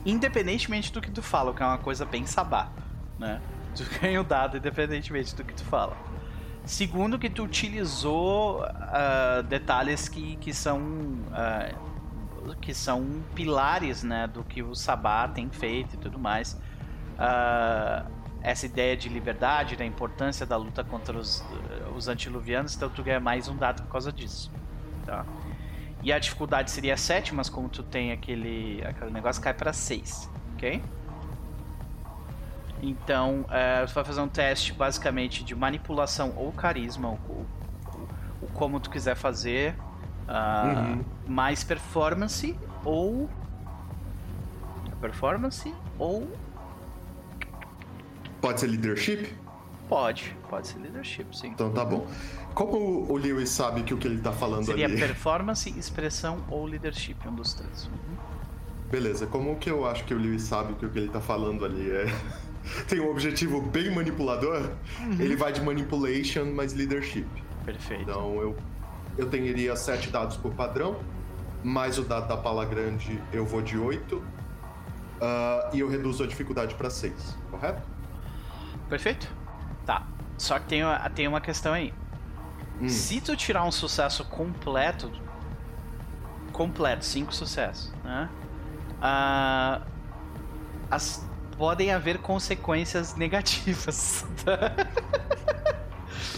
Independentemente 0.04 0.92
do 0.92 1.00
que 1.00 1.10
tu 1.10 1.22
fala, 1.22 1.50
o 1.50 1.54
que 1.54 1.62
é 1.62 1.66
uma 1.66 1.78
coisa 1.78 2.04
bem 2.04 2.26
sabá, 2.26 2.68
né? 3.18 3.40
Tu 3.74 3.84
ganha 4.00 4.20
o 4.20 4.24
dado 4.24 4.56
independentemente 4.56 5.34
do 5.34 5.44
que 5.44 5.54
tu 5.54 5.64
fala. 5.64 5.96
Segundo, 6.64 7.18
que 7.18 7.28
tu 7.28 7.42
utilizou 7.42 8.64
ah, 8.64 9.42
detalhes 9.48 10.08
que, 10.08 10.36
que 10.36 10.54
são 10.54 10.80
ah, 11.32 11.72
que 12.60 12.74
são 12.74 13.22
pilares, 13.34 14.02
né, 14.02 14.26
do 14.26 14.42
que 14.42 14.62
o 14.62 14.74
Sabá 14.74 15.28
tem 15.28 15.48
feito 15.48 15.94
e 15.94 15.98
tudo 15.98 16.18
mais. 16.18 16.60
Ah, 17.18 18.04
essa 18.42 18.66
ideia 18.66 18.96
de 18.96 19.08
liberdade, 19.08 19.76
da 19.76 19.84
importância 19.84 20.44
da 20.44 20.56
luta 20.56 20.82
contra 20.82 21.16
os, 21.16 21.44
os 21.94 22.08
antiluvianos, 22.08 22.74
então 22.74 22.88
tu 22.90 23.02
ganha 23.02 23.20
mais 23.20 23.48
um 23.48 23.56
dado 23.56 23.82
por 23.82 23.92
causa 23.92 24.12
disso. 24.12 24.50
Tá? 25.06 25.24
E 26.02 26.12
a 26.12 26.18
dificuldade 26.18 26.70
seria 26.70 26.96
7, 26.96 27.34
mas 27.34 27.48
como 27.48 27.68
tu 27.68 27.82
tem 27.82 28.10
aquele, 28.12 28.82
aquele 28.84 29.10
negócio, 29.10 29.40
cai 29.40 29.54
para 29.54 29.72
6, 29.72 30.28
ok? 30.54 30.82
Então, 32.82 33.44
é, 33.48 33.86
você 33.86 33.94
vai 33.94 34.04
fazer 34.04 34.20
um 34.20 34.28
teste 34.28 34.72
basicamente 34.72 35.44
de 35.44 35.54
manipulação 35.54 36.32
ou 36.36 36.50
carisma, 36.52 37.10
o, 37.10 37.12
o- 37.14 37.46
o 38.42 38.46
como 38.52 38.80
tu 38.80 38.90
quiser 38.90 39.14
fazer, 39.14 39.76
ah, 40.26 40.64
Uhum. 40.66 41.04
mais 41.28 41.62
performance 41.62 42.56
ou. 42.84 43.28
Performance 45.00 45.72
ou. 45.98 46.28
Pode 48.40 48.58
ser 48.60 48.66
leadership? 48.66 49.36
Pode, 49.88 50.36
pode 50.48 50.66
ser 50.66 50.78
leadership, 50.80 51.26
sim. 51.36 51.48
Então 51.48 51.70
tá 51.70 51.84
bom. 51.84 52.06
Como 52.54 53.10
o 53.10 53.16
Lewis 53.16 53.48
sabe 53.50 53.82
que 53.82 53.94
o 53.94 53.96
que 53.96 54.06
ele 54.06 54.20
tá 54.20 54.32
falando 54.32 54.66
Seria 54.66 54.86
ali. 54.86 54.98
performance, 54.98 55.70
expressão 55.78 56.44
ou 56.50 56.66
leadership, 56.66 57.16
um 57.26 57.34
dos 57.34 57.54
três. 57.54 57.86
Uhum. 57.86 58.16
Beleza, 58.90 59.26
como 59.26 59.56
que 59.56 59.70
eu 59.70 59.86
acho 59.86 60.04
que 60.04 60.12
o 60.12 60.18
Lewis 60.18 60.42
sabe 60.42 60.74
que 60.74 60.84
o 60.84 60.90
que 60.90 60.98
ele 60.98 61.08
tá 61.08 61.20
falando 61.20 61.64
ali 61.64 61.90
é. 61.90 62.06
Tem 62.88 63.00
um 63.00 63.10
objetivo 63.10 63.60
bem 63.60 63.92
manipulador? 63.92 64.70
Uhum. 65.00 65.16
Ele 65.18 65.34
vai 65.34 65.52
de 65.52 65.60
manipulation 65.62 66.44
mais 66.44 66.74
leadership. 66.74 67.26
Perfeito. 67.64 68.02
Então 68.02 68.40
eu, 68.40 68.56
eu 69.16 69.28
teria 69.28 69.74
sete 69.76 70.10
dados 70.10 70.36
por 70.36 70.52
padrão, 70.54 70.96
mais 71.64 71.98
o 71.98 72.02
dado 72.02 72.28
da 72.28 72.36
pala 72.36 72.64
grande 72.64 73.20
eu 73.32 73.44
vou 73.44 73.62
de 73.62 73.78
8. 73.78 74.22
e 75.72 75.80
eu 75.80 75.88
reduzo 75.88 76.24
a 76.24 76.26
dificuldade 76.26 76.74
para 76.74 76.90
6, 76.90 77.12
correto? 77.50 77.82
Perfeito? 78.88 79.28
Tá. 79.86 80.06
Só 80.36 80.58
que 80.58 80.66
tem, 80.66 80.82
tem 81.14 81.28
uma 81.28 81.40
questão 81.40 81.72
aí. 81.72 81.94
Hum. 82.80 82.88
Se 82.88 83.20
tu 83.20 83.36
tirar 83.36 83.64
um 83.64 83.72
sucesso 83.72 84.24
completo, 84.24 85.10
completo, 86.52 87.04
cinco 87.04 87.34
sucessos, 87.34 87.92
né? 88.04 88.28
Ah, 89.00 89.82
as, 90.90 91.26
podem 91.56 91.92
haver 91.92 92.18
consequências 92.18 93.14
negativas. 93.16 94.26
tá? 94.44 94.72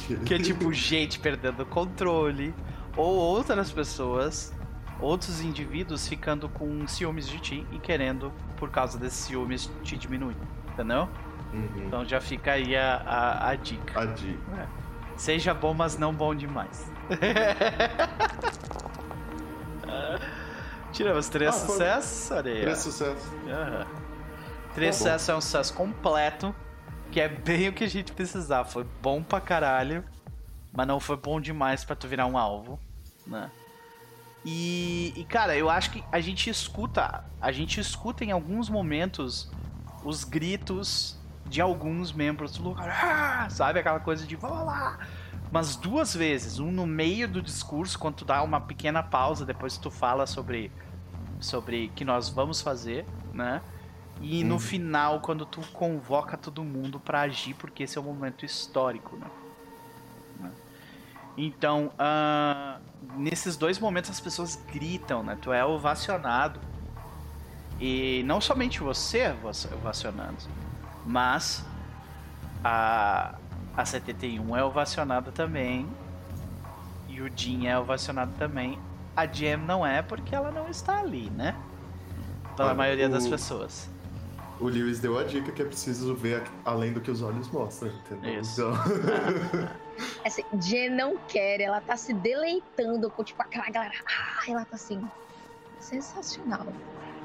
que 0.24 0.35
é 0.35 0.39
tipo 0.39 0.73
gente 0.73 1.19
perdendo 1.19 1.62
o 1.62 1.66
controle, 1.66 2.55
ou 2.97 3.15
outras 3.16 3.73
pessoas, 3.73 4.52
outros 5.01 5.40
indivíduos 5.40 6.06
ficando 6.06 6.48
com 6.48 6.86
ciúmes 6.86 7.27
de 7.27 7.39
ti 7.40 7.66
e 7.73 7.78
querendo, 7.78 8.32
por 8.56 8.70
causa 8.70 8.98
desses 8.98 9.19
ciúmes, 9.27 9.70
te 9.82 9.97
diminuir. 9.97 10.36
Entendeu? 10.73 11.09
Uhum. 11.52 11.86
Então 11.86 12.05
já 12.05 12.20
fica 12.20 12.52
aí 12.52 12.77
a, 12.77 12.97
a, 12.97 13.51
a 13.51 13.55
dica. 13.56 14.01
A 14.01 14.06
dica. 14.06 14.69
Seja 15.16 15.55
bom, 15.55 15.73
mas 15.74 15.97
não 15.97 16.12
bom 16.12 16.35
demais. 16.35 16.91
Tiramos 20.93 21.28
três 21.28 21.55
Ah, 21.55 21.66
sucessos, 21.66 22.31
olha 22.31 22.53
aí. 22.53 22.59
ó. 22.59 22.62
Três 22.62 22.78
sucessos. 22.78 23.28
Aham. 23.49 23.86
Três 24.74 24.99
Tá 24.99 25.05
bom. 25.05 25.11
sucessos 25.11 25.28
é 25.28 25.36
um 25.36 25.41
sucesso 25.41 25.74
completo, 25.74 26.55
que 27.11 27.20
é 27.20 27.28
bem 27.28 27.69
o 27.69 27.73
que 27.73 27.85
a 27.85 27.89
gente 27.89 28.12
precisava. 28.12 28.69
Foi 28.69 28.85
bom 29.03 29.23
pra 29.23 29.41
caralho, 29.41 30.05
mas 30.73 30.86
não 30.86 31.01
foi 31.01 31.16
bom 31.16 31.41
demais 31.41 31.85
pra 31.85 31.97
tu 31.97 32.07
virar 32.09 32.27
um 32.27 32.39
alvo, 32.39 32.78
né? 33.27 33.51
E, 34.45 35.12
e, 35.16 35.24
cara, 35.24 35.57
eu 35.57 35.70
acho 35.70 35.91
que 35.91 36.05
a 36.12 36.20
gente 36.20 36.51
escuta, 36.51 37.24
a 37.41 37.51
gente 37.51 37.81
escuta 37.81 38.24
em 38.24 38.31
alguns 38.31 38.69
momentos 38.69 39.51
os 40.05 40.23
gritos 40.23 41.19
de 41.47 41.61
alguns 41.61 42.12
membros 42.12 42.53
do 42.53 42.62
lugar, 42.62 42.89
"Ah!", 42.91 43.49
sabe 43.51 43.79
aquela 43.79 44.01
coisa 44.01 44.27
de 44.27 44.37
vamos 44.37 44.65
lá. 44.66 44.99
Mas 45.51 45.77
duas 45.77 46.15
vezes, 46.15 46.59
um 46.59 46.71
no 46.73 46.87
meio 46.87 47.29
do 47.29 47.41
discurso, 47.41 47.99
quando 47.99 48.16
tu 48.16 48.25
dá 48.25 48.43
uma 48.43 48.61
pequena 48.61 49.03
pausa, 49.03 49.45
depois 49.45 49.77
tu 49.77 49.91
fala 49.91 50.27
sobre 50.27 50.71
sobre 51.41 51.89
que 51.95 52.05
nós 52.05 52.29
vamos 52.31 52.62
fazer, 52.62 53.05
né? 53.33 53.61
E 54.23 54.43
no 54.45 54.55
Uhum. 54.55 54.61
final, 54.61 55.21
quando 55.21 55.45
tu 55.45 55.61
convoca 55.73 56.37
todo 56.37 56.65
mundo 56.65 56.99
pra 56.99 57.23
agir, 57.23 57.55
porque 57.55 57.83
esse 57.83 57.99
é 57.99 58.01
um 58.01 58.05
momento 58.05 58.47
histórico, 58.47 59.16
né? 59.16 59.27
Né? 60.41 60.51
Então, 61.37 61.93
ah, 61.99 62.79
nesses 63.16 63.57
dois 63.57 63.79
momentos 63.79 64.09
as 64.11 64.21
pessoas 64.21 64.57
gritam, 64.73 65.23
né? 65.23 65.37
Tu 65.41 65.53
é 65.53 65.65
ovacionado. 65.65 66.59
E 67.81 68.23
não 68.25 68.41
somente 68.41 68.81
você 68.81 69.19
é 69.19 69.33
ovac- 69.33 69.73
ovacionado, 69.75 70.37
mas 71.05 71.65
a, 72.63 73.35
a 73.77 73.85
71 73.85 74.57
é 74.57 74.65
ovacionada 74.65 75.31
também. 75.33 75.87
E 77.09 77.21
o 77.21 77.31
Jin 77.35 77.67
é 77.67 77.79
ovacionado 77.79 78.33
também. 78.39 78.79
A 79.17 79.27
Jam 79.27 79.59
não 79.59 79.87
é 79.87 80.03
porque 80.03 80.35
ela 80.35 80.51
não 80.51 80.69
está 80.69 80.99
ali, 80.99 81.31
né? 81.31 81.55
Pela 82.57 82.69
Olha, 82.71 82.77
maioria 82.77 83.09
das 83.09 83.27
o- 83.27 83.31
pessoas. 83.31 83.89
O 84.61 84.69
Lewis 84.69 85.01
deu 85.01 85.19
a 85.19 85.25
dica 85.25 85.51
que 85.51 85.61
é 85.63 85.65
preciso 85.65 86.15
ver 86.15 86.43
além 86.65 86.93
do 86.93 87.01
que 87.01 87.11
os 87.11 87.23
olhos 87.23 87.49
mostram, 87.51 87.89
entendeu? 87.91 88.41
Isso. 88.41 88.61
Então, 88.63 88.73
Essa 90.25 90.43
Jen 90.61 90.91
não 90.91 91.17
quer, 91.29 91.61
ela 91.61 91.81
tá 91.81 91.97
se 91.97 92.13
deleitando 92.13 93.11
com, 93.11 93.23
tipo, 93.23 93.41
aquela 93.43 93.69
galera. 93.71 93.95
Ah, 94.07 94.43
ela 94.49 94.65
tá 94.65 94.75
assim. 94.77 95.01
Sensacional. 95.81 96.67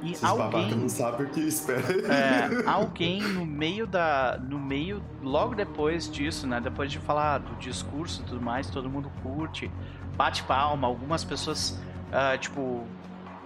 E 0.01 0.11
esses 0.11 0.23
alguém. 0.23 0.75
não 0.75 0.87
sabem 0.87 1.25
o 1.25 1.29
que 1.29 1.41
espera. 1.41 1.83
É, 2.07 2.63
alguém 2.69 3.21
no 3.21 3.45
meio 3.45 3.85
da. 3.85 4.39
No 4.41 4.59
meio. 4.59 5.01
Logo 5.21 5.55
depois 5.55 6.09
disso, 6.09 6.47
né? 6.47 6.61
Depois 6.61 6.91
de 6.91 6.99
falar 6.99 7.39
do 7.39 7.55
discurso 7.55 8.21
e 8.21 8.25
tudo 8.25 8.41
mais, 8.41 8.69
todo 8.69 8.89
mundo 8.89 9.11
curte, 9.21 9.69
bate 10.15 10.43
palma, 10.43 10.87
algumas 10.87 11.23
pessoas, 11.23 11.79
ah, 12.11 12.37
tipo, 12.37 12.83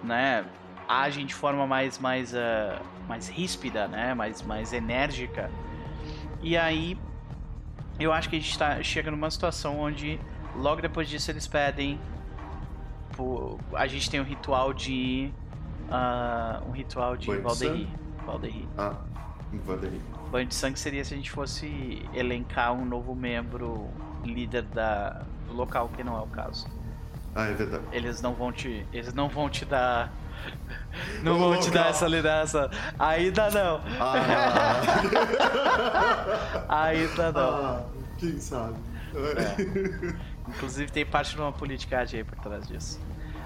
né, 0.03 0.45
agem 0.87 1.25
de 1.25 1.33
forma 1.33 1.65
mais, 1.65 1.97
mais, 1.97 2.35
ah, 2.35 2.79
mais 3.07 3.27
ríspida, 3.27 3.87
né? 3.87 4.13
Mais, 4.13 4.41
mais 4.41 4.73
enérgica. 4.73 5.49
E 6.41 6.57
aí. 6.57 6.97
Eu 7.99 8.11
acho 8.11 8.27
que 8.27 8.35
a 8.35 8.39
gente 8.39 8.57
tá, 8.57 8.81
chega 8.81 9.11
numa 9.11 9.29
situação 9.29 9.79
onde 9.79 10.19
logo 10.55 10.81
depois 10.81 11.07
disso 11.07 11.29
eles 11.31 11.47
pedem. 11.47 11.99
a 13.75 13.87
gente 13.87 14.09
tem 14.09 14.19
um 14.19 14.23
ritual 14.23 14.73
de. 14.73 15.31
Ah, 15.93 16.61
um 16.67 16.71
ritual 16.71 17.15
de 17.15 17.27
Banho 17.27 17.39
de 17.39 17.43
Valdeir. 17.45 17.87
Valdeir. 18.25 18.65
Ah, 18.77 18.95
Vanderlei. 19.65 20.01
Banho 20.31 20.47
de 20.47 20.55
sangue 20.55 20.79
seria 20.79 21.05
se 21.05 21.13
a 21.13 21.17
gente 21.17 21.29
fosse 21.29 22.03
elencar 22.13 22.73
um 22.73 22.83
novo 22.85 23.13
membro 23.15 23.87
líder 24.23 24.63
da, 24.63 25.21
do 25.47 25.53
local, 25.53 25.89
que 25.95 26.03
não 26.03 26.17
é 26.17 26.21
o 26.21 26.27
caso. 26.27 26.67
Ah, 27.35 27.45
é 27.45 27.53
verdade. 27.53 27.83
Eles 27.91 28.21
não 28.21 28.33
vão 28.33 28.51
te. 28.51 28.85
Eles 28.91 29.13
não 29.13 29.29
vão 29.29 29.49
te 29.49 29.65
dar. 29.65 30.11
Não 31.23 31.39
vão 31.39 31.57
te 31.57 31.71
dar 31.71 31.87
essa 31.89 32.05
liderança. 32.05 32.69
Ainda 32.99 33.49
não. 33.49 33.79
Ah, 33.97 34.81
Ainda 36.85 37.31
não. 37.31 37.41
ah, 37.65 37.85
quem 38.17 38.37
sabe? 38.39 38.75
Inclusive 40.49 40.91
tem 40.91 41.05
parte 41.05 41.33
de 41.35 41.41
uma 41.41 41.53
politicagem 41.53 42.19
aí 42.19 42.23
por 42.25 42.35
trás 42.39 42.67
disso. 42.67 42.99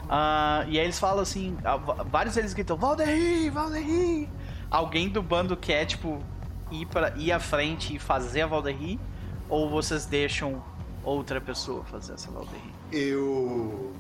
Ah, 0.10 0.66
e 0.68 0.80
aí 0.80 0.86
eles 0.86 1.00
falam 1.00 1.22
assim, 1.22 1.58
ah, 1.64 1.78
vários 1.78 2.36
deles 2.36 2.54
gritam, 2.54 2.78
Valdeir, 2.78 3.52
Valdeir! 3.52 4.28
Alguém 4.70 5.10
do 5.10 5.22
bando 5.22 5.56
quer, 5.56 5.86
tipo, 5.86 6.22
ir, 6.72 6.86
pra, 6.86 7.14
ir 7.18 7.32
à 7.32 7.40
frente 7.40 7.96
e 7.96 8.00
fazer 8.00 8.42
a 8.42 8.48
Valdeir? 8.48 8.98
Ou 9.50 9.70
vocês 9.70 10.06
deixam 10.06 10.64
outra 11.04 11.40
pessoa 11.40 11.84
fazer 11.86 12.14
essa 12.14 12.32
Valdeir? 12.32 12.62
Eu. 12.92 13.94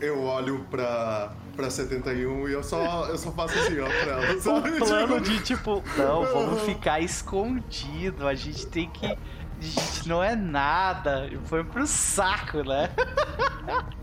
Eu 0.00 0.22
olho 0.22 0.64
pra, 0.70 1.32
pra 1.56 1.68
71 1.68 2.48
e 2.48 2.52
eu 2.52 2.62
só, 2.62 3.06
eu 3.06 3.18
só 3.18 3.32
faço 3.32 3.58
assim, 3.58 3.80
ó, 3.80 3.86
pra 3.86 4.12
ela. 4.12 4.38
Sabe? 4.40 4.78
plano 4.78 5.20
Tipo, 5.20 5.20
de, 5.20 5.42
tipo, 5.42 5.84
não, 5.96 6.24
vamos 6.24 6.62
ficar 6.62 7.00
escondido, 7.00 8.28
a 8.28 8.34
gente 8.34 8.64
tem 8.68 8.88
que... 8.88 9.06
A 9.06 9.16
gente 9.60 10.08
não 10.08 10.22
é 10.22 10.36
nada. 10.36 11.28
Foi 11.46 11.64
pro 11.64 11.84
saco, 11.84 12.62
né? 12.62 12.88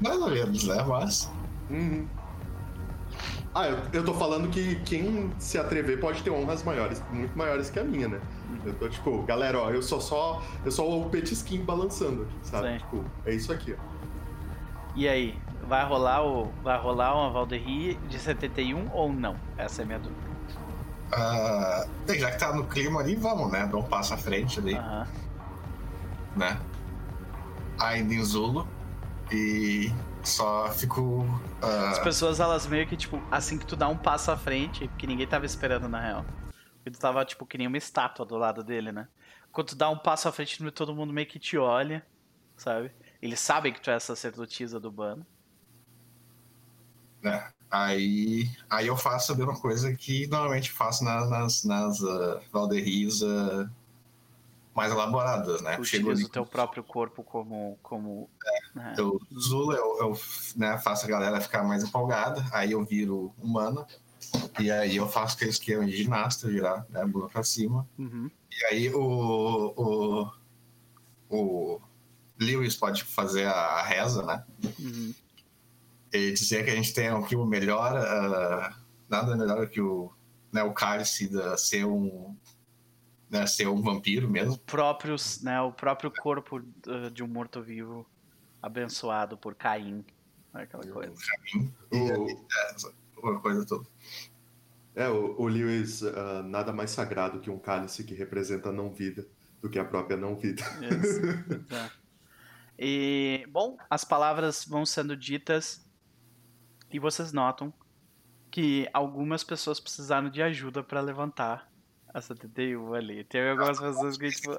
Mais 0.00 0.16
ou 0.18 0.30
menos, 0.30 0.64
né? 0.64 0.84
Mas. 0.86 1.30
Uhum. 1.70 2.06
Ah, 3.54 3.66
eu, 3.66 3.78
eu 3.92 4.04
tô 4.04 4.14
falando 4.14 4.48
que 4.50 4.76
quem 4.84 5.32
se 5.38 5.58
atrever 5.58 5.98
pode 5.98 6.22
ter 6.22 6.30
honras 6.30 6.62
maiores, 6.62 7.02
muito 7.10 7.36
maiores 7.36 7.70
que 7.70 7.78
a 7.78 7.84
minha, 7.84 8.08
né? 8.08 8.20
Eu 8.64 8.74
tô 8.74 8.88
tipo, 8.88 9.22
galera, 9.22 9.58
ó, 9.58 9.70
eu 9.70 9.82
sou 9.82 10.00
só. 10.00 10.42
Eu 10.64 10.70
sou 10.70 11.06
o 11.06 11.10
petisquinho 11.10 11.64
balançando 11.64 12.22
aqui, 12.22 12.34
sabe? 12.42 12.72
Sim. 12.72 12.78
Tipo, 12.78 13.04
é 13.24 13.34
isso 13.34 13.52
aqui, 13.52 13.74
ó. 13.76 13.98
E 14.94 15.08
aí, 15.08 15.38
vai 15.66 15.84
rolar 15.84 16.24
o 16.24 16.52
vai 16.62 16.78
rolar 16.78 17.14
uma 17.14 17.30
Valdeir 17.30 17.98
de 18.08 18.18
71 18.18 18.90
ou 18.92 19.12
não? 19.12 19.36
Essa 19.56 19.82
é 19.82 19.84
a 19.84 19.86
minha 19.86 19.98
dúvida. 19.98 20.20
bem, 22.06 22.18
já 22.18 22.30
que 22.30 22.38
tá 22.38 22.52
no 22.52 22.64
clima 22.64 23.00
ali, 23.00 23.14
vamos, 23.16 23.50
né? 23.50 23.66
Dá 23.66 23.76
um 23.76 23.82
passo 23.82 24.14
à 24.14 24.16
frente 24.16 24.58
ali, 24.58 24.74
né? 26.36 26.58
Ainda 27.78 28.14
em 28.14 28.24
Zulo. 28.24 28.66
E 29.32 29.90
só 30.22 30.70
fico. 30.72 31.24
ah, 31.62 31.90
As 31.90 31.98
pessoas, 31.98 32.40
elas 32.40 32.66
meio 32.66 32.86
que, 32.86 32.96
tipo, 32.96 33.22
assim 33.30 33.58
que 33.58 33.66
tu 33.66 33.76
dá 33.76 33.88
um 33.88 33.96
passo 33.96 34.30
à 34.30 34.36
frente, 34.36 34.88
que 34.98 35.06
ninguém 35.06 35.26
tava 35.26 35.46
esperando 35.46 35.88
na 35.88 36.00
real. 36.00 36.24
Porque 36.76 36.90
tu 36.92 36.98
tava, 36.98 37.24
tipo, 37.24 37.46
que 37.46 37.58
nem 37.58 37.66
uma 37.66 37.76
estátua 37.76 38.24
do 38.24 38.36
lado 38.36 38.64
dele, 38.64 38.92
né? 38.92 39.08
Quando 39.52 39.68
tu 39.68 39.76
dá 39.76 39.90
um 39.90 39.98
passo 39.98 40.28
à 40.28 40.32
frente, 40.32 40.58
todo 40.72 40.94
mundo 40.94 41.12
meio 41.12 41.26
que 41.26 41.38
te 41.38 41.58
olha, 41.58 42.06
sabe? 42.56 42.92
Eles 43.20 43.40
sabem 43.40 43.72
que 43.72 43.80
tu 43.80 43.90
é 43.90 43.94
a 43.94 44.00
sacerdotisa 44.00 44.80
do 44.80 44.90
bando. 44.90 45.26
né? 47.22 47.52
Aí, 47.70 48.50
aí 48.70 48.86
eu 48.86 48.96
faço 48.96 49.32
a 49.32 49.36
mesma 49.36 49.58
coisa 49.60 49.94
que 49.94 50.26
normalmente 50.28 50.72
faço 50.72 51.04
nas, 51.04 51.28
nas, 51.30 51.64
nas 51.64 52.00
uh, 52.00 52.40
ah, 52.40 53.70
mais 54.78 54.92
elaboradas, 54.92 55.60
né? 55.60 55.76
Tu 55.76 55.84
Chego 55.84 56.04
utiliza 56.04 56.22
ali 56.22 56.24
o 56.24 56.32
teu 56.32 56.46
próprio 56.46 56.84
corpo 56.84 57.24
como. 57.24 57.76
como 57.82 58.30
né? 58.72 58.94
Eu 58.96 59.20
Zula, 59.36 59.74
eu, 59.74 59.98
eu 59.98 60.20
né, 60.54 60.78
faço 60.78 61.04
a 61.04 61.08
galera 61.08 61.40
ficar 61.40 61.64
mais 61.64 61.82
empolgada, 61.82 62.46
aí 62.52 62.70
eu 62.70 62.84
viro 62.84 63.34
humano, 63.38 63.84
e 64.60 64.70
aí 64.70 64.96
eu 64.96 65.08
faço 65.08 65.34
aquele 65.34 65.50
esquema 65.50 65.84
de 65.84 65.96
ginasta, 65.96 66.46
virar 66.46 66.86
né, 66.90 67.02
a 67.02 67.06
bunda 67.06 67.26
pra 67.26 67.42
cima. 67.42 67.88
Uhum. 67.98 68.30
E 68.52 68.64
aí 68.66 68.94
o, 68.94 69.74
o, 69.76 70.30
o 71.28 71.80
Lewis 72.38 72.76
pode 72.76 73.02
fazer 73.02 73.46
a 73.46 73.82
reza, 73.82 74.22
né? 74.22 74.44
Uhum. 74.78 75.12
E 76.12 76.32
dizer 76.32 76.64
que 76.64 76.70
a 76.70 76.76
gente 76.76 76.94
tem 76.94 77.08
aqui 77.08 77.34
o 77.34 77.44
melhor, 77.44 77.96
ah, 77.96 78.76
nada 79.08 79.36
melhor 79.36 79.68
que 79.68 79.80
o, 79.80 80.12
né, 80.52 80.62
o 80.62 80.72
cálice 80.72 81.26
da, 81.28 81.56
ser 81.56 81.84
um 81.84 82.36
né, 83.30 83.46
ser 83.46 83.68
um 83.68 83.80
vampiro 83.82 84.28
mesmo. 84.28 84.58
Próprios, 84.58 85.42
né, 85.42 85.60
o 85.60 85.72
próprio 85.72 86.10
corpo 86.10 86.56
uh, 86.58 87.10
de 87.10 87.22
um 87.22 87.28
morto-vivo 87.28 88.06
abençoado 88.62 89.36
por 89.36 89.54
Caim. 89.54 90.04
Aquela 90.52 90.86
coisa. 90.86 91.14
O, 91.92 93.22
Uma 93.22 93.40
coisa 93.40 93.66
toda. 93.66 93.86
é, 94.94 95.08
o, 95.08 95.40
o 95.40 95.46
Lewis, 95.46 96.02
ah, 96.02 96.42
nada 96.42 96.72
mais 96.72 96.90
sagrado 96.90 97.40
que 97.40 97.50
um 97.50 97.58
cálice 97.58 98.02
que 98.02 98.14
representa 98.14 98.70
a 98.70 98.72
não-vida 98.72 99.26
do 99.60 99.68
que 99.68 99.78
a 99.78 99.84
própria 99.84 100.16
não-vida. 100.16 100.64
E, 102.80 103.44
bom, 103.50 103.76
as 103.90 104.04
palavras 104.04 104.64
vão 104.64 104.86
sendo 104.86 105.16
ditas 105.16 105.84
e 106.92 107.00
vocês 107.00 107.32
notam 107.32 107.74
que 108.52 108.88
algumas 108.92 109.42
pessoas 109.42 109.80
precisaram 109.80 110.30
de 110.30 110.40
ajuda 110.40 110.82
pra 110.82 111.00
levantar 111.00 111.67
a 112.18 112.22
71 112.22 112.94
ali. 112.94 113.24
Tem 113.24 113.48
algumas 113.50 113.80
pessoas 113.80 114.16
que, 114.16 114.30
tipo, 114.30 114.58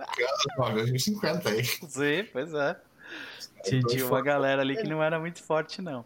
950 0.58 1.50
aí. 1.50 1.64
sim, 1.88 2.28
pois 2.32 2.54
é. 2.54 2.80
Tinha, 3.64 4.06
uma 4.06 4.22
galera 4.22 4.62
ali 4.62 4.78
que 4.78 4.88
não 4.88 5.04
era 5.04 5.20
muito 5.20 5.44
forte, 5.44 5.82
não. 5.82 5.94
Não, 5.94 6.06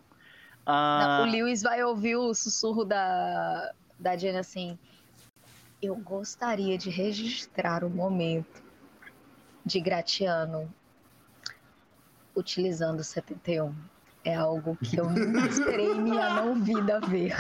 Ah, 0.66 1.26
o 1.28 1.32
Lewis 1.32 1.62
vai 1.62 1.84
ouvir 1.84 2.16
o 2.16 2.34
sussurro 2.34 2.84
da, 2.84 3.74
da 4.00 4.18
Jenny 4.18 4.38
assim. 4.38 4.80
Eu 5.82 5.96
gostaria 5.96 6.78
de 6.78 6.90
registrar 6.90 7.84
o 7.84 7.90
momento 7.90 8.64
de 9.66 9.80
Gratiano 9.80 10.74
utilizando 12.36 13.02
o 13.02 13.04
71. 13.04 13.74
É 14.24 14.36
algo 14.36 14.78
que 14.78 14.98
eu 14.98 15.10
nunca 15.10 15.48
esperei 15.48 15.92
em 15.92 16.02
minha 16.02 16.34
não 16.36 16.62
vida 16.62 17.00
ver. 17.02 17.36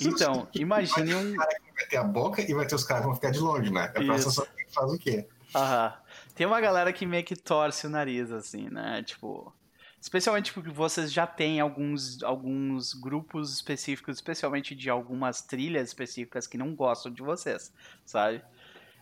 então, 0.00 0.46
imagine 0.54 1.14
um. 1.14 1.34
Vai 1.36 1.86
ter 1.88 1.96
a 1.96 2.04
boca 2.04 2.42
e 2.42 2.52
vai 2.52 2.66
ter 2.66 2.74
os 2.74 2.84
caras 2.84 3.02
que 3.02 3.06
vão 3.06 3.14
ficar 3.14 3.30
de 3.30 3.38
longe, 3.38 3.72
né? 3.72 3.90
É 3.94 4.04
você 4.04 4.30
saber 4.30 4.50
quem 4.56 4.68
faz 4.68 4.92
o 4.92 4.98
quê. 4.98 5.26
Aham. 5.54 5.94
Tem 6.34 6.46
uma 6.46 6.60
galera 6.60 6.92
que 6.92 7.06
meio 7.06 7.24
que 7.24 7.34
torce 7.34 7.86
o 7.86 7.90
nariz, 7.90 8.30
assim, 8.30 8.68
né? 8.68 9.02
Tipo. 9.02 9.52
Especialmente 10.00 10.52
porque 10.54 10.70
vocês 10.70 11.12
já 11.12 11.26
têm 11.26 11.60
alguns, 11.60 12.22
alguns 12.22 12.94
grupos 12.94 13.52
específicos, 13.52 14.16
especialmente 14.16 14.74
de 14.74 14.88
algumas 14.88 15.42
trilhas 15.42 15.88
específicas 15.88 16.46
que 16.46 16.56
não 16.56 16.74
gostam 16.74 17.12
de 17.12 17.22
vocês, 17.22 17.72
sabe? 18.04 18.42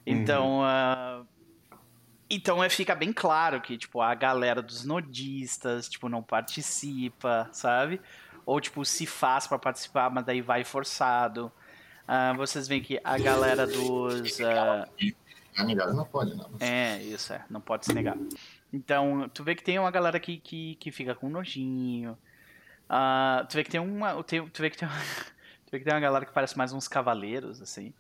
Então. 0.07 0.63
ah, 0.65 1.25
então 2.31 2.63
é, 2.63 2.69
fica 2.69 2.95
bem 2.95 3.13
claro 3.13 3.61
que, 3.61 3.77
tipo, 3.79 4.01
a 4.01 4.15
galera 4.15 4.61
dos 4.63 4.85
nodistas, 4.85 5.89
tipo, 5.89 6.09
não 6.09 6.23
participa, 6.23 7.49
sabe? 7.53 8.01
Ou, 8.45 8.61
tipo, 8.61 8.85
se 8.85 9.07
faz 9.07 9.47
pra 9.47 9.59
participar, 9.59 10.11
mas 10.11 10.25
daí 10.25 10.41
vai 10.41 10.65
forçado. 10.65 11.53
Ah, 12.07 12.33
vocês 12.35 12.67
veem 12.67 12.81
que 12.83 12.99
a 13.05 13.19
galera 13.19 13.67
dos. 13.67 14.41
ah, 14.41 14.89
É 15.59 15.65
melhor 15.65 15.93
não 15.93 16.05
pode, 16.07 16.35
não. 16.35 16.49
é, 16.61 17.03
isso 17.03 17.33
é, 17.33 17.45
não 17.51 17.61
pode 17.61 17.85
se 17.85 17.93
negar. 17.93 18.17
Então, 18.73 19.29
tu 19.33 19.45
vê 19.45 19.55
que 19.55 19.63
tem 19.63 19.79
uma 19.79 19.91
galera 19.91 20.19
que, 20.19 20.39
que, 20.39 20.75
que 20.77 20.91
fica 20.93 21.15
com 21.15 21.29
nojinho. 21.29 22.17
Ah, 22.89 23.45
tu 23.49 23.55
vê 23.55 23.65
que 23.65 23.71
tem 23.71 23.81
uma. 23.81 24.23
tem- 24.25 24.47
tu, 24.49 24.63
vê 24.63 24.71
que 24.71 24.77
tem 24.79 24.89
uma 24.89 24.97
tu 25.67 25.71
vê 25.73 25.79
que 25.79 25.85
tem 25.85 25.93
uma 25.95 26.01
galera 26.01 26.25
que 26.25 26.33
parece 26.33 26.57
mais 26.57 26.73
uns 26.73 26.89
cavaleiros, 26.89 27.61
assim. 27.61 27.93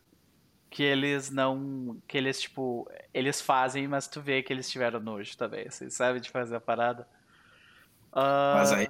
Que 0.70 0.82
eles 0.82 1.30
não. 1.30 1.98
Que 2.06 2.18
eles, 2.18 2.40
tipo. 2.40 2.88
Eles 3.12 3.40
fazem, 3.40 3.88
mas 3.88 4.06
tu 4.06 4.20
vê 4.20 4.42
que 4.42 4.52
eles 4.52 4.70
tiveram 4.70 5.00
nojo 5.00 5.36
também, 5.36 5.66
assim, 5.66 5.88
sabe? 5.88 6.20
De 6.20 6.30
fazer 6.30 6.56
a 6.56 6.60
parada. 6.60 7.08
Ah, 8.12 8.54
Mas 8.56 8.72
aí, 8.72 8.88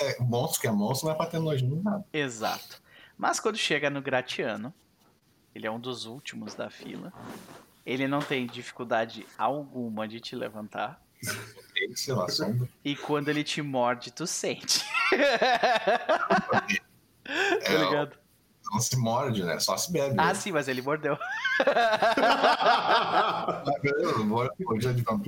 é, 0.00 0.20
monstro 0.20 0.60
que 0.60 0.66
é 0.66 0.70
monstro 0.70 1.08
não 1.08 1.14
é 1.14 1.16
pra 1.16 1.26
ter 1.26 1.38
nojinho 1.38 1.82
nada. 1.82 2.04
Exato. 2.12 2.82
Mas 3.16 3.38
quando 3.38 3.56
chega 3.56 3.88
no 3.88 4.02
Gratiano, 4.02 4.74
ele 5.54 5.66
é 5.66 5.70
um 5.70 5.78
dos 5.78 6.04
últimos 6.04 6.54
da 6.54 6.68
fila. 6.68 7.12
Ele 7.86 8.08
não 8.08 8.20
tem 8.20 8.46
dificuldade 8.46 9.26
alguma 9.38 10.08
de 10.08 10.20
te 10.20 10.34
levantar. 10.34 11.00
Lá. 12.08 12.26
E 12.84 12.96
quando 12.96 13.28
ele 13.28 13.44
te 13.44 13.62
morde, 13.62 14.10
tu 14.10 14.26
sente. 14.26 14.84
É, 15.12 15.38
tá 17.60 17.74
ligado? 17.78 18.18
Não 18.74 18.80
se 18.80 18.96
morde, 18.96 19.44
né? 19.44 19.60
Só 19.60 19.76
se 19.76 19.92
bebe. 19.92 20.16
Ah, 20.18 20.34
sim, 20.34 20.50
mas 20.50 20.66
ele 20.66 20.82
mordeu. 20.82 21.16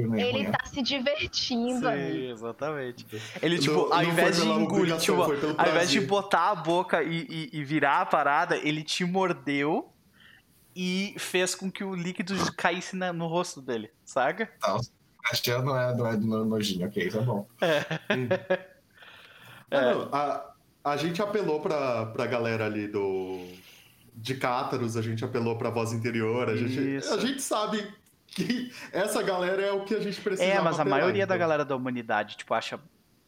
Nem 0.09 0.35
Ele 0.35 0.51
tá 0.51 0.66
se 0.66 0.82
divertindo 0.82 1.89
ali. 1.89 2.12
Sim, 2.27 2.31
exatamente. 2.32 3.06
Ele, 3.40 3.59
tipo, 3.59 3.74
Não- 3.74 3.82
ao 3.93 4.02
não 4.02 4.10
invés 4.10 4.36
de 4.36 4.48
engolir, 4.48 4.97
tipo, 4.98 5.23
ao 5.23 5.68
invés 5.68 5.90
de 5.90 6.01
botar 6.01 6.51
a 6.51 6.55
boca 6.56 7.02
e, 7.05 7.27
e- 7.31 7.51
e 7.52 7.64
virar 7.64 8.01
a 8.01 8.06
parada, 8.06 8.56
ele 8.56 8.82
te 8.82 9.05
mordeu 9.05 9.93
e 10.74 11.14
fez 11.18 11.55
com 11.55 11.70
que 11.70 11.85
o 11.85 11.94
líquido 11.94 12.35
caísse 12.55 12.97
na- 12.97 13.12
no 13.12 13.28
rosto 13.28 13.62
dele, 13.62 13.90
saca? 14.05 14.51
Tá, 14.60 14.77
o 14.77 15.62
não 15.62 15.78
é, 15.78 15.94
não 15.97 16.06
é 16.06 16.16
do 16.16 16.27
nojinho, 16.44 16.86
ok, 16.89 17.09
tá 17.10 17.20
bom. 17.20 17.47
Ah, 19.68 19.81
não, 19.81 20.09
a, 20.14 20.55
a 20.87 20.97
gente 20.97 21.21
apelou 21.21 21.61
pra, 21.61 22.07
pra 22.07 22.27
galera 22.27 22.65
ali 22.65 22.87
do. 22.87 23.45
De 24.15 24.35
Cátaros, 24.35 24.97
a 24.97 25.03
gente 25.03 25.23
apelou 25.25 25.57
pra 25.59 25.69
voz 25.69 25.93
interior, 25.93 26.49
a 26.49 26.57
gente, 26.57 26.97
Isso. 26.97 27.13
a 27.13 27.19
gente 27.19 27.43
sabe 27.43 27.87
que 28.27 28.73
essa 28.91 29.23
galera 29.23 29.61
é 29.61 29.73
o 29.73 29.85
que 29.85 29.95
a 29.95 30.01
gente 30.01 30.19
precisa. 30.21 30.49
É, 30.49 30.59
mas 30.59 30.81
a 30.81 30.85
maioria 30.87 31.27
da 31.27 31.37
galera 31.37 31.67
da 31.67 31.77
humanidade, 31.77 32.37
tipo, 32.37 32.55
acha 32.55 32.81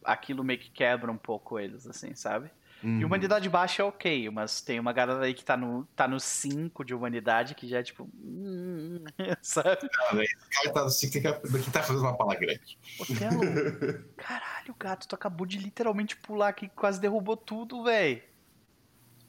aquilo 0.03 0.43
meio 0.43 0.57
que 0.57 0.71
quebra 0.71 1.11
um 1.11 1.17
pouco 1.17 1.59
eles, 1.59 1.85
assim, 1.85 2.15
sabe? 2.15 2.49
Uhum. 2.81 2.99
E 3.01 3.05
humanidade 3.05 3.49
baixa 3.49 3.81
é 3.81 3.85
ok, 3.85 4.29
mas 4.29 4.61
tem 4.61 4.79
uma 4.79 4.93
galera 4.93 5.25
aí 5.25 5.33
que 5.33 5.43
tá 5.43 5.57
no 5.57 5.81
5 5.81 5.87
tá 5.95 6.07
no 6.07 6.19
cinco 6.19 6.85
de 6.85 6.93
humanidade 6.93 7.53
que 7.53 7.67
já 7.67 7.79
é 7.79 7.83
tipo. 7.83 8.09
hum, 8.23 9.03
sabe? 9.41 9.89
Cara, 9.89 10.23
esse 10.23 10.49
cara 10.49 10.73
tá 10.73 10.83
assim, 10.85 11.09
que, 11.09 11.21
que 11.21 11.71
tá 11.71 11.83
fazendo 11.83 12.03
uma 12.03 12.17
pala 12.17 12.35
grande. 12.35 12.77
Otelo, 12.99 13.41
caralho, 14.15 14.75
gato, 14.79 15.07
tu 15.07 15.15
acabou 15.15 15.45
de 15.45 15.57
literalmente 15.57 16.15
pular 16.15 16.49
aqui 16.49 16.69
quase 16.69 17.01
derrubou 17.01 17.35
tudo, 17.35 17.83
véi. 17.83 18.23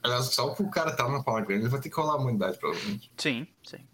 Aliás, 0.03 0.27
só 0.27 0.53
o 0.53 0.71
cara 0.71 0.95
tá 0.95 1.05
numa 1.05 1.23
pala 1.23 1.41
grande, 1.41 1.63
ele 1.63 1.69
vai 1.69 1.81
ter 1.81 1.91
que 1.91 1.97
rolar 1.97 2.15
a 2.15 2.17
humanidade, 2.17 2.59
provavelmente. 2.59 3.13
Sim, 3.17 3.47
sim. 3.65 3.87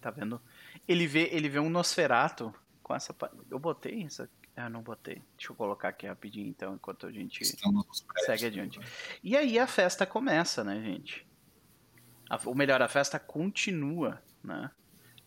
Tá 0.00 0.10
vendo? 0.10 0.40
Ele 0.86 1.06
vê, 1.06 1.28
ele 1.32 1.48
vê 1.48 1.58
um 1.58 1.68
Nosferato 1.68 2.54
com 2.82 2.94
essa. 2.94 3.14
Eu 3.50 3.58
botei 3.58 4.02
isso 4.02 4.22
aqui. 4.22 4.45
Ah, 4.56 4.70
não 4.70 4.80
botei. 4.82 5.22
Deixa 5.36 5.52
eu 5.52 5.56
colocar 5.56 5.88
aqui 5.90 6.06
rapidinho 6.06 6.46
então, 6.48 6.74
enquanto 6.74 7.06
a 7.06 7.12
gente. 7.12 7.42
Estamos. 7.42 8.06
Segue 8.24 8.46
adiante. 8.46 8.80
E 9.22 9.36
aí 9.36 9.58
a 9.58 9.66
festa 9.66 10.06
começa, 10.06 10.64
né, 10.64 10.80
gente? 10.80 11.26
A- 12.30 12.40
ou 12.46 12.54
melhor, 12.54 12.80
a 12.80 12.88
festa 12.88 13.18
continua, 13.18 14.22
né? 14.42 14.70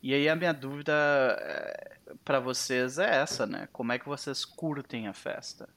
E 0.01 0.13
aí 0.13 0.27
a 0.27 0.35
minha 0.35 0.53
dúvida 0.53 0.93
é, 1.39 1.97
para 2.25 2.39
vocês 2.39 2.97
é 2.97 3.17
essa, 3.17 3.45
né? 3.45 3.67
Como 3.71 3.91
é 3.91 3.99
que 3.99 4.07
vocês 4.07 4.43
curtem 4.45 5.07
a 5.07 5.13
festa? 5.13 5.69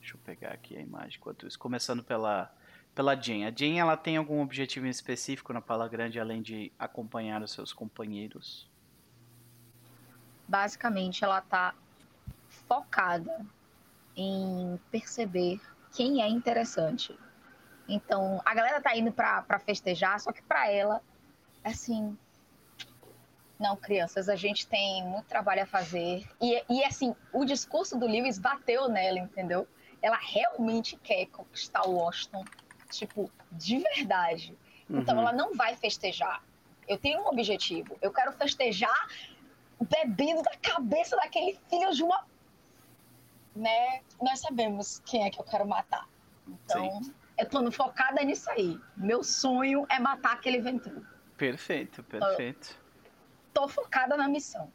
Deixa 0.00 0.14
eu 0.16 0.20
pegar 0.24 0.50
aqui 0.50 0.76
a 0.76 0.80
imagem 0.80 1.16
enquanto 1.18 1.46
isso. 1.46 1.58
Começando 1.58 2.02
pela, 2.04 2.54
pela 2.94 3.14
Jane. 3.20 3.44
A 3.46 3.50
Jane, 3.50 3.78
ela 3.78 3.96
tem 3.96 4.16
algum 4.16 4.40
objetivo 4.42 4.86
específico 4.86 5.52
na 5.52 5.60
Pala 5.60 5.88
Grande, 5.88 6.20
além 6.20 6.42
de 6.42 6.70
acompanhar 6.78 7.42
os 7.42 7.52
seus 7.52 7.72
companheiros? 7.72 8.68
Basicamente, 10.48 11.24
ela 11.24 11.40
tá 11.40 11.74
focada 12.48 13.44
em 14.16 14.78
perceber 14.90 15.60
quem 15.92 16.22
é 16.22 16.28
interessante. 16.28 17.18
Então, 17.88 18.40
a 18.44 18.54
galera 18.54 18.80
tá 18.80 18.96
indo 18.96 19.12
pra, 19.12 19.42
pra 19.42 19.58
festejar, 19.58 20.18
só 20.20 20.32
que 20.32 20.42
pra 20.42 20.70
ela, 20.70 21.02
assim. 21.62 22.16
Não, 23.58 23.76
crianças, 23.76 24.28
a 24.28 24.36
gente 24.36 24.66
tem 24.66 25.02
muito 25.04 25.26
trabalho 25.26 25.62
a 25.62 25.66
fazer. 25.66 26.26
E, 26.40 26.62
e 26.68 26.84
assim, 26.84 27.14
o 27.32 27.44
discurso 27.44 27.98
do 27.98 28.06
Lewis 28.06 28.38
bateu 28.38 28.88
nela, 28.88 29.18
entendeu? 29.18 29.66
Ela 30.02 30.18
realmente 30.20 30.96
quer 30.96 31.26
conquistar 31.26 31.86
o 31.88 31.94
Washington, 31.94 32.44
tipo, 32.90 33.30
de 33.50 33.78
verdade. 33.78 34.56
Então 34.90 35.16
Uhum. 35.16 35.22
ela 35.22 35.32
não 35.32 35.54
vai 35.54 35.74
festejar. 35.74 36.42
Eu 36.86 36.98
tenho 36.98 37.22
um 37.22 37.28
objetivo. 37.28 37.96
Eu 38.02 38.12
quero 38.12 38.30
festejar 38.32 39.08
bebendo 39.80 40.42
da 40.42 40.56
cabeça 40.56 41.16
daquele 41.16 41.58
filho 41.68 41.92
de 41.92 42.02
uma. 42.02 42.24
Né? 43.54 44.00
Nós 44.20 44.40
sabemos 44.40 45.00
quem 45.04 45.24
é 45.24 45.30
que 45.30 45.40
eu 45.40 45.44
quero 45.44 45.66
matar. 45.66 46.06
Então, 46.46 47.00
eu 47.38 47.48
tô 47.48 47.70
focada 47.70 48.22
nisso 48.22 48.50
aí. 48.50 48.78
Meu 48.96 49.22
sonho 49.22 49.86
é 49.88 49.98
matar 49.98 50.32
aquele 50.34 50.60
ventru. 50.60 51.04
Perfeito, 51.36 52.02
perfeito. 52.02 52.78
Tô 53.52 53.66
focada 53.68 54.16
na 54.16 54.28
missão. 54.28 54.70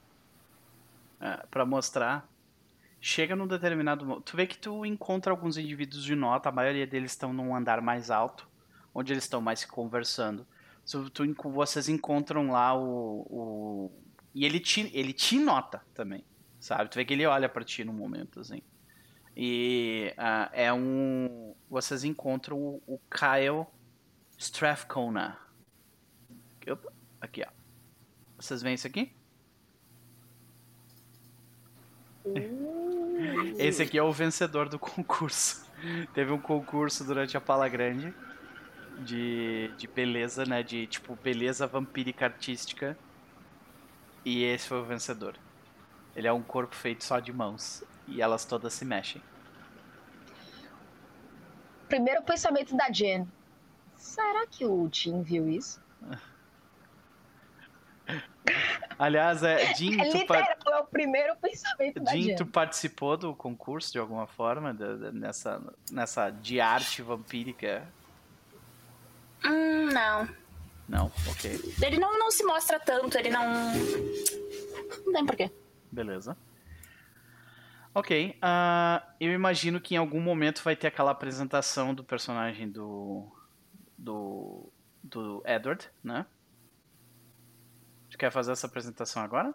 É, 1.19 1.37
para 1.49 1.65
mostrar. 1.65 2.27
Chega 2.99 3.35
num 3.35 3.47
determinado. 3.47 4.21
Tu 4.21 4.35
vê 4.37 4.45
que 4.45 4.57
tu 4.57 4.85
encontra 4.85 5.31
alguns 5.31 5.57
indivíduos 5.57 6.03
de 6.03 6.15
nota, 6.15 6.49
a 6.49 6.51
maioria 6.51 6.85
deles 6.85 7.11
estão 7.11 7.33
num 7.33 7.55
andar 7.55 7.81
mais 7.81 8.11
alto, 8.11 8.47
onde 8.93 9.11
eles 9.13 9.23
estão 9.23 9.41
mais 9.41 9.61
se 9.61 9.67
conversando. 9.67 10.45
Tu, 10.85 11.09
tu 11.09 11.49
vocês 11.49 11.89
encontram 11.89 12.51
lá 12.51 12.75
o. 12.75 13.25
o- 13.29 13.91
e 14.33 14.45
ele 14.45 14.59
te, 14.59 14.89
ele 14.93 15.13
te 15.13 15.37
nota 15.37 15.81
também, 15.93 16.23
sabe? 16.59 16.89
Tu 16.89 16.95
vê 16.95 17.05
que 17.05 17.13
ele 17.13 17.25
olha 17.25 17.49
pra 17.49 17.63
ti 17.63 17.83
num 17.83 17.93
momento, 17.93 18.39
assim. 18.39 18.61
E 19.35 20.13
ah, 20.17 20.49
é 20.53 20.71
um. 20.73 21.55
Vocês 21.69 22.03
encontram 22.03 22.57
o, 22.57 22.81
o 22.85 22.99
Kyle 23.09 23.65
Strathcona. 24.37 25.37
Opa, 26.69 26.91
Aqui, 27.21 27.43
ó. 27.47 27.51
Vocês 28.37 28.61
veem 28.63 28.75
isso 28.75 28.87
aqui? 28.87 29.13
Esse 33.57 33.83
aqui 33.83 33.97
é 33.97 34.03
o 34.03 34.11
vencedor 34.11 34.67
do 34.67 34.79
concurso. 34.79 35.69
Teve 36.13 36.31
um 36.31 36.39
concurso 36.39 37.03
durante 37.03 37.37
a 37.37 37.41
Pala 37.41 37.69
Grande 37.69 38.13
de, 38.99 39.71
de 39.77 39.87
beleza, 39.87 40.45
né? 40.45 40.63
De 40.63 40.87
tipo 40.87 41.15
beleza 41.15 41.67
vampírica 41.67 42.25
artística. 42.25 42.97
E 44.23 44.43
esse 44.43 44.67
foi 44.67 44.79
o 44.79 44.83
vencedor. 44.85 45.35
Ele 46.15 46.27
é 46.27 46.33
um 46.33 46.41
corpo 46.43 46.75
feito 46.75 47.03
só 47.03 47.19
de 47.19 47.31
mãos. 47.33 47.83
E 48.07 48.21
elas 48.21 48.43
todas 48.45 48.73
se 48.73 48.83
mexem. 48.85 49.21
Primeiro 51.87 52.21
pensamento 52.23 52.75
da 52.75 52.89
Jen. 52.91 53.27
Será 53.95 54.45
que 54.47 54.65
o 54.65 54.89
Tim 54.89 55.21
viu 55.21 55.47
isso? 55.49 55.81
Aliás, 58.97 59.41
é, 59.43 59.73
Jim, 59.75 59.99
É 59.99 60.11
literal, 60.11 60.45
é 60.67 60.77
o 60.79 60.85
primeiro 60.85 61.35
pensamento 61.37 61.99
da 62.01 62.11
Jim, 62.11 62.21
Jen. 62.23 62.35
tu 62.35 62.45
participou 62.45 63.17
do 63.17 63.33
concurso 63.35 63.91
de 63.91 63.97
alguma 63.99 64.27
forma? 64.27 64.73
da- 64.73 64.95
da- 64.95 65.11
nessa, 65.11 65.61
nessa 65.91 66.29
de 66.29 66.59
arte 66.61 67.01
vampírica? 67.01 67.87
Hum, 69.45 69.87
não. 69.91 70.29
Não? 70.91 71.09
Ok. 71.25 71.73
Ele 71.81 71.97
não, 71.97 72.19
não 72.19 72.29
se 72.29 72.43
mostra 72.43 72.77
tanto, 72.77 73.17
ele 73.17 73.29
não. 73.29 73.41
Não 75.05 75.13
tem 75.13 75.25
porquê. 75.25 75.49
Beleza. 75.89 76.35
Ok. 77.95 78.37
ah, 78.41 79.01
eu 79.17 79.31
imagino 79.31 79.79
que 79.79 79.95
em 79.95 79.97
algum 79.97 80.19
momento 80.19 80.61
vai 80.61 80.75
ter 80.75 80.87
aquela 80.87 81.11
apresentação 81.11 81.93
do 81.93 82.03
personagem 82.03 82.69
do. 82.69 83.25
do. 83.97 84.69
do 85.01 85.41
Edward, 85.45 85.89
né? 86.03 86.25
Tu 88.09 88.17
quer 88.17 88.29
fazer 88.29 88.51
essa 88.51 88.67
apresentação 88.67 89.23
agora? 89.23 89.53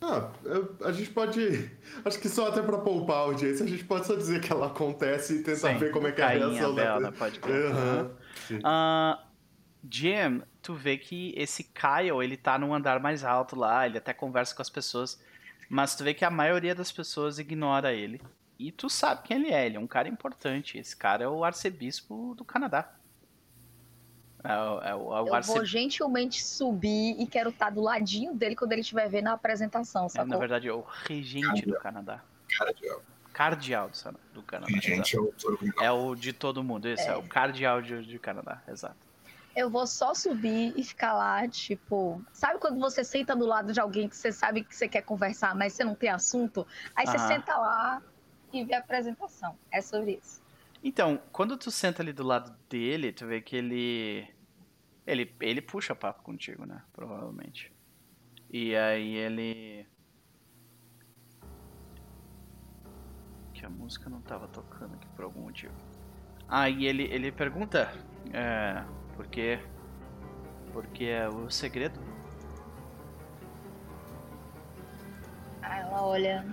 Ah, 0.00 0.30
eu- 0.44 0.74
a 0.82 0.92
gente 0.92 1.10
pode. 1.10 1.70
Acho 2.06 2.18
que 2.18 2.30
só 2.30 2.48
até 2.48 2.62
pra 2.62 2.78
poupar 2.78 3.16
a 3.16 3.20
audiência, 3.20 3.66
a 3.66 3.68
gente 3.68 3.84
pode 3.84 4.06
só 4.06 4.14
dizer 4.14 4.40
que 4.40 4.50
ela 4.50 4.68
acontece 4.68 5.34
e 5.34 5.42
tentar 5.42 5.74
Sim, 5.74 5.76
ver 5.76 5.90
como 5.92 6.06
é 6.06 6.12
que 6.12 6.22
é 6.22 6.24
a 6.24 6.28
reação 6.28 6.74
Bela, 6.74 7.00
da 7.02 7.12
pode 7.12 7.38
crer. 7.38 7.70
Aham. 7.70 8.10
Jim, 9.90 10.42
tu 10.62 10.74
vê 10.74 10.96
que 10.96 11.32
esse 11.36 11.64
Kyle, 11.64 12.22
ele 12.22 12.36
tá 12.36 12.58
num 12.58 12.74
andar 12.74 12.98
mais 13.00 13.24
alto 13.24 13.54
lá, 13.56 13.86
ele 13.86 13.98
até 13.98 14.12
conversa 14.12 14.54
com 14.54 14.62
as 14.62 14.70
pessoas, 14.70 15.20
mas 15.68 15.94
tu 15.94 16.04
vê 16.04 16.14
que 16.14 16.24
a 16.24 16.30
maioria 16.30 16.74
das 16.74 16.90
pessoas 16.90 17.38
ignora 17.38 17.92
ele. 17.92 18.20
E 18.58 18.72
tu 18.72 18.88
sabe 18.88 19.22
quem 19.22 19.36
ele 19.36 19.52
é, 19.52 19.66
ele 19.66 19.76
é 19.76 19.80
um 19.80 19.86
cara 19.86 20.08
importante. 20.08 20.78
Esse 20.78 20.96
cara 20.96 21.24
é 21.24 21.28
o 21.28 21.44
arcebispo 21.44 22.34
do 22.34 22.44
Canadá. 22.44 22.90
É 24.42 24.54
o, 24.54 24.80
é 24.80 24.94
o, 24.94 25.16
é 25.16 25.22
o 25.22 25.26
Eu 25.28 25.34
arce- 25.34 25.52
vou 25.52 25.64
gentilmente 25.64 26.42
subir 26.42 27.20
e 27.20 27.26
quero 27.26 27.50
estar 27.50 27.70
do 27.70 27.80
ladinho 27.80 28.32
dele 28.34 28.54
quando 28.54 28.72
ele 28.72 28.80
estiver 28.80 29.08
vendo 29.08 29.26
a 29.28 29.32
apresentação, 29.32 30.06
é, 30.06 30.08
sacou? 30.08 30.28
na 30.28 30.36
verdade, 30.38 30.68
é 30.68 30.72
o 30.72 30.80
regente 31.04 31.66
do 31.66 31.78
Canadá. 31.78 32.22
Cara 32.56 32.72
de 32.72 32.88
Cardeal 33.32 33.90
do, 33.90 34.40
do 34.40 34.42
Canadá. 34.42 34.72
gente, 34.72 35.14
exato. 35.14 35.16
eu 35.16 35.58
tô 35.58 35.82
É 35.82 35.90
o 35.90 36.14
de 36.14 36.32
todo 36.32 36.64
mundo, 36.64 36.86
esse 36.88 37.06
é, 37.06 37.14
o 37.16 37.22
cardeal 37.24 37.82
de, 37.82 38.06
de 38.06 38.18
Canadá, 38.18 38.62
exato. 38.66 39.05
Eu 39.56 39.70
vou 39.70 39.86
só 39.86 40.12
subir 40.12 40.74
e 40.76 40.84
ficar 40.84 41.14
lá, 41.14 41.48
tipo. 41.48 42.22
Sabe 42.30 42.60
quando 42.60 42.78
você 42.78 43.02
senta 43.02 43.34
do 43.34 43.46
lado 43.46 43.72
de 43.72 43.80
alguém 43.80 44.06
que 44.06 44.14
você 44.14 44.30
sabe 44.30 44.62
que 44.62 44.76
você 44.76 44.86
quer 44.86 45.00
conversar, 45.00 45.54
mas 45.54 45.72
você 45.72 45.82
não 45.82 45.94
tem 45.94 46.10
assunto? 46.10 46.66
Aí 46.94 47.06
você 47.06 47.16
Aham. 47.16 47.26
senta 47.26 47.56
lá 47.56 48.02
e 48.52 48.62
vê 48.62 48.74
a 48.74 48.80
apresentação. 48.80 49.58
É 49.70 49.80
sobre 49.80 50.20
isso. 50.22 50.42
Então, 50.84 51.18
quando 51.32 51.56
tu 51.56 51.70
senta 51.70 52.02
ali 52.02 52.12
do 52.12 52.22
lado 52.22 52.54
dele, 52.68 53.14
tu 53.14 53.26
vê 53.26 53.40
que 53.40 53.56
ele. 53.56 54.28
Ele, 55.06 55.34
ele 55.40 55.62
puxa 55.62 55.94
papo 55.94 56.22
contigo, 56.22 56.66
né? 56.66 56.82
Provavelmente. 56.92 57.72
E 58.50 58.76
aí 58.76 59.14
ele. 59.14 59.86
Que 63.54 63.64
a 63.64 63.70
música 63.70 64.10
não 64.10 64.20
tava 64.20 64.46
tocando 64.48 64.96
aqui 64.96 65.08
por 65.16 65.24
algum 65.24 65.40
motivo. 65.40 65.72
Aí 66.46 66.84
ele, 66.84 67.04
ele 67.04 67.32
pergunta. 67.32 67.90
É. 68.34 69.05
Por 69.16 69.26
quê? 69.26 69.58
Porque 70.72 71.04
é 71.04 71.28
o 71.28 71.50
segredo. 71.50 71.98
Aí 75.62 75.80
ela 75.80 76.02
olha. 76.02 76.46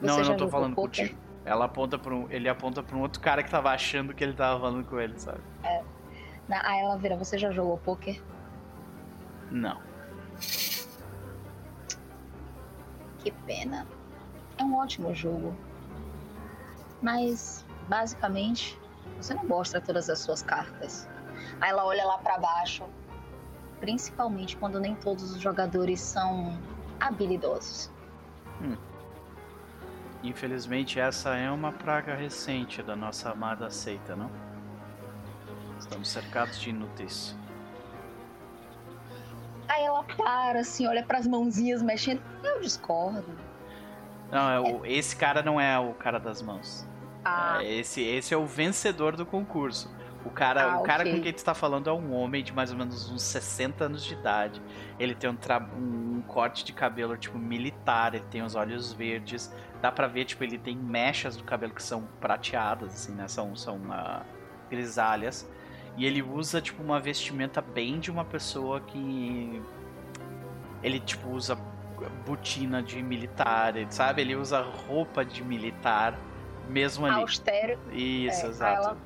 Você 0.00 0.06
não, 0.06 0.18
eu 0.18 0.24
não 0.24 0.36
tô 0.36 0.48
falando 0.48 0.74
poker? 0.74 1.08
contigo. 1.08 1.28
Ela 1.44 1.64
aponta 1.64 1.98
pra 1.98 2.14
um, 2.14 2.30
ele 2.30 2.48
aponta 2.48 2.82
pra 2.82 2.96
um 2.96 3.00
outro 3.00 3.20
cara 3.20 3.42
que 3.42 3.50
tava 3.50 3.70
achando 3.70 4.12
que 4.12 4.22
ele 4.22 4.34
tava 4.34 4.60
falando 4.60 4.84
com 4.84 5.00
ele, 5.00 5.18
sabe? 5.18 5.40
Aí 5.62 6.80
ela 6.80 6.96
vira, 6.96 7.16
você 7.16 7.38
já 7.38 7.50
jogou 7.50 7.78
poker? 7.78 8.20
Não. 9.50 9.80
Que 13.18 13.30
pena. 13.46 13.86
É 14.58 14.64
um 14.64 14.76
ótimo 14.76 15.14
jogo. 15.14 15.56
Mas, 17.00 17.64
basicamente, 17.88 18.78
você 19.20 19.34
não 19.34 19.44
mostra 19.44 19.80
todas 19.80 20.10
as 20.10 20.18
suas 20.18 20.42
cartas. 20.42 21.08
Aí 21.60 21.70
ela 21.70 21.84
olha 21.84 22.04
lá 22.04 22.18
pra 22.18 22.38
baixo. 22.38 22.84
Principalmente 23.80 24.56
quando 24.56 24.80
nem 24.80 24.94
todos 24.94 25.32
os 25.34 25.40
jogadores 25.40 26.00
são 26.00 26.58
habilidosos. 27.00 27.90
Infelizmente, 30.22 30.98
essa 30.98 31.36
é 31.36 31.48
uma 31.50 31.70
praga 31.72 32.14
recente 32.14 32.82
da 32.82 32.96
nossa 32.96 33.30
amada 33.30 33.70
seita, 33.70 34.16
não? 34.16 34.30
Estamos 35.78 36.08
cercados 36.08 36.58
de 36.60 36.70
inúteis. 36.70 37.36
Aí 39.68 39.84
ela 39.84 40.02
para, 40.02 40.60
assim, 40.60 40.88
olha 40.88 41.04
pras 41.04 41.26
mãozinhas 41.26 41.82
mexendo. 41.82 42.20
Eu 42.42 42.60
discordo. 42.60 43.24
Não, 44.30 44.50
é 44.50 44.58
o- 44.60 44.84
esse 44.84 45.14
cara 45.14 45.40
não 45.42 45.60
é 45.60 45.78
o 45.78 45.94
cara 45.94 46.18
das 46.18 46.42
mãos. 46.42 46.86
Ah, 47.24 47.58
É, 47.62 47.74
esse, 47.74 48.02
esse 48.02 48.34
é 48.34 48.36
o 48.36 48.44
vencedor 48.46 49.14
do 49.14 49.24
concurso. 49.24 49.88
O 50.24 50.30
cara, 50.30 50.72
Ah, 50.72 50.80
o 50.80 50.82
cara 50.82 51.02
ok. 51.02 51.14
com 51.16 51.22
quem 51.22 51.32
tu 51.32 51.44
tá 51.44 51.54
falando 51.54 51.88
é 51.88 51.92
um 51.92 52.12
homem 52.12 52.42
de 52.42 52.52
mais 52.52 52.70
ou 52.72 52.76
menos 52.76 53.08
uns 53.10 53.22
60 53.22 53.84
anos 53.84 54.04
de 54.04 54.14
idade. 54.14 54.60
Ele 54.98 55.14
tem 55.14 55.30
um, 55.30 55.36
tra- 55.36 55.66
um 55.76 56.22
corte 56.26 56.64
de 56.64 56.72
cabelo 56.72 57.16
tipo 57.16 57.38
militar, 57.38 58.14
ele 58.14 58.24
tem 58.30 58.42
os 58.42 58.54
olhos 58.54 58.92
verdes. 58.92 59.52
Dá 59.80 59.92
pra 59.92 60.06
ver, 60.08 60.24
tipo, 60.24 60.42
ele 60.42 60.58
tem 60.58 60.76
mechas 60.76 61.36
do 61.36 61.44
cabelo 61.44 61.72
que 61.72 61.82
são 61.82 62.02
prateadas, 62.20 62.92
assim, 62.92 63.12
né? 63.12 63.28
São, 63.28 63.54
são 63.54 63.80
ah, 63.90 64.22
grisalhas. 64.68 65.48
E 65.96 66.04
ele 66.04 66.20
usa, 66.22 66.60
tipo, 66.60 66.82
uma 66.82 66.98
vestimenta 67.00 67.60
bem 67.62 67.98
de 68.00 68.10
uma 68.10 68.24
pessoa 68.24 68.80
que. 68.80 69.62
Ele, 70.82 71.00
tipo, 71.00 71.28
usa 71.30 71.56
botina 72.26 72.82
de 72.82 73.02
militar, 73.02 73.74
sabe? 73.90 74.22
Ele 74.22 74.36
usa 74.36 74.60
roupa 74.60 75.24
de 75.24 75.42
militar, 75.42 76.16
mesmo 76.68 77.06
ali. 77.06 77.16
austero. 77.20 77.78
Isso, 77.92 78.46
É, 78.46 78.48
exato. 78.48 78.96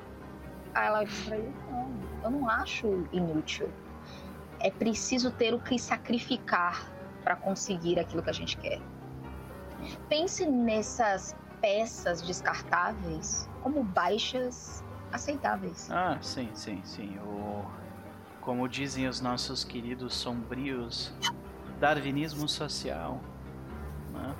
Aí 0.73 0.87
ela 0.87 1.03
diz 1.03 1.25
pra 1.25 1.37
ele, 1.37 1.53
não, 1.69 1.91
eu 2.23 2.31
não 2.31 2.49
acho 2.49 3.07
inútil. 3.11 3.69
É 4.59 4.71
preciso 4.71 5.31
ter 5.31 5.53
o 5.53 5.59
que 5.59 5.77
sacrificar 5.77 6.91
para 7.23 7.35
conseguir 7.35 7.99
aquilo 7.99 8.23
que 8.23 8.29
a 8.29 8.33
gente 8.33 8.57
quer. 8.57 8.81
Pense 10.09 10.45
nessas 10.45 11.35
peças 11.61 12.21
descartáveis 12.21 13.49
como 13.61 13.83
baixas 13.83 14.83
aceitáveis. 15.11 15.89
Ah, 15.91 16.17
sim, 16.21 16.49
sim, 16.53 16.81
sim. 16.83 17.17
O... 17.19 17.63
Como 18.41 18.67
dizem 18.67 19.07
os 19.07 19.21
nossos 19.21 19.63
queridos 19.63 20.13
sombrios, 20.13 21.13
darwinismo 21.79 22.47
social. 22.49 23.21
né? 24.11 24.35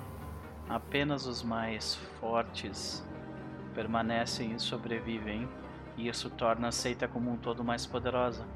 Apenas 0.68 1.26
os 1.26 1.42
mais 1.42 1.94
fortes 2.20 3.02
permanecem 3.74 4.52
e 4.52 4.60
sobrevivem, 4.60 5.48
e 5.96 6.08
isso 6.08 6.30
torna 6.30 6.68
a 6.68 6.72
seita 6.72 7.06
como 7.06 7.30
um 7.30 7.36
todo 7.36 7.64
mais 7.64 7.86
poderosa. 7.86 8.46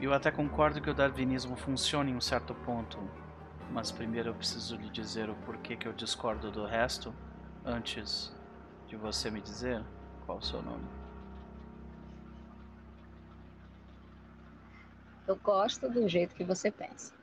Eu 0.00 0.12
até 0.12 0.30
concordo 0.30 0.80
que 0.80 0.90
o 0.90 0.94
darwinismo 0.94 1.56
funciona 1.56 2.10
em 2.10 2.16
um 2.16 2.20
certo 2.20 2.54
ponto, 2.54 2.98
mas 3.70 3.90
primeiro 3.90 4.30
eu 4.30 4.34
preciso 4.34 4.76
lhe 4.76 4.90
dizer 4.90 5.30
o 5.30 5.34
porquê 5.36 5.76
que 5.76 5.86
eu 5.86 5.92
discordo 5.92 6.50
do 6.50 6.64
resto, 6.64 7.14
antes 7.64 8.34
de 8.88 8.96
você 8.96 9.30
me 9.30 9.40
dizer 9.40 9.82
qual 10.26 10.38
o 10.38 10.42
seu 10.42 10.60
nome. 10.62 10.84
Eu 15.26 15.36
gosto 15.36 15.88
do 15.88 16.08
jeito 16.08 16.34
que 16.34 16.44
você 16.44 16.70
pensa. 16.70 17.14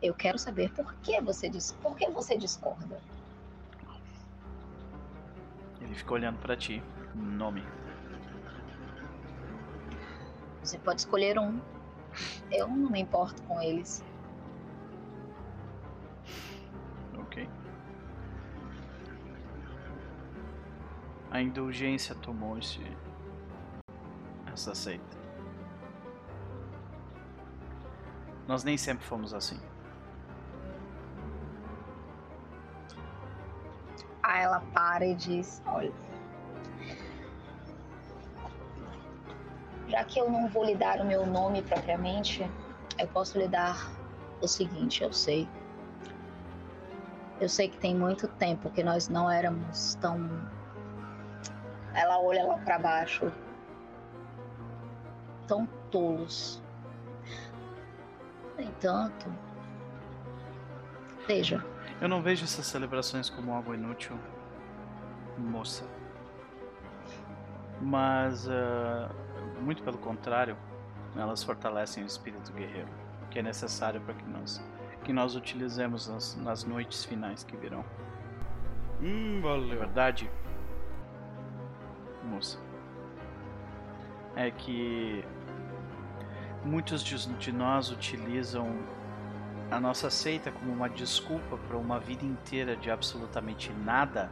Eu 0.00 0.14
quero 0.14 0.38
saber 0.38 0.72
por 0.72 0.94
que 1.02 1.20
você, 1.20 1.48
dis... 1.48 1.72
por 1.82 1.96
que 1.96 2.08
você 2.10 2.36
discorda. 2.36 3.00
Ele 5.80 5.94
fica 5.94 6.14
olhando 6.14 6.38
pra 6.38 6.56
ti. 6.56 6.82
Nome. 7.14 7.62
Você 10.62 10.78
pode 10.78 11.00
escolher 11.00 11.38
um. 11.38 11.60
Eu 12.50 12.68
não 12.68 12.90
me 12.90 13.00
importo 13.00 13.42
com 13.42 13.60
eles. 13.60 14.04
Ok. 17.18 17.48
A 21.30 21.40
indulgência 21.40 22.14
tomou 22.14 22.58
esse. 22.58 22.80
essa 24.52 24.74
seita. 24.74 25.16
Nós 28.46 28.64
nem 28.64 28.76
sempre 28.76 29.04
fomos 29.04 29.32
assim. 29.34 29.60
Aí 34.22 34.42
ela 34.42 34.60
para 34.72 35.04
e 35.06 35.14
diz: 35.14 35.62
Olha. 35.66 35.92
Já 39.92 40.02
que 40.04 40.18
eu 40.18 40.30
não 40.30 40.48
vou 40.48 40.64
lhe 40.64 40.74
dar 40.74 41.02
o 41.02 41.04
meu 41.04 41.26
nome 41.26 41.60
propriamente, 41.60 42.50
eu 42.98 43.06
posso 43.08 43.38
lhe 43.38 43.46
dar 43.46 43.92
o 44.40 44.48
seguinte, 44.48 45.02
eu 45.04 45.12
sei. 45.12 45.46
Eu 47.38 47.46
sei 47.46 47.68
que 47.68 47.76
tem 47.76 47.94
muito 47.94 48.26
tempo 48.26 48.70
que 48.70 48.82
nós 48.82 49.10
não 49.10 49.30
éramos 49.30 49.94
tão. 49.96 50.30
Ela 51.92 52.18
olha 52.18 52.42
lá 52.42 52.56
pra 52.56 52.78
baixo. 52.78 53.30
Tão 55.46 55.66
tolos. 55.90 56.62
No 58.56 58.62
entanto. 58.62 59.30
Veja, 61.28 61.62
Eu 62.00 62.08
não 62.08 62.22
vejo 62.22 62.44
essas 62.44 62.64
celebrações 62.64 63.28
como 63.28 63.52
algo 63.52 63.74
inútil, 63.74 64.18
moça. 65.36 65.84
Mas, 67.80 68.48
ah, 68.48 69.10
muito 69.62 69.82
pelo 69.82 69.98
contrário, 69.98 70.56
elas 71.16 71.42
fortalecem 71.42 72.02
o 72.02 72.06
espírito 72.06 72.52
guerreiro, 72.52 72.88
que 73.30 73.38
é 73.38 73.42
necessário 73.42 74.00
para 74.00 74.14
que 74.14 74.24
nós, 74.28 74.62
que 75.04 75.12
nós 75.12 75.34
utilizemos 75.34 76.08
nas, 76.08 76.36
nas 76.36 76.64
noites 76.64 77.04
finais 77.04 77.44
que 77.44 77.56
virão. 77.56 77.84
Hum, 79.00 79.38
É 79.38 79.40
valeu. 79.40 79.78
verdade, 79.78 80.30
moça, 82.24 82.58
é 84.36 84.50
que 84.50 85.24
muitos 86.64 87.02
de, 87.02 87.52
nós 87.52 87.90
utilizam 87.90 88.68
a 89.70 89.80
nossa 89.80 90.08
seita 90.10 90.50
como 90.52 90.70
uma 90.72 90.88
desculpa 90.88 91.56
para 91.56 91.76
uma 91.76 91.98
vida 91.98 92.24
inteira 92.24 92.76
de 92.76 92.90
absolutamente 92.90 93.72
nada 93.72 94.30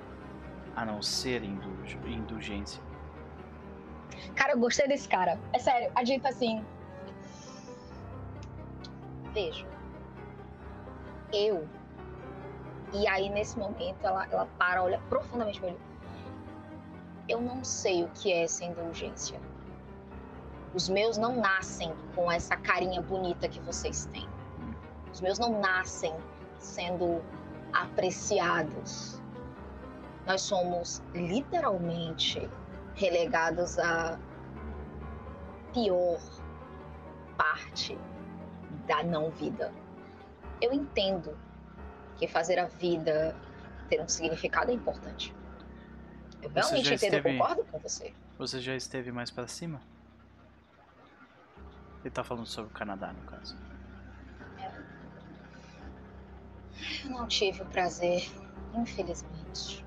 a 0.76 0.84
não 0.84 1.02
ser 1.02 1.42
indulg- 1.42 1.96
indulgência. 2.06 2.80
Cara, 4.34 4.52
eu 4.52 4.58
gostei 4.58 4.86
desse 4.88 5.08
cara. 5.08 5.38
É 5.52 5.58
sério, 5.58 5.90
a 5.94 6.04
gente 6.04 6.22
tá 6.22 6.28
assim. 6.30 6.64
Veja. 9.32 9.66
Eu. 11.32 11.66
E 12.92 13.06
aí, 13.06 13.28
nesse 13.28 13.58
momento, 13.58 14.04
ela, 14.04 14.26
ela 14.30 14.46
para, 14.58 14.82
olha 14.82 14.98
profundamente 15.08 15.60
pra 15.60 15.68
ele. 15.68 15.78
Eu 17.28 17.40
não 17.40 17.62
sei 17.62 18.02
o 18.02 18.08
que 18.08 18.32
é 18.32 18.42
essa 18.42 18.64
indulgência. 18.64 19.40
Os 20.74 20.88
meus 20.88 21.16
não 21.16 21.36
nascem 21.36 21.92
com 22.14 22.30
essa 22.30 22.56
carinha 22.56 23.00
bonita 23.00 23.48
que 23.48 23.60
vocês 23.60 24.06
têm. 24.06 24.28
Os 25.12 25.20
meus 25.20 25.38
não 25.38 25.60
nascem 25.60 26.14
sendo 26.58 27.22
apreciados. 27.72 29.20
Nós 30.26 30.42
somos 30.42 31.02
literalmente 31.14 32.48
relegados 32.94 33.78
à 33.78 34.18
pior 35.72 36.18
parte 37.36 37.96
da 38.86 39.02
não 39.02 39.30
vida. 39.30 39.72
Eu 40.60 40.72
entendo 40.72 41.36
que 42.16 42.26
fazer 42.28 42.58
a 42.58 42.66
vida 42.66 43.34
ter 43.88 44.00
um 44.00 44.08
significado 44.08 44.70
é 44.70 44.74
importante. 44.74 45.34
Eu 46.42 46.50
Você 46.50 46.60
realmente 46.60 46.94
entendo, 46.94 47.12
eu 47.14 47.18
esteve- 47.18 47.38
concordo 47.38 47.64
com 47.64 47.78
você. 47.78 48.14
Você 48.38 48.60
já 48.60 48.74
esteve 48.74 49.12
mais 49.12 49.30
para 49.30 49.46
cima? 49.46 49.80
Ele 52.02 52.10
tá 52.10 52.24
falando 52.24 52.46
sobre 52.46 52.70
o 52.70 52.74
Canadá, 52.74 53.12
no 53.12 53.22
caso. 53.22 53.56
Eu 57.04 57.10
não 57.10 57.26
tive 57.26 57.62
o 57.62 57.66
prazer, 57.66 58.30
infelizmente. 58.74 59.84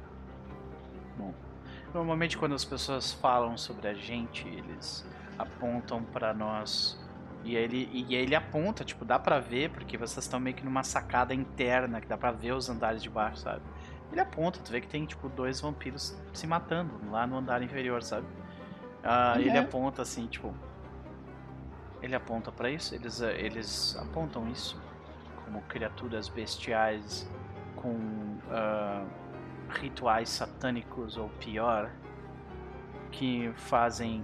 Normalmente 1.94 2.38
quando 2.38 2.56
as 2.56 2.65
pessoas 2.65 3.14
falam 3.14 3.57
sobre 3.57 3.88
a 3.88 3.94
gente, 3.94 4.48
eles 4.48 5.06
apontam 5.38 6.03
pra 6.03 6.34
nós 6.34 6.99
e 7.44 7.56
ele 7.56 7.90
e 7.94 8.15
ele 8.15 8.36
aponta, 8.36 8.84
tipo, 8.84 9.06
dá 9.06 9.20
pra 9.20 9.40
ver 9.40 9.70
porque 9.70 9.98
vocês 9.98 10.26
estão 10.26 10.40
meio 10.40 10.56
que 10.56 10.64
numa 10.65 10.84
sacada 10.84 11.34
interna 11.34 12.02
que 12.02 12.07
dá 12.07 12.18
pra 12.18 12.32
ver 12.32 12.53
os 12.53 12.70
andares 12.70 13.03
de 13.03 13.10
baixo, 13.10 13.38
sabe? 13.38 13.61
Ele 14.11 14.22
aponta, 14.22 14.60
tu 14.60 14.72
vê 14.72 14.80
que 14.82 14.88
tem 14.88 15.06
tipo 15.06 15.28
dois 15.30 15.60
vampiros 15.61 16.15
se 16.34 16.48
matando 16.48 16.94
lá 17.11 17.28
no 17.28 17.38
andar 17.38 17.61
inferior, 17.61 18.02
sabe? 18.02 18.28
Ah, 19.03 19.34
Uhum. 19.36 19.41
Ele 19.41 19.57
aponta 19.57 20.02
assim, 20.02 20.28
tipo, 20.28 20.53
ele 22.02 22.15
aponta 22.15 22.52
pra 22.52 22.70
isso, 22.70 22.95
eles 22.95 23.22
eh, 23.22 23.40
eles 23.40 23.98
apontam 23.99 24.48
isso 24.49 24.82
como 25.45 25.61
criaturas 25.64 26.30
bestiais 26.30 27.30
com 27.76 28.38
ah, 28.49 29.03
rituais 29.74 30.30
satânicos 30.30 31.18
ou 31.18 31.30
pior 31.40 31.91
que 33.12 33.52
fazem 33.56 34.24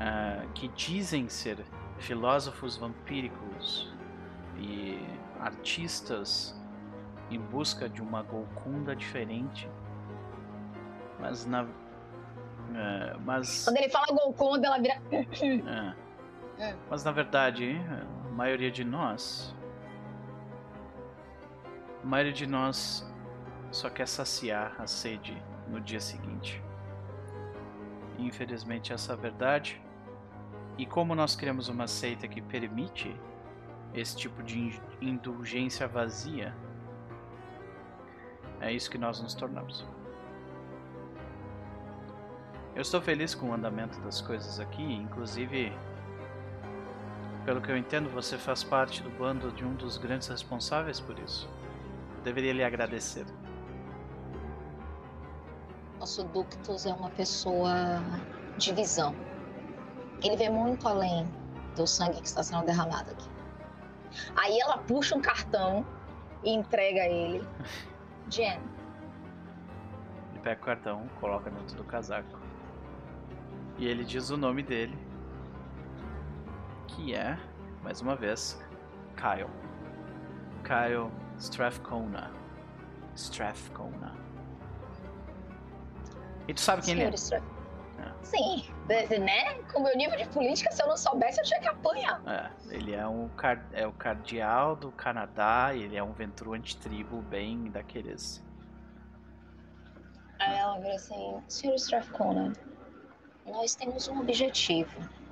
ah, 0.00 0.44
que 0.54 0.68
dizem 0.68 1.28
ser 1.28 1.58
filósofos 1.98 2.76
vampíricos 2.76 3.92
e 4.56 5.04
artistas 5.40 6.58
em 7.30 7.38
busca 7.38 7.88
de 7.88 8.02
uma 8.02 8.22
Golcunda 8.22 8.94
diferente 8.94 9.68
mas 11.20 11.46
na 11.46 11.66
ah, 12.74 13.16
mas 13.24 13.64
Quando 13.64 13.76
ele 13.76 13.88
fala 13.88 14.06
Golconda, 14.08 14.66
ela 14.66 14.78
vira. 14.78 15.00
É. 16.56 16.72
Mas 16.88 17.02
na 17.02 17.10
verdade, 17.10 17.76
a 18.24 18.30
maioria 18.30 18.70
de 18.70 18.84
nós. 18.84 19.52
A 22.00 22.06
maioria 22.06 22.32
de 22.32 22.46
nós 22.46 23.04
só 23.74 23.90
quer 23.90 24.06
saciar 24.06 24.74
a 24.78 24.86
sede 24.86 25.36
no 25.68 25.80
dia 25.80 26.00
seguinte. 26.00 26.62
Infelizmente, 28.18 28.92
essa 28.92 29.12
é 29.12 29.14
a 29.14 29.18
verdade. 29.18 29.82
E 30.78 30.86
como 30.86 31.14
nós 31.14 31.36
criamos 31.36 31.68
uma 31.68 31.86
seita 31.86 32.26
que 32.28 32.40
permite 32.40 33.14
esse 33.92 34.16
tipo 34.16 34.42
de 34.42 34.58
in- 34.58 34.80
indulgência 35.00 35.86
vazia, 35.86 36.54
é 38.60 38.72
isso 38.72 38.90
que 38.90 38.98
nós 38.98 39.20
nos 39.20 39.34
tornamos. 39.34 39.86
Eu 42.74 42.82
estou 42.82 43.00
feliz 43.00 43.34
com 43.34 43.50
o 43.50 43.54
andamento 43.54 44.00
das 44.00 44.20
coisas 44.20 44.58
aqui, 44.58 44.82
inclusive, 44.82 45.72
pelo 47.44 47.60
que 47.60 47.70
eu 47.70 47.76
entendo, 47.76 48.08
você 48.10 48.36
faz 48.36 48.64
parte 48.64 49.02
do 49.02 49.10
bando 49.10 49.52
de 49.52 49.64
um 49.64 49.74
dos 49.74 49.96
grandes 49.96 50.26
responsáveis 50.28 50.98
por 50.98 51.16
isso. 51.18 51.48
Deveria 52.24 52.52
lhe 52.52 52.64
agradecer. 52.64 53.26
Nosso 55.98 56.24
Ductus 56.24 56.86
é 56.86 56.92
uma 56.92 57.10
pessoa 57.10 58.00
de 58.58 58.72
visão. 58.72 59.14
Ele 60.22 60.36
vê 60.36 60.48
muito 60.48 60.86
além 60.88 61.26
do 61.76 61.86
sangue 61.86 62.20
que 62.20 62.26
está 62.26 62.42
sendo 62.42 62.64
derramado 62.64 63.10
aqui. 63.10 63.28
Aí 64.36 64.58
ela 64.60 64.78
puxa 64.78 65.16
um 65.16 65.20
cartão 65.20 65.84
e 66.42 66.50
entrega 66.50 67.02
a 67.02 67.08
ele. 67.08 67.46
Jen, 68.30 68.58
Ele 70.30 70.40
pega 70.42 70.60
o 70.60 70.64
cartão, 70.64 71.08
coloca 71.20 71.50
dentro 71.50 71.76
do 71.76 71.84
casaco. 71.84 72.38
E 73.76 73.86
ele 73.86 74.04
diz 74.04 74.30
o 74.30 74.36
nome 74.36 74.62
dele, 74.62 74.96
que 76.86 77.14
é, 77.14 77.38
mais 77.82 78.00
uma 78.00 78.16
vez, 78.16 78.58
Kyle. 79.16 79.50
Kyle 80.62 81.10
Strathcona. 81.38 82.30
Strathcona. 83.14 84.23
E 86.46 86.54
tu 86.54 86.60
sabe 86.60 86.82
quem 86.82 86.92
ele 86.94 87.02
é? 87.02 87.04
senhor 87.04 87.14
Strath. 87.14 87.44
É. 87.98 88.12
Sim, 88.24 88.64
de- 88.86 89.06
de- 89.06 89.18
né? 89.18 89.54
Com 89.72 89.80
o 89.80 89.82
meu 89.84 89.96
nível 89.96 90.16
de 90.16 90.28
política, 90.28 90.70
se 90.72 90.82
eu 90.82 90.88
não 90.88 90.96
soubesse, 90.96 91.40
eu 91.40 91.44
tinha 91.44 91.60
que 91.60 91.68
apanhar. 91.68 92.20
É, 92.26 92.50
ele 92.74 92.94
é, 92.94 93.06
um 93.06 93.30
é 93.72 93.86
o 93.86 93.92
cardeal 93.92 94.76
do 94.76 94.90
Canadá, 94.92 95.72
e 95.74 95.82
ele 95.82 95.96
é 95.96 96.02
um 96.02 96.12
ventruante 96.12 96.76
tribo 96.76 97.22
bem 97.22 97.70
daqueles. 97.70 98.42
Aí 100.38 100.58
ela 100.58 100.78
vira 100.78 100.96
assim, 100.96 101.42
senhor 101.48 101.76
Strathcona, 101.76 102.52
nós 103.46 103.74
temos 103.74 104.08
um 104.08 104.20
objetivo. 104.20 104.90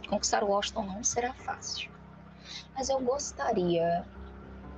Conquistar 0.08 0.42
Washington 0.44 0.84
não 0.84 1.04
será 1.04 1.32
fácil. 1.32 1.90
Mas 2.74 2.88
eu 2.88 3.00
gostaria 3.00 4.04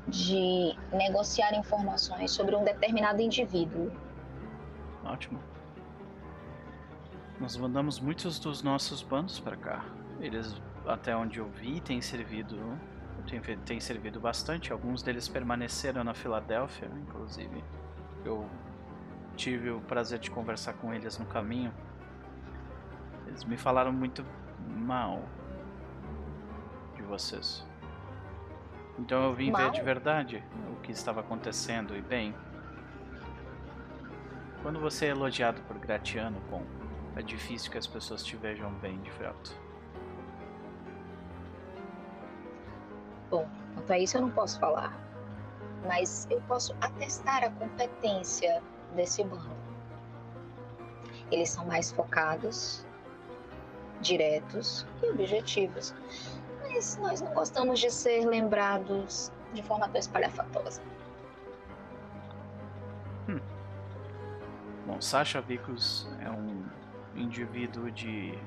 de 0.09 0.77
negociar 0.93 1.55
informações 1.55 2.31
sobre 2.31 2.55
um 2.55 2.65
determinado 2.65 3.20
indivíduo. 3.20 3.90
Ótimo. 5.05 5.40
Nós 7.40 7.56
mandamos 7.56 7.98
muitos 7.98 8.39
dos 8.39 8.62
nossos 8.62 9.02
bandos 9.02 9.40
pra 9.40 9.56
cá. 9.56 9.85
Eles, 10.20 10.55
até 10.86 11.15
onde 11.16 11.39
eu 11.39 11.48
vi, 11.48 11.81
têm 11.81 12.01
servido. 12.01 12.56
Têm, 13.65 13.81
servido 13.81 14.20
bastante. 14.20 14.73
Alguns 14.73 15.02
deles 15.02 15.28
permaneceram 15.28 16.05
na 16.05 16.15
Filadélfia, 16.15 16.90
inclusive. 17.02 17.65
Eu 18.24 18.48
tive 19.35 19.70
o 19.70 19.81
prazer 19.81 20.19
de 20.19 20.31
conversar 20.31 20.74
com 20.74 20.93
eles 20.93 21.19
no 21.19 21.27
caminho. 21.27 21.73
Eles 23.27 23.44
me 23.44 23.56
falaram 23.56 23.93
muito 23.93 24.24
mal 24.69 25.23
de 26.94 27.02
vocês. 27.02 27.66
Então 28.98 29.24
eu 29.24 29.35
vim 29.35 29.47
ver 29.47 29.62
Mal? 29.62 29.70
de 29.70 29.82
verdade 29.82 30.44
o 30.73 30.77
que 30.81 30.93
estava 30.93 31.20
acontecendo 31.20 31.97
e 31.97 32.01
bem. 32.01 32.35
Quando 34.62 34.78
você 34.78 35.06
é 35.06 35.09
elogiado 35.09 35.61
por 35.62 35.78
Gratiano, 35.78 36.40
bom, 36.48 36.62
é 37.16 37.23
difícil 37.23 37.70
que 37.70 37.78
as 37.78 37.86
pessoas 37.86 38.23
te 38.23 38.36
vejam 38.36 38.73
bem 38.74 39.01
de 39.01 39.11
fato. 39.12 39.57
Bom, 43.31 43.49
Quanto 43.74 43.93
a 43.93 43.99
isso, 43.99 44.16
eu 44.16 44.23
não 44.23 44.31
posso 44.31 44.59
falar. 44.59 44.97
Mas 45.86 46.27
eu 46.31 46.41
posso 46.43 46.74
atestar 46.81 47.45
a 47.45 47.51
competência 47.51 48.62
desse 48.95 49.23
bando. 49.23 49.55
Eles 51.31 51.51
são 51.51 51.66
mais 51.66 51.91
focados, 51.91 52.86
diretos 54.01 54.86
e 55.03 55.11
objetivos. 55.11 55.95
Mas 56.62 56.97
nós 56.97 57.20
não 57.20 57.35
gostamos 57.35 57.81
de 57.81 57.91
ser 57.91 58.24
lembrados 58.24 59.31
de 59.53 59.62
forma 59.62 59.89
tão 59.89 60.01
espalhafatosa. 60.01 60.81
Bom, 64.86 65.01
Sasha 65.01 65.41
Vicus 65.41 66.09
é 66.20 66.31
um 66.31 66.62
indivíduo 67.16 67.91
de 67.91 68.39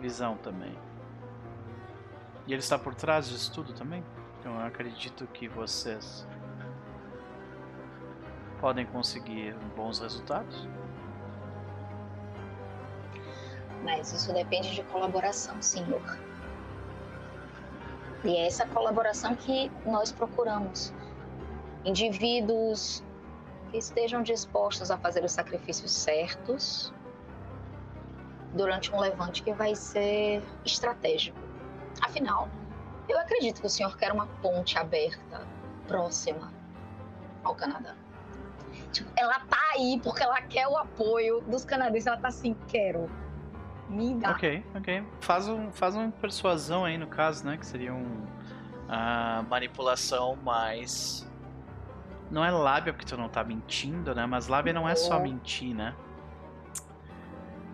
visão 0.00 0.36
também. 0.36 0.76
E 2.46 2.52
ele 2.52 2.60
está 2.60 2.78
por 2.78 2.94
trás 2.94 3.28
disso 3.28 3.52
tudo 3.52 3.72
também. 3.72 4.04
Então 4.38 4.60
eu 4.60 4.66
acredito 4.66 5.26
que 5.28 5.48
vocês 5.48 6.26
podem 8.60 8.86
conseguir 8.86 9.54
bons 9.76 9.98
resultados. 9.98 10.68
Mas 13.82 14.12
isso 14.12 14.32
depende 14.32 14.74
de 14.74 14.82
colaboração, 14.84 15.60
senhor. 15.60 16.02
E 18.24 18.36
é 18.36 18.46
essa 18.46 18.66
colaboração 18.66 19.34
que 19.36 19.70
nós 19.84 20.10
procuramos. 20.10 20.94
Indivíduos 21.84 23.04
que 23.70 23.76
estejam 23.76 24.22
dispostos 24.22 24.90
a 24.90 24.96
fazer 24.96 25.24
os 25.24 25.32
sacrifícios 25.32 25.92
certos 25.92 26.93
durante 28.54 28.92
um 28.94 29.00
levante 29.00 29.42
que 29.42 29.52
vai 29.52 29.74
ser 29.74 30.42
estratégico. 30.64 31.38
Afinal, 32.00 32.48
eu 33.08 33.18
acredito 33.18 33.60
que 33.60 33.66
o 33.66 33.70
senhor 33.70 33.96
quer 33.96 34.12
uma 34.12 34.26
ponte 34.40 34.78
aberta, 34.78 35.46
próxima 35.86 36.52
ao 37.42 37.54
Canadá. 37.54 37.94
Tipo, 38.92 39.10
ela 39.16 39.40
tá 39.40 39.58
aí 39.74 40.00
porque 40.02 40.22
ela 40.22 40.40
quer 40.40 40.66
o 40.68 40.76
apoio 40.76 41.40
dos 41.42 41.64
canadenses. 41.64 42.06
Ela 42.06 42.16
tá 42.16 42.28
assim, 42.28 42.56
quero. 42.68 43.10
Me 43.88 44.14
dá. 44.14 44.30
Ok, 44.30 44.64
ok. 44.74 45.04
Faz 45.20 45.48
um, 45.48 45.70
faz 45.70 45.94
uma 45.94 46.10
persuasão 46.10 46.84
aí 46.84 46.96
no 46.96 47.06
caso, 47.06 47.44
né? 47.44 47.56
Que 47.56 47.66
seria 47.66 47.92
um 47.92 48.24
manipulação 49.48 50.36
mais. 50.36 51.28
Não 52.30 52.44
é 52.44 52.50
lábia 52.50 52.92
porque 52.92 53.06
tu 53.06 53.16
não 53.16 53.28
tá 53.28 53.44
mentindo, 53.44 54.14
né? 54.14 54.26
Mas 54.26 54.48
lábia 54.48 54.72
não 54.72 54.88
é 54.88 54.94
só 54.94 55.20
mentir, 55.20 55.74
né? 55.74 55.94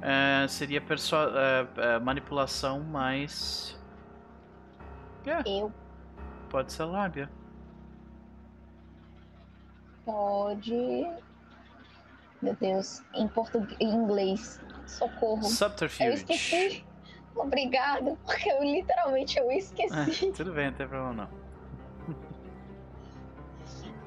É, 0.02 0.46
seria 0.48 0.80
é, 0.80 1.66
é, 1.76 1.98
manipulação 1.98 2.80
mais. 2.80 3.78
É, 5.26 5.42
Eu 5.46 5.72
pode 6.48 6.72
ser 6.72 6.84
lábia. 6.84 7.30
pode. 10.04 11.06
Meu 12.42 12.54
Deus, 12.56 13.02
em 13.14 13.28
português, 13.28 13.76
em 13.80 13.90
inglês. 13.94 14.60
Socorro. 14.86 15.42
Eu 15.42 15.48
Subterfuge. 15.50 16.08
esqueci. 16.14 16.84
Obrigada, 17.36 18.16
porque 18.24 18.50
eu 18.50 18.62
literalmente 18.62 19.38
eu 19.38 19.50
É, 19.50 19.56
esqueci. 19.58 20.32
tudo 20.32 20.52
bem, 20.52 20.66
não 20.66 20.72
tem 20.76 20.88
problema 20.88 21.12
não. 21.12 21.40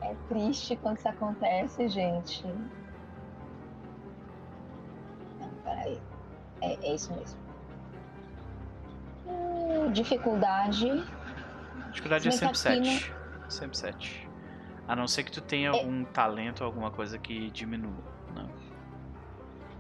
É 0.02 0.14
triste 0.28 0.76
quando 0.76 0.98
isso 0.98 1.08
acontece, 1.08 1.88
gente. 1.88 2.44
Peraí. 5.64 6.02
É, 6.62 6.74
é 6.90 6.96
isso 6.96 7.14
mesmo. 7.14 7.40
Hum, 9.28 9.92
dificuldade. 9.92 11.04
Dificuldade 11.92 12.28
é 12.28 12.32
bem 12.32 12.38
sempre 12.38 12.60
que 12.60 12.68
aqui 12.68 12.90
7. 13.00 13.14
Sempre 13.50 13.78
7. 13.78 14.30
A 14.88 14.96
não 14.96 15.08
ser 15.08 15.24
que 15.24 15.32
tu 15.32 15.42
tenha 15.42 15.70
É. 15.70 15.72
algum 15.80 16.04
talento, 16.06 16.64
alguma 16.64 16.92
coisa 16.92 17.18
que 17.18 17.50
diminua. 17.52 17.94
Não. 18.36 18.50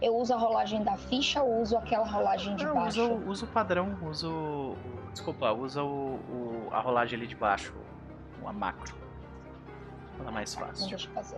Eu 0.01 0.15
uso 0.17 0.33
a 0.33 0.37
rolagem 0.37 0.83
da 0.83 0.95
ficha 0.97 1.41
ou 1.41 1.61
uso 1.61 1.77
aquela 1.77 2.05
rolagem 2.05 2.55
de 2.55 2.65
Não, 2.65 2.75
baixo? 2.75 3.01
usa, 3.01 3.13
o- 3.13 3.29
usa 3.29 3.45
o 3.45 3.47
padrão, 3.47 3.97
usa 4.03 4.27
o. 4.29 4.77
Desculpa, 5.11 5.51
usa 5.51 5.83
o, 5.83 6.15
o- 6.15 6.67
a 6.71 6.79
rolagem 6.79 7.17
ali 7.17 7.27
de 7.27 7.35
baixo, 7.35 7.73
a 8.45 8.51
macro. 8.53 8.95
Ela 10.19 10.29
é 10.29 10.33
mais 10.33 10.53
Então, 10.53 10.67
fácil. 10.67 10.89
deixa 10.89 11.07
eu 11.07 11.13
fazer. 11.13 11.37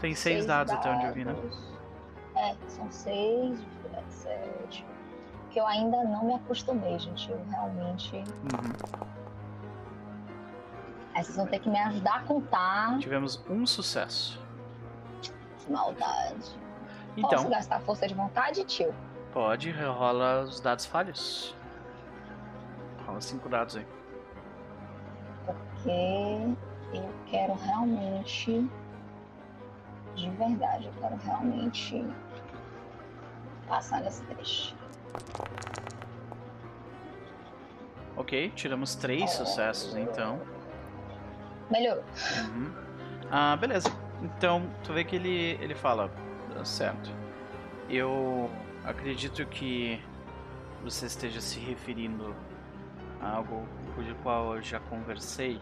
Tem 0.00 0.14
seis 0.14 0.44
dados 0.46 0.72
até 0.72 0.90
onde 0.90 1.06
eu 1.06 1.12
vi, 1.14 1.24
né? 1.24 1.34
É, 2.36 2.54
são 2.68 2.90
seis, 2.90 3.58
dificuldade 3.60 4.12
sete. 4.12 4.86
Que 5.50 5.60
eu 5.60 5.66
ainda 5.66 6.02
não 6.04 6.24
me 6.24 6.34
acostumei, 6.34 6.98
gente. 6.98 7.30
Eu 7.30 7.40
realmente. 7.48 8.16
Uhum. 8.16 9.04
Aí 11.14 11.22
vocês 11.22 11.36
vão 11.36 11.46
ter 11.46 11.60
que 11.60 11.68
me 11.70 11.78
ajudar 11.78 12.16
a 12.16 12.20
contar. 12.22 12.98
Tivemos 12.98 13.40
um 13.48 13.64
sucesso. 13.66 14.40
Que 15.58 15.70
maldade. 15.70 16.34
Posso 16.34 16.56
Então, 17.16 17.48
gastar 17.48 17.80
força 17.82 18.08
de 18.08 18.14
vontade, 18.14 18.64
tio? 18.64 18.92
pode, 19.32 19.70
rola 19.72 20.42
os 20.42 20.60
dados 20.60 20.86
falhos. 20.86 21.54
Rola 23.06 23.20
cinco 23.20 23.48
dados 23.48 23.76
aí. 23.76 23.86
Porque 25.46 26.56
eu 26.92 27.08
quero 27.26 27.54
realmente. 27.54 28.68
De 30.14 30.30
verdade, 30.30 30.86
eu 30.86 30.92
quero 31.00 31.16
realmente 31.16 32.04
passar 33.68 34.00
nesse 34.00 34.22
teste. 34.24 34.76
Ok, 38.16 38.52
tiramos 38.54 38.94
três 38.94 39.30
sucessos 39.32 39.96
então. 39.96 40.40
Melhorou. 41.70 42.04
Uhum. 42.38 42.72
Ah, 43.30 43.56
beleza. 43.56 43.88
Então, 44.22 44.70
tu 44.84 44.92
vê 44.92 45.02
que 45.04 45.16
ele, 45.16 45.58
ele 45.60 45.74
fala, 45.74 46.08
"Tá 46.54 46.64
certo. 46.64 47.10
Eu 47.88 48.48
acredito 48.84 49.44
que 49.46 50.00
você 50.82 51.06
esteja 51.06 51.40
se 51.40 51.58
referindo 51.58 52.34
a 53.20 53.30
algo 53.30 53.66
cujo 53.94 54.14
qual 54.22 54.56
eu 54.56 54.62
já 54.62 54.78
conversei 54.78 55.60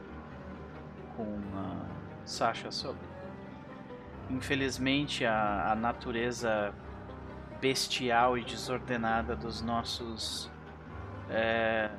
com 1.16 1.38
a 1.56 2.02
Sasha 2.24 2.70
sobre. 2.70 3.11
Infelizmente, 4.30 5.24
a, 5.24 5.72
a 5.72 5.74
natureza 5.74 6.72
bestial 7.60 8.36
e 8.38 8.44
desordenada 8.44 9.36
dos 9.36 9.60
nossos 9.60 10.50
é, 11.30 11.90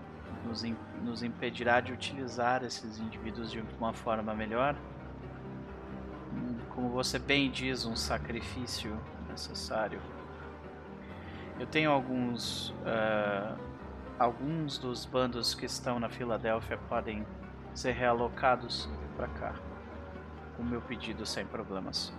nos, 0.46 0.64
im- 0.64 0.76
nos 1.02 1.24
impedirá 1.24 1.80
de 1.80 1.94
utilizar 1.94 2.64
esses 2.64 3.00
indivíduos 3.00 3.52
de 3.52 3.64
uma 3.80 3.94
forma 3.94 4.34
melhor. 4.34 4.76
Como 6.70 6.90
você 6.90 7.20
bem 7.20 7.52
diz, 7.52 7.86
um 7.86 7.96
sacrifício 7.96 9.00
necessário. 9.30 10.02
Eu 11.60 11.68
tenho 11.68 11.92
alguns. 11.92 12.74
ah, 12.86 13.56
alguns 14.18 14.78
dos 14.78 15.06
bandos 15.06 15.54
que 15.54 15.66
estão 15.66 16.00
na 16.00 16.10
Filadélfia 16.10 16.78
podem 16.90 17.26
ser 17.74 17.92
realocados 17.94 18.90
para 19.16 19.28
cá. 19.28 19.54
O 20.58 20.64
meu 20.64 20.82
pedido 20.82 21.26
sem 21.26 21.46
problemas. 21.46 22.14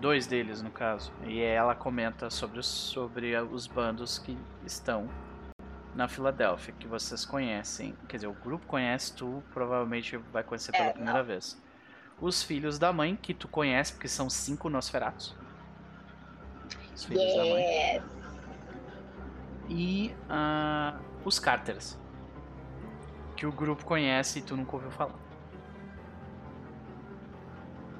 Dois 0.00 0.26
deles, 0.26 0.60
no 0.60 0.70
caso. 0.70 1.12
E 1.24 1.40
ela 1.40 1.74
comenta 1.74 2.28
sobre 2.28 2.58
os, 2.58 2.66
sobre 2.66 3.36
os 3.36 3.66
bandos 3.66 4.18
que 4.18 4.36
estão 4.64 5.08
na 5.94 6.08
Filadélfia, 6.08 6.74
que 6.78 6.86
vocês 6.86 7.24
conhecem. 7.24 7.96
Quer 8.08 8.16
dizer, 8.18 8.26
o 8.26 8.34
grupo 8.34 8.66
conhece, 8.66 9.14
tu 9.14 9.42
provavelmente 9.52 10.16
vai 10.16 10.42
conhecer 10.42 10.72
pela 10.72 10.86
É, 10.86 10.92
primeira 10.92 11.22
vez. 11.22 11.60
Os 12.20 12.42
filhos 12.42 12.78
da 12.78 12.92
mãe, 12.92 13.16
que 13.16 13.32
tu 13.32 13.48
conhece, 13.48 13.92
porque 13.92 14.08
são 14.08 14.28
cinco 14.28 14.68
Nosferatos. 14.68 15.34
Os 16.94 17.04
filhos 17.04 17.34
da 17.34 17.44
mãe. 17.44 17.62
Yes. 17.62 18.02
E 19.68 20.14
ah, 20.28 20.98
os 21.24 21.38
Carters. 21.38 21.98
Que 23.36 23.46
o 23.46 23.52
grupo 23.52 23.84
conhece 23.84 24.40
e 24.40 24.42
tu 24.42 24.56
nunca 24.56 24.76
ouviu 24.76 24.90
falar. 24.90 25.14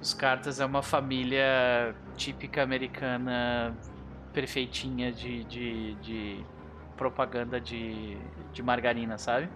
Os 0.05 0.13
Carters 0.13 0.61
é 0.61 0.67
uma 0.67 0.83
família 0.83 1.97
típica 2.15 2.63
americana, 2.63 3.75
perfeitinha 4.35 5.11
de, 5.11 5.45
de, 5.45 5.95
de 5.95 6.47
propaganda 6.95 7.59
de, 7.59 8.19
de 8.53 8.63
margarina, 8.63 9.17
sabe? 9.17 9.49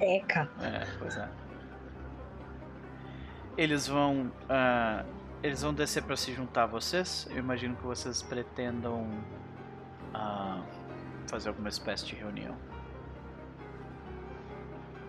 Eca. 0.00 0.48
É, 0.62 0.86
pois 0.98 1.14
é. 1.18 1.28
Eles 3.58 3.86
vão. 3.86 4.32
ah, 4.48 5.04
eles 5.42 5.60
vão 5.60 5.74
descer 5.74 6.02
pra 6.04 6.16
se 6.16 6.32
juntar 6.32 6.62
a 6.62 6.66
vocês. 6.66 7.28
Eu 7.30 7.36
imagino 7.36 7.76
que 7.76 7.84
vocês 7.84 8.22
pretendam 8.22 9.06
ah, 10.14 10.62
fazer 11.28 11.50
alguma 11.50 11.68
espécie 11.68 12.06
de 12.06 12.14
reunião. 12.14 12.56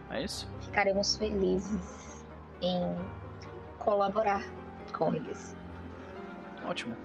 É 0.09 0.21
isso? 0.21 0.45
Ficaremos 0.59 1.15
felizes 1.15 2.25
em 2.61 2.97
colaborar 3.83 4.41
com 4.91 5.13
eles. 5.13 5.55
Ótimo. 6.65 6.95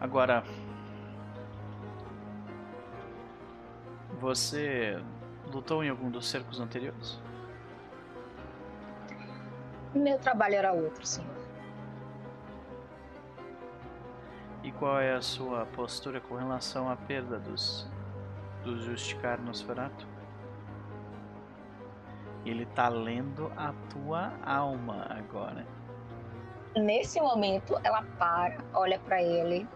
Agora. 0.00 0.42
Você 4.20 5.02
lutou 5.50 5.82
em 5.82 5.88
algum 5.88 6.10
dos 6.10 6.28
cercos 6.28 6.60
anteriores? 6.60 7.18
Meu 9.94 10.18
trabalho 10.18 10.54
era 10.56 10.72
outro, 10.72 11.04
senhor. 11.06 11.34
E 14.62 14.70
qual 14.70 15.00
é 15.00 15.14
a 15.14 15.22
sua 15.22 15.64
postura 15.66 16.20
com 16.20 16.36
relação 16.36 16.90
à 16.90 16.96
perda 16.96 17.38
dos 17.38 17.88
do 18.62 18.78
Justicar 18.78 19.40
Nosferatu? 19.40 20.06
Ele 22.50 22.66
tá 22.66 22.88
lendo 22.88 23.52
a 23.56 23.72
tua 23.92 24.32
alma 24.44 25.06
agora. 25.08 25.64
Nesse 26.74 27.20
momento, 27.20 27.80
ela 27.84 28.02
para, 28.18 28.58
olha 28.74 28.98
pra 28.98 29.22
ele. 29.22 29.68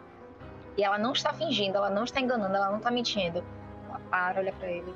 E 0.77 0.83
ela 0.83 0.99
não 0.99 1.13
está 1.13 1.33
fingindo, 1.33 1.77
ela 1.77 1.89
não 1.89 2.03
está 2.03 2.21
enganando, 2.21 2.57
ela 2.57 2.71
não 2.71 2.79
está 2.79 2.91
mentindo. 2.91 3.45
Ela 3.89 4.01
para, 4.11 4.41
olha 4.41 4.53
pra 4.55 4.69
ele. 4.69 4.93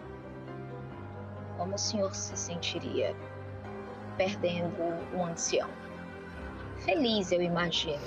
Como 1.57 1.75
o 1.75 1.79
senhor 1.79 2.13
se 2.17 2.37
sentiria 2.37 3.15
perdendo 4.17 4.83
um 5.15 5.25
ancião? 5.25 5.69
Feliz, 6.79 7.31
eu 7.31 7.41
imagino. 7.41 8.03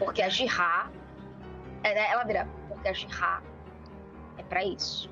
Porque 0.00 0.20
a 0.20 0.28
Jirá. 0.28 0.90
é, 1.84 1.94
né, 1.94 2.10
Ela 2.10 2.24
vira, 2.24 2.48
porque 2.68 2.88
a 2.88 2.92
Jirá 2.92 3.40
é 4.36 4.42
pra 4.42 4.64
isso. 4.64 5.08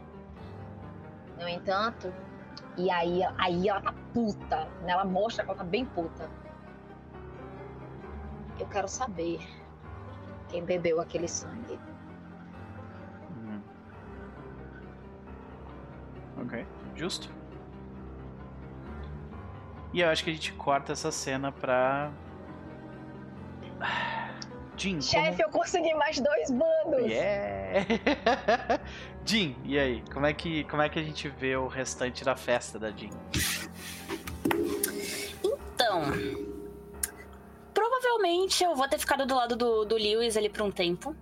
No 1.41 1.49
entanto, 1.49 2.13
e 2.77 2.91
aí, 2.91 3.21
aí 3.39 3.69
ela 3.69 3.81
tá 3.81 3.95
puta, 4.15 4.65
né? 4.83 4.93
Ela 4.93 5.05
mostra 5.05 5.45
que 5.45 5.51
ela 5.51 5.59
tá 5.59 5.65
bem 5.65 5.85
puta. 5.85 6.29
Eu 8.59 8.67
quero 8.67 8.89
saber 8.89 9.41
quem 10.49 10.65
bebeu 10.65 11.01
aquele 11.01 11.29
sangue. 11.29 11.79
Hum. 13.37 13.61
Ok, 16.43 16.67
justo. 16.95 17.31
E 19.93 20.01
eu 20.01 20.09
acho 20.09 20.25
que 20.25 20.31
a 20.31 20.33
gente 20.33 20.53
corta 20.55 20.93
essa 20.93 21.11
cena 21.11 21.53
pra. 21.53 22.11
Jim, 24.77 25.01
Chefe, 25.03 25.43
eu 25.43 25.51
consegui 25.51 25.93
mais 25.95 26.19
dois 26.19 26.49
como... 26.49 26.65
bandos! 26.87 27.11
Yeah! 27.11 27.85
Jim, 29.25 29.57
e 29.65 29.79
aí? 29.79 30.03
Como 30.13 30.27
é, 30.27 30.33
que, 30.33 30.65
como 30.65 30.83
é 30.83 30.89
que 30.89 30.99
a 30.99 31.03
gente 31.03 31.29
vê 31.29 31.57
o 31.57 31.67
restante 31.69 32.25
da 32.25 32.35
festa 32.37 32.79
da 32.79 32.91
Jim? 32.91 33.11
Então. 35.45 36.03
Provavelmente 37.73 38.63
eu 38.65 38.75
vou 38.75 38.89
ter 38.89 38.99
ficado 38.99 39.25
do 39.27 39.35
lado 39.35 39.57
do, 39.57 39.85
do 39.85 39.97
Lewis 39.97 40.37
ali 40.37 40.49
por 40.49 40.63
um 40.63 40.71
tempo. 40.71 41.15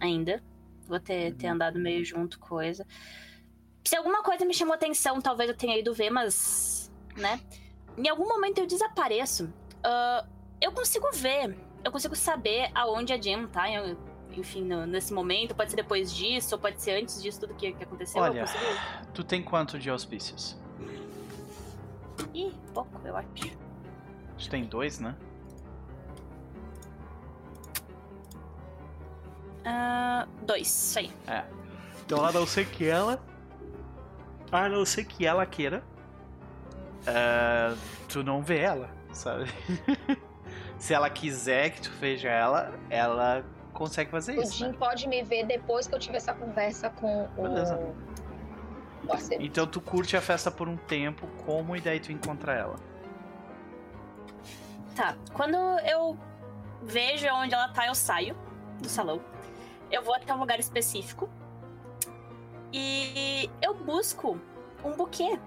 Ainda. 0.00 0.42
Vou 0.86 1.00
ter, 1.00 1.34
ter 1.34 1.46
andado 1.46 1.78
meio 1.78 2.04
junto, 2.04 2.38
coisa. 2.38 2.86
Se 3.84 3.96
alguma 3.96 4.22
coisa 4.22 4.44
me 4.44 4.52
chamou 4.54 4.74
atenção, 4.74 5.20
talvez 5.20 5.48
eu 5.48 5.56
tenha 5.56 5.78
ido 5.78 5.94
ver, 5.94 6.10
mas. 6.10 6.90
né? 7.16 7.40
Em 7.96 8.08
algum 8.08 8.26
momento 8.28 8.58
eu 8.58 8.66
desapareço. 8.66 9.52
ah, 9.82 10.24
eu 10.60 10.72
consigo 10.72 11.08
ver. 11.12 11.56
Eu 11.84 11.92
consigo 11.92 12.16
saber 12.16 12.70
aonde 12.74 13.12
a 13.12 13.20
Jim 13.20 13.46
tá. 13.46 13.70
eu- 13.70 13.96
enfim, 14.38 14.62
no- 14.64 14.86
nesse 14.86 15.12
momento. 15.12 15.54
Pode 15.54 15.70
ser 15.70 15.76
depois 15.76 16.12
disso, 16.12 16.54
ou 16.54 16.60
pode 16.60 16.80
ser 16.82 17.00
antes 17.02 17.22
disso, 17.22 17.40
tudo 17.40 17.54
que, 17.54 17.72
que 17.72 17.82
aconteceu. 17.84 18.20
Olha, 18.22 18.44
tu 19.12 19.22
tem 19.24 19.42
quanto 19.42 19.78
de 19.78 19.88
auspícios? 19.90 20.56
Ih, 22.32 22.52
pouco, 22.72 23.00
eu 23.06 23.16
acho. 23.16 23.28
Tu 24.38 24.50
tem 24.50 24.64
dois, 24.64 24.98
né? 25.00 25.14
Ah, 29.64 30.26
dois, 30.42 30.66
isso 30.68 30.98
aí. 30.98 31.10
Então 32.04 32.24
a 32.24 32.30
não 32.32 32.46
ser 32.46 32.66
que 32.66 32.84
ela. 32.86 33.20
A 34.52 34.68
não 34.68 34.84
ser 34.84 35.04
que 35.04 35.24
ela 35.26 35.46
queira. 35.46 35.82
é, 37.06 37.74
tu 38.08 38.22
não 38.22 38.42
vê 38.42 38.58
ela, 38.58 38.90
sabe? 39.12 39.46
Se 40.78 40.92
ela 40.92 41.08
quiser 41.08 41.70
que 41.70 41.80
tu 41.82 41.90
veja 41.92 42.28
ela, 42.28 42.74
ela 42.90 43.44
consegue 43.74 44.10
fazer 44.10 44.38
O 44.38 44.42
isso. 44.42 44.54
Jim 44.54 44.68
né? 44.68 44.76
pode 44.78 45.06
me 45.06 45.22
ver 45.22 45.44
depois 45.44 45.86
que 45.86 45.94
eu 45.94 45.98
tiver 45.98 46.16
essa 46.16 46.32
conversa 46.32 46.88
com 46.90 47.24
o 47.36 47.42
Beleza. 47.42 47.78
o 49.02 49.06
parceiro. 49.06 49.44
Então 49.44 49.66
tu 49.66 49.80
curte 49.80 50.16
a 50.16 50.20
festa 50.20 50.50
por 50.50 50.68
um 50.68 50.76
tempo, 50.76 51.26
como 51.44 51.76
e 51.76 51.80
daí 51.80 52.00
tu 52.00 52.10
encontra 52.12 52.54
ela. 52.54 52.76
Tá, 54.96 55.16
quando 55.32 55.56
eu 55.80 56.16
vejo 56.82 57.26
onde 57.34 57.52
ela 57.52 57.68
tá, 57.68 57.86
eu 57.88 57.94
saio 57.94 58.36
do 58.80 58.88
salão. 58.88 59.20
Eu 59.90 60.02
vou 60.02 60.14
até 60.14 60.32
um 60.32 60.38
lugar 60.38 60.58
específico. 60.58 61.28
E 62.72 63.50
eu 63.60 63.74
busco 63.74 64.40
um 64.84 64.92
buquê. 64.92 65.38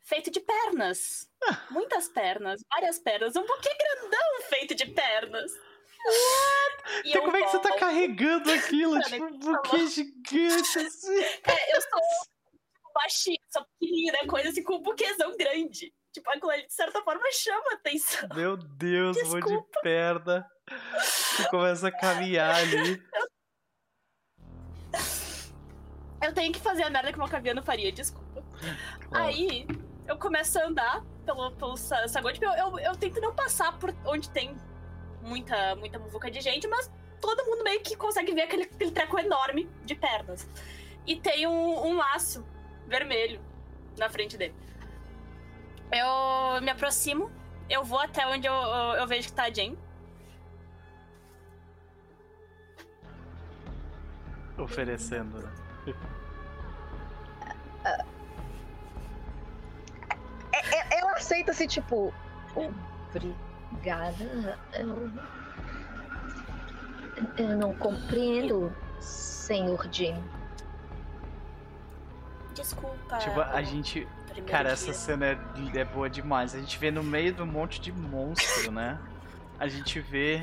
Feito 0.00 0.30
de 0.30 0.40
pernas. 0.40 1.30
Muitas 1.70 2.08
pernas, 2.08 2.60
várias 2.72 2.98
pernas. 2.98 3.36
Um 3.36 3.46
buquê 3.46 3.70
grandão 3.74 4.42
feito 4.48 4.74
de 4.74 4.86
pernas. 4.86 5.50
What? 6.06 7.08
Então 7.08 7.22
como 7.22 7.36
é 7.36 7.42
que 7.44 7.50
você 7.50 7.58
tá 7.60 7.76
carregando 7.76 8.50
aquilo? 8.50 8.94
Cara, 9.00 9.10
tipo, 9.10 9.24
um 9.24 9.38
buquê 9.38 9.86
gigante 9.88 10.78
assim. 10.78 11.18
É, 11.46 11.76
eu 11.76 11.80
sou 11.82 12.00
baixinha, 12.94 13.38
sou 13.50 13.64
pequenininha, 13.78 14.26
coisa 14.26 14.48
assim, 14.48 14.62
com 14.62 14.76
um 14.76 14.82
buquêzão 14.82 15.36
grande. 15.36 15.92
Tipo, 16.12 16.28
aquilo 16.30 16.50
ali, 16.50 16.66
de 16.66 16.72
certa 16.74 17.00
forma, 17.02 17.22
chama 17.32 17.72
atenção. 17.74 18.28
Meu 18.34 18.56
Deus, 18.56 19.16
um 19.16 19.20
monte 19.26 19.32
de 19.34 19.40
Desculpa. 19.48 19.80
perna. 19.82 20.46
Tu 21.36 21.48
começa 21.50 21.88
a 21.88 21.92
caminhar 21.92 22.54
ali. 22.56 23.00
Eu 26.22 26.34
tenho 26.34 26.52
que 26.52 26.58
fazer 26.60 26.82
a 26.82 26.90
merda 26.90 27.12
que 27.12 27.18
uma 27.18 27.28
caviano 27.28 27.62
faria, 27.62 27.90
desculpa. 27.92 28.42
Aí, 29.12 29.66
eu 30.06 30.18
começo 30.18 30.58
a 30.58 30.66
andar 30.66 31.02
pelo, 31.24 31.50
pelo 31.52 31.76
sa- 31.76 32.06
saguão. 32.08 32.32
Tipo, 32.32 32.44
eu, 32.46 32.52
eu, 32.54 32.78
eu 32.80 32.96
tento 32.96 33.20
não 33.20 33.34
passar 33.34 33.78
por 33.78 33.94
onde 34.04 34.28
tem 34.30 34.54
muita, 35.22 35.74
muita 35.76 35.98
muvuca 35.98 36.30
de 36.30 36.40
gente, 36.40 36.66
mas 36.68 36.90
todo 37.20 37.44
mundo 37.44 37.62
meio 37.64 37.80
que 37.82 37.96
consegue 37.96 38.32
ver 38.34 38.42
aquele, 38.42 38.62
aquele 38.64 38.90
treco 38.90 39.18
enorme 39.18 39.68
de 39.84 39.94
pernas. 39.94 40.48
E 41.06 41.16
tem 41.16 41.46
um, 41.46 41.86
um 41.86 41.96
laço 41.96 42.44
vermelho 42.86 43.40
na 43.98 44.08
frente 44.08 44.36
dele. 44.36 44.54
Eu 45.92 46.60
me 46.62 46.70
aproximo, 46.70 47.30
eu 47.68 47.84
vou 47.84 47.98
até 47.98 48.26
onde 48.26 48.46
eu, 48.46 48.52
eu, 48.52 48.94
eu 48.96 49.06
vejo 49.06 49.28
que 49.28 49.34
tá 49.34 49.44
a 49.44 49.52
Jane. 49.52 49.78
Oferecendo. 54.58 55.38
né? 55.38 55.52
É- 60.52 60.76
é- 60.76 60.98
ela 60.98 61.12
aceita 61.12 61.50
assim, 61.52 61.66
tipo. 61.66 62.12
Obrigada. 63.72 64.58
Eu, 64.74 65.10
eu 67.36 67.56
não 67.58 67.72
compreendo, 67.74 68.72
senhor 69.00 69.86
Jim. 69.90 70.14
Desculpa. 72.54 73.18
Tipo, 73.18 73.40
a 73.40 73.62
gente. 73.62 74.06
Cara, 74.46 74.64
dia. 74.64 74.72
essa 74.72 74.92
cena 74.92 75.26
é, 75.26 75.38
é 75.74 75.84
boa 75.84 76.08
demais. 76.08 76.54
A 76.54 76.58
gente 76.58 76.78
vê 76.78 76.90
no 76.90 77.02
meio 77.02 77.32
de 77.32 77.42
um 77.42 77.46
monte 77.46 77.80
de 77.80 77.92
monstro, 77.92 78.70
né? 78.70 78.98
A 79.58 79.66
gente 79.68 80.00
vê 80.00 80.40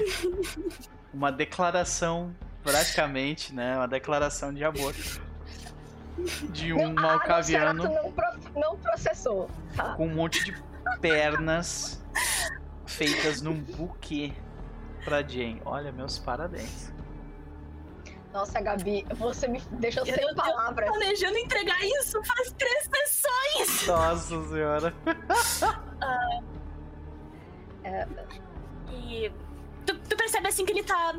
uma 1.14 1.32
declaração, 1.32 2.36
praticamente, 2.64 3.54
né? 3.54 3.76
Uma 3.78 3.88
declaração 3.88 4.54
de 4.54 4.64
amor. 4.64 4.94
De 6.49 6.74
um 6.74 6.94
Não, 6.94 7.04
a- 7.08 7.14
a 7.14 7.18
malcaviano 7.18 7.84
Nosferatu 7.84 8.04
não, 8.04 8.12
pro- 8.12 8.60
não 8.62 8.78
processou. 8.78 9.49
Tá? 9.76 9.94
com 9.94 10.08
um 10.08 10.14
monte 10.16 10.44
de 10.44 10.56
pernas 10.99 12.02
feitas 12.88 13.41
num 13.41 13.59
buquê 13.61 14.34
pra 15.03 15.22
Jane. 15.22 15.61
Olha, 15.65 15.91
meus 15.91 16.18
parabéns. 16.18 16.91
Nossa, 18.34 18.59
Gabi, 18.61 19.05
você 19.15 19.47
me 19.47 19.59
deixou 19.72 20.05
Eu- 20.05 20.14
sem 20.15 20.23
eu- 20.23 20.30
eu- 20.30 20.35
palavras. 20.35 20.89
planejando 20.89 21.38
entregar 21.38 21.77
isso 21.84 22.22
faz 22.23 22.51
três 22.53 22.84
sessões. 22.84 23.88
Nossa 23.88 24.47
senhora. 24.49 24.93
E 28.91 29.31
tu, 29.85 29.97
tu 29.99 30.18
percebe 30.18 30.47
assim 30.47 30.65
que 30.65 30.72
ele 30.72 30.84
tá. 30.84 31.14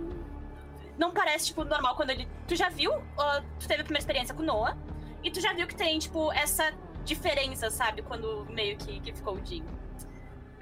Não 0.97 1.13
parece, 1.13 1.47
tipo, 1.47 1.65
normal 1.65 1.95
quando 1.97 2.11
ele. 2.11 2.29
Tu 2.47 2.57
já 2.57 2.69
viu? 2.69 2.93
ah, 3.19 3.43
tu 3.59 3.69
teve 3.69 3.81
a 3.83 3.85
primeira 3.85 4.01
experiência 4.03 4.35
com 4.35 4.43
o 4.43 4.47
Noah. 4.47 4.77
E 5.23 5.31
tu 5.31 5.41
já 5.41 5.53
viu 5.53 5.67
que 5.67 5.75
tem, 5.77 5.99
tipo, 5.99 6.33
essa 6.33 6.73
diferença, 7.05 7.71
sabe? 7.71 8.03
Quando 8.03 8.47
meio 8.51 8.77
que, 8.77 9.01
que 9.01 9.13
ficou 9.13 9.35
o 9.35 9.45
Jim. 9.47 9.65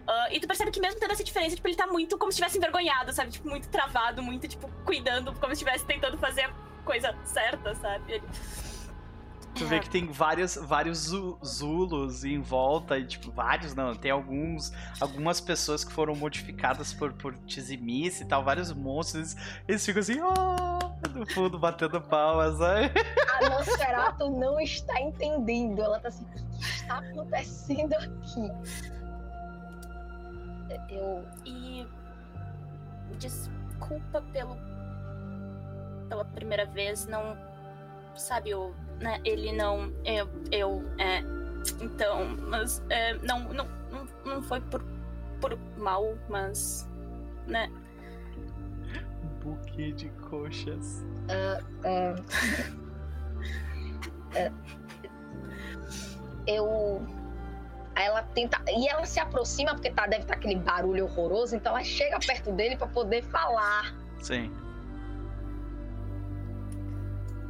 Ah, 0.08 0.28
e 0.30 0.38
tu 0.38 0.46
percebe 0.46 0.70
que 0.70 0.80
mesmo 0.80 1.00
tendo 1.00 1.12
essa 1.12 1.24
diferença, 1.24 1.56
tipo, 1.56 1.66
ele 1.66 1.76
tá 1.76 1.86
muito 1.86 2.16
como 2.16 2.30
se 2.30 2.36
estivesse 2.36 2.58
envergonhado, 2.58 3.12
sabe? 3.12 3.30
Tipo, 3.30 3.48
muito 3.48 3.68
travado, 3.68 4.22
muito, 4.22 4.46
tipo, 4.46 4.68
cuidando, 4.84 5.32
como 5.34 5.46
se 5.48 5.62
estivesse 5.64 5.84
tentando 5.84 6.16
fazer 6.18 6.42
a 6.42 6.50
coisa 6.84 7.14
certa, 7.24 7.74
sabe? 7.74 8.12
Ele... 8.12 8.24
Tu 9.56 9.64
vê 9.64 9.80
que 9.80 9.88
tem 9.88 10.06
várias, 10.06 10.54
vários 10.54 10.98
zu- 10.98 11.38
Zulus 11.42 12.24
em 12.24 12.42
volta, 12.42 12.98
e 12.98 13.06
tipo, 13.06 13.32
vários 13.32 13.74
não, 13.74 13.94
tem 13.94 14.10
alguns, 14.10 14.70
algumas 15.00 15.40
pessoas 15.40 15.82
que 15.82 15.90
foram 15.90 16.14
modificadas 16.14 16.92
por, 16.92 17.14
por 17.14 17.34
Tizimice 17.38 18.22
e 18.22 18.26
tal, 18.26 18.44
vários 18.44 18.70
monstros, 18.70 19.32
eles, 19.34 19.64
eles 19.66 19.86
ficam 19.86 20.00
assim, 20.00 20.20
oh! 20.20 20.86
No 21.14 21.26
fundo, 21.26 21.58
batendo 21.58 22.00
palmas, 22.02 22.58
sabe? 22.58 22.90
A 23.32 23.48
Nosferatu 23.48 24.30
não 24.30 24.60
está 24.60 25.00
entendendo. 25.00 25.80
Ela 25.82 26.00
tá 26.00 26.08
assim, 26.08 26.24
o 26.24 26.58
que 26.58 26.64
está 26.64 26.98
acontecendo 26.98 27.94
aqui? 27.94 28.95
Eu. 30.88 31.24
E 31.44 31.86
desculpa 33.18 34.22
pelo 34.32 34.56
pela 36.08 36.24
primeira 36.24 36.66
vez, 36.66 37.06
não 37.06 37.36
sabe 38.14 38.54
o, 38.54 38.74
né? 39.00 39.20
Ele 39.24 39.52
não 39.52 39.92
eu 40.04 40.28
eu 40.50 40.82
é 40.98 41.20
então, 41.80 42.36
mas 42.48 42.82
é, 42.90 43.14
não, 43.18 43.40
não 43.52 43.66
não 43.90 44.06
não 44.24 44.42
foi 44.42 44.60
por 44.60 44.82
por 45.40 45.58
mal, 45.76 46.16
mas 46.28 46.88
né? 47.46 47.70
Um 49.22 49.54
buquê 49.54 49.92
de 49.92 50.08
coxas. 50.28 51.04
ah, 51.28 51.60
é, 54.34 54.52
eu. 56.46 57.04
Aí 57.96 58.04
ela 58.04 58.22
tenta. 58.22 58.60
E 58.68 58.86
ela 58.88 59.04
se 59.06 59.18
aproxima, 59.18 59.72
porque 59.74 59.90
tá, 59.90 60.06
deve 60.06 60.22
estar 60.22 60.34
aquele 60.34 60.56
barulho 60.56 61.04
horroroso, 61.06 61.56
então 61.56 61.72
ela 61.72 61.82
chega 61.82 62.18
perto 62.20 62.52
dele 62.52 62.76
pra 62.76 62.86
poder 62.86 63.22
falar. 63.24 63.94
Sim. 64.20 64.52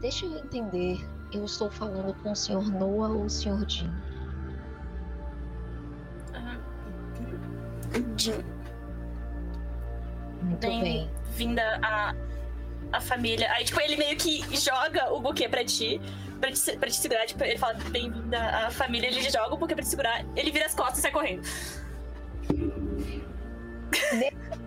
Deixa 0.00 0.24
eu 0.24 0.38
entender. 0.38 1.04
Eu 1.32 1.44
estou 1.44 1.68
falando 1.70 2.14
com 2.22 2.30
o 2.30 2.36
Sr. 2.36 2.70
Noah 2.70 3.08
ou 3.12 3.24
o 3.24 3.28
Sr. 3.30 3.68
Jim? 3.68 3.90
Jim, 8.16 8.44
Muito 10.42 10.60
Bem- 10.60 10.82
bem. 10.82 11.10
vinda 11.30 11.62
a 11.82 12.14
a 12.92 13.00
família. 13.00 13.50
Aí 13.52 13.64
tipo 13.64 13.80
ele 13.80 13.96
meio 13.96 14.16
que 14.16 14.42
joga 14.56 15.12
o 15.12 15.20
buquê 15.20 15.48
pra 15.48 15.64
ti. 15.64 16.00
Pra 16.40 16.50
te, 16.52 16.76
pra 16.78 16.88
te 16.88 16.96
segurar, 16.96 17.26
tipo, 17.26 17.42
ele 17.44 17.58
fala 17.58 17.74
bem-vinda 17.90 18.38
à 18.38 18.70
família, 18.70 19.06
ele 19.08 19.20
joga 19.30 19.56
buquê 19.56 19.74
pra 19.74 19.82
te 19.82 19.88
segurar, 19.88 20.24
ele 20.36 20.50
vira 20.50 20.66
as 20.66 20.74
costas 20.74 20.98
e 20.98 21.02
sai 21.02 21.10
correndo. 21.10 21.42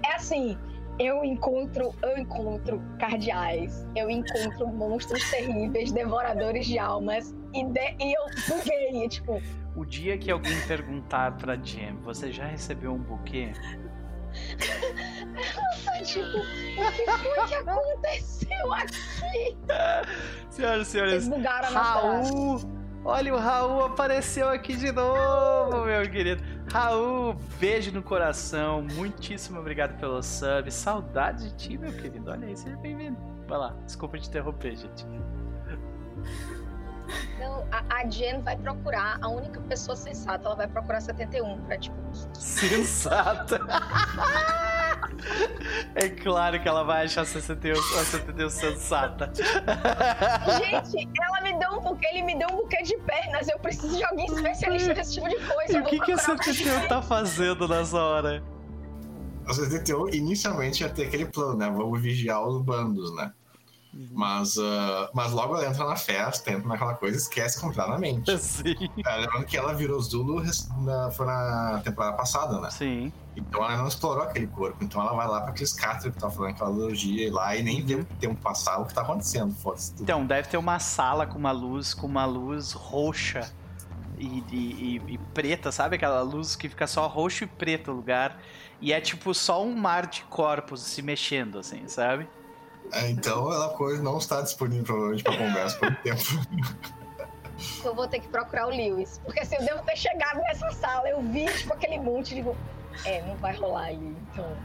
É 0.03 0.15
assim. 0.15 0.57
Eu 0.97 1.23
encontro, 1.23 1.95
eu 2.01 2.17
encontro 2.17 2.81
cardeais, 2.99 3.87
eu 3.95 4.09
encontro 4.09 4.67
monstros 4.67 5.29
terríveis, 5.31 5.93
devoradores 5.93 6.65
de 6.65 6.77
almas, 6.77 7.33
e, 7.53 7.63
de- 7.63 7.95
e 8.01 8.13
eu 8.13 8.21
buguei, 8.49 9.07
tipo, 9.07 9.41
O 9.77 9.85
dia 9.85 10.17
que 10.17 10.29
alguém 10.29 10.59
perguntar 10.67 11.37
pra 11.37 11.55
Jam, 11.55 11.95
você 12.03 12.33
já 12.33 12.43
recebeu 12.45 12.91
um 12.91 12.97
buquê? 12.97 13.53
Tipo, 16.03 16.37
o 16.37 16.91
que 16.91 17.05
foi 17.05 17.47
que 17.47 17.55
aconteceu 17.55 18.73
aqui? 18.73 19.57
Senhoras 20.49 20.87
e 20.87 20.91
senhores. 20.91 21.27
Raul! 21.71 22.79
Olha, 23.05 23.33
o 23.33 23.37
Raul 23.37 23.85
apareceu 23.85 24.49
aqui 24.49 24.75
de 24.75 24.91
novo, 24.91 25.85
meu 25.85 26.01
querido. 26.09 26.43
Raul, 26.71 27.35
beijo 27.59 27.91
no 27.91 28.03
coração. 28.03 28.81
Muitíssimo 28.93 29.59
obrigado 29.59 29.97
pelo 29.99 30.21
sub. 30.21 30.69
Saudade 30.69 31.49
de 31.49 31.55
ti, 31.55 31.77
meu 31.77 31.93
querido. 31.93 32.29
Olha 32.29 32.47
aí, 32.47 32.57
seja 32.57 32.75
bem-vindo. 32.77 33.17
Vai 33.47 33.57
lá, 33.57 33.75
desculpa 33.85 34.17
te 34.19 34.27
interromper, 34.27 34.75
gente. 34.75 35.05
Não, 37.39 37.67
a, 37.71 37.83
a 38.01 38.09
Jen 38.09 38.41
vai 38.41 38.57
procurar, 38.57 39.17
a 39.21 39.27
única 39.29 39.59
pessoa 39.61 39.95
sensata, 39.95 40.45
ela 40.45 40.55
vai 40.55 40.67
procurar 40.67 41.01
71 41.01 41.61
pra, 41.61 41.77
tipo, 41.77 41.97
Sensata. 42.33 43.59
É 45.95 46.09
claro 46.09 46.61
que 46.61 46.67
ela 46.67 46.83
vai 46.83 47.05
achar 47.05 47.25
61, 47.25 47.73
a 47.73 48.03
71 48.03 48.49
sensata. 48.49 49.31
Gente, 49.33 51.09
ela 51.21 51.41
me 51.41 51.59
deu 51.59 51.71
um 51.71 51.81
buquê, 51.81 52.07
ele 52.07 52.23
me 52.23 52.37
deu 52.37 52.47
um 52.51 52.57
buquê 52.57 52.81
de 52.83 52.97
pernas. 52.97 53.47
Eu 53.47 53.59
preciso 53.59 53.97
de 53.97 54.03
alguém 54.03 54.25
especialista 54.25 54.93
nesse 54.93 55.13
tipo 55.15 55.29
de 55.29 55.35
coisa. 55.35 55.77
E 55.77 55.81
o 55.81 55.85
que, 55.85 55.99
que 55.99 56.11
a 56.11 56.17
procurar 56.17 56.43
71 56.43 56.87
tá 56.87 57.01
fazendo 57.01 57.67
nessa 57.67 57.97
hora? 57.97 58.43
A 59.45 59.53
71 59.53 60.09
inicialmente 60.09 60.83
ia 60.83 60.89
ter 60.89 61.07
aquele 61.07 61.25
plano, 61.25 61.57
né? 61.57 61.69
Vamos 61.69 61.99
vigiar 62.01 62.45
os 62.47 62.61
bandos, 62.61 63.13
né? 63.15 63.33
Mas, 63.91 64.57
ah, 64.57 65.09
mas 65.13 65.31
logo 65.31 65.55
ela 65.55 65.67
entra 65.67 65.83
na 65.85 65.95
festa, 65.95 66.51
entra 66.51 66.67
naquela 66.67 66.93
coisa 66.93 67.17
e 67.17 67.19
esquece 67.19 67.59
completamente. 67.59 68.29
Sim. 68.37 68.75
É, 69.05 69.15
lembrando 69.17 69.45
que 69.45 69.57
ela 69.57 69.73
virou 69.73 69.99
Zulu 69.99 70.43
na, 70.77 71.09
foi 71.11 71.25
na 71.25 71.81
temporada 71.83 72.15
passada, 72.15 72.59
né? 72.61 72.69
Sim. 72.69 73.11
Então 73.35 73.63
ela 73.63 73.77
não 73.77 73.87
explorou 73.87 74.23
aquele 74.23 74.47
corpo. 74.47 74.83
Então 74.83 75.01
ela 75.01 75.13
vai 75.13 75.27
lá 75.27 75.41
pra 75.41 75.49
aqueles 75.51 75.73
castros 75.73 76.13
que 76.13 76.19
tá 76.19 76.29
falando 76.29 76.51
aquela 76.51 76.91
e 76.93 77.29
lá 77.29 77.55
e 77.55 77.63
nem 77.63 77.83
vê 77.83 77.95
o 77.95 78.05
tempo 78.19 78.39
passar 78.41 78.77
o 78.79 78.85
que 78.85 78.93
tá 78.93 79.01
acontecendo. 79.01 79.55
Então, 79.99 80.25
deve 80.25 80.47
ter 80.49 80.57
uma 80.57 80.77
sala 80.79 81.25
com 81.25 81.37
uma 81.39 81.51
luz, 81.51 81.93
com 81.93 82.05
uma 82.05 82.25
luz 82.25 82.73
roxa 82.73 83.49
e, 84.17 84.43
e- 84.51 85.01
e- 85.07 85.13
e 85.13 85.17
preta, 85.33 85.71
sabe? 85.71 85.95
Aquela 85.95 86.21
luz 86.21 86.55
que 86.55 86.69
fica 86.69 86.85
só 86.85 87.07
roxo 87.07 87.43
e 87.45 87.47
preto 87.47 87.91
o 87.91 87.95
lugar. 87.95 88.39
E 88.81 88.93
é 88.93 89.01
tipo 89.01 89.33
só 89.33 89.63
um 89.63 89.73
mar 89.75 90.05
de 90.07 90.21
corpos 90.23 90.81
se 90.83 91.01
mexendo, 91.01 91.57
assim, 91.59 91.87
sabe? 91.87 92.27
É, 92.91 93.09
então 93.09 93.51
ela 93.51 93.73
não 94.01 94.17
está 94.17 94.41
disponível 94.41 94.85
provavelmente 94.85 95.23
pra 95.23 95.37
conversa 95.37 95.77
por 95.77 95.89
um 95.89 95.95
tempo. 96.03 96.23
Eu 97.83 97.93
vou 97.93 98.07
ter 98.07 98.19
que 98.19 98.27
procurar 98.27 98.67
o 98.67 98.69
Lewis. 98.69 99.19
Porque 99.23 99.41
assim, 99.41 99.55
eu 99.55 99.65
devo 99.65 99.83
ter 99.83 99.97
chegado 99.97 100.37
nessa 100.39 100.71
sala, 100.71 101.09
eu 101.09 101.21
vi, 101.21 101.45
tipo, 101.45 101.73
aquele 101.73 101.99
monte 101.99 102.31
e 102.31 102.35
digo, 102.35 102.55
é, 103.05 103.21
não 103.23 103.35
vai 103.35 103.55
rolar 103.55 103.85
aí, 103.85 104.15
então. 104.31 104.55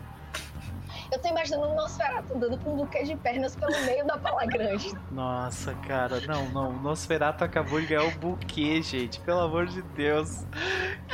Eu 1.15 1.20
tô 1.20 1.28
imaginando 1.28 1.69
o 1.69 1.74
Nosferatu 1.77 2.35
andando 2.35 2.59
com 2.59 2.73
um 2.73 2.77
buquê 2.77 3.05
de 3.05 3.15
pernas 3.15 3.55
pelo 3.55 3.70
meio 3.82 4.05
da 4.05 4.19
pala 4.19 4.45
grande. 4.47 4.93
Nossa, 5.12 5.73
cara, 5.86 6.20
não, 6.23 6.49
não. 6.49 6.70
O 6.70 6.81
Nosferatu 6.81 7.45
acabou 7.45 7.81
de 7.81 7.86
ganhar 7.86 8.03
o 8.03 8.11
buquê, 8.19 8.82
gente. 8.82 9.20
Pelo 9.20 9.39
amor 9.39 9.66
de 9.66 9.81
Deus. 9.81 10.45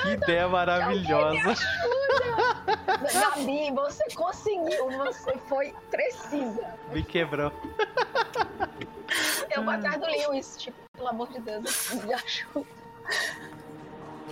Que 0.00 0.12
ideia 0.12 0.48
maravilhosa. 0.48 1.54
Gabi, 3.12 3.70
você 3.72 4.04
conseguiu, 4.14 4.90
você 4.90 5.36
foi 5.46 5.74
precisa. 5.90 6.74
Me 6.90 7.02
quebrou. 7.02 7.52
Eu 9.54 9.62
vou 9.62 9.74
atrás 9.74 10.00
do 10.00 10.06
Lewis, 10.06 10.56
tipo, 10.56 10.78
pelo 10.96 11.08
amor 11.08 11.28
de 11.28 11.40
Deus, 11.40 11.56
eu 11.56 11.62
preciso 11.62 12.06
de 12.06 12.14
ajuda. 12.14 12.66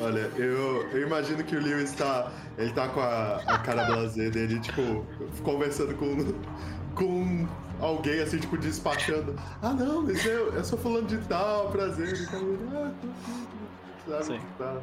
Olha, 0.01 0.31
eu, 0.37 0.89
eu 0.91 1.03
imagino 1.07 1.43
que 1.43 1.57
o 1.57 1.61
Lewis 1.61 1.93
tá. 1.93 2.31
Ele 2.57 2.73
tá 2.73 2.89
com 2.89 3.01
a, 3.01 3.37
a 3.47 3.59
cara 3.59 3.85
blazer 3.87 4.31
dele, 4.31 4.61
tipo, 4.61 5.05
conversando 5.43 5.95
com, 5.95 6.16
com 6.95 7.49
alguém 7.81 8.20
assim, 8.20 8.39
tipo, 8.39 8.57
despachando. 8.57 9.35
Ah 9.62 9.73
não, 9.73 10.03
mas 10.03 10.25
eu, 10.25 10.53
eu 10.53 10.65
sou 10.65 10.79
fulano 10.79 11.07
de 11.07 11.19
tal, 11.19 11.70
prazer. 11.70 12.29
Tal. 12.31 12.41
Ah, 12.81 14.23
sabe? 14.23 14.25
Sim. 14.25 14.41
Tá. 14.57 14.79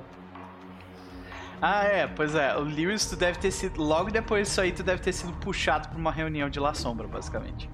Ah, 1.62 1.84
é, 1.84 2.08
pois 2.08 2.36
é. 2.36 2.56
O 2.58 2.62
Lewis, 2.62 3.06
tu 3.06 3.16
deve 3.16 3.40
ter 3.40 3.52
sido. 3.52 3.82
Logo 3.82 4.12
depois 4.12 4.48
disso 4.48 4.62
aí, 4.62 4.72
tu 4.72 4.84
deve 4.84 5.02
ter 5.02 5.14
sido 5.14 5.34
puxado 5.34 5.90
pra 5.90 5.98
uma 5.98 6.12
reunião 6.12 6.50
de 6.50 6.60
La 6.60 6.74
Sombra, 6.74 7.08
basicamente. 7.08 7.70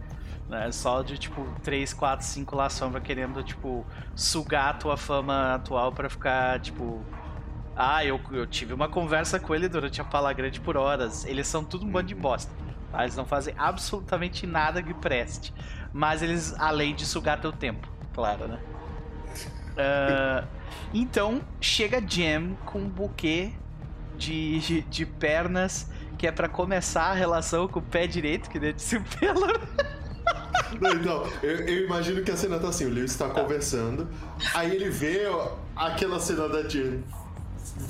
Né? 0.48 0.72
Só 0.72 1.02
de, 1.02 1.18
tipo, 1.18 1.46
3, 1.64 1.94
4, 1.94 2.26
5 2.26 2.56
La 2.56 2.70
Sombra 2.70 3.02
querendo, 3.02 3.44
tipo, 3.44 3.86
sugar 4.16 4.70
a 4.70 4.74
tua 4.74 4.98
fama 4.98 5.56
atual 5.56 5.92
pra 5.92 6.10
ficar, 6.10 6.60
tipo. 6.60 7.04
Ah, 7.76 8.04
eu, 8.06 8.20
eu 8.32 8.46
tive 8.46 8.74
uma 8.74 8.90
conversa 8.90 9.40
com 9.40 9.56
ele 9.56 9.68
durante 9.70 10.02
a 10.02 10.04
Pala 10.04 10.32
Grande 10.34 10.60
por 10.60 10.76
horas. 10.76 11.26
Eles 11.26 11.48
são 11.48 11.64
tudo 11.64 11.86
um 11.86 11.90
bando 11.90 12.08
de 12.08 12.16
bosta. 12.16 12.52
tá? 12.92 13.04
Eles 13.04 13.16
não 13.16 13.26
fazem 13.26 13.54
absolutamente 13.58 14.46
nada 14.46 14.84
que 14.84 14.94
preste. 14.94 15.54
Mas 15.94 16.22
eles, 16.22 16.54
além 16.60 16.94
de 16.96 17.06
sugar 17.06 17.40
teu 17.40 17.52
tempo, 17.52 17.88
claro, 18.14 18.48
né? 18.48 18.60
Ah, 19.78 20.44
então, 20.94 21.42
chega 21.60 22.02
Jam 22.06 22.56
com 22.66 22.80
um 22.80 22.90
buquê 22.90 23.52
de, 24.18 24.60
de, 24.60 24.82
de 24.82 25.06
pernas 25.06 25.90
que 26.18 26.28
é 26.28 26.32
pra 26.32 26.48
começar 26.48 27.06
a 27.06 27.14
relação 27.14 27.68
com 27.68 27.80
o 27.80 27.82
pé 27.82 28.06
direito, 28.06 28.50
que 28.50 28.60
disse 28.74 28.98
o 28.98 29.04
pelo. 29.20 29.48
Não, 30.80 30.94
então, 30.94 31.26
eu, 31.42 31.68
eu 31.68 31.86
imagino 31.86 32.24
que 32.24 32.32
a 32.32 32.38
cena 32.38 32.60
tá 32.60 32.68
assim, 32.68 32.86
o 32.86 32.90
Lewis 32.90 33.16
tá 33.16 33.28
conversando, 33.30 34.08
aí 34.54 34.76
ele 34.76 34.90
vê 34.90 35.24
aquela 35.76 36.20
cena 36.20 36.48
da 36.48 36.68
Jen 36.68 37.04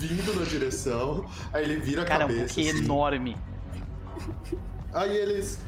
vindo 0.02 0.34
na 0.40 0.46
direção, 0.46 1.26
aí 1.54 1.64
ele 1.64 1.78
vira 1.78 2.02
a 2.02 2.06
Cara, 2.06 2.26
um 2.26 2.28
cabeça. 2.30 2.48
buquê 2.56 2.70
assim. 2.70 2.84
enorme. 2.84 3.38
Aí 4.94 5.16
eles. 5.16 5.60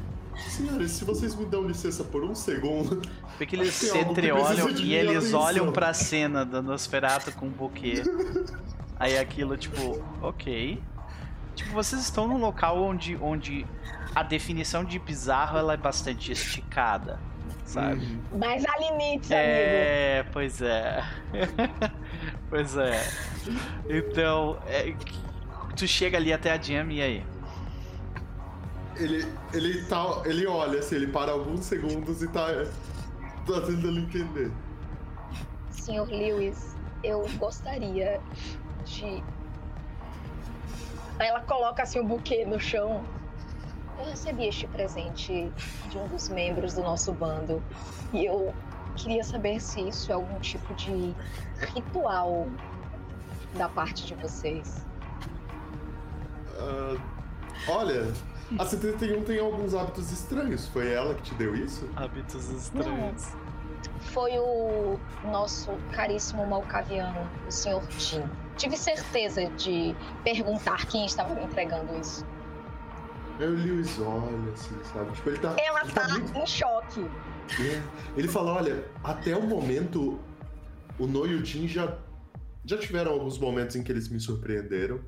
Senhores, 0.48 0.90
se 0.90 1.04
vocês 1.04 1.34
me 1.34 1.44
dão 1.46 1.62
licença 1.66 2.02
por 2.04 2.24
um 2.24 2.34
segundo. 2.34 3.00
Porque 3.38 3.54
eles 3.56 3.72
se 3.74 3.90
que 3.90 3.98
entreolham 3.98 4.68
e 4.70 4.94
eles 4.94 5.16
atenção. 5.18 5.40
olham 5.40 5.72
pra 5.72 5.94
cena 5.94 6.44
do 6.44 6.60
Nosferatu 6.62 7.32
com 7.32 7.46
um 7.46 7.50
buquê. 7.50 8.02
Aí 8.98 9.16
aquilo, 9.18 9.56
tipo, 9.56 10.02
ok. 10.20 10.80
Tipo, 11.54 11.72
vocês 11.72 12.02
estão 12.02 12.26
num 12.26 12.38
local 12.38 12.82
onde, 12.82 13.16
onde 13.20 13.64
a 14.14 14.22
definição 14.24 14.84
de 14.84 14.98
bizarro 14.98 15.56
ela 15.56 15.74
é 15.74 15.76
bastante 15.76 16.32
esticada, 16.32 17.18
sabe? 17.74 18.18
Mas 18.32 18.64
há 18.64 18.78
limites, 18.78 19.30
amigo. 19.30 19.46
É, 19.46 20.24
pois 20.32 20.62
é. 20.62 21.04
pois 22.48 22.76
é. 22.76 23.00
Então, 23.88 24.58
é, 24.66 24.94
tu 25.76 25.86
chega 25.86 26.16
ali 26.16 26.32
até 26.32 26.52
a 26.52 26.60
Jam 26.60 26.90
e 26.90 27.02
aí? 27.02 27.34
ele, 28.96 29.26
ele 29.52 29.84
tá. 29.84 30.22
Ele 30.24 30.46
olha 30.46 30.78
assim, 30.78 30.96
ele 30.96 31.08
para 31.08 31.32
alguns 31.32 31.64
segundos 31.64 32.22
e 32.22 32.28
tá. 32.28 32.46
tá 33.46 33.60
tentando 33.60 33.98
entender. 33.98 34.50
Senhor 35.70 36.08
Lewis, 36.08 36.76
eu 37.02 37.26
gostaria 37.36 38.20
de. 38.84 39.22
Aí 41.18 41.28
ela 41.28 41.40
coloca 41.40 41.82
assim 41.82 42.00
o 42.00 42.04
buquê 42.04 42.44
no 42.44 42.60
chão. 42.60 43.04
Eu 43.98 44.04
recebi 44.06 44.46
este 44.46 44.66
presente 44.66 45.52
de 45.88 45.98
um 45.98 46.06
dos 46.08 46.28
membros 46.28 46.74
do 46.74 46.82
nosso 46.82 47.12
bando 47.12 47.62
e 48.12 48.24
eu 48.24 48.52
queria 48.96 49.22
saber 49.24 49.60
se 49.60 49.80
isso 49.88 50.10
é 50.10 50.14
algum 50.14 50.38
tipo 50.40 50.72
de 50.74 51.14
ritual 51.74 52.46
da 53.54 53.68
parte 53.68 54.06
de 54.06 54.14
vocês. 54.14 54.84
Ah, 56.58 56.96
olha, 57.68 58.12
a 58.58 58.64
71 58.64 59.24
tem 59.24 59.38
alguns 59.38 59.74
hábitos 59.74 60.10
estranhos. 60.12 60.66
Foi 60.68 60.92
ela 60.92 61.14
que 61.14 61.22
te 61.22 61.34
deu 61.34 61.54
isso? 61.54 61.88
Hábitos 61.96 62.48
estranhos. 62.50 63.32
Foi 64.00 64.38
o 64.38 64.98
nosso 65.24 65.70
caríssimo 65.92 66.46
malcaviano, 66.46 67.28
o 67.46 67.50
Sr. 67.50 67.82
Jim. 67.98 68.22
Tive 68.56 68.76
certeza 68.76 69.46
de 69.50 69.94
perguntar 70.22 70.86
quem 70.86 71.06
estava 71.06 71.34
me 71.34 71.44
entregando 71.44 71.96
isso. 71.98 72.24
Aí 73.38 73.46
o 73.46 73.50
Lewis 73.54 73.98
olha, 73.98 74.52
assim, 74.52 74.76
sabe? 74.92 75.12
Tipo, 75.12 75.30
ele 75.30 75.38
tá. 75.38 75.56
Ela 75.58 75.82
ele 75.82 75.92
tá 75.92 76.08
muito- 76.08 76.38
em 76.38 76.46
choque. 76.46 77.00
É. 77.60 77.82
Ele 78.16 78.28
fala, 78.28 78.52
olha, 78.54 78.84
até 79.02 79.36
o 79.36 79.42
momento, 79.42 80.18
o 80.98 81.06
No 81.06 81.26
e 81.26 81.34
o 81.34 81.44
Jin 81.44 81.66
já, 81.66 81.96
já 82.64 82.78
tiveram 82.78 83.12
alguns 83.12 83.38
momentos 83.38 83.74
em 83.76 83.82
que 83.82 83.90
eles 83.90 84.08
me 84.08 84.20
surpreenderam, 84.20 85.00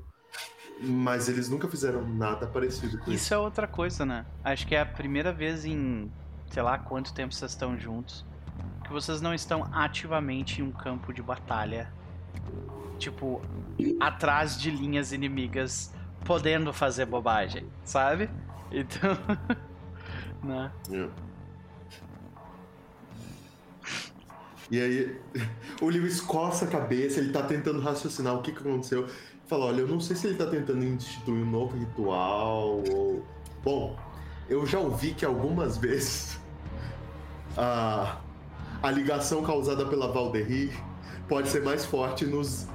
mas 0.81 1.29
eles 1.29 1.49
nunca 1.49 1.67
fizeram 1.67 2.07
nada 2.07 2.45
parecido 2.47 2.97
com 2.99 3.05
isso. 3.05 3.13
Isso 3.13 3.33
é 3.33 3.37
outra 3.37 3.65
coisa, 3.67 4.05
né? 4.05 4.25
Acho 4.43 4.67
que 4.67 4.75
é 4.75 4.81
a 4.81 4.85
primeira 4.85 5.31
vez 5.31 5.63
em, 5.65 6.11
sei 6.51 6.61
lá, 6.61 6.77
quanto 6.77 7.13
tempo 7.13 7.33
vocês 7.33 7.51
estão 7.51 7.77
juntos, 7.77 8.25
que 8.83 8.91
vocês 8.91 9.21
não 9.21 9.33
estão 9.33 9.67
ativamente 9.73 10.61
em 10.61 10.63
um 10.65 10.71
campo 10.71 11.13
de 11.13 11.21
batalha. 11.21 11.91
Tipo, 12.99 13.41
atrás 13.99 14.59
de 14.59 14.69
linhas 14.71 15.11
inimigas, 15.11 15.93
podendo 16.27 16.73
fazer 16.73 17.05
bobagem, 17.05 17.65
sabe? 17.85 18.29
Então. 18.69 19.17
né? 20.43 20.71
É. 20.91 21.07
E 24.69 24.81
aí, 24.81 25.21
o 25.81 25.87
Lewis 25.87 26.19
coça 26.19 26.65
a 26.65 26.67
cabeça, 26.67 27.21
ele 27.21 27.31
tá 27.31 27.41
tentando 27.43 27.79
raciocinar 27.79 28.35
o 28.35 28.41
que, 28.41 28.51
que 28.51 28.59
aconteceu. 28.59 29.07
Fala, 29.47 29.67
olha, 29.67 29.79
eu 29.79 29.87
não 29.87 30.01
sei 30.01 30.17
se 30.17 30.27
ele 30.27 30.35
tá 30.35 30.45
tentando 30.45 30.83
instituir 30.83 31.41
um 31.41 31.49
novo 31.49 31.77
ritual 31.77 32.83
ou. 32.91 33.25
Bom, 33.63 33.97
eu 34.49 34.65
já 34.65 34.79
ouvi 34.79 35.13
que 35.13 35.23
algumas 35.23 35.77
vezes 35.79 36.37
a, 37.55 38.17
a 38.83 38.91
ligação 38.91 39.41
causada 39.43 39.85
pela 39.85 40.11
Valderir 40.11 40.77
pode 41.29 41.47
ser 41.47 41.63
mais 41.63 41.85
forte 41.85 42.25
nos, 42.25 42.67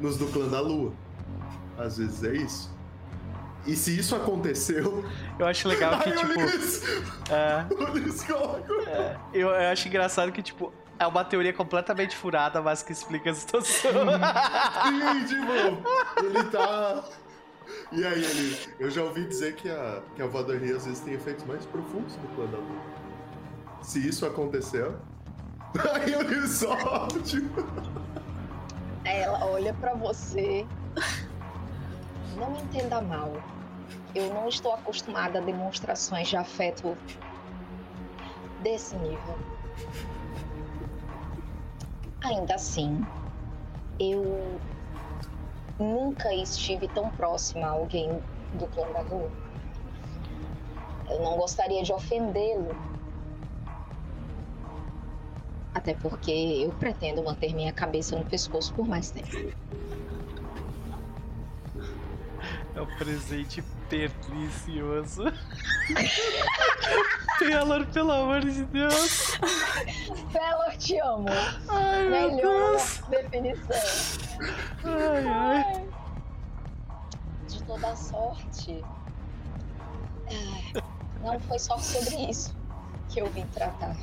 nos 0.00 0.16
do 0.16 0.26
clã 0.26 0.48
da 0.48 0.60
Lua. 0.60 0.92
Às 1.78 1.98
vezes 1.98 2.24
é 2.24 2.34
isso. 2.34 2.75
E 3.66 3.74
se 3.74 3.98
isso 3.98 4.14
aconteceu. 4.14 5.04
Eu 5.38 5.46
acho 5.46 5.66
legal 5.68 5.98
que, 5.98 6.10
o 6.10 6.16
tipo. 6.16 6.32
Lewis, 6.32 6.82
é, 7.30 7.74
o 7.74 7.92
Lewis 7.92 8.22
coloca. 8.22 9.20
eu, 9.34 9.48
eu 9.48 9.70
acho 9.72 9.88
engraçado 9.88 10.30
que, 10.30 10.42
tipo, 10.42 10.72
é 10.98 11.06
uma 11.06 11.24
teoria 11.24 11.52
completamente 11.52 12.16
furada, 12.16 12.62
mas 12.62 12.82
que 12.82 12.92
explica 12.92 13.30
a 13.30 13.34
situação. 13.34 13.92
Sim, 13.92 15.24
tipo, 15.26 16.24
ele 16.24 16.44
tá. 16.44 17.04
E 17.92 18.04
aí 18.04 18.24
ele. 18.24 18.58
Eu 18.78 18.90
já 18.90 19.02
ouvi 19.02 19.24
dizer 19.26 19.54
que 19.56 19.68
a, 19.68 20.00
que 20.14 20.22
a 20.22 20.26
Valdoria 20.26 20.76
às 20.76 20.86
vezes 20.86 21.00
tem 21.00 21.14
efeitos 21.14 21.44
mais 21.44 21.64
profundos 21.66 22.14
do 22.16 22.28
plano 22.34 22.52
da 22.52 22.58
lua. 22.58 22.80
Se 23.82 24.06
isso 24.06 24.24
aconteceu. 24.24 24.96
Aí 25.94 26.14
ele 26.14 26.48
só, 26.48 27.06
tipo. 27.24 27.64
Ela 29.04 29.44
olha 29.46 29.74
pra 29.74 29.94
você. 29.94 30.66
Não 32.36 32.50
me 32.50 32.62
entenda 32.62 33.00
mal. 33.00 33.32
Eu 34.16 34.32
não 34.32 34.48
estou 34.48 34.72
acostumada 34.72 35.40
a 35.40 35.42
demonstrações 35.42 36.26
de 36.26 36.38
afeto 36.38 36.96
desse 38.62 38.96
nível. 38.96 39.36
Ainda 42.22 42.54
assim, 42.54 43.06
eu 44.00 44.58
nunca 45.78 46.32
estive 46.34 46.88
tão 46.88 47.10
próxima 47.10 47.66
a 47.66 47.70
alguém 47.72 48.08
do 48.54 48.66
clã 48.68 48.90
da. 48.90 49.02
Eu 51.10 51.20
não 51.22 51.36
gostaria 51.36 51.82
de 51.82 51.92
ofendê-lo. 51.92 52.74
Até 55.74 55.92
porque 55.92 56.30
eu 56.64 56.72
pretendo 56.72 57.22
manter 57.22 57.54
minha 57.54 57.70
cabeça 57.70 58.16
no 58.16 58.24
pescoço 58.24 58.72
por 58.72 58.88
mais 58.88 59.10
tempo. 59.10 59.28
É 62.76 62.82
um 62.82 62.86
presente 62.98 63.62
pernicioso. 63.88 65.24
Taylor, 67.38 67.86
pelo 67.86 68.12
amor 68.12 68.40
de 68.40 68.64
Deus. 68.64 69.38
Felor, 70.30 70.76
te 70.78 70.98
amo. 70.98 71.26
Ai, 71.68 72.08
meu 72.08 72.32
Melhor 72.36 72.70
Deus. 72.72 73.02
definição. 73.08 73.76
Ai, 74.84 75.26
ai. 75.26 75.88
De 77.48 77.62
toda 77.64 77.96
sorte. 77.96 78.84
Ah, 80.28 80.82
Não 81.22 81.40
foi 81.40 81.58
só 81.58 81.78
sobre 81.78 82.30
isso 82.30 82.54
que 83.08 83.20
eu 83.20 83.26
vim 83.30 83.46
tratar. 83.54 83.96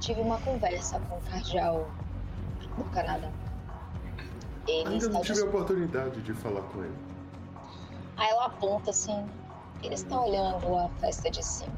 Tive 0.00 0.20
uma 0.20 0.38
conversa 0.38 0.98
com 1.00 1.16
o 1.16 1.20
cardeal 1.22 1.88
do 2.76 2.84
Canadá. 2.90 3.30
Ele 4.66 4.94
Ainda 4.94 5.08
não 5.10 5.20
tive 5.20 5.42
a 5.42 5.44
oportunidade 5.44 6.20
de 6.22 6.32
falar 6.34 6.62
com 6.62 6.82
ele. 6.82 6.96
Aí 8.16 8.28
ela 8.30 8.46
aponta 8.46 8.90
assim. 8.90 9.24
Ele 9.82 9.94
está 9.94 10.20
olhando 10.20 10.76
a 10.76 10.88
festa 11.00 11.30
de 11.30 11.44
cima. 11.44 11.72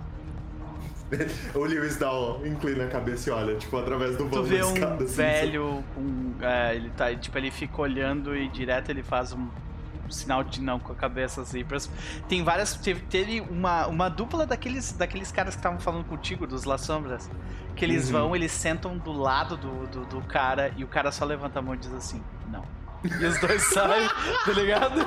O 1.55 1.61
Lewis 1.61 1.97
dá 1.99 2.13
um, 2.13 2.45
inclina 2.45 2.85
a 2.85 2.89
cabeça 2.89 3.31
e 3.31 3.33
olha, 3.33 3.55
tipo, 3.57 3.77
através 3.77 4.17
do 4.17 4.25
Tu 4.25 4.29
vão 4.29 4.43
vê 4.43 4.63
um 4.65 4.73
escada, 4.75 5.05
assim, 5.05 5.15
velho 5.15 5.85
com. 5.95 6.35
é, 6.45 6.75
ele 6.75 6.91
tá. 6.91 7.15
Tipo, 7.15 7.39
ele 7.39 7.51
fica 7.53 7.81
olhando 7.81 8.37
e 8.37 8.49
direto 8.49 8.91
ele 8.91 9.03
faz 9.05 9.33
um 9.33 9.49
sinal 10.11 10.43
de 10.45 10.61
não 10.61 10.79
com 10.81 10.93
a 10.93 10.97
cabeça 10.97 11.43
assim. 11.43 11.65
pra- 11.65 11.79
Tem 12.29 12.43
várias. 12.43 12.75
Teve, 12.77 13.01
teve 13.03 13.41
uma, 13.41 13.87
uma 13.87 14.09
dupla 14.09 14.45
daqueles, 14.47 14.93
daqueles 14.93 15.31
caras 15.31 15.55
que 15.55 15.61
estavam 15.61 15.79
falando 15.79 16.05
contigo, 16.05 16.45
dos 16.47 16.65
La 16.65 16.77
Sombras. 16.77 17.31
Que 17.77 17.85
eles 17.85 18.07
Uhum. 18.07 18.13
vão, 18.13 18.37
eles 18.37 18.51
sentam 18.53 18.97
do 18.99 19.13
lado 19.13 19.57
do, 19.57 19.87
do, 19.87 20.07
do 20.07 20.21
cara 20.23 20.73
e 20.77 20.83
o 20.83 20.89
cara 20.89 21.13
só 21.13 21.25
levanta 21.25 21.59
a 21.61 21.63
mão 21.63 21.75
e 21.75 21.79
diz 21.79 21.93
assim, 21.93 22.21
não. 22.51 22.65
E 23.21 23.27
os 23.27 23.41
dois 23.41 23.63
saem, 23.63 24.09
tá 24.45 24.53
ligado? 24.53 25.01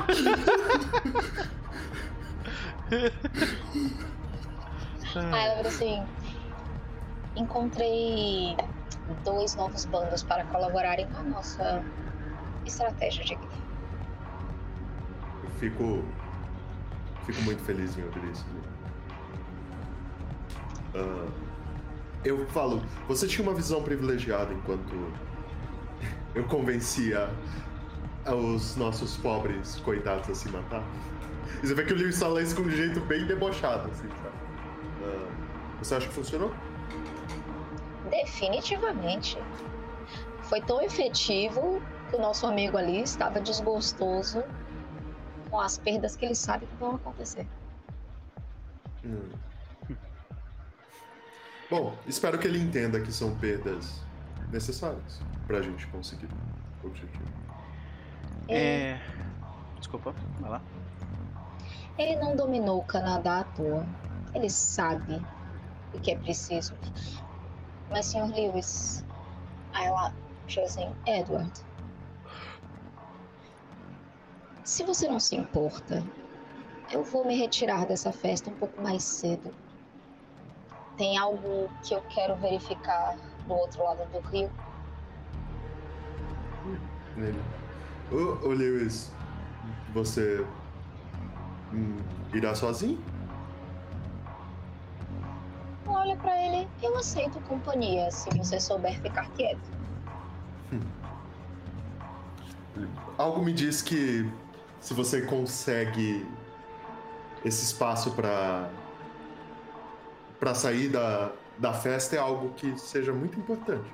Aí 5.32 5.46
ela 5.46 5.56
vira 5.56 5.70
assim: 5.70 6.04
encontrei 7.36 8.56
dois 9.24 9.56
novos 9.56 9.86
bandos 9.86 10.24
para 10.24 10.44
colaborarem 10.46 11.08
com 11.08 11.20
a 11.20 11.24
nossa 11.24 11.84
estratégia 12.66 13.24
de 13.26 13.36
guerra. 13.36 13.60
Eu 15.44 15.50
fico. 15.60 16.04
Fico 17.26 17.42
muito 17.44 17.62
feliz 17.64 17.98
em 17.98 18.04
ouvir 18.04 18.24
isso. 18.32 18.46
Ah, 20.96 21.28
eu 22.24 22.46
falo, 22.48 22.82
você 23.08 23.28
tinha 23.28 23.48
uma 23.48 23.56
visão 23.56 23.84
privilegiada 23.84 24.54
enquanto 24.54 25.14
eu 26.36 26.44
convencia 26.46 27.30
os 28.36 28.76
nossos 28.76 29.18
pobres 29.18 29.78
coitados 29.78 30.30
a 30.30 30.36
se 30.36 30.50
matar. 30.50 30.84
E 31.62 31.68
você 31.68 31.74
vê 31.74 31.84
que 31.84 31.94
o 31.94 31.96
Lewis 31.96 32.20
fala 32.20 32.42
isso 32.42 32.56
com 32.56 32.64
um 32.64 32.70
jeito 32.70 33.00
bem 33.02 33.26
debochado, 33.26 33.90
assim, 33.92 34.08
sabe? 34.08 34.36
Ah, 35.04 35.28
você 35.80 35.96
acha 35.96 36.08
que 36.08 36.14
funcionou? 36.14 36.54
Definitivamente. 38.10 39.38
Foi 40.44 40.62
tão 40.62 40.82
efetivo 40.82 41.82
que 42.10 42.16
o 42.16 42.20
nosso 42.20 42.48
amigo 42.48 42.78
ali 42.78 43.02
estava 43.02 43.40
desgostoso 43.40 44.44
com 45.50 45.60
as 45.60 45.78
perdas 45.78 46.16
que 46.16 46.26
ele 46.26 46.36
sabe 46.36 46.66
que 46.66 46.76
vão 46.76 46.96
acontecer. 46.96 47.46
Hum. 49.06 49.30
Bom, 51.70 51.96
espero 52.08 52.38
que 52.40 52.48
ele 52.48 52.60
entenda 52.60 53.00
que 53.00 53.12
são 53.12 53.36
perdas 53.36 54.02
necessárias 54.52 55.22
pra 55.46 55.62
gente 55.62 55.86
conseguir 55.88 56.28
o 56.84 56.88
objetivo. 56.88 57.39
É. 58.50 59.00
Desculpa, 59.78 60.14
vai 60.40 60.50
lá. 60.52 60.62
Ele 61.98 62.16
não 62.16 62.36
dominou 62.36 62.80
o 62.80 62.84
Canadá 62.84 63.42
à 63.42 63.44
toa. 63.44 63.86
Ele 64.34 64.50
sabe 64.50 65.22
o 65.94 66.00
que 66.00 66.12
é 66.12 66.18
preciso. 66.18 66.74
Mas, 67.90 68.06
Sr. 68.08 68.28
Lewis, 68.34 69.04
aí 69.74 69.86
ela 69.88 70.14
chega 70.48 70.68
assim, 70.68 70.88
Edward, 71.06 71.52
se 74.64 74.84
você 74.84 75.08
não 75.08 75.20
se 75.20 75.36
importa, 75.36 76.04
Eu 76.92 77.04
vou 77.04 77.24
me 77.26 77.36
retirar 77.36 77.86
dessa 77.86 78.12
festa 78.12 78.50
um 78.50 78.56
pouco 78.56 78.82
mais 78.82 79.04
cedo. 79.04 79.54
Tem 80.98 81.18
algo 81.18 81.70
que 81.84 81.94
eu 81.94 82.02
quero 82.10 82.36
verificar 82.38 83.16
do 83.46 83.54
outro 83.54 83.84
lado 83.84 84.10
do 84.12 84.20
rio. 84.30 84.50
Ele. 87.16 87.40
Ô, 88.12 88.48
ô 88.48 88.50
Lewis, 88.50 89.12
você 89.94 90.46
hum, 91.72 91.98
irá 92.34 92.56
sozinho? 92.56 93.00
Olha 95.86 96.16
pra 96.16 96.36
ele, 96.44 96.68
eu 96.82 96.98
aceito 96.98 97.40
companhia 97.42 98.10
se 98.12 98.30
você 98.38 98.60
souber 98.60 99.00
ficar 99.02 99.30
quieto. 99.32 99.80
Algo 103.18 103.44
me 103.44 103.52
diz 103.52 103.82
que 103.82 104.32
se 104.80 104.94
você 104.94 105.22
consegue 105.24 106.26
esse 107.44 107.64
espaço 107.64 108.12
para 108.12 108.70
para 110.40 110.56
sair 110.56 110.88
da, 110.88 111.34
da 111.58 111.74
festa 111.74 112.16
é 112.16 112.20
algo 112.20 112.52
que 112.52 112.80
seja 112.80 113.12
muito 113.12 113.38
importante. 113.38 113.94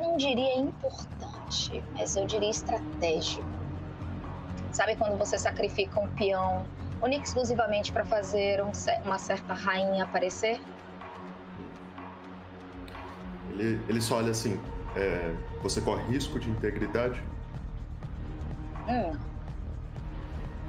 Não 0.00 0.16
diria 0.16 0.58
importante, 0.58 1.84
mas 1.92 2.16
eu 2.16 2.26
diria 2.26 2.50
estratégico. 2.50 3.44
Sabe 4.72 4.96
quando 4.96 5.18
você 5.18 5.38
sacrifica 5.38 6.00
um 6.00 6.08
peão 6.08 6.64
única 7.02 7.24
exclusivamente 7.24 7.92
para 7.92 8.04
fazer 8.04 8.62
um 8.62 8.70
uma 9.04 9.18
certa 9.18 9.52
rainha 9.52 10.04
aparecer? 10.04 10.60
Ele, 13.50 13.80
ele 13.88 14.00
só 14.00 14.16
olha 14.16 14.30
assim. 14.30 14.58
é, 14.96 15.34
você 15.62 15.80
corre 15.80 16.02
risco 16.10 16.38
de 16.38 16.48
integridade? 16.48 17.22
Hum, 18.88 19.18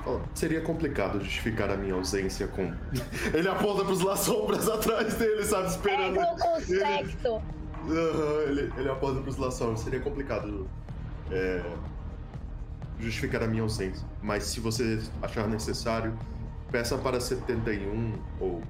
Fala, 0.03 0.21
Seria 0.33 0.61
complicado 0.61 1.19
justificar 1.21 1.69
a 1.69 1.77
minha 1.77 1.93
ausência 1.93 2.47
com. 2.47 2.73
Ele 3.33 3.47
aponta 3.47 3.85
pros 3.85 4.01
Las 4.01 4.21
Sombras 4.21 4.67
atrás 4.67 5.13
dele, 5.15 5.43
sabe? 5.43 5.67
Esperando. 5.67 6.19
é 6.19 6.25
consecto. 6.37 7.35
Aham, 7.35 7.37
ele, 7.37 7.60
ele 7.87 8.89
aponta 8.89 9.21
pros 9.21 9.37
Las 9.37 9.55
Sombras. 9.55 9.79
Seria 9.81 9.99
complicado 9.99 10.67
é, 11.31 11.63
justificar 12.99 13.43
a 13.43 13.47
minha 13.47 13.63
ausência. 13.63 14.05
Mas 14.21 14.43
se 14.43 14.59
você 14.59 15.01
achar 15.21 15.47
necessário, 15.47 16.17
peça 16.71 16.97
para 16.97 17.19
71 17.19 18.13
ou. 18.39 18.61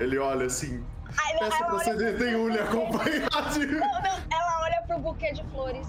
Ele 0.00 0.18
olha 0.18 0.46
assim. 0.46 0.84
Aí 1.18 1.38
Peça 1.38 1.58
para 1.58 1.74
olha 1.74 1.76
pro 1.76 1.84
71 1.84 2.48
lhe 2.48 2.58
acompanhar. 2.58 3.52
de- 3.52 3.66
Não, 3.66 4.02
não, 4.02 4.18
ela 4.32 4.60
olha 4.62 4.82
pro 4.86 4.98
buquê 4.98 5.32
de 5.32 5.44
flores. 5.44 5.86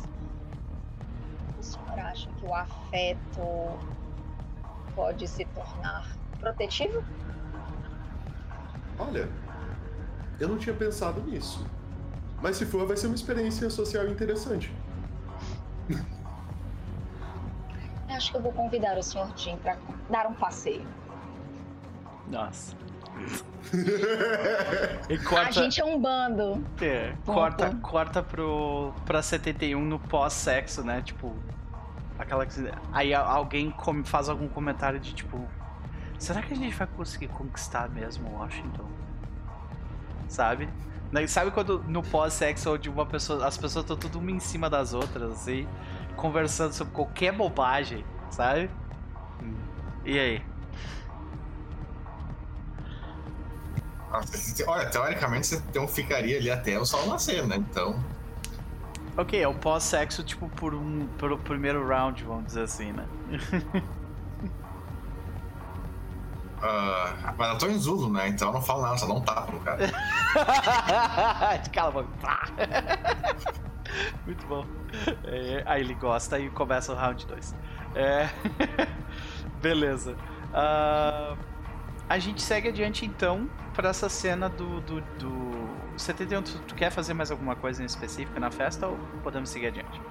O 1.59 1.63
senhor 1.63 1.99
acha 1.99 2.29
que 2.39 2.45
o 2.45 2.53
afeto 2.53 3.79
pode 4.95 5.27
se 5.27 5.43
tornar 5.45 6.05
protetivo? 6.39 7.03
Olha, 8.99 9.27
eu 10.39 10.47
não 10.47 10.57
tinha 10.57 10.75
pensado 10.75 11.19
nisso. 11.21 11.65
Mas 12.45 12.57
se 12.57 12.65
for, 12.67 12.85
vai 12.85 12.95
ser 12.95 13.07
uma 13.07 13.15
experiência 13.15 13.67
social 13.71 14.07
interessante. 14.07 14.71
Eu 18.07 18.15
acho 18.15 18.29
que 18.29 18.37
eu 18.37 18.41
vou 18.41 18.53
convidar 18.53 18.95
o 18.99 19.01
senhor 19.01 19.27
Jim 19.35 19.57
para 19.57 19.75
dar 20.11 20.27
um 20.27 20.33
passeio. 20.35 20.85
Nossa. 22.27 22.75
E 25.09 25.15
A 25.15 25.23
corta, 25.23 25.51
gente 25.53 25.81
é 25.81 25.85
um 25.85 25.99
bando. 25.99 26.63
é, 26.81 27.15
corta, 27.25 27.75
corta 27.81 28.21
pro, 28.21 28.93
pra 29.07 29.23
71 29.23 29.83
no 29.83 29.97
pós-sexo, 29.97 30.83
né? 30.83 31.01
Tipo, 31.01 31.35
aquela 32.19 32.45
que. 32.45 32.53
Aí 32.93 33.11
alguém 33.13 33.71
come- 33.71 34.03
faz 34.03 34.29
algum 34.29 34.47
comentário 34.47 34.99
de 34.99 35.13
tipo: 35.15 35.43
será 36.19 36.43
que 36.43 36.53
a 36.53 36.55
gente 36.55 36.75
vai 36.75 36.85
conseguir 36.95 37.27
conquistar 37.29 37.89
mesmo 37.89 38.29
Washington? 38.37 38.85
Sabe? 40.29 40.69
Daí, 41.15 41.29
Sabe 41.29 41.49
quando 41.49 41.81
no 41.87 42.03
pós-sexo 42.03 42.73
onde 42.73 42.89
uma 42.89 43.05
pessoa, 43.05 43.47
as 43.47 43.57
pessoas 43.57 43.85
estão 43.85 43.95
tudo 43.95 44.19
uma 44.19 44.31
em 44.31 44.39
cima 44.41 44.69
das 44.69 44.93
outras, 44.93 45.31
assim, 45.31 45.65
conversando 46.17 46.73
sobre 46.73 46.91
qualquer 46.93 47.31
bobagem, 47.31 48.03
sabe? 48.29 48.69
E 50.03 50.19
aí? 50.19 50.41
Olha, 54.67 54.89
teoricamente 54.89 55.47
você 55.47 55.55
então 55.69 55.87
ficaria 55.87 56.37
ali 56.37 56.51
até 56.51 56.77
o 56.77 56.83
sol 56.83 57.07
nascer, 57.07 57.47
né? 57.47 57.55
Então. 57.55 57.97
Ok, 59.15 59.41
é 59.41 59.47
o 59.47 59.53
pós-sexo, 59.53 60.21
tipo, 60.21 60.49
por 60.49 60.75
um. 60.75 61.07
pelo 61.17 61.37
primeiro 61.37 61.87
round, 61.87 62.25
vamos 62.25 62.47
dizer 62.47 62.63
assim, 62.63 62.91
né? 62.91 63.07
ah, 66.67 67.33
mas 67.37 67.49
eu 67.51 67.57
tô 67.57 67.67
em 67.67 67.77
Zulu, 67.77 68.11
né? 68.11 68.27
Então 68.29 68.47
eu 68.49 68.53
não 68.53 68.61
falo 68.61 68.81
nada, 68.81 68.97
só 68.97 69.05
dá 69.05 69.13
um 69.13 69.21
tapa 69.21 69.51
no 69.51 69.59
cara. 69.59 69.77
Cala 71.71 71.89
a 71.89 71.91
boca. 71.91 72.09
Muito 74.25 74.45
bom. 74.47 74.65
É, 75.25 75.63
aí 75.65 75.81
ele 75.81 75.93
gosta 75.93 76.39
e 76.39 76.49
começa 76.49 76.91
o 76.91 76.95
round 76.95 77.25
2. 77.27 77.55
Beleza. 79.61 80.15
Ah, 80.53 81.35
a 82.09 82.17
gente 82.17 82.41
segue 82.41 82.69
adiante 82.69 83.05
então 83.05 83.49
pra 83.73 83.89
essa 83.89 84.09
cena 84.09 84.49
do. 84.49 84.81
do, 84.81 85.01
do... 85.19 85.75
71, 85.97 86.41
tu, 86.41 86.59
tu 86.59 86.75
quer 86.75 86.91
fazer 86.91 87.13
mais 87.13 87.31
alguma 87.31 87.55
coisa 87.55 87.81
em 87.81 87.85
específico 87.85 88.37
na 88.39 88.51
festa 88.51 88.87
ou 88.87 88.97
podemos 89.23 89.49
seguir 89.49 89.67
adiante? 89.67 90.01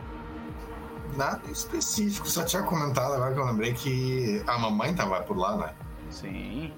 Nada 1.15 1.51
específico, 1.51 2.29
só 2.29 2.43
tinha 2.43 2.63
comentado 2.63 3.13
agora 3.13 3.35
que 3.35 3.41
eu 3.41 3.45
lembrei 3.45 3.75
que 3.75 4.43
a 4.47 4.59
mamãe 4.59 4.95
tava 4.95 5.23
por 5.23 5.37
lá, 5.37 5.57
né? 5.57 5.75
Sim. 6.15 6.73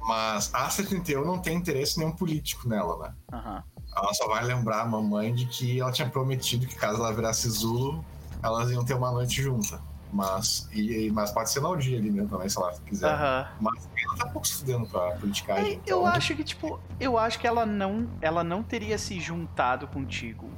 Mas 0.00 0.50
a 0.54 0.70
71 0.70 1.24
não 1.24 1.38
tem 1.38 1.56
interesse 1.56 1.98
nenhum 1.98 2.12
político 2.12 2.68
nela, 2.68 2.96
né? 2.98 3.14
Aham. 3.32 3.62
Ela 3.96 4.14
só 4.14 4.28
vai 4.28 4.44
lembrar 4.44 4.82
a 4.82 4.84
mamãe 4.86 5.34
de 5.34 5.46
que 5.46 5.80
ela 5.80 5.90
tinha 5.90 6.08
prometido 6.08 6.66
que 6.66 6.74
caso 6.76 6.98
ela 7.00 7.12
virasse 7.12 7.48
Zulu, 7.50 8.04
elas 8.42 8.70
iam 8.70 8.84
ter 8.84 8.94
uma 8.94 9.10
noite 9.10 9.42
junta. 9.42 9.80
Mas, 10.12 10.68
e, 10.72 11.06
e- 11.06 11.10
mas 11.10 11.30
pode 11.32 11.50
ser 11.50 11.60
dia 11.76 11.98
ali 11.98 12.10
mesmo 12.10 12.28
também, 12.30 12.48
se 12.48 12.56
ela 12.56 12.72
quiser. 12.86 13.12
Aham. 13.12 13.48
Mas 13.60 13.88
ela 14.04 14.16
tá 14.16 14.26
pouco 14.28 14.46
se 14.46 14.54
fudendo 14.54 14.86
pra 14.86 15.10
politicagem. 15.16 15.64
É, 15.64 15.72
então- 15.74 15.98
eu 15.98 16.06
acho 16.06 16.34
que, 16.34 16.44
tipo, 16.44 16.80
eu 16.98 17.18
acho 17.18 17.38
que 17.38 17.46
ela 17.46 17.66
não, 17.66 18.08
ela 18.22 18.42
não 18.42 18.62
teria 18.62 18.96
se 18.96 19.20
juntado 19.20 19.86
contigo 19.88 20.48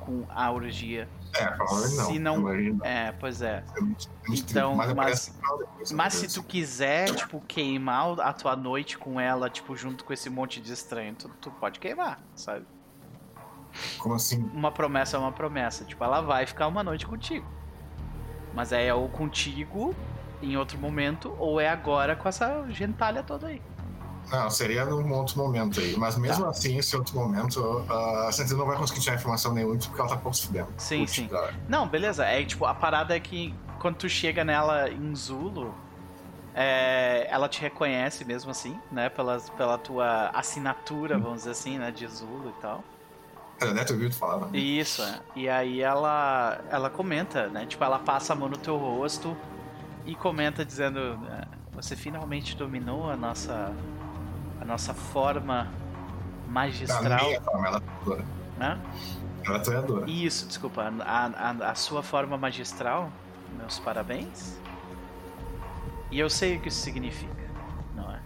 com 0.00 0.24
a 0.28 0.50
orgia. 0.52 1.08
É, 1.34 1.46
provavelmente 1.46 1.96
não. 1.96 2.06
se 2.06 2.18
não- 2.18 2.36
Imagina. 2.40 2.86
É, 2.86 3.12
pois 3.12 3.42
é. 3.42 3.64
Então, 4.30 4.74
mas- 4.74 4.88
depois, 4.88 5.92
Mas 5.92 6.14
se 6.14 6.28
tu 6.34 6.42
quiser, 6.42 7.14
tipo, 7.14 7.40
queimar 7.46 8.18
a 8.20 8.32
tua 8.32 8.56
noite 8.56 8.98
com 8.98 9.20
ela, 9.20 9.48
tipo, 9.48 9.76
junto 9.76 10.04
com 10.04 10.12
esse 10.12 10.28
monte 10.30 10.60
de 10.60 10.72
estranho, 10.72 11.14
tu, 11.14 11.28
tu 11.40 11.50
pode 11.50 11.78
queimar, 11.78 12.20
sabe? 12.34 12.66
Como 13.98 14.14
assim? 14.14 14.42
Uma 14.54 14.72
promessa 14.72 15.16
é 15.16 15.20
uma 15.20 15.32
promessa. 15.32 15.84
Tipo, 15.84 16.02
ela 16.02 16.20
vai 16.20 16.46
ficar 16.46 16.66
uma 16.66 16.82
noite 16.82 17.06
contigo. 17.06 17.46
Mas 18.54 18.72
é 18.72 18.92
ou 18.92 19.08
contigo 19.08 19.94
em 20.42 20.56
outro 20.56 20.78
momento, 20.78 21.34
ou 21.38 21.60
é 21.60 21.68
agora 21.68 22.16
com 22.16 22.28
essa 22.28 22.64
gentalha 22.70 23.22
toda 23.22 23.48
aí. 23.48 23.62
Não, 24.30 24.50
seria 24.50 24.84
num 24.84 25.12
outro 25.12 25.38
momento 25.38 25.80
aí. 25.80 25.96
Mas 25.96 26.16
mesmo 26.18 26.44
Tá. 26.44 26.50
assim, 26.50 26.76
esse 26.78 26.94
outro 26.96 27.14
momento, 27.16 27.84
a 27.90 28.30
Sentinel 28.32 28.58
não 28.58 28.66
vai 28.66 28.76
conseguir 28.76 29.00
tirar 29.00 29.16
informação 29.16 29.54
nenhuma 29.54 29.76
porque 29.78 30.00
ela 30.00 30.08
tá 30.10 30.16
pouco 30.16 30.36
se 30.36 30.46
fudendo. 30.46 30.68
Sim, 30.76 31.00
Putz, 31.00 31.12
sim. 31.12 31.28
cara. 31.28 31.54
Não, 31.68 31.88
beleza. 31.88 32.24
É 32.24 32.44
tipo, 32.44 32.64
a 32.66 32.74
parada 32.74 33.16
é 33.16 33.20
que 33.20 33.54
quando 33.80 33.96
tu 33.96 34.08
chega 34.08 34.44
nela 34.44 34.90
em 34.90 35.14
Zulu, 35.14 35.74
é, 36.54 37.26
ela 37.30 37.48
te 37.48 37.60
reconhece 37.60 38.24
mesmo 38.24 38.50
assim, 38.50 38.78
né? 38.90 39.08
Pelas, 39.08 39.48
pela 39.50 39.78
tua 39.78 40.28
assinatura, 40.34 41.18
vamos 41.18 41.38
dizer 41.38 41.50
assim, 41.52 41.78
né? 41.78 41.90
De 41.90 42.06
Zulu 42.06 42.52
e 42.56 42.60
tal. 42.60 42.82
Ela 43.60 43.72
deve 43.72 43.86
ter 43.86 43.92
ouvido 43.94 44.14
falar, 44.14 44.46
né? 44.46 44.58
Isso, 44.58 45.02
é. 45.02 45.20
E 45.34 45.48
aí 45.48 45.80
ela, 45.80 46.60
ela 46.70 46.90
comenta, 46.90 47.48
né? 47.48 47.66
Tipo, 47.66 47.82
ela 47.84 47.98
passa 47.98 48.32
a 48.32 48.36
mão 48.36 48.48
no 48.48 48.56
teu 48.56 48.76
rosto 48.76 49.36
e 50.06 50.14
comenta 50.14 50.64
dizendo: 50.64 50.98
é, 51.30 51.44
Você 51.74 51.96
finalmente 51.96 52.56
dominou 52.56 53.10
a 53.10 53.16
nossa, 53.16 53.72
nossa 54.68 54.92
forma 54.94 55.66
magistral, 56.46 57.02
nem 57.02 57.34
é 57.34 57.40
forma, 57.40 57.66
ela 57.66 57.78
é 57.78 58.58
né? 58.58 58.80
Ela 59.46 59.58
é. 60.06 60.10
Isso, 60.10 60.46
desculpa. 60.46 60.92
A, 61.00 61.26
a, 61.26 61.70
a 61.70 61.74
sua 61.74 62.02
forma 62.02 62.36
magistral, 62.36 63.10
meus 63.56 63.78
parabéns. 63.78 64.58
E 66.10 66.18
eu 66.18 66.28
sei 66.30 66.56
o 66.56 66.60
que 66.60 66.68
isso 66.68 66.80
significa, 66.80 67.48
não 67.94 68.10
é? 68.12 68.20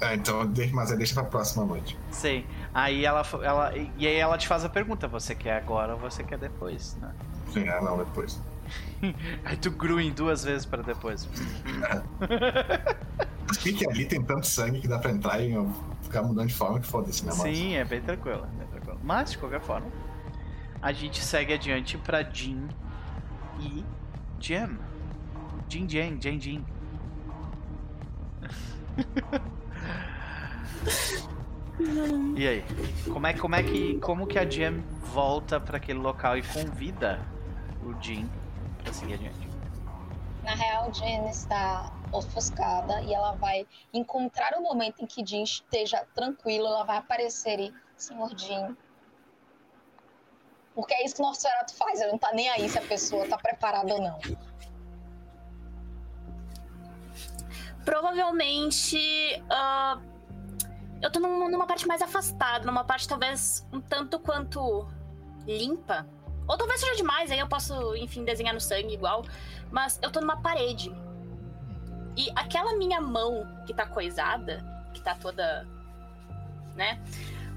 É, 0.00 0.14
então, 0.14 0.46
deixa- 0.46 0.74
mas 0.74 0.96
deixa 0.96 1.14
pra 1.14 1.24
próxima 1.24 1.64
noite. 1.64 1.98
Sei. 2.10 2.46
Aí 2.74 3.04
ela, 3.04 3.22
ela. 3.42 3.76
E 3.76 4.06
aí 4.06 4.16
ela 4.16 4.36
te 4.38 4.46
faz 4.46 4.64
a 4.64 4.68
pergunta: 4.68 5.06
você 5.08 5.34
quer 5.34 5.56
agora 5.56 5.94
ou 5.94 6.00
você 6.00 6.22
quer 6.22 6.38
depois, 6.38 6.96
né? 7.00 7.12
Sim, 7.52 7.68
ah, 7.68 7.80
não, 7.80 7.98
depois. 7.98 8.40
Aí 9.44 9.56
tu 9.56 9.70
grua 9.70 10.02
duas 10.10 10.44
vezes 10.44 10.66
para 10.66 10.82
depois. 10.82 11.28
Mas 13.48 13.56
que 13.56 13.88
ali 13.88 14.04
tem 14.04 14.22
tanto 14.22 14.46
sangue 14.46 14.80
que 14.80 14.88
dá 14.88 14.98
pra 14.98 15.10
entrar 15.10 15.40
e 15.40 15.52
eu 15.52 15.72
ficar 16.02 16.22
mudando 16.22 16.48
de 16.48 16.54
forma 16.54 16.78
que 16.80 16.86
foda-se, 16.86 17.24
né? 17.24 17.32
Sim, 17.32 17.76
é 17.76 17.84
bem 17.84 18.00
tranquilo, 18.02 18.44
é 18.44 18.58
bem 18.58 18.66
tranquilo. 18.68 19.00
Mas, 19.02 19.30
de 19.30 19.38
qualquer 19.38 19.60
forma, 19.60 19.86
a 20.82 20.92
gente 20.92 21.22
segue 21.24 21.54
adiante 21.54 21.96
pra 21.96 22.22
Jean 22.22 22.68
e 23.58 23.82
Jim. 24.38 24.78
Jin 25.66 25.88
Jin, 25.88 26.18
Jin 26.20 26.40
Jin. 26.40 26.64
e 32.36 32.46
aí? 32.46 32.64
Como 33.10 33.26
é, 33.26 33.32
como 33.32 33.54
é 33.54 33.62
que. 33.62 33.98
Como 33.98 34.26
que 34.26 34.38
a 34.38 34.48
Jim 34.48 34.82
volta 35.14 35.58
pra 35.58 35.78
aquele 35.78 35.98
local 35.98 36.36
e 36.36 36.42
convida 36.42 37.18
o 37.82 37.94
Jin 38.02 38.28
pra 38.82 38.92
seguir 38.92 39.14
adiante? 39.14 39.48
Na 40.42 40.54
real, 40.54 40.92
Jen 40.94 41.28
está 41.28 41.92
ofuscada 42.12 43.02
e 43.02 43.12
ela 43.12 43.32
vai 43.32 43.66
encontrar 43.92 44.54
o 44.58 44.62
momento 44.62 45.02
em 45.02 45.06
que 45.06 45.24
Jean 45.24 45.42
esteja 45.42 46.06
tranquilo, 46.14 46.66
ela 46.66 46.84
vai 46.84 46.96
aparecer 46.96 47.60
e, 47.60 47.74
senhor 47.96 48.34
Jean. 48.36 48.74
Porque 50.74 50.94
é 50.94 51.04
isso 51.04 51.16
que 51.16 51.22
o 51.22 51.26
Nosferatu 51.26 51.74
faz, 51.76 52.00
ele 52.00 52.12
não 52.12 52.18
tá 52.18 52.32
nem 52.32 52.48
aí 52.48 52.68
se 52.68 52.78
a 52.78 52.82
pessoa 52.82 53.28
tá 53.28 53.36
preparada 53.36 53.92
ou 53.94 54.00
não. 54.00 54.18
Provavelmente. 57.84 59.42
ah, 59.50 59.98
eu 61.02 61.10
tô 61.10 61.20
num- 61.20 61.48
numa 61.48 61.66
parte 61.66 61.86
mais 61.86 62.02
afastada, 62.02 62.64
numa 62.64 62.84
parte 62.84 63.06
talvez 63.08 63.66
um 63.72 63.80
tanto 63.80 64.18
quanto 64.18 64.86
limpa. 65.46 66.06
Ou 66.48 66.56
talvez 66.56 66.80
seja 66.80 66.96
demais, 66.96 67.30
aí 67.30 67.38
eu 67.38 67.46
posso, 67.46 67.94
enfim, 67.96 68.24
desenhar 68.24 68.54
no 68.54 68.60
sangue 68.60 68.94
igual. 68.94 69.24
Mas 69.70 69.98
eu 70.02 70.10
tô 70.10 70.20
numa 70.20 70.40
parede. 70.40 70.90
E 72.16 72.30
aquela 72.34 72.74
minha 72.76 73.00
mão 73.00 73.46
que 73.66 73.74
tá 73.74 73.86
coisada, 73.86 74.64
que 74.94 75.00
tá 75.00 75.14
toda. 75.14 75.66
né? 76.74 76.98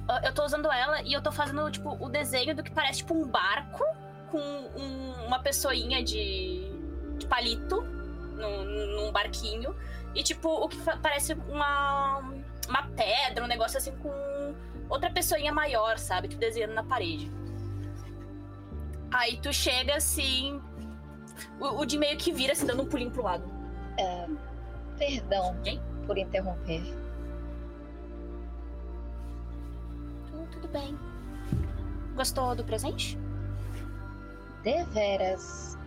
ah, 0.09 0.21
Eu 0.25 0.33
tô 0.33 0.43
usando 0.43 0.69
ela 0.71 1.01
e 1.03 1.13
eu 1.13 1.21
tô 1.21 1.31
fazendo, 1.31 1.69
tipo, 1.71 1.97
o 2.03 2.09
desenho 2.09 2.55
do 2.55 2.61
que 2.63 2.71
parece, 2.71 2.99
tipo, 2.99 3.13
um 3.13 3.25
barco 3.27 3.83
com 4.29 4.39
um- 4.39 5.25
uma 5.25 5.39
pessoinha 5.39 6.03
de, 6.03 6.69
de 7.17 7.25
palito 7.27 7.81
num, 8.35 8.63
num 9.05 9.11
barquinho. 9.11 9.75
E, 10.13 10.21
tipo, 10.23 10.49
o 10.49 10.67
que 10.67 10.77
parece 11.01 11.33
uma, 11.47 12.19
uma 12.67 12.83
pedra, 12.95 13.43
um 13.45 13.47
negócio 13.47 13.77
assim 13.77 13.95
com 13.97 14.53
outra 14.89 15.09
pessoinha 15.09 15.53
maior, 15.53 15.97
sabe? 15.97 16.27
Tipo, 16.27 16.41
desenhando 16.41 16.73
na 16.73 16.83
parede. 16.83 17.31
Aí 19.13 19.37
tu 19.41 19.51
chega 19.53 19.95
assim. 19.95 20.61
O, 21.59 21.81
o 21.81 21.85
de 21.85 21.97
meio 21.97 22.17
que 22.17 22.31
vira, 22.31 22.53
assim, 22.53 22.65
dando 22.65 22.83
um 22.83 22.85
pulinho 22.87 23.11
pro 23.11 23.23
lado. 23.23 23.43
Perdão 24.97 25.55
Hein? 25.65 25.81
por 26.05 26.17
interromper. 26.17 26.81
Tu- 30.27 30.47
tudo 30.51 30.67
bem. 30.67 30.97
Gostou 32.15 32.55
do 32.55 32.63
presente? 32.63 33.17
Deveras. 34.63 35.77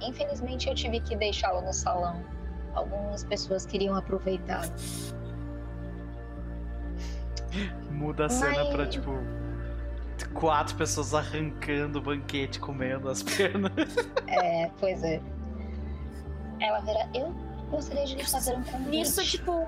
Infelizmente 0.00 0.68
eu 0.68 0.74
tive 0.74 1.00
que 1.00 1.16
deixá-lo 1.16 1.60
no 1.62 1.72
salão. 1.72 2.22
Algumas 2.74 3.24
pessoas 3.24 3.66
queriam 3.66 3.94
aproveitar. 3.96 4.62
Muda 7.90 8.26
a 8.26 8.28
cena 8.28 8.64
Mas- 8.64 8.68
pra 8.74 8.86
tipo. 8.86 9.10
Quatro 10.28 10.74
pessoas 10.76 11.14
arrancando 11.14 11.98
o 11.98 12.02
banquete, 12.02 12.58
comendo 12.60 13.08
as 13.08 13.22
pernas. 13.24 13.72
É, 14.26 14.70
pois 14.80 15.02
é. 15.02 15.20
Ela 16.60 16.80
verá, 16.80 17.08
eu 17.14 17.32
gostaria 17.70 18.04
de 18.04 18.14
lhe 18.16 18.24
fazer 18.24 18.52
um 18.56 18.62
convite. 18.62 18.88
Nisso, 18.90 19.22
tipo. 19.24 19.66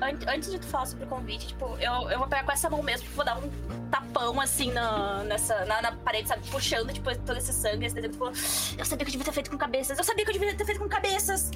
an- 0.00 0.32
Antes 0.34 0.50
de 0.50 0.58
tu 0.58 0.66
falar 0.66 0.86
sobre 0.86 1.04
o 1.04 1.08
convite, 1.08 1.48
tipo, 1.48 1.76
eu, 1.78 2.10
eu 2.10 2.18
vou 2.18 2.28
pegar 2.28 2.44
com 2.44 2.52
essa 2.52 2.70
mão 2.70 2.82
mesmo, 2.82 3.02
tipo, 3.04 3.16
vou 3.16 3.24
dar 3.24 3.36
um 3.38 3.50
tapão 3.90 4.40
assim 4.40 4.70
na, 4.72 5.24
nessa, 5.24 5.64
na, 5.64 5.82
na 5.82 5.92
parede, 5.92 6.28
sabe? 6.28 6.46
Puxando, 6.48 6.92
tipo, 6.92 7.14
todo 7.18 7.36
esse 7.36 7.52
sangue, 7.52 7.86
esse 7.86 7.94
desenho, 7.94 8.12
tipo, 8.12 8.26
eu 8.26 8.84
sabia 8.84 9.04
que 9.04 9.10
eu 9.10 9.12
devia 9.12 9.24
ter 9.24 9.32
feito 9.32 9.50
com 9.50 9.58
cabeças, 9.58 9.98
eu 9.98 10.04
sabia 10.04 10.24
que 10.24 10.30
eu 10.30 10.34
devia 10.38 10.54
ter 10.54 10.64
feito 10.64 10.80
com 10.80 10.88
cabeças! 10.88 11.50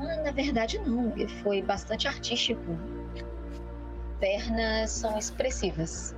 Ah, 0.00 0.22
na 0.22 0.30
verdade, 0.30 0.78
não. 0.78 1.12
Foi 1.42 1.62
bastante 1.62 2.06
artístico. 2.06 2.78
Pernas 4.20 4.90
são 4.90 5.18
expressivas. 5.18 6.14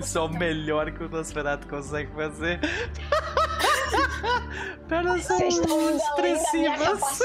Isso 0.00 0.18
é 0.18 0.20
o 0.20 0.28
melhor 0.28 0.92
que 0.92 1.04
o 1.04 1.08
Nosferatu 1.08 1.66
consegue 1.68 2.12
fazer. 2.12 2.60
Pernas 4.88 5.24
são 5.24 5.38
expressivas. 5.38 7.20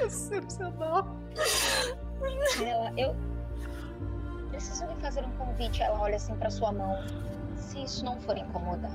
Excepcional. 0.04 1.16
Ela, 2.62 2.92
eu 2.98 3.16
preciso 4.50 4.84
lhe 4.86 4.94
fazer 5.00 5.24
um 5.24 5.30
convite. 5.32 5.82
Ela 5.82 5.98
olha 6.00 6.16
assim 6.16 6.34
pra 6.36 6.50
sua 6.50 6.72
mão. 6.72 7.02
Se 7.56 7.82
isso 7.82 8.04
não 8.04 8.20
for 8.20 8.36
incomodar. 8.36 8.92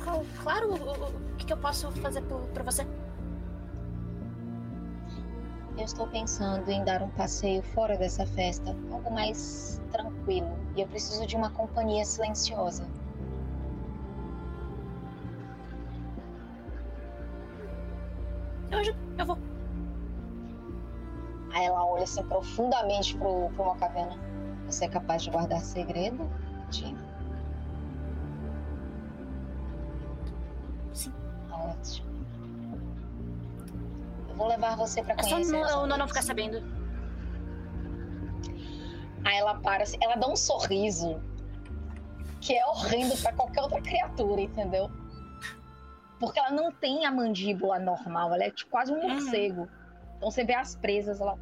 Claro, 0.00 0.74
o, 0.74 1.36
que, 1.36 1.46
que 1.46 1.52
eu 1.52 1.56
posso 1.58 1.90
fazer 1.92 2.22
por, 2.22 2.40
por 2.48 2.62
você? 2.62 2.86
Eu 5.76 5.84
estou 5.84 6.06
pensando 6.08 6.68
em 6.68 6.84
dar 6.84 7.02
um 7.02 7.10
passeio 7.10 7.62
fora 7.62 7.96
dessa 7.96 8.26
festa, 8.26 8.76
algo 8.92 9.10
mais 9.12 9.80
tranquilo. 9.92 10.50
E 10.76 10.80
eu 10.80 10.88
preciso 10.88 11.26
de 11.26 11.36
uma 11.36 11.50
companhia 11.50 12.04
silenciosa. 12.04 12.86
Eu 18.70 18.78
ajudo, 18.78 18.98
eu 19.18 19.26
vou. 19.26 19.38
Aí 21.52 21.64
ela 21.64 21.84
olha 21.84 22.04
assim 22.04 22.22
profundamente 22.24 23.16
pro, 23.16 23.50
pro 23.50 23.64
uma 23.64 23.76
caverna. 23.76 24.18
Você 24.66 24.84
é 24.84 24.88
capaz 24.88 25.22
de 25.22 25.30
guardar 25.30 25.60
segredo, 25.60 26.30
Tim? 26.70 26.96
Eu 34.28 34.34
vou 34.36 34.48
levar 34.48 34.76
você 34.76 35.02
pra 35.02 35.14
É 35.18 35.22
só 35.22 35.30
conhecer. 35.30 35.52
não, 35.52 35.86
não 35.86 35.94
amigos. 35.94 36.08
ficar 36.08 36.22
sabendo. 36.22 36.62
Aí 39.24 39.36
ela 39.36 39.54
para, 39.56 39.82
assim, 39.82 39.98
ela 40.00 40.16
dá 40.16 40.26
um 40.28 40.36
sorriso 40.36 41.20
que 42.40 42.54
é 42.56 42.64
horrendo 42.66 43.16
pra 43.18 43.32
qualquer 43.34 43.62
outra 43.62 43.80
criatura, 43.82 44.40
entendeu? 44.40 44.90
Porque 46.18 46.38
ela 46.38 46.50
não 46.50 46.72
tem 46.72 47.04
a 47.04 47.10
mandíbula 47.10 47.78
normal, 47.78 48.32
ela 48.34 48.44
é 48.44 48.50
tipo 48.50 48.70
quase 48.70 48.92
um 48.92 48.96
Uhum. 49.00 49.08
morcego. 49.10 49.68
Então 50.16 50.30
você 50.30 50.44
vê 50.44 50.54
as 50.54 50.74
presas, 50.76 51.20
ela. 51.20 51.38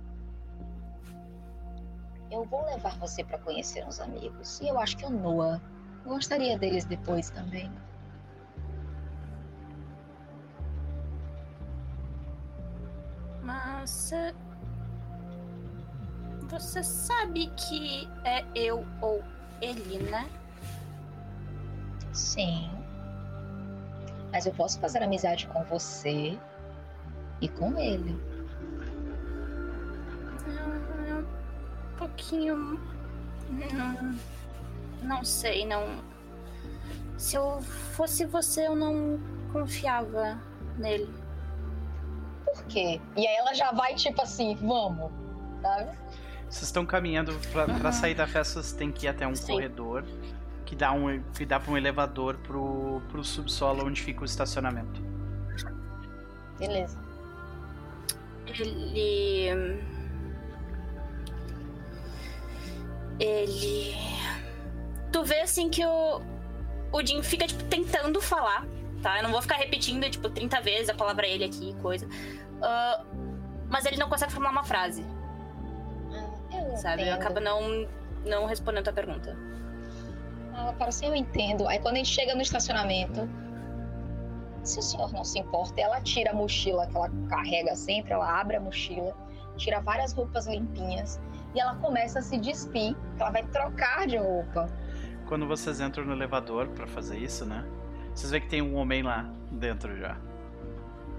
Eu 2.31 2.45
vou 2.45 2.65
levar 2.67 2.97
você 2.99 3.25
pra 3.25 3.39
conhecer 3.39 3.85
uns 3.87 4.01
amigos. 4.01 4.61
E 4.61 4.69
eu 4.69 4.79
acho 4.79 4.97
que 4.97 5.07
o 5.07 5.11
Noah 5.11 5.61
gostaria 6.05 6.59
deles 6.59 6.85
depois 6.85 7.31
também. 7.31 7.71
Mas. 13.49 14.13
eh, 14.13 14.35
Você 16.51 16.83
sabe 16.83 17.47
que 17.57 18.07
é 18.25 18.45
eu 18.55 18.85
ou 19.01 19.23
ele, 19.63 19.99
né? 20.11 20.29
Sim. 22.13 22.71
Mas 24.31 24.45
eu 24.47 24.53
posso 24.53 24.79
fazer 24.81 25.03
amizade 25.03 25.47
com 25.47 25.63
você 25.65 26.39
e 27.41 27.49
com 27.49 27.79
ele. 27.79 28.15
Ah, 30.47 31.23
Um 31.23 31.97
pouquinho. 31.97 32.79
Não, 33.73 34.15
não 35.03 35.25
sei, 35.25 35.67
não. 35.67 35.85
Se 37.17 37.37
eu 37.37 37.63
fosse 37.97 38.27
você, 38.27 38.67
eu 38.67 38.77
não 38.77 39.19
confiava 39.53 40.39
nele. 40.77 41.09
Por 42.59 42.67
quê? 42.67 43.01
E 43.17 43.27
aí 43.27 43.37
ela 43.37 43.55
já 43.55 43.73
vai 43.73 43.95
tipo 43.95 44.21
assim, 44.23 44.55
vamos, 44.57 45.11
sabe? 45.63 45.91
Vocês 46.49 46.63
estão 46.65 46.85
caminhando 46.87 47.35
pra, 47.53 47.65
pra 47.65 47.75
Aham. 47.75 47.93
sair 47.93 48.15
da 48.15 48.27
festa, 48.27 48.63
vocês 48.63 48.73
têm 48.73 48.91
que 48.91 49.07
ir 49.07 49.09
até 49.09 49.27
um 49.27 49.35
Sim. 49.35 49.53
corredor 49.53 50.05
que 50.65 50.75
dá 50.77 50.93
um 50.93 51.23
que 51.33 51.47
dá 51.47 51.59
para 51.59 51.73
um 51.73 51.77
elevador 51.77 52.37
pro, 52.39 53.01
pro 53.09 53.25
subsolo 53.25 53.87
onde 53.87 54.03
fica 54.03 54.23
o 54.23 54.25
estacionamento. 54.25 55.01
Beleza. 56.59 56.99
Ele. 58.47 59.81
Ele. 63.19 63.97
Tu 65.13 65.25
vê 65.25 65.41
assim 65.41 65.71
que 65.71 65.85
o. 65.85 66.21
O 66.91 67.05
Jim 67.05 67.23
fica, 67.23 67.47
tipo, 67.47 67.63
tentando 67.65 68.19
falar, 68.21 68.67
tá? 69.03 69.19
Eu 69.19 69.25
não 69.25 69.31
vou 69.31 69.43
ficar 69.43 69.57
repetindo, 69.57 70.09
tipo, 70.09 70.31
30 70.31 70.61
vezes 70.63 70.89
a 70.89 70.95
palavra 70.95 71.27
ele 71.27 71.45
aqui 71.45 71.71
e 71.71 71.75
coisa. 71.83 72.09
Ah, 72.63 73.05
mas 73.69 73.85
ele 73.87 73.97
não 73.97 74.09
consegue 74.09 74.33
formular 74.33 74.53
uma 74.53 74.65
frase, 74.65 75.05
Ah, 76.13 76.57
eu 76.71 76.77
sabe? 76.77 77.03
entendo. 77.03 77.15
Acaba 77.15 77.41
não, 77.41 77.87
não 78.27 78.47
respondendo 78.47 78.81
a 78.81 78.85
tua 78.85 78.93
pergunta. 78.93 79.37
Ela 80.55 80.73
fala 80.73 80.89
assim, 80.89 81.07
eu 81.07 81.15
entendo. 81.15 81.69
Aí 81.69 81.79
quando 81.79 81.95
a 81.95 81.99
gente 81.99 82.11
chega 82.11 82.35
no 82.35 82.43
estacionamento, 82.43 83.29
se 84.65 84.79
o 84.79 84.83
senhor 84.83 85.13
não 85.13 85.23
se 85.25 85.39
importa, 85.39 85.81
ela 85.81 86.01
tira 86.01 86.31
a 86.33 86.35
mochila 86.35 86.87
que 86.87 86.97
ela 86.97 87.11
carrega 87.29 87.77
sempre, 87.77 88.13
ela 88.13 88.41
abre 88.41 88.57
a 88.57 88.61
mochila, 88.61 89.15
tira 89.57 89.81
várias 89.81 90.13
roupas 90.13 90.47
limpinhas 90.47 91.21
e 91.55 91.61
ela 91.61 91.75
começa 91.77 92.19
a 92.19 92.23
se 92.23 92.39
despir, 92.39 92.97
ela 93.19 93.31
vai 93.31 93.45
trocar 93.45 94.07
de 94.07 94.17
roupa. 94.17 94.67
Quando 95.27 95.47
vocês 95.47 95.81
entram 95.81 96.05
no 96.05 96.13
elevador 96.13 96.69
pra 96.69 96.87
fazer 96.87 97.19
isso, 97.19 97.45
né? 97.45 97.65
Vocês 98.15 98.31
veem 98.33 98.43
que 98.43 98.49
tem 98.49 98.63
um 98.63 98.75
homem 98.77 99.03
lá 99.03 99.31
dentro 99.53 99.97
já. 99.97 100.17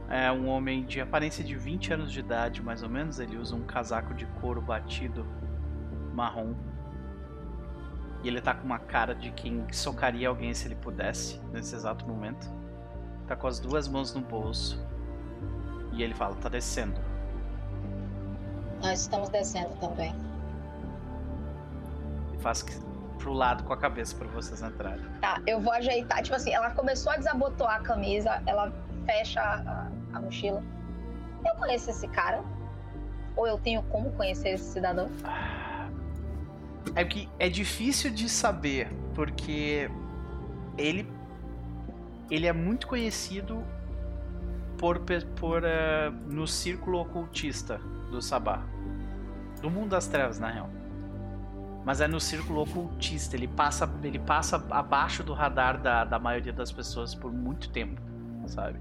É 0.10 0.32
um 0.32 0.48
homem 0.48 0.84
de 0.86 1.00
aparência 1.00 1.44
de 1.44 1.56
20 1.56 1.94
anos 1.94 2.12
de 2.12 2.20
idade, 2.20 2.62
mais 2.64 2.82
ou 2.82 2.90
menos. 2.90 3.20
Ele 3.20 3.38
usa 3.38 3.56
um 3.56 3.64
casaco 3.64 4.14
de 4.14 4.26
couro 4.42 4.60
batido 4.62 5.26
marrom. 6.14 6.54
E 8.24 8.28
ele 8.28 8.42
tá 8.42 8.54
com 8.54 8.66
uma 8.66 8.80
cara 8.80 9.14
de 9.14 9.32
quem 9.32 9.72
socaria 9.72 10.28
alguém 10.28 10.54
se 10.54 10.68
ele 10.68 10.76
pudesse, 10.76 11.40
nesse 11.54 11.76
exato 11.76 12.06
momento. 12.08 12.50
Tá 13.28 13.36
com 13.36 13.48
as 13.48 13.60
duas 13.60 13.88
mãos 13.88 14.14
no 14.14 14.22
bolso. 14.22 14.84
E 15.94 16.02
ele 16.02 16.14
fala: 16.16 16.36
tá 16.36 16.50
descendo. 16.50 17.00
Nós 18.82 19.02
estamos 19.02 19.30
descendo 19.30 19.70
também. 19.80 20.14
E 22.34 22.38
faz 22.42 22.64
que- 22.64 22.90
pro 23.20 23.34
lado 23.34 23.64
com 23.66 23.74
a 23.74 23.78
cabeça 23.78 24.16
pra 24.18 24.28
vocês 24.30 24.62
entrarem. 24.64 25.06
Tá, 25.22 25.40
eu 25.46 25.60
vou 25.62 25.74
ajeitar. 25.74 26.24
Tipo 26.24 26.36
assim, 26.36 26.52
ela 26.54 26.72
começou 26.72 27.12
a 27.12 27.18
desabotoar 27.18 27.76
a 27.76 27.80
camisa, 27.82 28.42
ela 28.48 28.72
fecha 29.06 29.88
a, 30.14 30.20
mochila. 30.20 30.64
Eu 31.46 31.56
conheço 31.56 31.90
esse 31.90 32.08
cara? 32.08 32.44
Ou 33.36 33.48
eu 33.48 33.58
tenho 33.58 33.82
como 33.84 34.12
conhecer 34.12 34.50
esse 34.50 34.74
cidadão? 34.74 35.10
É 36.96 37.04
que 37.04 37.30
é 37.40 37.50
difícil 37.50 38.12
de 38.12 38.28
saber, 38.28 38.92
porque 39.14 39.90
ele 40.78 41.08
ele 42.30 42.46
é 42.46 42.54
muito 42.54 42.88
conhecido 42.88 43.64
por, 44.78 45.00
por 45.36 45.64
eh, 45.64 46.12
no 46.28 46.48
círculo 46.48 47.00
ocultista 47.02 47.80
do 48.12 48.22
Sabá. 48.22 48.64
Do 49.62 49.70
mundo 49.70 49.90
das 49.90 50.08
trevas, 50.08 50.40
na 50.40 50.50
real. 50.50 50.70
Mas 51.84 52.02
é 52.02 52.08
no 52.08 52.20
círculo 52.20 52.62
ocultista, 52.62 53.36
ele 53.36 53.48
passa 53.48 53.90
ele 54.04 54.20
passa 54.20 54.64
abaixo 54.70 55.24
do 55.24 55.34
radar 55.34 55.82
da, 55.82 56.04
da 56.04 56.20
maioria 56.20 56.54
das 56.54 56.72
pessoas 56.72 57.16
por 57.16 57.32
muito 57.32 57.70
tempo, 57.70 58.00
sabe? 58.46 58.80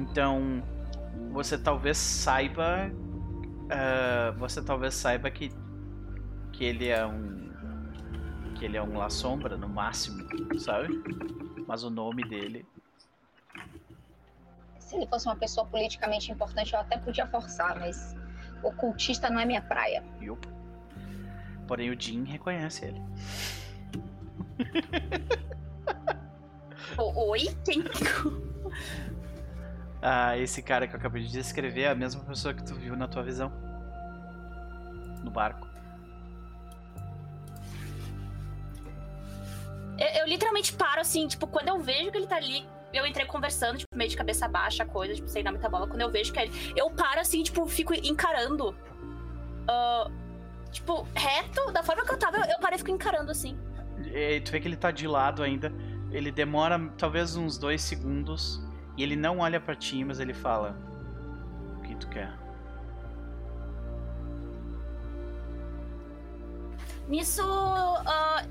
Então, 0.00 0.62
você 1.30 1.58
talvez 1.58 1.98
saiba 1.98 2.90
eh, 3.68 4.32
você 4.38 4.62
talvez 4.62 4.94
saiba 4.94 5.30
que 5.30 5.50
que 6.52 6.64
ele 6.64 6.88
é 6.88 7.04
um 7.06 7.38
que 8.54 8.64
ele 8.64 8.76
é 8.76 8.82
um 8.82 8.96
La 8.96 9.10
Sombra 9.10 9.56
no 9.56 9.68
máximo, 9.68 10.26
sabe? 10.58 11.02
Mas 11.66 11.84
o 11.84 11.90
nome 11.90 12.24
dele 12.24 12.66
Se 14.78 14.96
ele 14.96 15.06
fosse 15.06 15.26
uma 15.26 15.36
pessoa 15.36 15.66
politicamente 15.66 16.32
importante, 16.32 16.72
eu 16.72 16.80
até 16.80 16.96
podia 16.96 17.26
forçar, 17.26 17.78
mas 17.78 18.16
ocultista 18.62 19.30
não 19.30 19.38
é 19.38 19.44
minha 19.44 19.62
praia. 19.62 20.02
Yup. 20.20 20.48
Porém 21.68 21.90
o 21.90 22.00
Jin 22.00 22.24
reconhece 22.24 22.86
ele. 22.86 23.02
Oi? 26.98 27.54
Quem? 27.64 27.84
Ah, 30.02 30.36
esse 30.38 30.62
cara 30.62 30.86
que 30.86 30.94
eu 30.94 30.98
acabei 30.98 31.22
de 31.22 31.30
descrever 31.30 31.82
é 31.82 31.88
a 31.88 31.94
mesma 31.94 32.24
pessoa 32.24 32.54
que 32.54 32.64
tu 32.64 32.74
viu 32.74 32.96
na 32.96 33.06
tua 33.06 33.22
visão. 33.22 33.52
No 35.22 35.30
barco. 35.30 35.68
Eu, 39.98 40.20
eu 40.20 40.26
literalmente 40.26 40.72
paro 40.72 41.00
assim, 41.00 41.28
tipo, 41.28 41.46
quando 41.46 41.68
eu 41.68 41.78
vejo 41.78 42.10
que 42.10 42.16
ele 42.16 42.26
tá 42.26 42.36
ali, 42.36 42.66
eu 42.92 43.06
entrei 43.06 43.26
conversando, 43.26 43.78
tipo, 43.78 43.94
meio 43.94 44.08
de 44.08 44.16
cabeça 44.16 44.48
baixa, 44.48 44.84
coisa, 44.86 45.14
tipo, 45.14 45.28
sem 45.28 45.44
dar 45.44 45.50
muita 45.50 45.68
bola. 45.68 45.86
Quando 45.86 46.00
eu 46.00 46.10
vejo 46.10 46.32
que 46.32 46.38
é 46.38 46.44
ele, 46.44 46.72
eu 46.74 46.90
paro 46.90 47.20
assim, 47.20 47.42
tipo, 47.42 47.66
fico 47.66 47.92
encarando. 47.92 48.74
ah, 49.68 50.10
tipo, 50.72 51.06
reto, 51.14 51.70
da 51.72 51.82
forma 51.82 52.04
que 52.04 52.12
eu 52.12 52.18
tava, 52.18 52.38
eu, 52.38 52.44
eu 52.44 52.58
paro 52.58 52.74
e 52.74 52.78
fico 52.78 52.90
encarando 52.90 53.30
assim. 53.30 53.58
E 54.06 54.40
tu 54.40 54.52
vê 54.52 54.60
que 54.60 54.68
ele 54.68 54.76
tá 54.76 54.90
de 54.90 55.06
lado 55.06 55.42
ainda. 55.42 55.70
Ele 56.10 56.32
demora 56.32 56.78
talvez 56.96 57.36
uns 57.36 57.58
dois 57.58 57.82
segundos. 57.82 58.60
E 58.96 59.02
ele 59.02 59.16
não 59.16 59.38
olha 59.38 59.60
pra 59.60 59.74
ti, 59.74 60.04
mas 60.04 60.20
ele 60.20 60.34
fala: 60.34 60.76
O 61.78 61.82
que 61.82 61.94
tu 61.96 62.08
quer? 62.08 62.32
Nisso, 67.08 67.42
ah, 67.42 68.44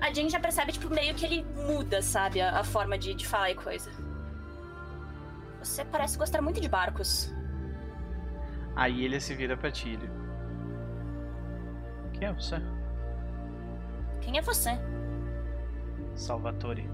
a 0.00 0.12
Jane 0.12 0.30
já 0.30 0.40
percebe, 0.40 0.72
tipo, 0.72 0.88
meio 0.88 1.14
que 1.14 1.26
ele 1.26 1.44
muda, 1.66 2.00
sabe? 2.00 2.40
A, 2.40 2.60
a 2.60 2.64
forma 2.64 2.96
de, 2.96 3.12
de 3.14 3.26
falar 3.26 3.50
e 3.50 3.54
coisa. 3.54 3.90
Você 5.62 5.84
parece 5.84 6.16
gostar 6.16 6.40
muito 6.40 6.60
de 6.60 6.68
barcos. 6.68 7.32
Aí 8.74 9.04
ele 9.04 9.20
se 9.20 9.34
vira 9.34 9.56
pra 9.56 9.70
ti. 9.70 9.98
Quem 12.12 12.28
é 12.28 12.32
você? 12.32 12.56
Quem 14.20 14.38
é 14.38 14.42
você, 14.42 14.78
Salvatore. 16.14 16.88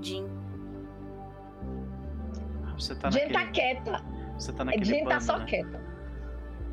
Jean? 0.00 0.47
Você 2.78 2.94
tá 2.94 3.10
Jen 3.10 3.28
naquele, 3.30 3.46
tá 3.46 3.52
quieta. 3.52 4.04
você 4.38 4.52
tá 4.52 4.64
naquele 4.64 4.84
Jen 4.84 5.04
tá 5.04 5.10
bando, 5.10 5.24
só 5.24 5.38
né? 5.38 5.44
quieta. 5.46 5.80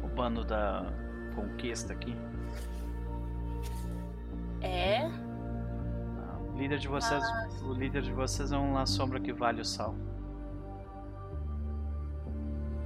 O 0.03 0.08
bando 0.08 0.43
da 0.45 0.85
conquista 1.35 1.93
aqui. 1.93 2.16
É? 4.61 5.01
Ah, 5.06 6.38
O 6.53 6.58
líder 6.58 6.77
de 6.80 6.88
vocês, 6.88 7.24
o 7.64 7.74
líder 7.74 8.01
de 8.03 8.11
vocês 8.14 8.51
é 8.51 8.58
um 8.58 8.74
La 8.74 8.85
Sombra 8.85 9.19
que 9.19 9.34
vale 9.34 9.61
o 9.61 9.66
sal. 9.66 9.95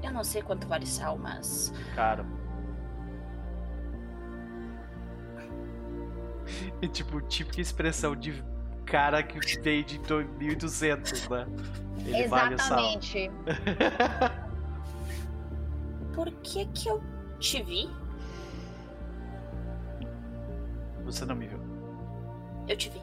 Eu 0.01 0.11
não 0.13 0.23
sei 0.23 0.41
quanto 0.41 0.65
vale 0.67 0.85
sal, 0.85 1.17
mas. 1.17 1.73
Caro. 1.95 2.25
E 6.81 6.87
tipo, 6.87 7.21
típica 7.21 7.61
expressão 7.61 8.15
de 8.15 8.43
cara 8.89 9.21
que 9.23 9.39
veio 9.61 9.83
de 9.83 9.97
2200, 9.99 11.29
né? 11.29 11.45
Ele 12.05 12.27
vale. 12.27 12.55
Exatamente. 12.55 13.31
Por 16.13 16.31
que 16.41 16.65
que 16.67 16.89
eu 16.89 17.01
te 17.39 17.61
vi? 17.63 17.89
Você 21.05 21.25
não 21.25 21.35
me 21.35 21.47
viu. 21.47 21.59
Eu 22.67 22.77
te 22.77 22.89
vi. 22.89 23.01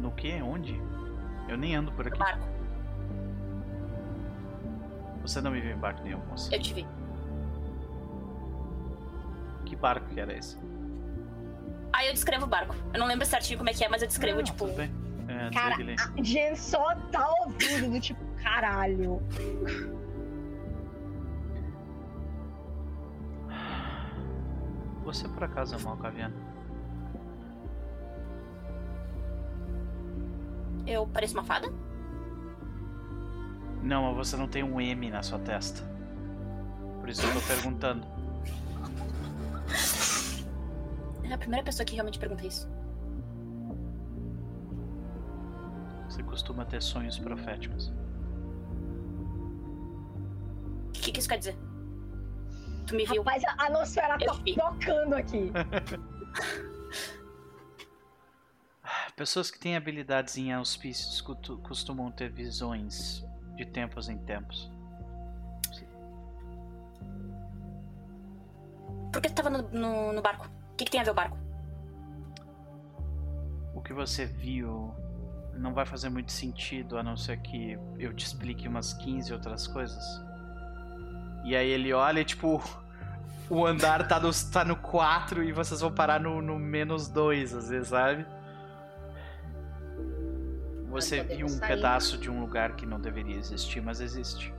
No 0.00 0.10
que? 0.12 0.32
Onde? 0.42 0.80
Eu 1.48 1.56
nem 1.56 1.76
ando 1.76 1.92
por 1.92 2.04
No 2.04 2.10
aqui. 2.10 2.18
barco. 2.18 2.46
Você 5.22 5.40
não 5.40 5.50
me 5.50 5.60
viu 5.60 5.72
em 5.72 5.76
barco 5.78 6.02
nenhum, 6.02 6.20
moça. 6.26 6.54
Eu 6.54 6.60
te 6.60 6.74
vi. 6.74 6.86
Que 9.64 9.76
barco 9.76 10.06
que 10.08 10.20
era 10.20 10.32
esse? 10.36 10.58
Aí 11.96 12.08
eu 12.08 12.12
descrevo 12.12 12.44
o 12.44 12.46
barco. 12.46 12.76
Eu 12.92 13.00
não 13.00 13.06
lembro 13.06 13.24
certinho 13.24 13.56
como 13.56 13.70
é 13.70 13.72
que 13.72 13.82
é, 13.82 13.88
mas 13.88 14.02
eu 14.02 14.08
descrevo, 14.08 14.36
Não, 14.36 14.44
tipo. 14.44 14.66
É, 14.68 15.50
Cara, 15.50 15.74
a 15.74 16.22
Jen 16.22 16.54
só 16.54 16.94
tá 17.10 17.26
ouvindo 17.40 17.90
do 17.90 17.98
tipo, 17.98 18.20
caralho. 18.42 19.22
Você 25.04 25.26
por 25.26 25.44
acaso 25.44 25.74
é 25.74 25.78
mal 25.78 25.96
caviano? 25.96 26.34
Eu 30.86 31.06
pareço 31.06 31.32
uma 31.32 31.44
fada? 31.44 31.72
Não, 33.82 34.02
mas 34.12 34.28
você 34.28 34.36
não 34.36 34.46
tem 34.46 34.62
um 34.62 34.78
M 34.78 35.10
na 35.10 35.22
sua 35.22 35.38
testa. 35.38 35.82
Por 37.00 37.08
isso 37.08 37.24
eu 37.24 37.32
tô 37.32 37.40
perguntando. 37.40 38.06
É 41.28 41.34
a 41.34 41.38
primeira 41.38 41.64
pessoa 41.64 41.84
que 41.84 41.94
realmente 41.94 42.18
pergunta 42.18 42.46
isso. 42.46 42.68
Você 46.08 46.22
costuma 46.22 46.64
ter 46.64 46.80
sonhos 46.80 47.18
proféticos. 47.18 47.92
O 50.88 50.92
que, 50.92 51.12
que 51.12 51.18
isso 51.18 51.28
quer 51.28 51.38
dizer? 51.38 51.56
Tu 52.86 52.94
me 52.94 53.04
viu? 53.04 53.22
Rapaz, 53.22 53.42
a 53.44 53.66
a 53.66 53.70
nosfera 53.70 54.16
tá 54.18 54.34
tocando 54.34 55.14
aqui. 55.14 55.50
Pessoas 59.16 59.50
que 59.50 59.58
têm 59.58 59.76
habilidades 59.76 60.36
em 60.36 60.52
auspícios 60.52 61.20
costumam 61.20 62.12
ter 62.12 62.30
visões 62.30 63.24
de 63.56 63.64
tempos 63.64 64.08
em 64.08 64.18
tempos. 64.18 64.70
Por 69.10 69.22
que 69.22 69.28
tu 69.30 69.34
tava 69.34 69.48
no, 69.50 69.62
no, 69.70 70.12
no 70.12 70.22
barco? 70.22 70.55
O 70.76 70.78
que, 70.78 70.84
que 70.84 70.90
tem 70.90 71.00
a 71.00 71.04
ver 71.04 71.12
o 71.12 71.14
barco? 71.14 71.38
O 73.74 73.80
que 73.80 73.94
você 73.94 74.26
viu 74.26 74.94
não 75.54 75.72
vai 75.72 75.86
fazer 75.86 76.10
muito 76.10 76.30
sentido 76.30 76.98
a 76.98 77.02
não 77.02 77.16
ser 77.16 77.38
que 77.38 77.78
eu 77.98 78.12
te 78.12 78.26
explique 78.26 78.68
umas 78.68 78.92
15 78.92 79.32
outras 79.32 79.66
coisas. 79.66 80.04
E 81.46 81.56
aí 81.56 81.70
ele 81.70 81.94
olha 81.94 82.20
e 82.20 82.24
tipo. 82.26 82.62
O 83.48 83.64
andar 83.64 84.08
tá 84.08 84.18
no, 84.18 84.30
tá 84.50 84.64
no 84.64 84.74
4 84.74 85.44
e 85.44 85.52
vocês 85.52 85.80
vão 85.80 85.92
parar 85.92 86.18
no, 86.18 86.42
no 86.42 86.58
menos 86.58 87.08
2, 87.08 87.54
às 87.54 87.68
vezes, 87.68 87.88
sabe? 87.90 88.26
Você 90.88 91.22
viu 91.22 91.46
um 91.46 91.50
sair. 91.50 91.68
pedaço 91.68 92.18
de 92.18 92.28
um 92.28 92.40
lugar 92.40 92.74
que 92.74 92.84
não 92.84 93.00
deveria 93.00 93.36
existir, 93.36 93.80
mas 93.80 94.00
existe. 94.00 94.52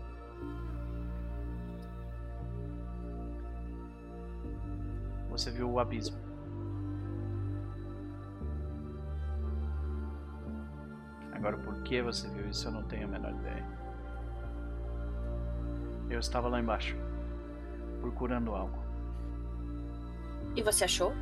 Você 5.37 5.51
viu 5.51 5.71
o 5.71 5.79
abismo. 5.79 6.17
Agora, 11.31 11.55
por 11.59 11.75
que 11.83 12.01
você 12.01 12.27
viu 12.29 12.49
isso, 12.49 12.67
eu 12.67 12.71
não 12.71 12.81
tenho 12.81 13.05
a 13.05 13.11
menor 13.11 13.31
ideia. 13.35 13.63
Eu 16.09 16.19
estava 16.19 16.47
lá 16.47 16.59
embaixo, 16.59 16.97
procurando 18.01 18.55
algo. 18.55 18.83
E 20.55 20.63
você 20.63 20.85
achou? 20.85 21.13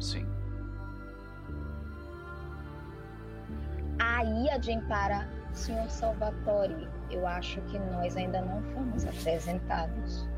Sim. 0.00 0.24
Aí 3.98 4.50
a 4.50 4.58
Jen 4.60 4.82
para, 4.82 5.28
senhor 5.52 5.90
Salvatore, 5.90 6.88
eu 7.10 7.26
acho 7.26 7.60
que 7.62 7.76
nós 7.76 8.16
ainda 8.16 8.40
não 8.40 8.62
fomos 8.72 9.04
apresentados. 9.04 10.35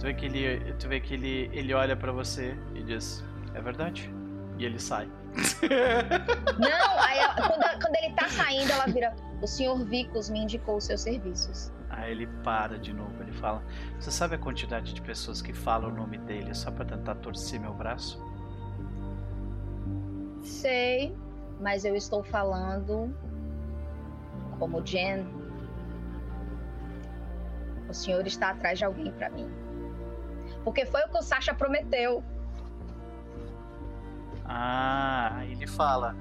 Tu 0.00 0.06
vê 0.06 0.14
que 0.14 0.24
ele, 0.26 0.72
tu 0.78 0.88
vê 0.88 0.98
que 0.98 1.14
ele, 1.14 1.50
ele 1.52 1.74
olha 1.74 1.94
pra 1.94 2.10
você 2.10 2.56
e 2.74 2.82
diz: 2.82 3.22
É 3.54 3.60
verdade. 3.60 4.10
E 4.58 4.64
ele 4.64 4.78
sai. 4.78 5.06
Não, 6.58 7.00
aí 7.02 7.18
ela- 7.18 7.34
quando, 7.34 7.82
quando 7.82 7.96
ele 8.02 8.14
tá 8.14 8.28
saindo, 8.28 8.72
ela 8.72 8.86
vira, 8.86 9.14
o 9.40 9.46
senhor 9.46 9.76
Vicos 9.84 10.28
me 10.30 10.40
indicou 10.40 10.76
os 10.78 10.84
seus 10.84 11.02
serviços. 11.02 11.70
Aí 11.90 12.10
ele 12.12 12.26
para 12.42 12.78
de 12.78 12.92
novo. 12.94 13.22
Ele 13.22 13.32
fala: 13.32 13.62
Você 13.98 14.10
sabe 14.10 14.36
a 14.36 14.38
quantidade 14.38 14.94
de 14.94 15.02
pessoas 15.02 15.42
que 15.42 15.52
falam 15.52 15.90
o 15.90 15.94
nome 15.94 16.16
dele 16.18 16.54
só 16.54 16.70
pra 16.70 16.84
tentar 16.84 17.16
torcer 17.16 17.60
meu 17.60 17.74
braço? 17.74 18.18
Sei, 20.42 21.14
mas 21.60 21.84
eu 21.84 21.94
estou 21.94 22.22
falando 22.24 23.14
como 24.58 24.82
Jen. 24.84 25.26
O 27.88 27.92
senhor 27.92 28.26
está 28.26 28.50
atrás 28.50 28.78
de 28.78 28.84
alguém 28.84 29.10
pra 29.12 29.28
mim. 29.30 29.50
Porque 30.64 30.84
foi 30.86 31.02
o 31.02 31.08
que 31.08 31.18
o 31.18 31.22
Sasha 31.22 31.54
prometeu. 31.54 32.22
Ah, 34.44 35.44
ele 35.44 35.66
fala: 35.66 36.14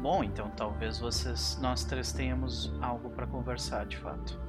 Bom, 0.00 0.24
então 0.24 0.50
talvez 0.56 0.98
vocês, 0.98 1.58
nós 1.60 1.84
três 1.84 2.12
tenhamos 2.12 2.72
algo 2.80 3.10
pra 3.10 3.26
conversar 3.26 3.86
de 3.86 3.98
fato. 3.98 4.40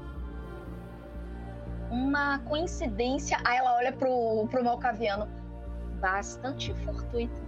Uma 1.89 2.39
coincidência. 2.39 3.37
Aí 3.43 3.57
ela 3.57 3.75
olha 3.75 3.91
pro, 3.91 4.47
pro 4.49 4.63
Malcaviano. 4.63 5.27
Bastante 5.99 6.73
fortuito. 6.85 7.41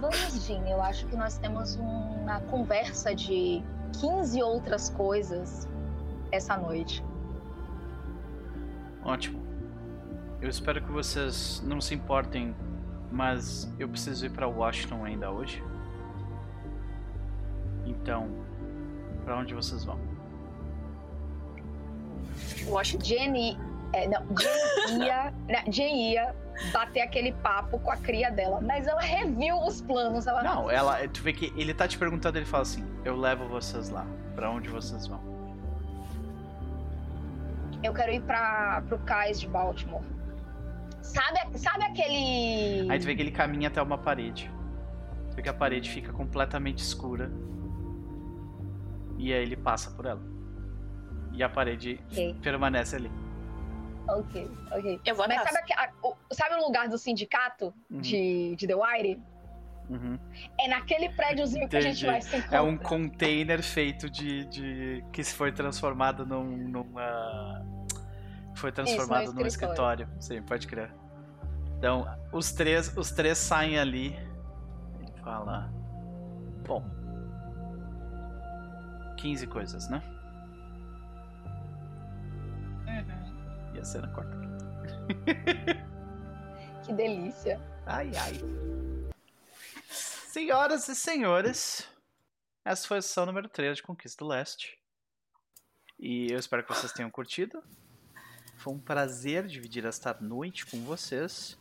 Vamos, 0.00 0.44
Jean. 0.44 0.66
Eu 0.68 0.82
acho 0.82 1.06
que 1.06 1.16
nós 1.16 1.38
temos 1.38 1.76
uma 1.76 2.40
conversa 2.42 3.14
de 3.14 3.62
15 4.00 4.42
outras 4.42 4.90
coisas 4.90 5.68
essa 6.30 6.56
noite. 6.56 7.04
Ótimo. 9.04 9.47
Eu 10.40 10.48
espero 10.48 10.80
que 10.80 10.90
vocês 10.90 11.60
não 11.64 11.80
se 11.80 11.94
importem, 11.94 12.54
mas 13.10 13.72
eu 13.78 13.88
preciso 13.88 14.26
ir 14.26 14.30
pra 14.30 14.46
Washington 14.46 15.04
ainda 15.04 15.30
hoje. 15.30 15.62
Então, 17.84 18.28
pra 19.24 19.36
onde 19.36 19.52
vocês 19.52 19.84
vão? 19.84 19.98
Washington. 22.66 23.04
Jenny. 23.04 23.58
É, 23.92 24.06
não, 24.06 24.22
Jen 24.36 25.04
ia, 25.04 25.32
né, 25.48 25.64
Jen 25.70 26.12
ia 26.12 26.34
bater 26.72 27.00
aquele 27.00 27.32
papo 27.32 27.78
com 27.78 27.90
a 27.90 27.96
cria 27.96 28.30
dela, 28.30 28.60
mas 28.60 28.86
ela 28.86 29.00
reviu 29.00 29.56
os 29.62 29.80
planos. 29.80 30.26
Ela 30.26 30.42
Não, 30.42 30.70
ela, 30.70 31.08
tu 31.08 31.22
vê 31.22 31.32
que 31.32 31.52
ele 31.56 31.72
tá 31.72 31.88
te 31.88 31.96
perguntando, 31.98 32.36
ele 32.36 32.44
fala 32.44 32.62
assim: 32.62 32.84
"Eu 33.04 33.16
levo 33.16 33.48
vocês 33.48 33.88
lá. 33.88 34.06
Pra 34.34 34.50
onde 34.50 34.68
vocês 34.68 35.06
vão?" 35.06 35.20
Eu 37.82 37.94
quero 37.94 38.12
ir 38.12 38.20
para 38.20 38.82
pro 38.88 38.98
cais 38.98 39.40
de 39.40 39.48
Baltimore. 39.48 40.02
Sabe, 41.02 41.58
sabe 41.58 41.84
aquele. 41.84 42.90
Aí 42.90 42.98
tu 42.98 43.06
vê 43.06 43.14
que 43.16 43.22
ele 43.22 43.30
caminha 43.30 43.68
até 43.68 43.80
uma 43.80 43.96
parede. 43.98 44.50
Tu 45.30 45.36
vê 45.36 45.42
que 45.42 45.48
a 45.48 45.54
parede 45.54 45.90
fica 45.90 46.12
completamente 46.12 46.78
escura. 46.78 47.30
E 49.16 49.32
aí 49.32 49.42
ele 49.42 49.56
passa 49.56 49.90
por 49.90 50.06
ela. 50.06 50.22
E 51.32 51.42
a 51.42 51.48
parede 51.48 52.00
Ok. 52.10 52.36
permanece 52.42 52.96
ali. 52.96 53.10
Ok, 54.08 54.50
ok. 54.72 55.00
Eu 55.04 55.14
vou 55.14 55.26
Mas 55.28 55.42
sabe, 55.50 55.72
a- 55.74 55.90
o, 56.02 56.14
sabe 56.32 56.54
o 56.54 56.64
lugar 56.64 56.88
do 56.88 56.96
sindicato 56.96 57.74
Uhum. 57.90 58.00
de, 58.00 58.56
de 58.56 58.66
The 58.66 58.74
Wire? 58.74 59.20
Uhum. 59.90 60.18
É 60.60 60.68
naquele 60.68 61.08
prédiozinho 61.10 61.68
que 61.68 61.76
a 61.76 61.80
gente 61.80 61.92
Entendi. 62.04 62.06
vai 62.06 62.20
se 62.22 62.36
encontrar. 62.36 62.58
É 62.58 62.60
um 62.60 62.76
container 62.76 63.62
feito 63.62 64.08
de, 64.10 64.44
de. 64.46 65.04
que 65.12 65.22
se 65.24 65.34
foi 65.34 65.50
transformado 65.52 66.26
num. 66.26 66.56
numa. 66.68 67.66
Foi 68.58 68.72
transformado 68.72 69.32
num 69.32 69.46
escritório. 69.46 70.04
escritório. 70.04 70.22
Sim, 70.22 70.42
pode 70.42 70.66
crer. 70.66 70.92
Então, 71.78 72.06
os 72.32 72.52
três, 72.52 72.96
os 72.96 73.12
três 73.12 73.38
saem 73.38 73.78
ali. 73.78 74.16
Ele 75.00 75.12
fala. 75.22 75.72
Bom. 76.66 76.84
15 79.16 79.46
coisas, 79.46 79.88
né? 79.88 80.02
Uhum. 82.86 83.74
E 83.74 83.78
a 83.78 83.84
cena 83.84 84.08
corta. 84.08 84.36
Que 86.84 86.94
delícia. 86.94 87.60
Ai, 87.84 88.10
ai. 88.16 88.40
Senhoras 89.90 90.88
e 90.88 90.94
senhores, 90.94 91.86
essa 92.64 92.88
foi 92.88 92.96
a 92.96 93.02
sessão 93.02 93.26
número 93.26 93.46
3 93.46 93.76
de 93.76 93.82
Conquista 93.82 94.24
do 94.24 94.28
Leste. 94.28 94.78
E 95.98 96.32
eu 96.32 96.38
espero 96.38 96.64
que 96.64 96.72
vocês 96.72 96.90
tenham 96.92 97.10
curtido. 97.10 97.62
Foi 98.58 98.74
um 98.74 98.78
prazer 98.78 99.46
dividir 99.46 99.86
esta 99.86 100.16
noite 100.20 100.66
com 100.66 100.82
vocês. 100.82 101.56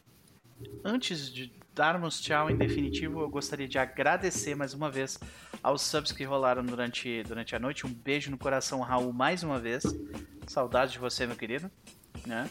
Antes 0.84 1.32
de 1.32 1.54
darmos 1.76 2.20
tchau 2.20 2.50
em 2.50 2.58
definitivo, 2.58 3.22
eu 3.22 3.30
gostaria 3.30 3.68
de 3.68 3.78
agradecer 3.78 4.56
mais 4.56 4.74
uma 4.74 4.90
vez 4.90 5.20
aos 5.62 5.84
subs 5.84 6.12
que 6.12 6.24
rolaram 6.24 6.66
durante, 6.66 7.22
durante 7.22 7.56
a 7.56 7.60
noite. 7.60 7.86
Um 7.86 7.94
beijo 7.94 8.32
no 8.32 8.38
coração, 8.38 8.82
Raul, 8.82 9.14
mais 9.14 9.44
uma 9.44 9.60
vez. 9.60 9.84
Saudade 10.48 10.94
de 10.94 10.98
você, 10.98 11.28
meu 11.28 11.36
querido. 11.36 11.70
Né? 12.26 12.50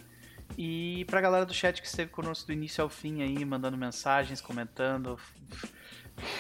E 0.57 1.05
pra 1.07 1.21
galera 1.21 1.45
do 1.45 1.53
chat 1.53 1.83
que 1.83 1.89
esteve 1.89 2.13
conosco 2.13 2.47
do 2.47 2.53
início 2.53 2.85
ao 2.85 2.89
fim 2.89 3.23
aí, 3.23 3.45
mandando 3.45 3.77
mensagens, 3.77 4.41
comentando. 4.41 5.19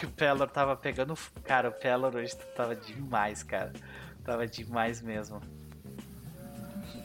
O 0.02 0.08
Pelor 0.12 0.48
tava 0.48 0.74
pegando. 0.74 1.12
Cara, 1.44 1.68
o 1.68 1.72
Pelor 1.72 2.16
hoje 2.16 2.34
tava 2.56 2.74
demais, 2.74 3.42
cara. 3.42 3.74
Tava 4.24 4.46
demais 4.46 5.02
mesmo. 5.02 5.38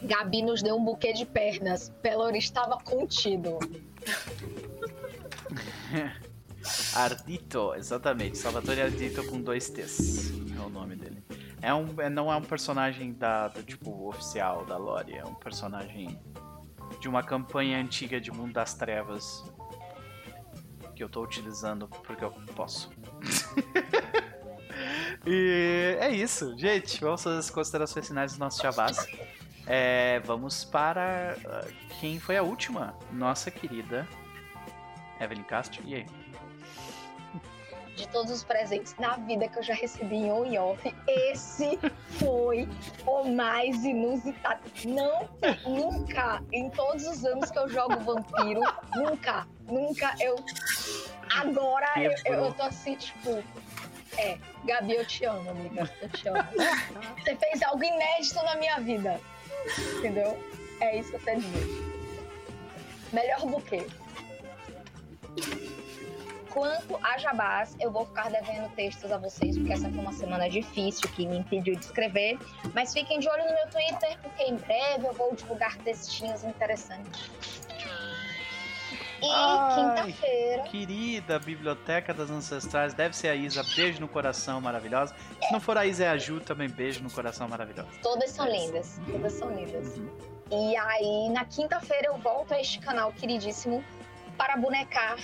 Gabi 0.04 0.42
nos 0.42 0.62
deu 0.62 0.76
um 0.76 0.84
buquê 0.84 1.14
de 1.14 1.26
pernas. 1.26 1.90
Pelor 2.02 2.36
estava 2.36 2.78
contido. 2.78 3.60
Ardito, 6.96 7.74
exatamente. 7.76 8.38
Salvatore 8.38 8.82
Ardito 8.82 9.26
com 9.26 9.42
dois 9.42 9.70
T's. 9.70 10.32
É 10.56 10.60
o 10.60 10.70
nome 10.70 10.96
dele. 10.96 11.24
É 11.62 11.74
um, 11.74 12.00
é- 12.00 12.10
não 12.10 12.32
é 12.32 12.36
um 12.36 12.42
personagem 12.42 13.14
da, 13.14 13.48
do, 13.48 13.64
tipo 13.64 14.08
oficial 14.08 14.66
da 14.66 14.78
lore, 14.78 15.14
é 15.14 15.26
um 15.26 15.36
personagem 15.36 16.20
de 17.00 17.08
uma 17.08 17.24
campanha 17.24 17.80
antiga 17.80 18.20
de 18.20 18.32
Mundo 18.32 18.54
das 18.54 18.74
Trevas 18.74 19.44
que 20.96 21.04
eu 21.04 21.10
tô 21.10 21.24
utilizando 21.24 21.88
porque 21.88 22.24
eu 22.24 22.32
posso. 22.56 22.92
e 25.26 25.98
é 26.00 26.12
isso, 26.12 26.56
gente. 26.58 27.00
Vamos 27.00 27.24
fazer 27.24 27.38
as 27.38 27.50
considerações 27.50 28.08
finais 28.08 28.32
dos 28.32 28.40
nossos 28.40 28.62
chavás. 28.62 29.06
É, 29.68 30.20
vamos 30.26 30.64
para 30.64 31.38
ah, 31.46 31.68
quem 32.00 32.20
foi 32.20 32.38
a 32.38 32.44
última? 32.44 32.96
Nossa 33.12 33.52
querida 33.52 34.08
Evelyn 35.20 35.44
Castro. 35.44 35.82
E 35.86 35.96
aí? 35.96 36.06
De 37.96 38.08
todos 38.08 38.32
os 38.32 38.44
presentes 38.44 38.96
na 38.98 39.18
vida 39.18 39.48
que 39.48 39.60
eu 39.60 39.64
já 39.64 39.74
recebi 39.74 40.16
em 40.16 40.32
on 40.32 40.46
e 40.46 40.58
off, 40.58 40.96
esse 41.08 41.78
foi 42.18 42.68
o 43.06 43.26
mais 43.26 43.84
inusitado. 43.84 44.62
Não, 44.86 45.30
nunca, 45.68 46.42
em 46.52 46.70
todos 46.70 47.06
os 47.06 47.26
anos 47.26 47.52
que 47.52 47.60
eu 47.60 47.70
jogo 47.70 48.00
vampiro, 48.00 48.62
nunca, 48.96 49.46
nunca 49.68 50.16
eu. 50.20 50.36
Agora 51.36 51.88
eu, 51.98 52.14
eu, 52.26 52.46
eu 52.46 52.54
tô 52.54 52.64
assim, 52.64 52.96
tipo. 52.96 53.44
É, 54.18 54.38
Gabi, 54.66 54.94
eu 54.94 55.06
te 55.06 55.26
amo, 55.26 55.50
amiga. 55.50 55.90
Eu 56.02 56.10
te 56.10 56.28
amo. 56.28 56.44
Você 57.20 57.36
fez 57.36 57.62
algo 57.62 57.84
inédito 57.84 58.44
na 58.44 58.56
minha 58.56 58.80
vida. 58.80 59.20
Entendeu? 59.98 60.38
É 60.80 60.98
isso 60.98 61.10
que 61.10 61.16
eu 61.16 61.22
tenho 61.22 61.42
dizer. 61.42 61.92
Melhor 63.14 63.46
buquê. 63.46 63.86
Quanto 66.50 67.00
a 67.02 67.18
jabás, 67.18 67.76
eu 67.80 67.90
vou 67.90 68.06
ficar 68.06 68.30
devendo 68.30 68.70
textos 68.76 69.10
a 69.10 69.18
vocês, 69.18 69.58
porque 69.58 69.72
essa 69.72 69.90
foi 69.90 70.00
uma 70.00 70.12
semana 70.12 70.50
difícil 70.50 71.08
que 71.10 71.26
me 71.26 71.38
impediu 71.38 71.76
de 71.76 71.86
escrever. 71.86 72.38
Mas 72.74 72.92
fiquem 72.94 73.20
de 73.20 73.30
olho 73.30 73.46
no 73.46 73.54
meu 73.54 73.68
Twitter, 73.70 74.18
porque 74.22 74.44
em 74.44 74.56
breve 74.56 75.08
eu 75.08 75.14
vou 75.14 75.34
divulgar 75.34 75.78
textinhos 75.78 76.44
interessantes. 76.44 77.32
E 79.22 79.76
quinta-feira. 79.76 80.64
Querida 80.64 81.40
Biblioteca 81.40 82.14
das 82.14 82.32
Ancestrais, 82.32 82.94
deve 82.94 83.16
ser 83.16 83.30
a 83.30 83.36
Isa, 83.36 83.64
beijo 83.76 84.00
no 84.00 84.08
coração 84.08 84.60
maravilhosa. 84.60 85.16
Se 85.44 85.52
não 85.52 85.60
for 85.60 85.78
a 85.78 85.86
Isa, 85.86 86.06
é 86.06 86.10
a 86.10 86.18
Ju 86.18 86.40
também, 86.40 86.68
beijo 86.68 87.04
no 87.04 87.12
coração 87.12 87.48
maravilhosa. 87.48 87.90
Todas 88.02 88.32
são 88.32 88.48
lindas. 88.48 89.00
Todas 89.10 89.34
são 89.34 89.54
lindas. 89.54 90.02
E 90.52 90.76
aí, 90.76 91.30
na 91.30 91.46
quinta-feira, 91.46 92.08
eu 92.08 92.18
volto 92.18 92.54
a 92.54 92.60
este 92.60 92.80
canal 92.80 93.14
queridíssimo 93.14 93.84
para 94.38 94.58
bonecar, 94.58 95.18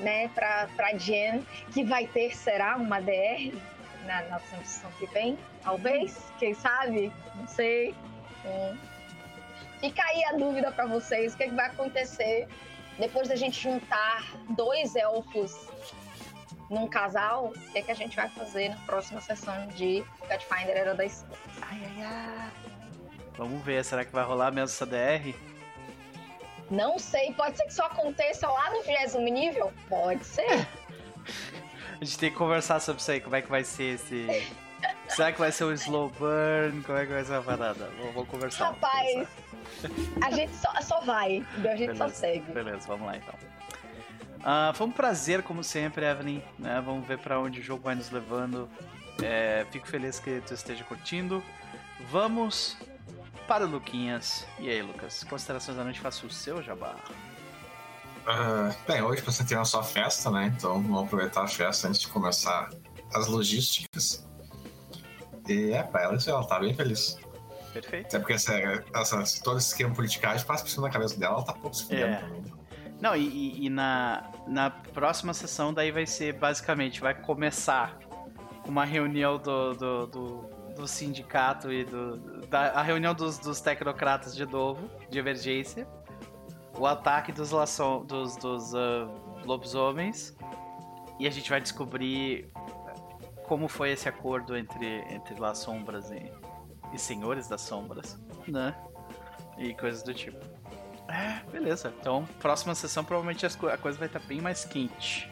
né, 0.00 0.28
pra, 0.28 0.68
pra 0.76 0.94
Jen, 0.96 1.46
que 1.72 1.84
vai 1.84 2.06
ter, 2.08 2.36
será, 2.36 2.76
uma 2.76 3.00
DR 3.00 3.54
na, 4.06 4.22
na 4.22 4.40
sessão 4.40 4.90
que 4.98 5.06
vem? 5.06 5.38
Talvez? 5.62 6.32
Quem 6.38 6.54
sabe? 6.54 7.12
Não 7.34 7.46
sei. 7.46 7.94
Hum. 8.44 8.76
Fica 9.80 10.02
aí 10.02 10.24
a 10.24 10.32
dúvida 10.32 10.72
para 10.72 10.86
vocês: 10.86 11.34
o 11.34 11.36
que, 11.36 11.44
é 11.44 11.48
que 11.48 11.54
vai 11.54 11.66
acontecer 11.66 12.48
depois 12.98 13.28
da 13.28 13.36
gente 13.36 13.62
juntar 13.62 14.24
dois 14.50 14.96
elfos 14.96 15.68
num 16.70 16.86
casal? 16.88 17.52
O 17.54 17.72
que, 17.72 17.78
é 17.78 17.82
que 17.82 17.90
a 17.90 17.94
gente 17.94 18.16
vai 18.16 18.28
fazer 18.28 18.70
na 18.70 18.76
próxima 18.86 19.20
sessão 19.20 19.66
de 19.68 20.04
Pathfinder 20.28 20.76
Era 20.76 20.94
das 20.94 21.12
Estrelas? 21.12 21.38
Ai, 21.62 21.80
ai, 21.84 22.04
ai. 22.04 22.50
Vamos 23.36 23.62
ver, 23.64 23.84
será 23.84 24.04
que 24.04 24.12
vai 24.12 24.24
rolar 24.24 24.50
mesmo 24.50 24.64
essa 24.64 24.86
DR? 24.86 25.34
Não 26.70 26.98
sei, 26.98 27.32
pode 27.34 27.56
ser 27.56 27.64
que 27.64 27.74
só 27.74 27.86
aconteça 27.86 28.48
lá 28.48 28.70
no 28.70 28.82
20 28.82 29.30
nível? 29.30 29.72
Pode 29.88 30.24
ser. 30.24 30.66
A 32.00 32.04
gente 32.04 32.18
tem 32.18 32.30
que 32.30 32.36
conversar 32.36 32.80
sobre 32.80 33.00
isso 33.00 33.10
aí, 33.10 33.20
como 33.20 33.36
é 33.36 33.42
que 33.42 33.48
vai 33.48 33.64
ser 33.64 33.94
esse. 33.94 34.26
Será 35.08 35.32
que 35.32 35.38
vai 35.38 35.50
ser 35.50 35.64
um 35.64 35.72
slow 35.72 36.10
burn? 36.10 36.82
Como 36.82 36.98
é 36.98 37.06
que 37.06 37.12
vai 37.12 37.24
ser 37.24 37.34
a 37.34 37.42
parada? 37.42 37.90
Vamos, 37.98 38.14
vamos 38.14 38.28
conversar. 38.28 38.66
Rapaz, 38.66 39.12
conversar. 39.12 39.45
A 40.20 40.30
gente 40.30 40.54
só, 40.56 40.72
só 40.80 41.00
vai, 41.00 41.44
a 41.58 41.76
gente 41.76 41.96
só 41.96 42.04
Beleza, 42.04 42.14
segue. 42.14 42.52
Beleza, 42.52 42.86
vamos 42.86 43.06
lá 43.06 43.16
então. 43.16 43.34
Ah, 44.42 44.72
foi 44.74 44.86
um 44.86 44.92
prazer, 44.92 45.42
como 45.42 45.64
sempre, 45.64 46.04
Evelyn. 46.06 46.40
né? 46.58 46.80
Vamos 46.84 47.06
ver 47.06 47.18
pra 47.18 47.40
onde 47.40 47.60
o 47.60 47.62
jogo 47.62 47.82
vai 47.82 47.94
nos 47.94 48.10
levando. 48.10 48.68
É, 49.22 49.66
fico 49.70 49.88
feliz 49.88 50.20
que 50.20 50.40
tu 50.46 50.54
esteja 50.54 50.84
curtindo. 50.84 51.42
Vamos 52.10 52.76
para 53.48 53.64
o 53.64 53.68
Luquinhas. 53.68 54.46
E 54.58 54.68
aí, 54.68 54.82
Lucas? 54.82 55.24
Considerações 55.24 55.76
da 55.76 55.82
noite, 55.84 56.00
faça 56.00 56.26
o 56.26 56.30
seu 56.30 56.62
jabá. 56.62 56.94
Ah, 58.26 58.74
bem, 58.86 59.02
hoje 59.02 59.22
você 59.22 59.44
tem 59.44 59.56
uma 59.56 59.64
só 59.64 59.82
festa, 59.82 60.30
né? 60.30 60.52
Então 60.56 60.74
vamos 60.82 61.04
aproveitar 61.04 61.42
a 61.44 61.48
festa 61.48 61.88
antes 61.88 62.00
de 62.00 62.08
começar 62.08 62.70
as 63.14 63.26
logísticas. 63.28 64.26
E 65.48 65.70
é, 65.72 65.82
pra 65.82 66.02
ela, 66.02 66.18
ela 66.26 66.44
tá 66.46 66.58
bem 66.58 66.74
feliz. 66.74 67.18
Perfeito. 67.80 68.06
Até 68.06 68.18
porque 68.18 68.32
essa, 68.34 68.54
essa, 68.94 69.42
todo 69.42 69.58
esse 69.58 69.68
esquema 69.68 69.94
politicagem 69.94 70.46
passa 70.46 70.64
por 70.64 70.70
cima 70.70 70.86
da 70.86 70.92
cabeça 70.92 71.18
dela, 71.18 71.34
ela 71.36 71.44
tá 71.44 71.52
pouco 71.52 71.76
se 71.76 71.84
fudendo 71.84 72.06
É. 72.06 72.16
também. 72.16 72.44
Não, 73.00 73.14
e, 73.14 73.66
e- 73.66 73.68
na, 73.68 74.30
na 74.46 74.70
próxima 74.70 75.34
sessão 75.34 75.72
daí 75.74 75.90
vai 75.90 76.06
ser 76.06 76.32
basicamente, 76.38 77.00
vai 77.00 77.14
começar 77.14 77.98
com 78.62 78.70
uma 78.70 78.84
reunião 78.86 79.36
do, 79.36 79.74
do, 79.74 80.06
do, 80.06 80.50
do 80.74 80.88
sindicato 80.88 81.70
e 81.70 81.84
do. 81.84 82.16
Da, 82.48 82.70
a 82.70 82.82
reunião 82.82 83.14
dos, 83.14 83.38
dos 83.38 83.60
tecnocratas 83.60 84.34
de 84.34 84.46
novo, 84.46 84.88
de 85.10 85.18
emergência. 85.18 85.86
O 86.78 86.86
ataque 86.86 87.32
dos, 87.32 87.50
laçom, 87.50 88.04
dos, 88.04 88.36
dos 88.36 88.74
ah, 88.74 89.08
lobisomens. 89.44 90.34
E 91.18 91.26
a 91.26 91.30
gente 91.30 91.48
vai 91.48 91.60
descobrir 91.60 92.50
como 93.44 93.68
foi 93.68 93.92
esse 93.92 94.08
acordo 94.08 94.56
entre, 94.56 95.02
entre 95.10 95.38
Las 95.38 95.58
Sombras 95.58 96.10
e, 96.10 96.30
e 96.96 96.98
Senhores 96.98 97.46
das 97.48 97.60
Sombras, 97.60 98.18
né? 98.48 98.74
E 99.58 99.72
coisas 99.74 100.02
do 100.02 100.12
tipo. 100.12 100.38
É, 101.08 101.40
beleza. 101.52 101.92
Então, 102.00 102.26
próxima 102.40 102.74
sessão 102.74 103.04
provavelmente 103.04 103.46
co- 103.56 103.68
a 103.68 103.78
coisa 103.78 103.96
vai 103.98 104.08
estar 104.08 104.18
bem 104.20 104.40
mais 104.40 104.64
quente. 104.64 105.30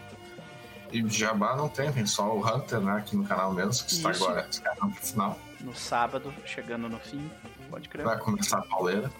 E 0.92 1.02
de 1.02 1.18
Jabá 1.18 1.56
não 1.56 1.68
tem, 1.68 1.90
tem 1.92 2.06
só 2.06 2.32
o 2.32 2.46
Hunter, 2.46 2.80
né? 2.80 2.92
Aqui 2.98 3.16
no 3.16 3.24
canal 3.26 3.52
mesmo, 3.52 3.84
que 3.84 3.92
está 3.92 4.12
Isso. 4.12 4.24
agora 4.24 4.48
no 4.80 4.90
final. 4.92 5.38
No 5.60 5.74
sábado, 5.74 6.32
chegando 6.44 6.88
no 6.88 6.98
fim. 7.00 7.28
Pode 7.68 7.88
crer. 7.88 8.04
Vai 8.04 8.18
começar 8.18 8.58
a 8.58 8.62
pauleira, 8.62 9.10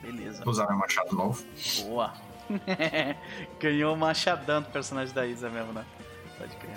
Beleza. 0.00 0.48
usar 0.48 0.66
meu 0.68 0.76
machado 0.76 1.16
novo. 1.16 1.42
Boa. 1.84 2.12
Ganhou 3.58 3.94
o 3.94 3.98
machadão 3.98 4.62
do 4.62 4.68
personagem 4.68 5.12
da 5.14 5.26
Isa 5.26 5.48
mesmo, 5.50 5.72
né? 5.72 5.84
Pode 6.38 6.54
crer. 6.56 6.76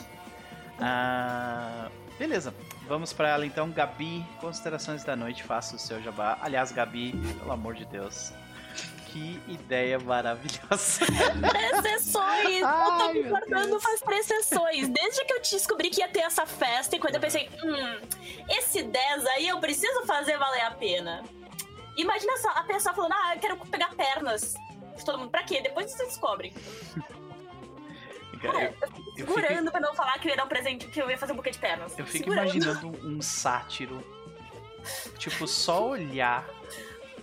Ah, 0.80 1.90
beleza. 2.17 2.53
Vamos 2.88 3.11
pra 3.14 3.30
ela 3.30 3.45
então. 3.45 3.69
Gabi, 3.72 4.25
considerações 4.39 5.03
da 5.03 5.15
noite, 5.15 5.43
faça 5.43 5.75
o 5.75 5.80
seu 5.80 6.01
jabá. 6.01 6.38
Aliás, 6.41 6.72
Gabi, 6.72 7.14
pelo 7.39 7.51
amor 7.51 7.73
de 7.73 7.85
Deus. 7.85 8.31
Que 9.07 9.41
ideia 9.47 9.97
maravilhosa. 9.97 11.05
Três 11.49 11.81
sessões! 11.81 12.59
eu 12.59 12.67
Ai, 12.67 12.97
tô 12.99 13.14
me 13.14 13.23
guardando 13.23 13.80
três 14.05 14.25
sessões. 14.25 14.89
Desde 14.89 15.23
que 15.23 15.33
eu 15.33 15.41
te 15.41 15.51
descobri 15.55 15.89
que 15.89 16.01
ia 16.01 16.09
ter 16.09 16.19
essa 16.19 16.45
festa, 16.45 16.97
e 16.97 16.99
quando 16.99 17.15
eu 17.15 17.22
pensei, 17.22 17.49
hum, 17.64 18.01
esse 18.49 18.83
10 18.83 19.25
aí 19.27 19.47
eu 19.47 19.57
preciso 19.59 20.05
fazer 20.05 20.38
valer 20.38 20.64
a 20.64 20.72
pena. 20.72 21.23
Imagina 21.95 22.35
só, 22.38 22.49
a 22.49 22.64
pessoa 22.64 22.93
falando, 22.93 23.14
ah, 23.14 23.35
eu 23.35 23.39
quero 23.39 23.57
pegar 23.67 23.95
pernas 23.95 24.55
todo 25.05 25.17
mundo. 25.17 25.31
Pra 25.31 25.43
quê? 25.43 25.61
Depois 25.61 25.89
vocês 25.91 26.09
descobrem. 26.09 26.53
Cara, 28.41 28.64
Eu- 28.64 29.05
eu 29.18 29.26
fico 29.27 29.40
segurando 29.40 29.72
pra 29.72 29.80
não 29.80 29.94
falar 29.95 30.18
que 30.19 30.27
eu 30.27 30.32
ia 30.32 30.38
dar 30.38 30.45
um 30.45 30.48
presente, 30.48 30.88
que 30.88 31.02
eu 31.02 31.10
ia 31.10 31.18
fazer 31.18 31.34
um 31.34 31.35
buquê 31.35 31.52
de 31.52 31.58
pernas. 31.60 31.98
Eu 31.98 32.06
fico 32.06 32.26
segurando. 32.26 32.56
imaginando 32.56 33.08
um 33.08 33.22
sátiro. 33.22 34.03
Tipo, 35.18 35.48
só 35.48 35.88
olhar 35.90 36.45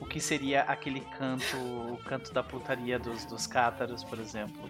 o 0.01 0.07
que 0.07 0.21
seria 0.21 0.63
aquele 0.63 1.01
canto, 1.17 1.57
o 1.57 1.97
canto 2.05 2.33
da 2.33 2.43
putaria 2.43 2.99
dos, 2.99 3.25
dos 3.25 3.47
cátaros, 3.47 4.03
por 4.03 4.19
exemplo. 4.19 4.69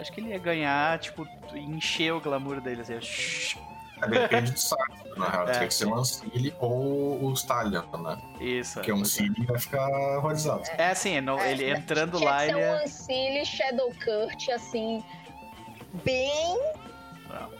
Acho 0.00 0.12
que 0.12 0.20
ele 0.20 0.30
ia 0.30 0.38
ganhar, 0.38 0.98
tipo, 0.98 1.26
encher 1.54 2.12
o 2.12 2.20
glamour 2.20 2.60
dele, 2.60 2.82
assim, 2.82 3.00
shhh, 3.00 3.56
É, 4.02 4.06
Depende 4.06 4.52
do 4.52 4.58
saco, 4.60 4.96
na 5.16 5.28
real. 5.28 5.48
É. 5.48 5.58
Tem 5.58 5.68
que 5.68 5.74
ser 5.74 5.86
o 5.86 5.94
Ancile 5.94 6.54
ou 6.60 7.24
o 7.24 7.32
Stallion, 7.32 7.82
né? 8.02 8.18
isso. 8.40 8.74
Porque 8.74 8.92
um 8.92 9.00
Ancile 9.00 9.44
vai 9.46 9.58
ficar 9.58 9.88
horrorizado. 10.18 10.62
É 10.76 10.90
assim, 10.90 11.16
É, 11.16 11.50
ele 11.52 11.70
entrando 11.70 12.18
Tinha 12.18 12.30
lá, 12.30 12.38
que 12.38 12.46
ser 12.46 12.56
ele 12.56 12.64
um. 12.66 12.84
Ancile 12.84 13.44
Shadow 13.44 13.92
Kurt, 14.04 14.48
assim, 14.50 15.04
bem 16.04 16.58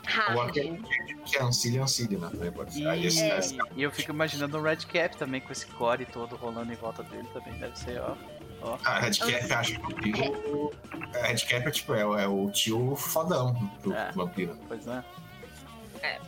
hard. 0.05 0.37
Ou 0.37 0.43
aquele 0.43 0.83
que 1.27 1.37
é 1.37 1.43
Ancile, 1.43 1.79
Ancile, 1.79 2.17
né? 2.17 2.29
Também 2.31 2.51
pode 2.53 2.73
ser. 2.75 2.87
Aí 2.89 3.07
esse, 3.07 3.23
E, 3.23 3.29
esse- 3.31 3.59
e 3.77 3.83
eu 3.83 3.91
fico 3.91 4.11
imaginando 4.11 4.57
o 4.59 4.63
Red 4.63 4.77
Cap 4.79 5.17
também, 5.17 5.41
com 5.41 5.53
esse 5.53 5.67
core 5.67 6.07
todo 6.07 6.37
rolando 6.37 6.73
em 6.73 6.77
volta 6.77 7.03
dele 7.03 7.29
também, 7.33 7.59
deve 7.59 7.79
ser, 7.79 8.01
ó. 8.01 8.15
ó. 8.63 8.79
Ah, 8.85 9.01
Red 9.01 9.13
Cap, 9.19 9.53
acho 9.53 9.79
que 9.79 10.11
o 10.51 10.73
Red 11.13 11.39
Cap 11.47 11.69
é 11.69 11.71
tipo, 11.71 11.95
é, 11.95 12.05
o- 12.07 12.19
é 12.19 12.27
o 12.27 12.51
tio 12.51 12.97
fodão 12.97 13.55
pro 13.83 13.93
É. 13.93 14.11
vampiro. 14.13 14.57
Pois 14.67 14.87
é. 14.87 15.05
É. 16.03 16.19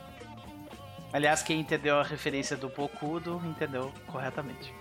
Aliás, 1.12 1.43
quem 1.43 1.59
entendeu 1.61 1.99
a 1.99 2.03
referência 2.05 2.57
do 2.57 2.69
Bocudo, 2.69 3.41
entendeu 3.45 3.93
corretamente. 4.07 4.73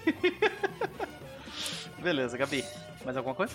Beleza, 2.02 2.36
Gabi. 2.36 2.64
Mais 3.04 3.16
alguma 3.16 3.34
coisa? 3.34 3.54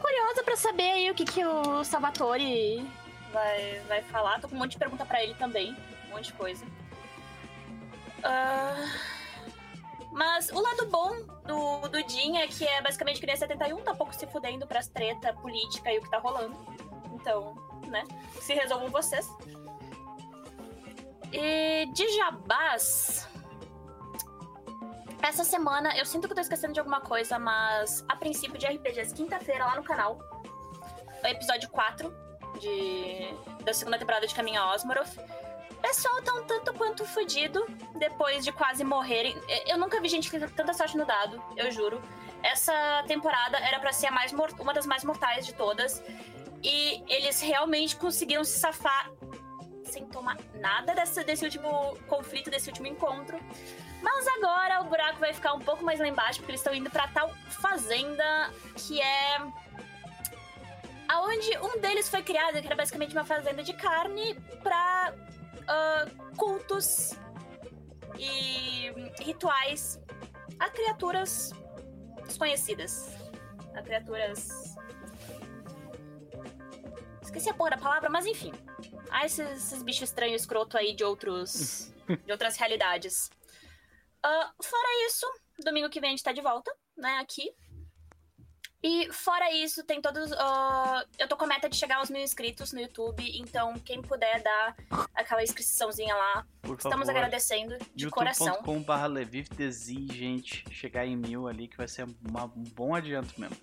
Curiosa 0.00 0.42
pra 0.44 0.56
saber 0.56 0.90
aí 0.90 1.10
o 1.10 1.14
que, 1.14 1.24
que 1.24 1.44
o 1.44 1.84
Salvatore 1.84 2.88
vai, 3.32 3.80
vai 3.88 4.02
falar. 4.02 4.40
Tô 4.40 4.48
com 4.48 4.54
um 4.54 4.58
monte 4.58 4.72
de 4.72 4.78
pergunta 4.78 5.04
pra 5.04 5.22
ele 5.22 5.34
também. 5.34 5.76
Um 6.08 6.10
monte 6.10 6.26
de 6.26 6.32
coisa. 6.34 6.64
Ah, 8.22 8.74
Mas 10.12 10.48
o 10.50 10.60
lado 10.60 10.86
bom 10.86 11.14
do, 11.44 11.88
do 11.88 12.08
Jin 12.08 12.38
é 12.38 12.46
que 12.46 12.66
é 12.66 12.80
basicamente 12.80 13.20
que 13.20 13.26
nem 13.26 13.36
71, 13.36 13.82
tá 13.82 13.94
pouco 13.94 14.14
se 14.14 14.26
fudendo 14.26 14.66
pras 14.66 14.88
treta 14.88 15.32
política 15.34 15.92
e 15.92 15.98
o 15.98 16.02
que 16.02 16.10
tá 16.10 16.18
rolando. 16.18 16.56
Então, 17.12 17.54
né? 17.86 18.04
Se 18.40 18.54
resolvam 18.54 18.88
vocês. 18.88 19.28
E 21.32 21.86
de 21.92 22.16
jabás. 22.16 23.28
Essa 25.22 25.44
semana, 25.44 25.96
eu 25.96 26.04
sinto 26.06 26.26
que 26.26 26.32
eu 26.32 26.36
tô 26.36 26.40
esquecendo 26.40 26.72
de 26.72 26.78
alguma 26.80 27.00
coisa, 27.00 27.38
mas 27.38 28.04
a 28.08 28.16
princípio 28.16 28.58
de 28.58 28.66
RPGs, 28.66 29.14
quinta-feira 29.14 29.64
lá 29.66 29.74
no 29.76 29.82
canal, 29.82 30.18
o 31.22 31.26
episódio 31.26 31.68
4 31.70 32.14
de, 32.60 33.34
da 33.64 33.72
segunda 33.74 33.98
temporada 33.98 34.26
de 34.26 34.34
Caminho 34.34 34.60
a. 34.60 35.08
O 35.70 35.74
pessoal 35.88 36.22
tá 36.22 36.32
um 36.34 36.44
tanto 36.44 36.72
quanto 36.74 37.04
fudido 37.04 37.64
depois 37.96 38.44
de 38.44 38.52
quase 38.52 38.82
morrerem. 38.84 39.36
Eu- 39.48 39.78
nunca 39.78 40.00
vi 40.00 40.08
gente 40.08 40.30
que 40.30 40.38
teve 40.38 40.52
tanta 40.52 40.72
sorte 40.72 40.96
no 40.96 41.04
dado, 41.04 41.42
eu 41.56 41.70
juro. 41.70 42.00
Essa 42.42 43.04
temporada 43.06 43.58
era 43.58 43.78
pra 43.80 43.92
ser 43.92 44.10
mais 44.10 44.32
uma 44.62 44.72
das 44.72 44.86
mais 44.86 45.02
mortais 45.04 45.44
de 45.46 45.54
todas. 45.54 46.02
E 46.62 47.02
eles 47.08 47.40
realmente 47.40 47.96
conseguiram 47.96 48.42
se 48.44 48.58
safar 48.58 49.10
sem 49.84 50.06
tomar 50.06 50.36
nada 50.54 50.94
dessa- 50.94 51.22
desse 51.22 51.44
último 51.44 51.96
conflito, 52.08 52.50
desse 52.50 52.68
último 52.68 52.86
encontro. 52.88 53.38
Mas 54.02 54.26
agora 54.28 54.80
o 54.80 54.84
buraco 54.84 55.18
vai 55.18 55.32
ficar 55.32 55.54
um 55.54 55.60
pouco 55.60 55.84
mais 55.84 55.98
lá 55.98 56.06
embaixo, 56.06 56.38
porque 56.40 56.52
eles 56.52 56.60
estão 56.60 56.74
indo 56.74 56.90
pra 56.90 57.08
tal 57.08 57.30
fazenda 57.48 58.50
que 58.76 59.00
é. 59.00 59.38
Aonde 61.08 61.56
um 61.58 61.80
deles 61.80 62.08
foi 62.08 62.22
criado, 62.22 62.60
que 62.60 62.66
era 62.66 62.74
basicamente 62.74 63.12
uma 63.12 63.24
fazenda 63.24 63.62
de 63.62 63.72
carne 63.72 64.34
pra 64.62 65.14
ah, 65.68 66.06
cultos 66.36 67.12
e 68.18 68.92
rituais 69.20 70.00
a 70.58 70.70
criaturas 70.70 71.52
desconhecidas. 72.24 73.10
a 73.74 73.82
criaturas. 73.82 74.76
Esqueci 77.22 77.50
a 77.50 77.54
porra 77.54 77.70
da 77.70 77.78
palavra, 77.78 78.08
mas 78.08 78.24
enfim. 78.26 78.52
A 79.10 79.26
esses, 79.26 79.46
esses 79.48 79.82
bichos 79.82 80.04
estranhos, 80.04 80.42
escroto 80.42 80.76
aí 80.76 80.94
de 80.94 81.04
outros. 81.04 81.92
de 82.24 82.32
outras 82.32 82.56
realidades. 82.56 83.30
Ah, 84.28 84.52
fora 84.60 85.06
isso, 85.06 85.24
domingo 85.64 85.88
que 85.88 86.00
vem 86.00 86.08
a 86.08 86.10
gente 86.10 86.22
tá 86.24 86.32
de 86.32 86.40
volta, 86.40 86.74
né, 86.96 87.18
aqui. 87.18 87.48
E 88.82 89.10
fora 89.12 89.52
isso, 89.52 89.82
tem 89.84 90.00
todos. 90.02 90.30
ah, 90.32 91.04
eu 91.18 91.26
tô 91.28 91.36
com 91.36 91.44
a 91.44 91.48
meta 91.48 91.68
de 91.68 91.76
chegar 91.76 91.96
aos 91.98 92.10
mil 92.10 92.20
inscritos 92.22 92.72
no 92.72 92.80
YouTube, 92.80 93.22
então 93.40 93.74
quem 93.78 94.02
puder 94.02 94.42
dar 94.42 94.76
aquela 95.14 95.42
inscriçãozinha 95.42 96.14
lá, 96.14 96.46
Por 96.62 96.76
estamos 96.76 97.06
favor. 97.06 97.10
agradecendo 97.10 97.76
de 97.94 98.08
coração. 98.10 98.46
youtube.com.br 98.48 100.12
gente. 100.12 100.64
Chegar 100.72 101.06
em 101.06 101.16
mil 101.16 101.48
ali, 101.48 101.68
que 101.68 101.76
vai 101.76 101.88
ser 101.88 102.04
uma- 102.28 102.44
um 102.46 102.64
bom 102.64 102.94
adianto 102.94 103.40
mesmo. 103.40 103.56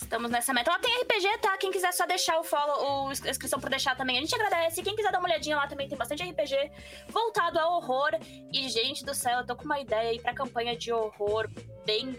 Estamos 0.00 0.30
nessa 0.30 0.52
meta. 0.52 0.70
Ela 0.70 0.78
tem 0.78 0.92
RPG, 1.02 1.38
tá? 1.38 1.56
Quem 1.58 1.70
quiser 1.70 1.92
só 1.92 2.06
deixar 2.06 2.38
o 2.38 2.42
follow, 2.42 3.06
o 3.06 3.08
a 3.08 3.12
inscrição 3.12 3.60
por 3.60 3.68
deixar 3.68 3.94
também, 3.96 4.16
a 4.16 4.20
gente 4.20 4.34
agradece. 4.34 4.82
Quem 4.82 4.96
quiser 4.96 5.12
dar 5.12 5.18
uma 5.18 5.28
olhadinha 5.28 5.56
lá 5.56 5.66
também, 5.66 5.88
tem 5.88 5.96
bastante 5.96 6.22
RPG 6.22 6.72
voltado 7.08 7.58
ao 7.58 7.76
horror. 7.76 8.10
E, 8.52 8.68
gente 8.68 9.04
do 9.04 9.14
céu, 9.14 9.40
eu 9.40 9.46
tô 9.46 9.54
com 9.54 9.64
uma 9.64 9.78
ideia 9.78 10.10
aí 10.10 10.20
pra 10.20 10.34
campanha 10.34 10.76
de 10.76 10.92
horror 10.92 11.48
bem 11.84 12.18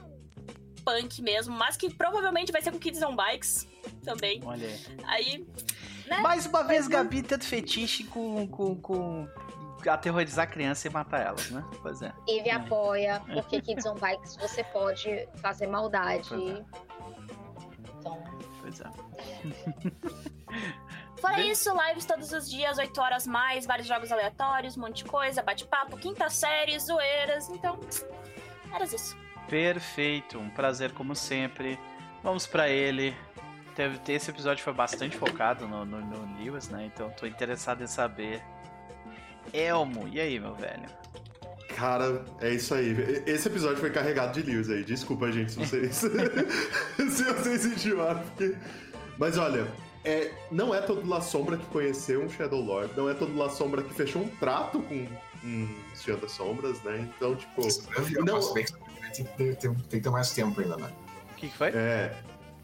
punk 0.86 1.22
mesmo, 1.22 1.56
mas 1.56 1.78
que 1.78 1.94
provavelmente 1.94 2.52
vai 2.52 2.62
ser 2.62 2.72
com 2.72 2.80
Kids 2.80 3.02
on 3.02 3.16
Bikes 3.16 3.68
também. 4.04 4.42
Olha 4.44 4.68
aí. 5.06 5.46
Né? 6.08 6.20
Mais 6.20 6.46
uma 6.46 6.64
vez, 6.64 6.88
Gabi 6.88 7.24
tendo 7.24 7.44
fetiche 7.44 8.04
com, 8.04 8.48
com, 8.48 8.76
com 8.76 9.28
aterrorizar 9.90 10.44
a 10.44 10.48
criança 10.48 10.88
e 10.88 10.92
matar 10.92 11.26
elas, 11.26 11.50
né? 11.50 11.64
Pois 11.82 12.02
é. 12.02 12.12
Eve 12.28 12.50
apoia, 12.50 13.22
porque 13.34 13.62
Kids 13.62 13.86
on 13.86 13.96
Bikes 13.96 14.36
você 14.38 14.64
pode 14.66 15.28
fazer 15.42 15.68
maldade. 15.68 16.30
Pois 18.04 18.16
é. 18.16 18.32
Então, 18.34 18.42
Pois 18.62 18.82
é. 18.82 18.86
Fora 21.22 21.36
Bem- 21.36 21.52
isso, 21.52 21.72
lives 21.88 22.06
todos 22.06 22.32
os 22.34 22.50
dias, 22.50 22.78
8 22.80 23.00
horas 23.00 23.28
mais, 23.28 23.66
vários 23.66 23.88
jogos 23.88 24.12
aleatórios, 24.12 24.76
um 24.76 24.82
monte 24.82 25.04
de 25.04 25.06
coisa, 25.06 25.44
bate-papo, 25.44 25.96
quinta 25.98 26.28
série, 26.30 26.78
zoeiras. 26.80 27.48
Então, 27.50 27.80
era 28.74 28.84
isso. 28.86 29.16
Perfeito, 29.48 30.40
um 30.40 30.50
prazer 30.50 30.92
como 30.94 31.16
sempre. 31.16 31.80
Vamos 32.24 32.48
pra 32.48 32.68
ele. 32.70 33.16
Teve, 33.76 34.00
esse 34.12 34.32
episódio 34.32 34.64
foi 34.64 34.74
bastante 34.74 35.16
focado 35.16 35.68
no, 35.68 35.86
no, 35.86 36.02
no 36.02 36.38
Lewis, 36.40 36.70
né? 36.70 36.86
Então 36.92 37.10
tô 37.12 37.28
interessado 37.28 37.84
em 37.84 37.88
saber. 37.88 38.44
Elmo, 39.54 40.08
e 40.08 40.20
aí, 40.20 40.40
meu 40.40 40.56
velho? 40.56 40.90
Cara, 41.76 42.24
é 42.40 42.52
isso 42.52 42.74
aí. 42.74 43.24
Esse 43.26 43.48
episódio 43.48 43.78
foi 43.78 43.90
carregado 43.90 44.34
de 44.34 44.50
Lewis 44.50 44.70
aí. 44.70 44.84
Desculpa, 44.84 45.32
gente, 45.32 45.52
se 45.52 45.60
vocês. 45.60 45.96
se 46.98 47.24
vocês 47.24 47.66
enjoaram, 47.66 48.22
porque. 48.22 48.56
Mas 49.18 49.38
olha, 49.38 49.68
é, 50.04 50.32
não 50.52 50.74
é 50.74 50.82
todo 50.82 51.08
La 51.08 51.22
Sombra 51.22 51.58
que 51.58 51.66
conheceu 51.68 52.24
um 52.24 52.30
Shadow 52.30 52.62
Lord, 52.62 52.94
não 52.98 53.10
é 53.10 53.14
todo 53.14 53.38
La 53.38 53.50
Sombra 53.50 53.84
que 53.84 53.94
fechou 53.94 54.24
um 54.24 54.28
trato 54.28 54.82
com 54.82 55.08
um 55.44 55.68
Senhor 55.94 56.20
das 56.20 56.32
Sombras, 56.32 56.82
né? 56.84 57.08
Então, 57.16 57.36
tipo. 57.36 57.70
Sobreviveu, 57.70 58.26
Não. 58.26 58.36
mas 58.36 58.54
bem 58.54 58.66
que 58.66 58.74
tem 58.74 59.26
que, 59.26 59.38
ter, 59.38 59.56
tem, 59.58 59.74
tem 59.74 60.00
que 60.00 60.02
ter 60.02 60.10
mais 60.10 60.32
tempo 60.32 60.60
ainda, 60.60 60.78
né? 60.78 60.92
O 61.32 61.36
que, 61.36 61.50
que 61.50 61.58
foi? 61.58 61.70
É, 61.70 62.16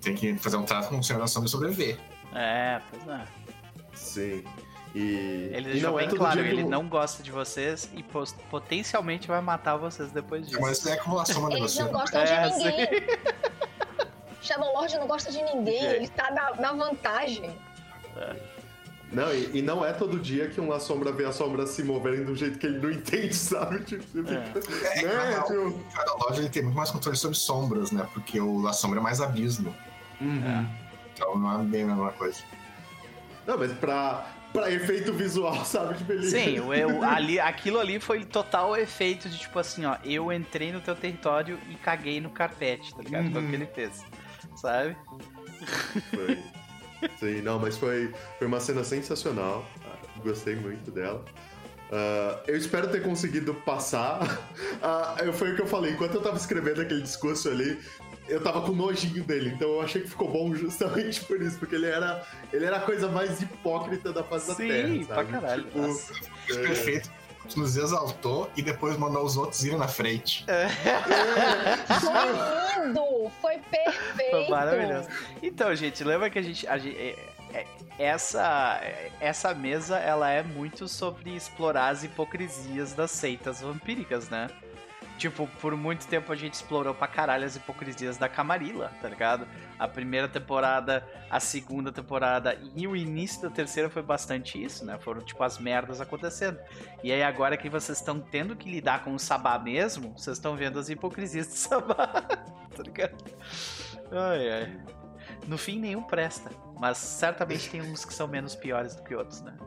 Tem 0.02 0.16
que 0.16 0.36
fazer 0.38 0.58
um 0.58 0.64
trato 0.64 0.90
com 0.90 1.00
o 1.00 1.03
Senhor 1.03 1.19
da 1.19 1.27
Sombra 1.27 1.48
e 1.48 1.52
sobreviver. 1.52 1.98
É, 2.34 2.82
pois 2.90 3.08
é. 3.08 3.27
sim. 3.94 4.44
E. 4.95 5.49
Ele 5.53 5.72
deixou 5.72 5.91
não 5.91 5.99
é 5.99 6.07
bem 6.07 6.16
claro, 6.16 6.40
ele 6.40 6.64
não 6.64 6.88
gosta 6.88 7.22
de 7.22 7.32
vocês 7.32 7.90
e 7.93 8.03
potencialmente 8.49 9.27
vai 9.27 9.41
matar 9.41 9.75
vocês 9.77 10.11
depois 10.11 10.48
disso. 10.48 10.59
Mas 10.61 10.85
é 10.85 10.95
como 10.98 11.19
a 11.19 11.25
Sombra 11.25 11.51
de 11.56 11.61
eles 11.61 11.75
não 11.77 11.91
gostam 11.91 12.22
É, 12.22 12.49
de 12.49 12.56
ninguém. 12.57 12.88
Shadow 14.41 14.72
Lord 14.74 14.95
não 14.98 15.07
gosta 15.07 15.32
de 15.32 15.41
ninguém, 15.43 15.85
É. 15.85 15.95
ele 15.98 16.07
tá 16.07 16.32
na, 16.32 16.56
na 16.56 16.72
vantagem. 16.74 17.53
Não, 19.11 19.33
e, 19.33 19.59
e 19.59 19.61
não 19.61 19.85
é 19.85 19.93
todo 19.93 20.19
dia 20.19 20.49
que 20.49 20.59
um 20.59 20.67
La 20.69 20.80
Sombra 20.80 21.11
vê 21.14 21.24
a 21.25 21.32
sombra 21.32 21.66
se 21.66 21.82
moverem 21.83 22.25
do 22.25 22.35
jeito 22.35 22.57
que 22.59 22.66
ele 22.66 22.80
não 22.80 22.91
entende, 22.91 23.33
sabe? 23.33 23.80
Tipo, 23.83 24.03
você 24.24 24.35
É. 24.35 24.61
fica, 24.61 24.88
É, 24.88 25.03
né? 25.03 25.33
cada, 25.35 25.43
Tipo, 25.48 25.83
cada 25.93 26.14
loja 26.16 26.41
ele 26.41 26.49
tem 26.49 26.64
muito 26.64 26.75
mais 26.75 26.91
controle 26.91 27.16
sobre 27.17 27.38
sombras, 27.38 27.91
né? 27.91 28.07
Porque 28.14 28.40
o 28.40 28.61
La 28.61 28.74
Sombra 28.74 28.99
é 28.99 29.03
mais 29.03 29.22
abismo. 29.22 29.74
uhum. 30.19 30.67
Então 31.14 31.38
não 31.38 31.59
é 31.61 31.64
bem 31.64 31.83
a 31.83 31.88
mesma 31.88 32.11
coisa. 32.11 32.40
Não, 33.48 33.57
mas 33.57 33.72
pra, 33.74 34.27
pra 34.53 34.72
efeito 34.72 35.14
visual, 35.14 35.64
sabe? 35.66 35.95
Tipo, 35.98 36.11
ele... 36.14 36.30
Sim, 36.30 36.56
eu- 36.58 37.03
ali, 37.03 37.40
aquilo 37.40 37.80
ali 37.80 38.00
foi 38.00 38.24
total 38.26 38.76
efeito 38.77 39.30
de 39.30 39.38
tipo 39.38 39.58
assim, 39.59 39.85
ó, 39.85 39.98
eu 40.03 40.32
entrei 40.32 40.72
no 40.72 40.80
teu 40.82 40.95
território 40.95 41.59
e 41.69 41.76
caguei 41.76 42.19
no 42.22 42.30
carpete, 42.30 42.93
tá 42.95 43.01
ligado? 43.03 43.32
Foi 43.32 43.42
o 43.42 43.43
Uhum. 43.43 43.50
que 43.50 43.56
ele 43.56 43.66
fez. 43.67 44.03
Sabe? 44.56 44.95
Foi. 46.14 46.38
Sim, 47.19 47.42
não, 47.42 47.59
mas 47.59 47.77
foi, 47.77 48.11
foi 48.40 48.48
uma 48.48 48.59
cena 48.59 48.84
sensacional. 48.84 49.66
Gostei 50.24 50.56
muito 50.56 50.90
dela. 50.90 51.24
Ah, 51.92 52.40
eu 52.48 52.58
espero 52.58 52.88
ter 52.90 53.01
conseguido 53.03 53.53
passar. 53.53 54.19
Eu- 55.24 55.32
foi 55.34 55.51
o 55.53 55.56
que 55.56 55.61
eu 55.61 55.67
falei. 55.67 55.92
Enquanto 55.93 56.16
eu 56.16 56.22
tava 56.22 56.38
escrevendo 56.38 56.82
aquele 56.82 57.01
discurso 57.01 57.50
ali, 57.50 57.80
eu 58.27 58.41
tava 58.41 58.61
com 58.61 58.72
nojinho 58.73 59.23
dele. 59.23 59.51
Então 59.56 59.67
eu 59.69 59.81
achei 59.81 60.01
que 60.01 60.09
ficou 60.09 60.30
bom 60.30 60.53
justamente 60.56 61.22
por 61.25 61.41
isso. 61.41 61.57
Porque 61.57 61.75
ele 61.75 61.88
era, 61.88 62.25
ele 62.51 62.65
era 62.65 62.77
a 62.77 62.81
coisa 62.81 63.07
mais 63.07 63.41
hipócrita 63.41 64.11
da 64.11 64.23
face 64.23 64.47
da 64.49 64.56
Terra. 64.56 64.88
Sim, 64.88 65.06
pra 65.06 65.23
caralho. 65.25 65.64
Tipo, 65.64 65.80
Nossa. 65.80 66.14
Fez 66.45 66.57
perfeito. 66.57 67.11
Nos 67.56 67.77
exaltou 67.77 68.51
e 68.57 68.61
depois 68.61 68.97
mandou 68.97 69.23
os 69.23 69.38
outros 69.38 69.64
irem 69.64 69.77
na 69.77 69.88
frente. 69.88 70.45
Foi 71.88 72.83
lindo, 72.85 73.31
foi 73.41 73.57
perfeito. 73.59 74.31
Foi 74.31 74.49
maravilhoso. 74.49 75.07
Então, 75.41 75.73
gente, 75.75 76.03
lembra 76.03 76.30
que 76.30 76.39
a 76.39 76.41
gente. 76.41 76.67
a 76.67 76.77
gente- 76.77 76.97
é- 76.97 77.15
é- 77.53 77.65
essa, 77.99 78.80
essa 79.19 79.53
mesa 79.56 79.97
ela 79.97 80.30
é 80.30 80.43
muito 80.43 80.88
sobre 80.88 81.35
explorar 81.35 81.88
as 81.89 82.03
hipocrisias 82.03 82.93
das 82.93 83.09
seitas 83.11 83.61
vampíricas, 83.61 84.30
né? 84.30 84.49
Tipo, 85.17 85.47
por 85.59 85.75
muito 85.75 86.05
tempo 86.07 86.31
a 86.31 86.35
gente 86.35 86.53
explorou 86.53 86.93
pra 86.93 87.07
caralho 87.07 87.43
as 87.43 87.55
hipocrisias 87.55 88.17
da 88.17 88.29
Camarilla, 88.29 88.91
tá 89.01 89.09
ligado? 89.09 89.47
A 89.79 89.87
primeira 89.87 90.27
temporada, 90.27 91.07
a 91.29 91.39
segunda 91.39 91.91
temporada 91.91 92.55
e 92.75 92.87
o 92.87 92.95
início 92.95 93.41
da 93.41 93.49
terceira 93.49 93.89
foi 93.89 94.03
bastante 94.03 94.63
isso, 94.63 94.85
né? 94.85 94.97
Foram 94.99 95.21
tipo 95.21 95.43
as 95.43 95.57
merdas 95.57 95.99
acontecendo. 95.99 96.59
E 97.03 97.11
aí 97.11 97.23
agora 97.23 97.57
que 97.57 97.67
vocês 97.67 97.97
estão 97.97 98.19
tendo 98.19 98.55
que 98.55 98.69
lidar 98.69 99.03
com 99.03 99.15
o 99.15 99.19
Sabá 99.19 99.57
mesmo, 99.57 100.13
vocês 100.15 100.37
estão 100.37 100.55
vendo 100.55 100.77
as 100.77 100.87
hipocrisias 100.87 101.47
do 101.47 101.53
Sabá, 101.57 102.07
tá 102.07 102.83
ligado? 102.83 103.17
Ai, 104.11 104.49
ai. 104.51 104.81
No 105.47 105.57
fim, 105.57 105.79
nenhum 105.79 106.03
presta. 106.03 106.51
Mas 106.79 106.97
certamente 106.97 107.69
tem 107.69 107.81
uns 107.81 108.05
que 108.05 108.13
são 108.13 108.27
menos 108.27 108.55
piores 108.55 108.95
do 108.95 109.03
que 109.03 109.15
outros, 109.15 109.41
né? 109.41 109.57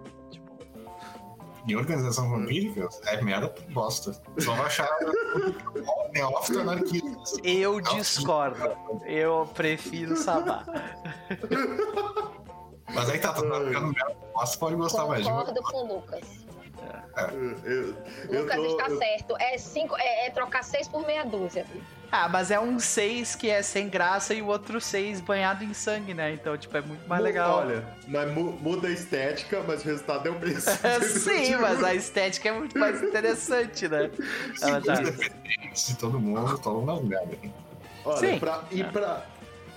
Tipo, 1.60 1.70
E 1.70 1.76
organização 1.76 2.28
vampírica 2.30 2.89
é 3.06 3.20
merda 3.22 3.55
bosta. 3.70 4.12
Só 4.39 4.55
vai 4.55 4.66
achar 4.66 4.89
neófito 6.14 6.60
anarquista. 6.60 7.08
eu 7.44 7.80
discordo. 7.80 8.76
Eu 9.06 9.48
prefiro 9.55 10.16
Sabá. 10.16 10.64
Mas 12.92 13.08
aí 13.08 13.18
tá, 13.18 13.32
tu 13.32 13.42
tá 13.48 13.60
ficando 13.60 13.92
merda 13.92 14.16
bosta, 14.34 14.58
pode 14.58 14.76
gostar 14.76 15.06
mais 15.06 15.24
de 15.24 15.30
Concordo 15.30 15.62
com 15.62 15.76
o 15.78 15.94
Lucas. 15.97 16.24
eu, 17.64 17.94
eu 18.30 18.42
Lucas 18.42 18.56
tô- 18.56 18.66
está 18.66 18.89
eu- 18.89 18.98
certo. 18.98 19.36
É, 19.39 19.58
cinco, 19.58 19.97
é, 19.97 20.26
é 20.26 20.30
trocar 20.30 20.64
seis 20.64 20.89
por 20.89 21.06
meia 21.06 21.24
dúzia. 21.24 21.64
Ah, 22.12 22.28
mas 22.28 22.50
é 22.50 22.58
um 22.58 22.78
6 22.80 23.36
que 23.36 23.48
é 23.48 23.62
sem 23.62 23.89
graça 23.89 24.34
e 24.34 24.42
o 24.42 24.47
outro 24.47 24.80
6 24.80 25.20
banhado 25.20 25.62
em 25.62 25.72
sangue, 25.72 26.12
né? 26.12 26.32
Então, 26.32 26.56
tipo, 26.58 26.76
é 26.76 26.80
muito 26.80 27.08
mais 27.08 27.20
mu- 27.20 27.24
legal. 27.26 27.58
Olha, 27.58 27.84
mas 28.08 28.32
mu- 28.32 28.52
muda 28.60 28.89
a 28.89 28.90
estética, 28.90 29.62
mas 29.66 29.82
o 29.82 29.84
resultado 29.84 30.26
é 30.26 30.30
o 30.30 30.39
mesmo. 30.40 30.60
Sim, 31.06 31.56
mas 31.56 31.84
a 31.84 31.94
estética 31.94 32.48
é 32.48 32.52
muito 32.52 32.76
mais 32.78 33.00
interessante, 33.02 33.86
né? 33.89 34.10
Ela 34.60 34.80
tá- 34.80 34.94
de 34.94 35.97
todo 35.97 36.18
mundo, 36.18 36.58
todo 36.58 36.80
mundo 36.80 37.05
merda. 37.05 37.36
Olha, 38.05 38.18
Sim. 38.18 38.39
pra, 38.40 38.64
e, 38.72 38.82
pra, 38.82 39.24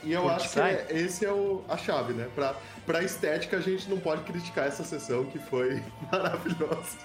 e 0.04 0.12
eu 0.14 0.24
Por 0.24 0.32
acho 0.32 0.50
que 0.50 0.60
é- 0.60 0.88
esse 0.90 1.26
é 1.26 1.32
o, 1.32 1.64
a 1.70 1.78
chave, 1.78 2.14
né? 2.14 2.28
Pra, 2.34 2.56
pra 2.86 3.04
estética, 3.04 3.58
a 3.58 3.62
gente 3.62 3.88
não 3.90 4.00
pode 4.00 4.24
criticar 4.24 4.68
essa 4.68 4.84
sessão 4.84 5.24
que 5.26 5.38
foi 5.38 5.84
maravilhosa. 6.12 6.98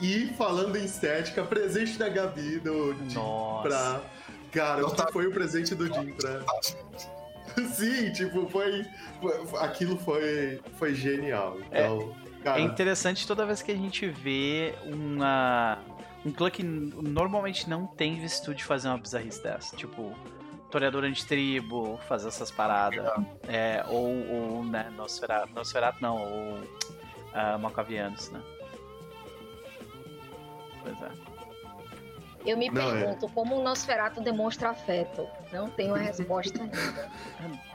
E 0.00 0.32
falando 0.36 0.76
em 0.76 0.84
estética, 0.84 1.42
presente 1.44 1.96
da 1.96 2.08
Gabi 2.08 2.58
do 2.58 2.92
Jim 3.08 3.14
Nossa. 3.14 3.68
pra. 3.68 4.00
Cara, 4.54 4.78
o 4.78 4.82
Nota- 4.82 5.06
que 5.06 5.12
foi 5.12 5.26
o 5.26 5.32
presente 5.32 5.74
do 5.74 5.86
Jim 5.92 6.12
pra. 6.12 6.40
Sim, 7.74 8.12
tipo, 8.12 8.48
foi. 8.48 8.84
foi- 9.20 9.60
aquilo 9.60 9.96
foi, 9.98 10.60
foi 10.78 10.94
genial. 10.94 11.58
Então, 11.70 12.14
cara. 12.42 12.58
É 12.60 12.62
interessante 12.62 13.26
toda 13.26 13.44
vez 13.44 13.60
que 13.62 13.70
a 13.72 13.76
gente 13.76 14.06
vê 14.08 14.74
uma. 14.84 15.78
Um 16.24 16.32
clã 16.32 16.48
que 16.50 16.62
normalmente 16.62 17.68
não 17.68 17.86
tem 17.86 18.18
virtude 18.18 18.58
de 18.58 18.64
fazer 18.64 18.88
uma 18.88 18.96
bizarrice 18.98 19.42
dessa. 19.42 19.76
Tipo, 19.76 20.14
toreador 20.70 21.04
antitribo, 21.04 22.00
fazer 22.08 22.28
essas 22.28 22.50
paradas. 22.50 23.06
É, 23.46 23.84
ou, 23.88 24.08
ou 24.30 24.64
né, 24.64 24.90
Nosferatu, 24.96 25.52
Nosferatu 25.54 25.98
não, 26.00 26.16
ou 26.16 26.54
uh, 26.58 27.58
Macavianos, 27.60 28.30
né? 28.30 28.40
Pois 30.82 31.02
é. 31.02 31.33
Eu 32.44 32.58
me 32.58 32.68
Não, 32.70 32.94
é. 32.94 33.00
pergunto 33.00 33.28
como 33.30 33.56
o 33.58 33.62
Nosferato 33.62 34.20
demonstra 34.20 34.70
afeto. 34.70 35.26
Não 35.52 35.68
tenho 35.70 35.94
a 35.94 35.98
resposta 35.98 36.62
ainda. 36.62 37.10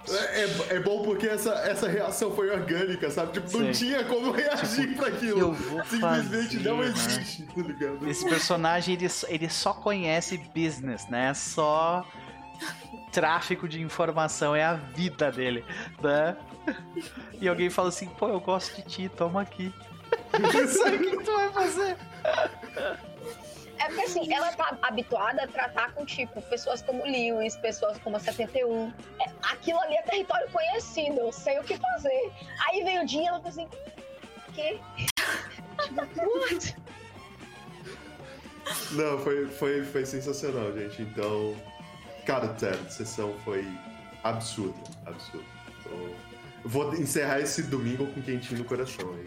É, 0.07 0.41
é- 0.41 0.75
é 0.75 0.79
bom 0.79 1.01
porque 1.03 1.27
essa, 1.27 1.51
essa 1.67 1.87
reação 1.87 2.31
foi 2.35 2.49
orgânica, 2.51 3.09
sabe? 3.09 3.33
Tipo, 3.33 3.57
não 3.57 3.73
Sim. 3.73 3.87
tinha 3.87 4.03
como 4.03 4.31
reagir 4.31 4.95
pra 4.95 5.07
O 5.07 5.11
que 5.11 5.17
aquilo. 5.17 5.39
eu 5.39 5.53
vou 5.53 5.83
Simplesmente 5.85 6.57
fazer, 6.57 6.69
não 6.69 6.77
né? 6.77 6.85
existe, 6.85 7.43
tá 7.43 7.61
ligado? 7.61 8.07
Esse 8.07 8.27
personagem, 8.29 8.95
ele, 8.95 9.07
ele 9.27 9.49
só 9.49 9.73
conhece 9.73 10.37
business, 10.55 11.07
né? 11.09 11.33
Só 11.33 12.05
tráfico 13.11 13.67
de 13.67 13.81
informação 13.81 14.55
é 14.55 14.63
a 14.63 14.73
vida 14.75 15.31
dele, 15.31 15.65
né? 16.01 16.37
E 17.41 17.47
alguém 17.47 17.69
fala 17.71 17.89
assim, 17.89 18.05
pô, 18.07 18.27
eu 18.27 18.39
gosto 18.39 18.75
de 18.75 18.83
ti, 18.83 19.09
toma 19.09 19.41
aqui. 19.41 19.73
Sabe 20.67 20.97
o 20.97 20.99
que 21.17 21.23
tu 21.23 21.33
vai 21.33 21.49
fazer? 21.49 21.97
É 23.79 23.85
porque 23.85 24.01
assim, 24.01 24.33
ela 24.33 24.51
tá 24.51 24.77
habituada 24.81 25.43
a 25.43 25.47
tratar 25.47 25.93
com, 25.93 26.05
tipo, 26.05 26.41
pessoas 26.43 26.81
como 26.81 27.03
Lewis, 27.05 27.55
pessoas 27.55 27.97
como 27.99 28.17
a 28.17 28.19
71. 28.19 28.91
É, 29.21 29.25
aquilo 29.43 29.79
ali 29.79 29.95
é 29.95 30.01
território 30.01 30.49
conhecido, 30.51 31.19
eu 31.19 31.31
sei 31.31 31.57
o 31.59 31.63
que 31.63 31.77
fazer. 31.77 32.31
Aí 32.67 32.83
vem 32.83 32.99
o 33.01 33.05
dia 33.05 33.21
e 33.23 33.25
ela 33.27 33.37
fala 33.37 33.49
assim, 33.49 33.67
quê? 34.53 34.79
Tipo, 35.79 36.39
what? 36.39 36.75
Não, 38.91 39.17
foi, 39.19 39.47
foi, 39.47 39.83
foi 39.85 40.05
sensacional, 40.05 40.73
gente. 40.77 41.01
Então, 41.01 41.55
cara, 42.25 42.53
sério, 42.57 42.79
a 42.85 42.89
sessão 42.89 43.33
foi 43.45 43.65
absurda, 44.23 44.77
absurda. 45.05 45.45
Tô- 45.83 46.29
Vou 46.65 46.93
encerrar 46.93 47.39
esse 47.39 47.63
domingo 47.63 48.05
com 48.07 48.21
quentinho 48.21 48.59
no 48.59 48.65
coração 48.65 49.13
aí. 49.13 49.25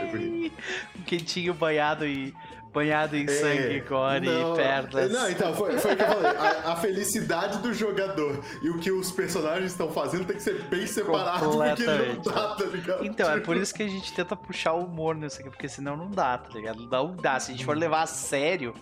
Foi 0.00 0.08
bonito. 0.10 0.42
Yay! 0.44 0.52
Um 0.98 1.02
quentinho 1.04 1.54
banhado 1.54 2.06
e 2.06 2.34
banhado 2.76 3.16
em 3.16 3.26
sangue, 3.26 3.80
gore 3.80 4.28
É, 4.28 4.32
não, 4.32 4.52
e 4.52 4.56
pernas. 4.56 5.10
Não, 5.10 5.30
então, 5.30 5.54
foi, 5.54 5.78
foi 5.78 5.94
o 5.94 5.96
que 5.96 6.02
eu 6.02 6.06
falei. 6.08 6.36
A, 6.36 6.72
a 6.72 6.76
felicidade 6.76 7.58
do 7.58 7.72
jogador 7.72 8.38
e 8.62 8.68
o 8.68 8.78
que 8.78 8.92
os 8.92 9.10
personagens 9.10 9.72
estão 9.72 9.90
fazendo 9.90 10.26
tem 10.26 10.36
que 10.36 10.42
ser 10.42 10.62
bem 10.64 10.86
separado, 10.86 11.48
porque 11.50 11.84
não 11.84 12.22
dá, 12.22 12.54
tá 12.54 12.64
ligado? 12.66 13.04
Então, 13.06 13.30
é 13.30 13.40
por 13.40 13.56
isso 13.56 13.72
que 13.74 13.82
a 13.82 13.88
gente 13.88 14.12
tenta 14.12 14.36
puxar 14.36 14.74
o 14.74 14.84
humor 14.84 15.14
nisso 15.14 15.40
aqui, 15.40 15.48
porque 15.48 15.68
senão 15.68 15.96
não 15.96 16.10
dá, 16.10 16.36
tá 16.36 16.50
ligado? 16.54 16.86
Não 16.86 17.16
dá. 17.16 17.40
Se 17.40 17.50
a 17.50 17.54
gente 17.54 17.64
for 17.64 17.76
levar 17.76 18.02
a 18.02 18.06
sério, 18.06 18.74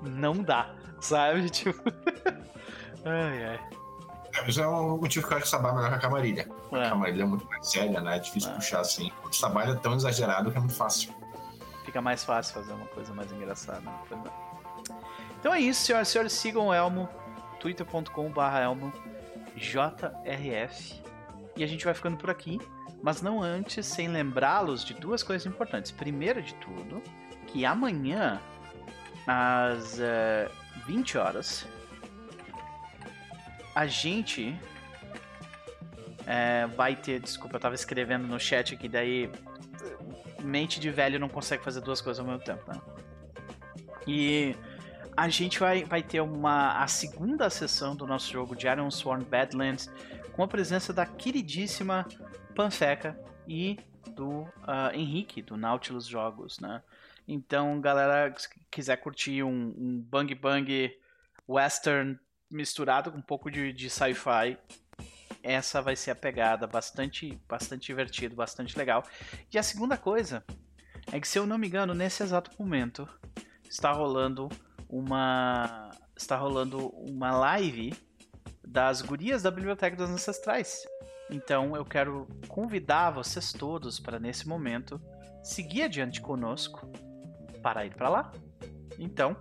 não 0.00 0.34
dá, 0.42 0.70
sabe? 1.00 1.48
Tipo. 1.52 1.82
Ai, 3.04 3.44
ai. 3.44 3.60
É, 4.34 4.48
Isso 4.48 4.62
é 4.62 4.66
um 4.66 4.96
motivo 4.96 5.26
que 5.26 5.34
eu 5.34 5.36
acho 5.36 5.44
que 5.50 5.54
o 5.54 5.58
Sabá 5.58 5.70
é 5.70 5.74
melhor 5.74 5.88
que 5.90 5.94
a 5.96 5.98
Camarilha. 5.98 6.48
A 6.72 6.78
É, 6.78 6.88
Camarilha 6.88 7.22
é 7.22 7.26
muito 7.26 7.44
mais 7.46 7.68
séria, 7.70 8.00
né? 8.00 8.16
É 8.16 8.18
difícil 8.18 8.50
É. 8.50 8.54
puxar 8.54 8.80
assim. 8.80 9.12
O 9.28 9.30
Sabá 9.32 9.64
é 9.64 9.74
tão 9.74 9.94
exagerado 9.94 10.50
que 10.50 10.56
é 10.56 10.60
muito 10.60 10.74
fácil. 10.74 11.12
Fica 11.84 12.00
mais 12.00 12.24
fácil 12.24 12.54
fazer 12.54 12.72
uma 12.72 12.86
coisa 12.86 13.12
mais 13.12 13.30
engraçada. 13.32 13.80
né? 13.80 14.32
Então 15.38 15.52
é 15.52 15.60
isso, 15.60 15.84
senhoras 15.84 16.08
e 16.08 16.12
senhores. 16.12 16.32
Sigam 16.32 16.68
o 16.68 16.74
Elmo, 16.74 17.08
twitter.com.br 17.58 18.40
Elmo, 18.62 18.92
JRF. 19.56 21.02
E 21.56 21.64
a 21.64 21.66
gente 21.66 21.84
vai 21.84 21.94
ficando 21.94 22.16
por 22.16 22.30
aqui. 22.30 22.60
Mas 23.02 23.20
não 23.20 23.42
antes, 23.42 23.84
sem 23.84 24.06
lembrá-los 24.06 24.84
de 24.84 24.94
duas 24.94 25.24
coisas 25.24 25.44
importantes. 25.44 25.90
Primeiro 25.90 26.40
de 26.40 26.54
tudo, 26.54 27.02
que 27.48 27.66
amanhã, 27.66 28.40
às 29.26 29.98
eh, 29.98 30.48
20 30.86 31.18
horas, 31.18 31.66
a 33.74 33.86
gente 33.86 34.56
eh, 36.26 36.68
vai 36.76 36.94
ter. 36.94 37.18
Desculpa, 37.18 37.56
eu 37.56 37.60
tava 37.60 37.74
escrevendo 37.74 38.26
no 38.26 38.38
chat 38.38 38.74
aqui, 38.74 38.88
daí. 38.88 39.28
Mente 40.42 40.80
de 40.80 40.90
velho 40.90 41.18
não 41.18 41.28
consegue 41.28 41.62
fazer 41.62 41.80
duas 41.80 42.00
coisas 42.00 42.20
ao 42.20 42.26
mesmo 42.26 42.44
tempo, 42.44 42.62
né? 42.70 42.80
E 44.06 44.56
a 45.16 45.28
gente 45.28 45.58
vai, 45.58 45.84
vai 45.84 46.02
ter 46.02 46.20
uma 46.20 46.82
a 46.82 46.86
segunda 46.86 47.48
sessão 47.50 47.94
do 47.94 48.06
nosso 48.06 48.32
jogo 48.32 48.56
de 48.56 48.66
Iron 48.66 48.90
Sworn 48.90 49.24
Badlands 49.24 49.90
com 50.32 50.42
a 50.42 50.48
presença 50.48 50.92
da 50.92 51.06
queridíssima 51.06 52.06
Panfeca 52.54 53.18
e 53.46 53.78
do 54.14 54.46
ah, 54.62 54.90
Henrique, 54.94 55.42
do 55.42 55.56
Nautilus 55.56 56.06
Jogos, 56.06 56.58
né? 56.58 56.82
Então, 57.26 57.80
galera, 57.80 58.34
se 58.36 58.48
quiser 58.70 58.96
curtir 58.96 59.42
um, 59.42 59.74
um 59.76 60.00
bang 60.00 60.34
bang 60.34 60.98
western 61.48 62.18
misturado 62.50 63.10
com 63.10 63.18
um 63.18 63.22
pouco 63.22 63.50
de, 63.50 63.72
de 63.72 63.88
sci-fi, 63.88 64.58
essa 65.42 65.82
vai 65.82 65.96
ser 65.96 66.12
a 66.12 66.14
pegada, 66.14 66.66
bastante, 66.66 67.40
bastante 67.48 67.86
divertido, 67.86 68.34
bastante 68.34 68.76
legal. 68.76 69.04
E 69.52 69.58
a 69.58 69.62
segunda 69.62 69.96
coisa 69.96 70.44
é 71.10 71.20
que, 71.20 71.26
se 71.26 71.38
eu 71.38 71.46
não 71.46 71.58
me 71.58 71.66
engano, 71.66 71.94
nesse 71.94 72.22
exato 72.22 72.50
momento 72.58 73.08
está 73.68 73.92
rolando 73.92 74.48
uma 74.88 75.90
está 76.16 76.36
rolando 76.36 76.88
uma 76.90 77.36
live 77.36 77.92
das 78.64 79.02
gurias 79.02 79.42
da 79.42 79.50
Biblioteca 79.50 79.96
dos 79.96 80.10
Ancestrais. 80.10 80.86
Então 81.30 81.74
eu 81.76 81.84
quero 81.84 82.28
convidar 82.46 83.10
vocês 83.10 83.52
todos 83.52 83.98
para 83.98 84.20
nesse 84.20 84.46
momento 84.46 85.00
seguir 85.42 85.82
adiante 85.82 86.20
conosco 86.20 86.86
para 87.62 87.84
ir 87.86 87.94
para 87.94 88.08
lá. 88.08 88.32
Então, 88.98 89.36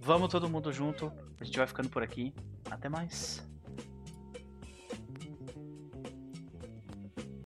vamos 0.00 0.28
todo 0.28 0.48
mundo 0.48 0.72
junto. 0.72 1.12
A 1.40 1.44
gente 1.44 1.56
vai 1.56 1.66
ficando 1.66 1.88
por 1.88 2.02
aqui. 2.02 2.34
Até 2.70 2.88
mais. 2.88 3.46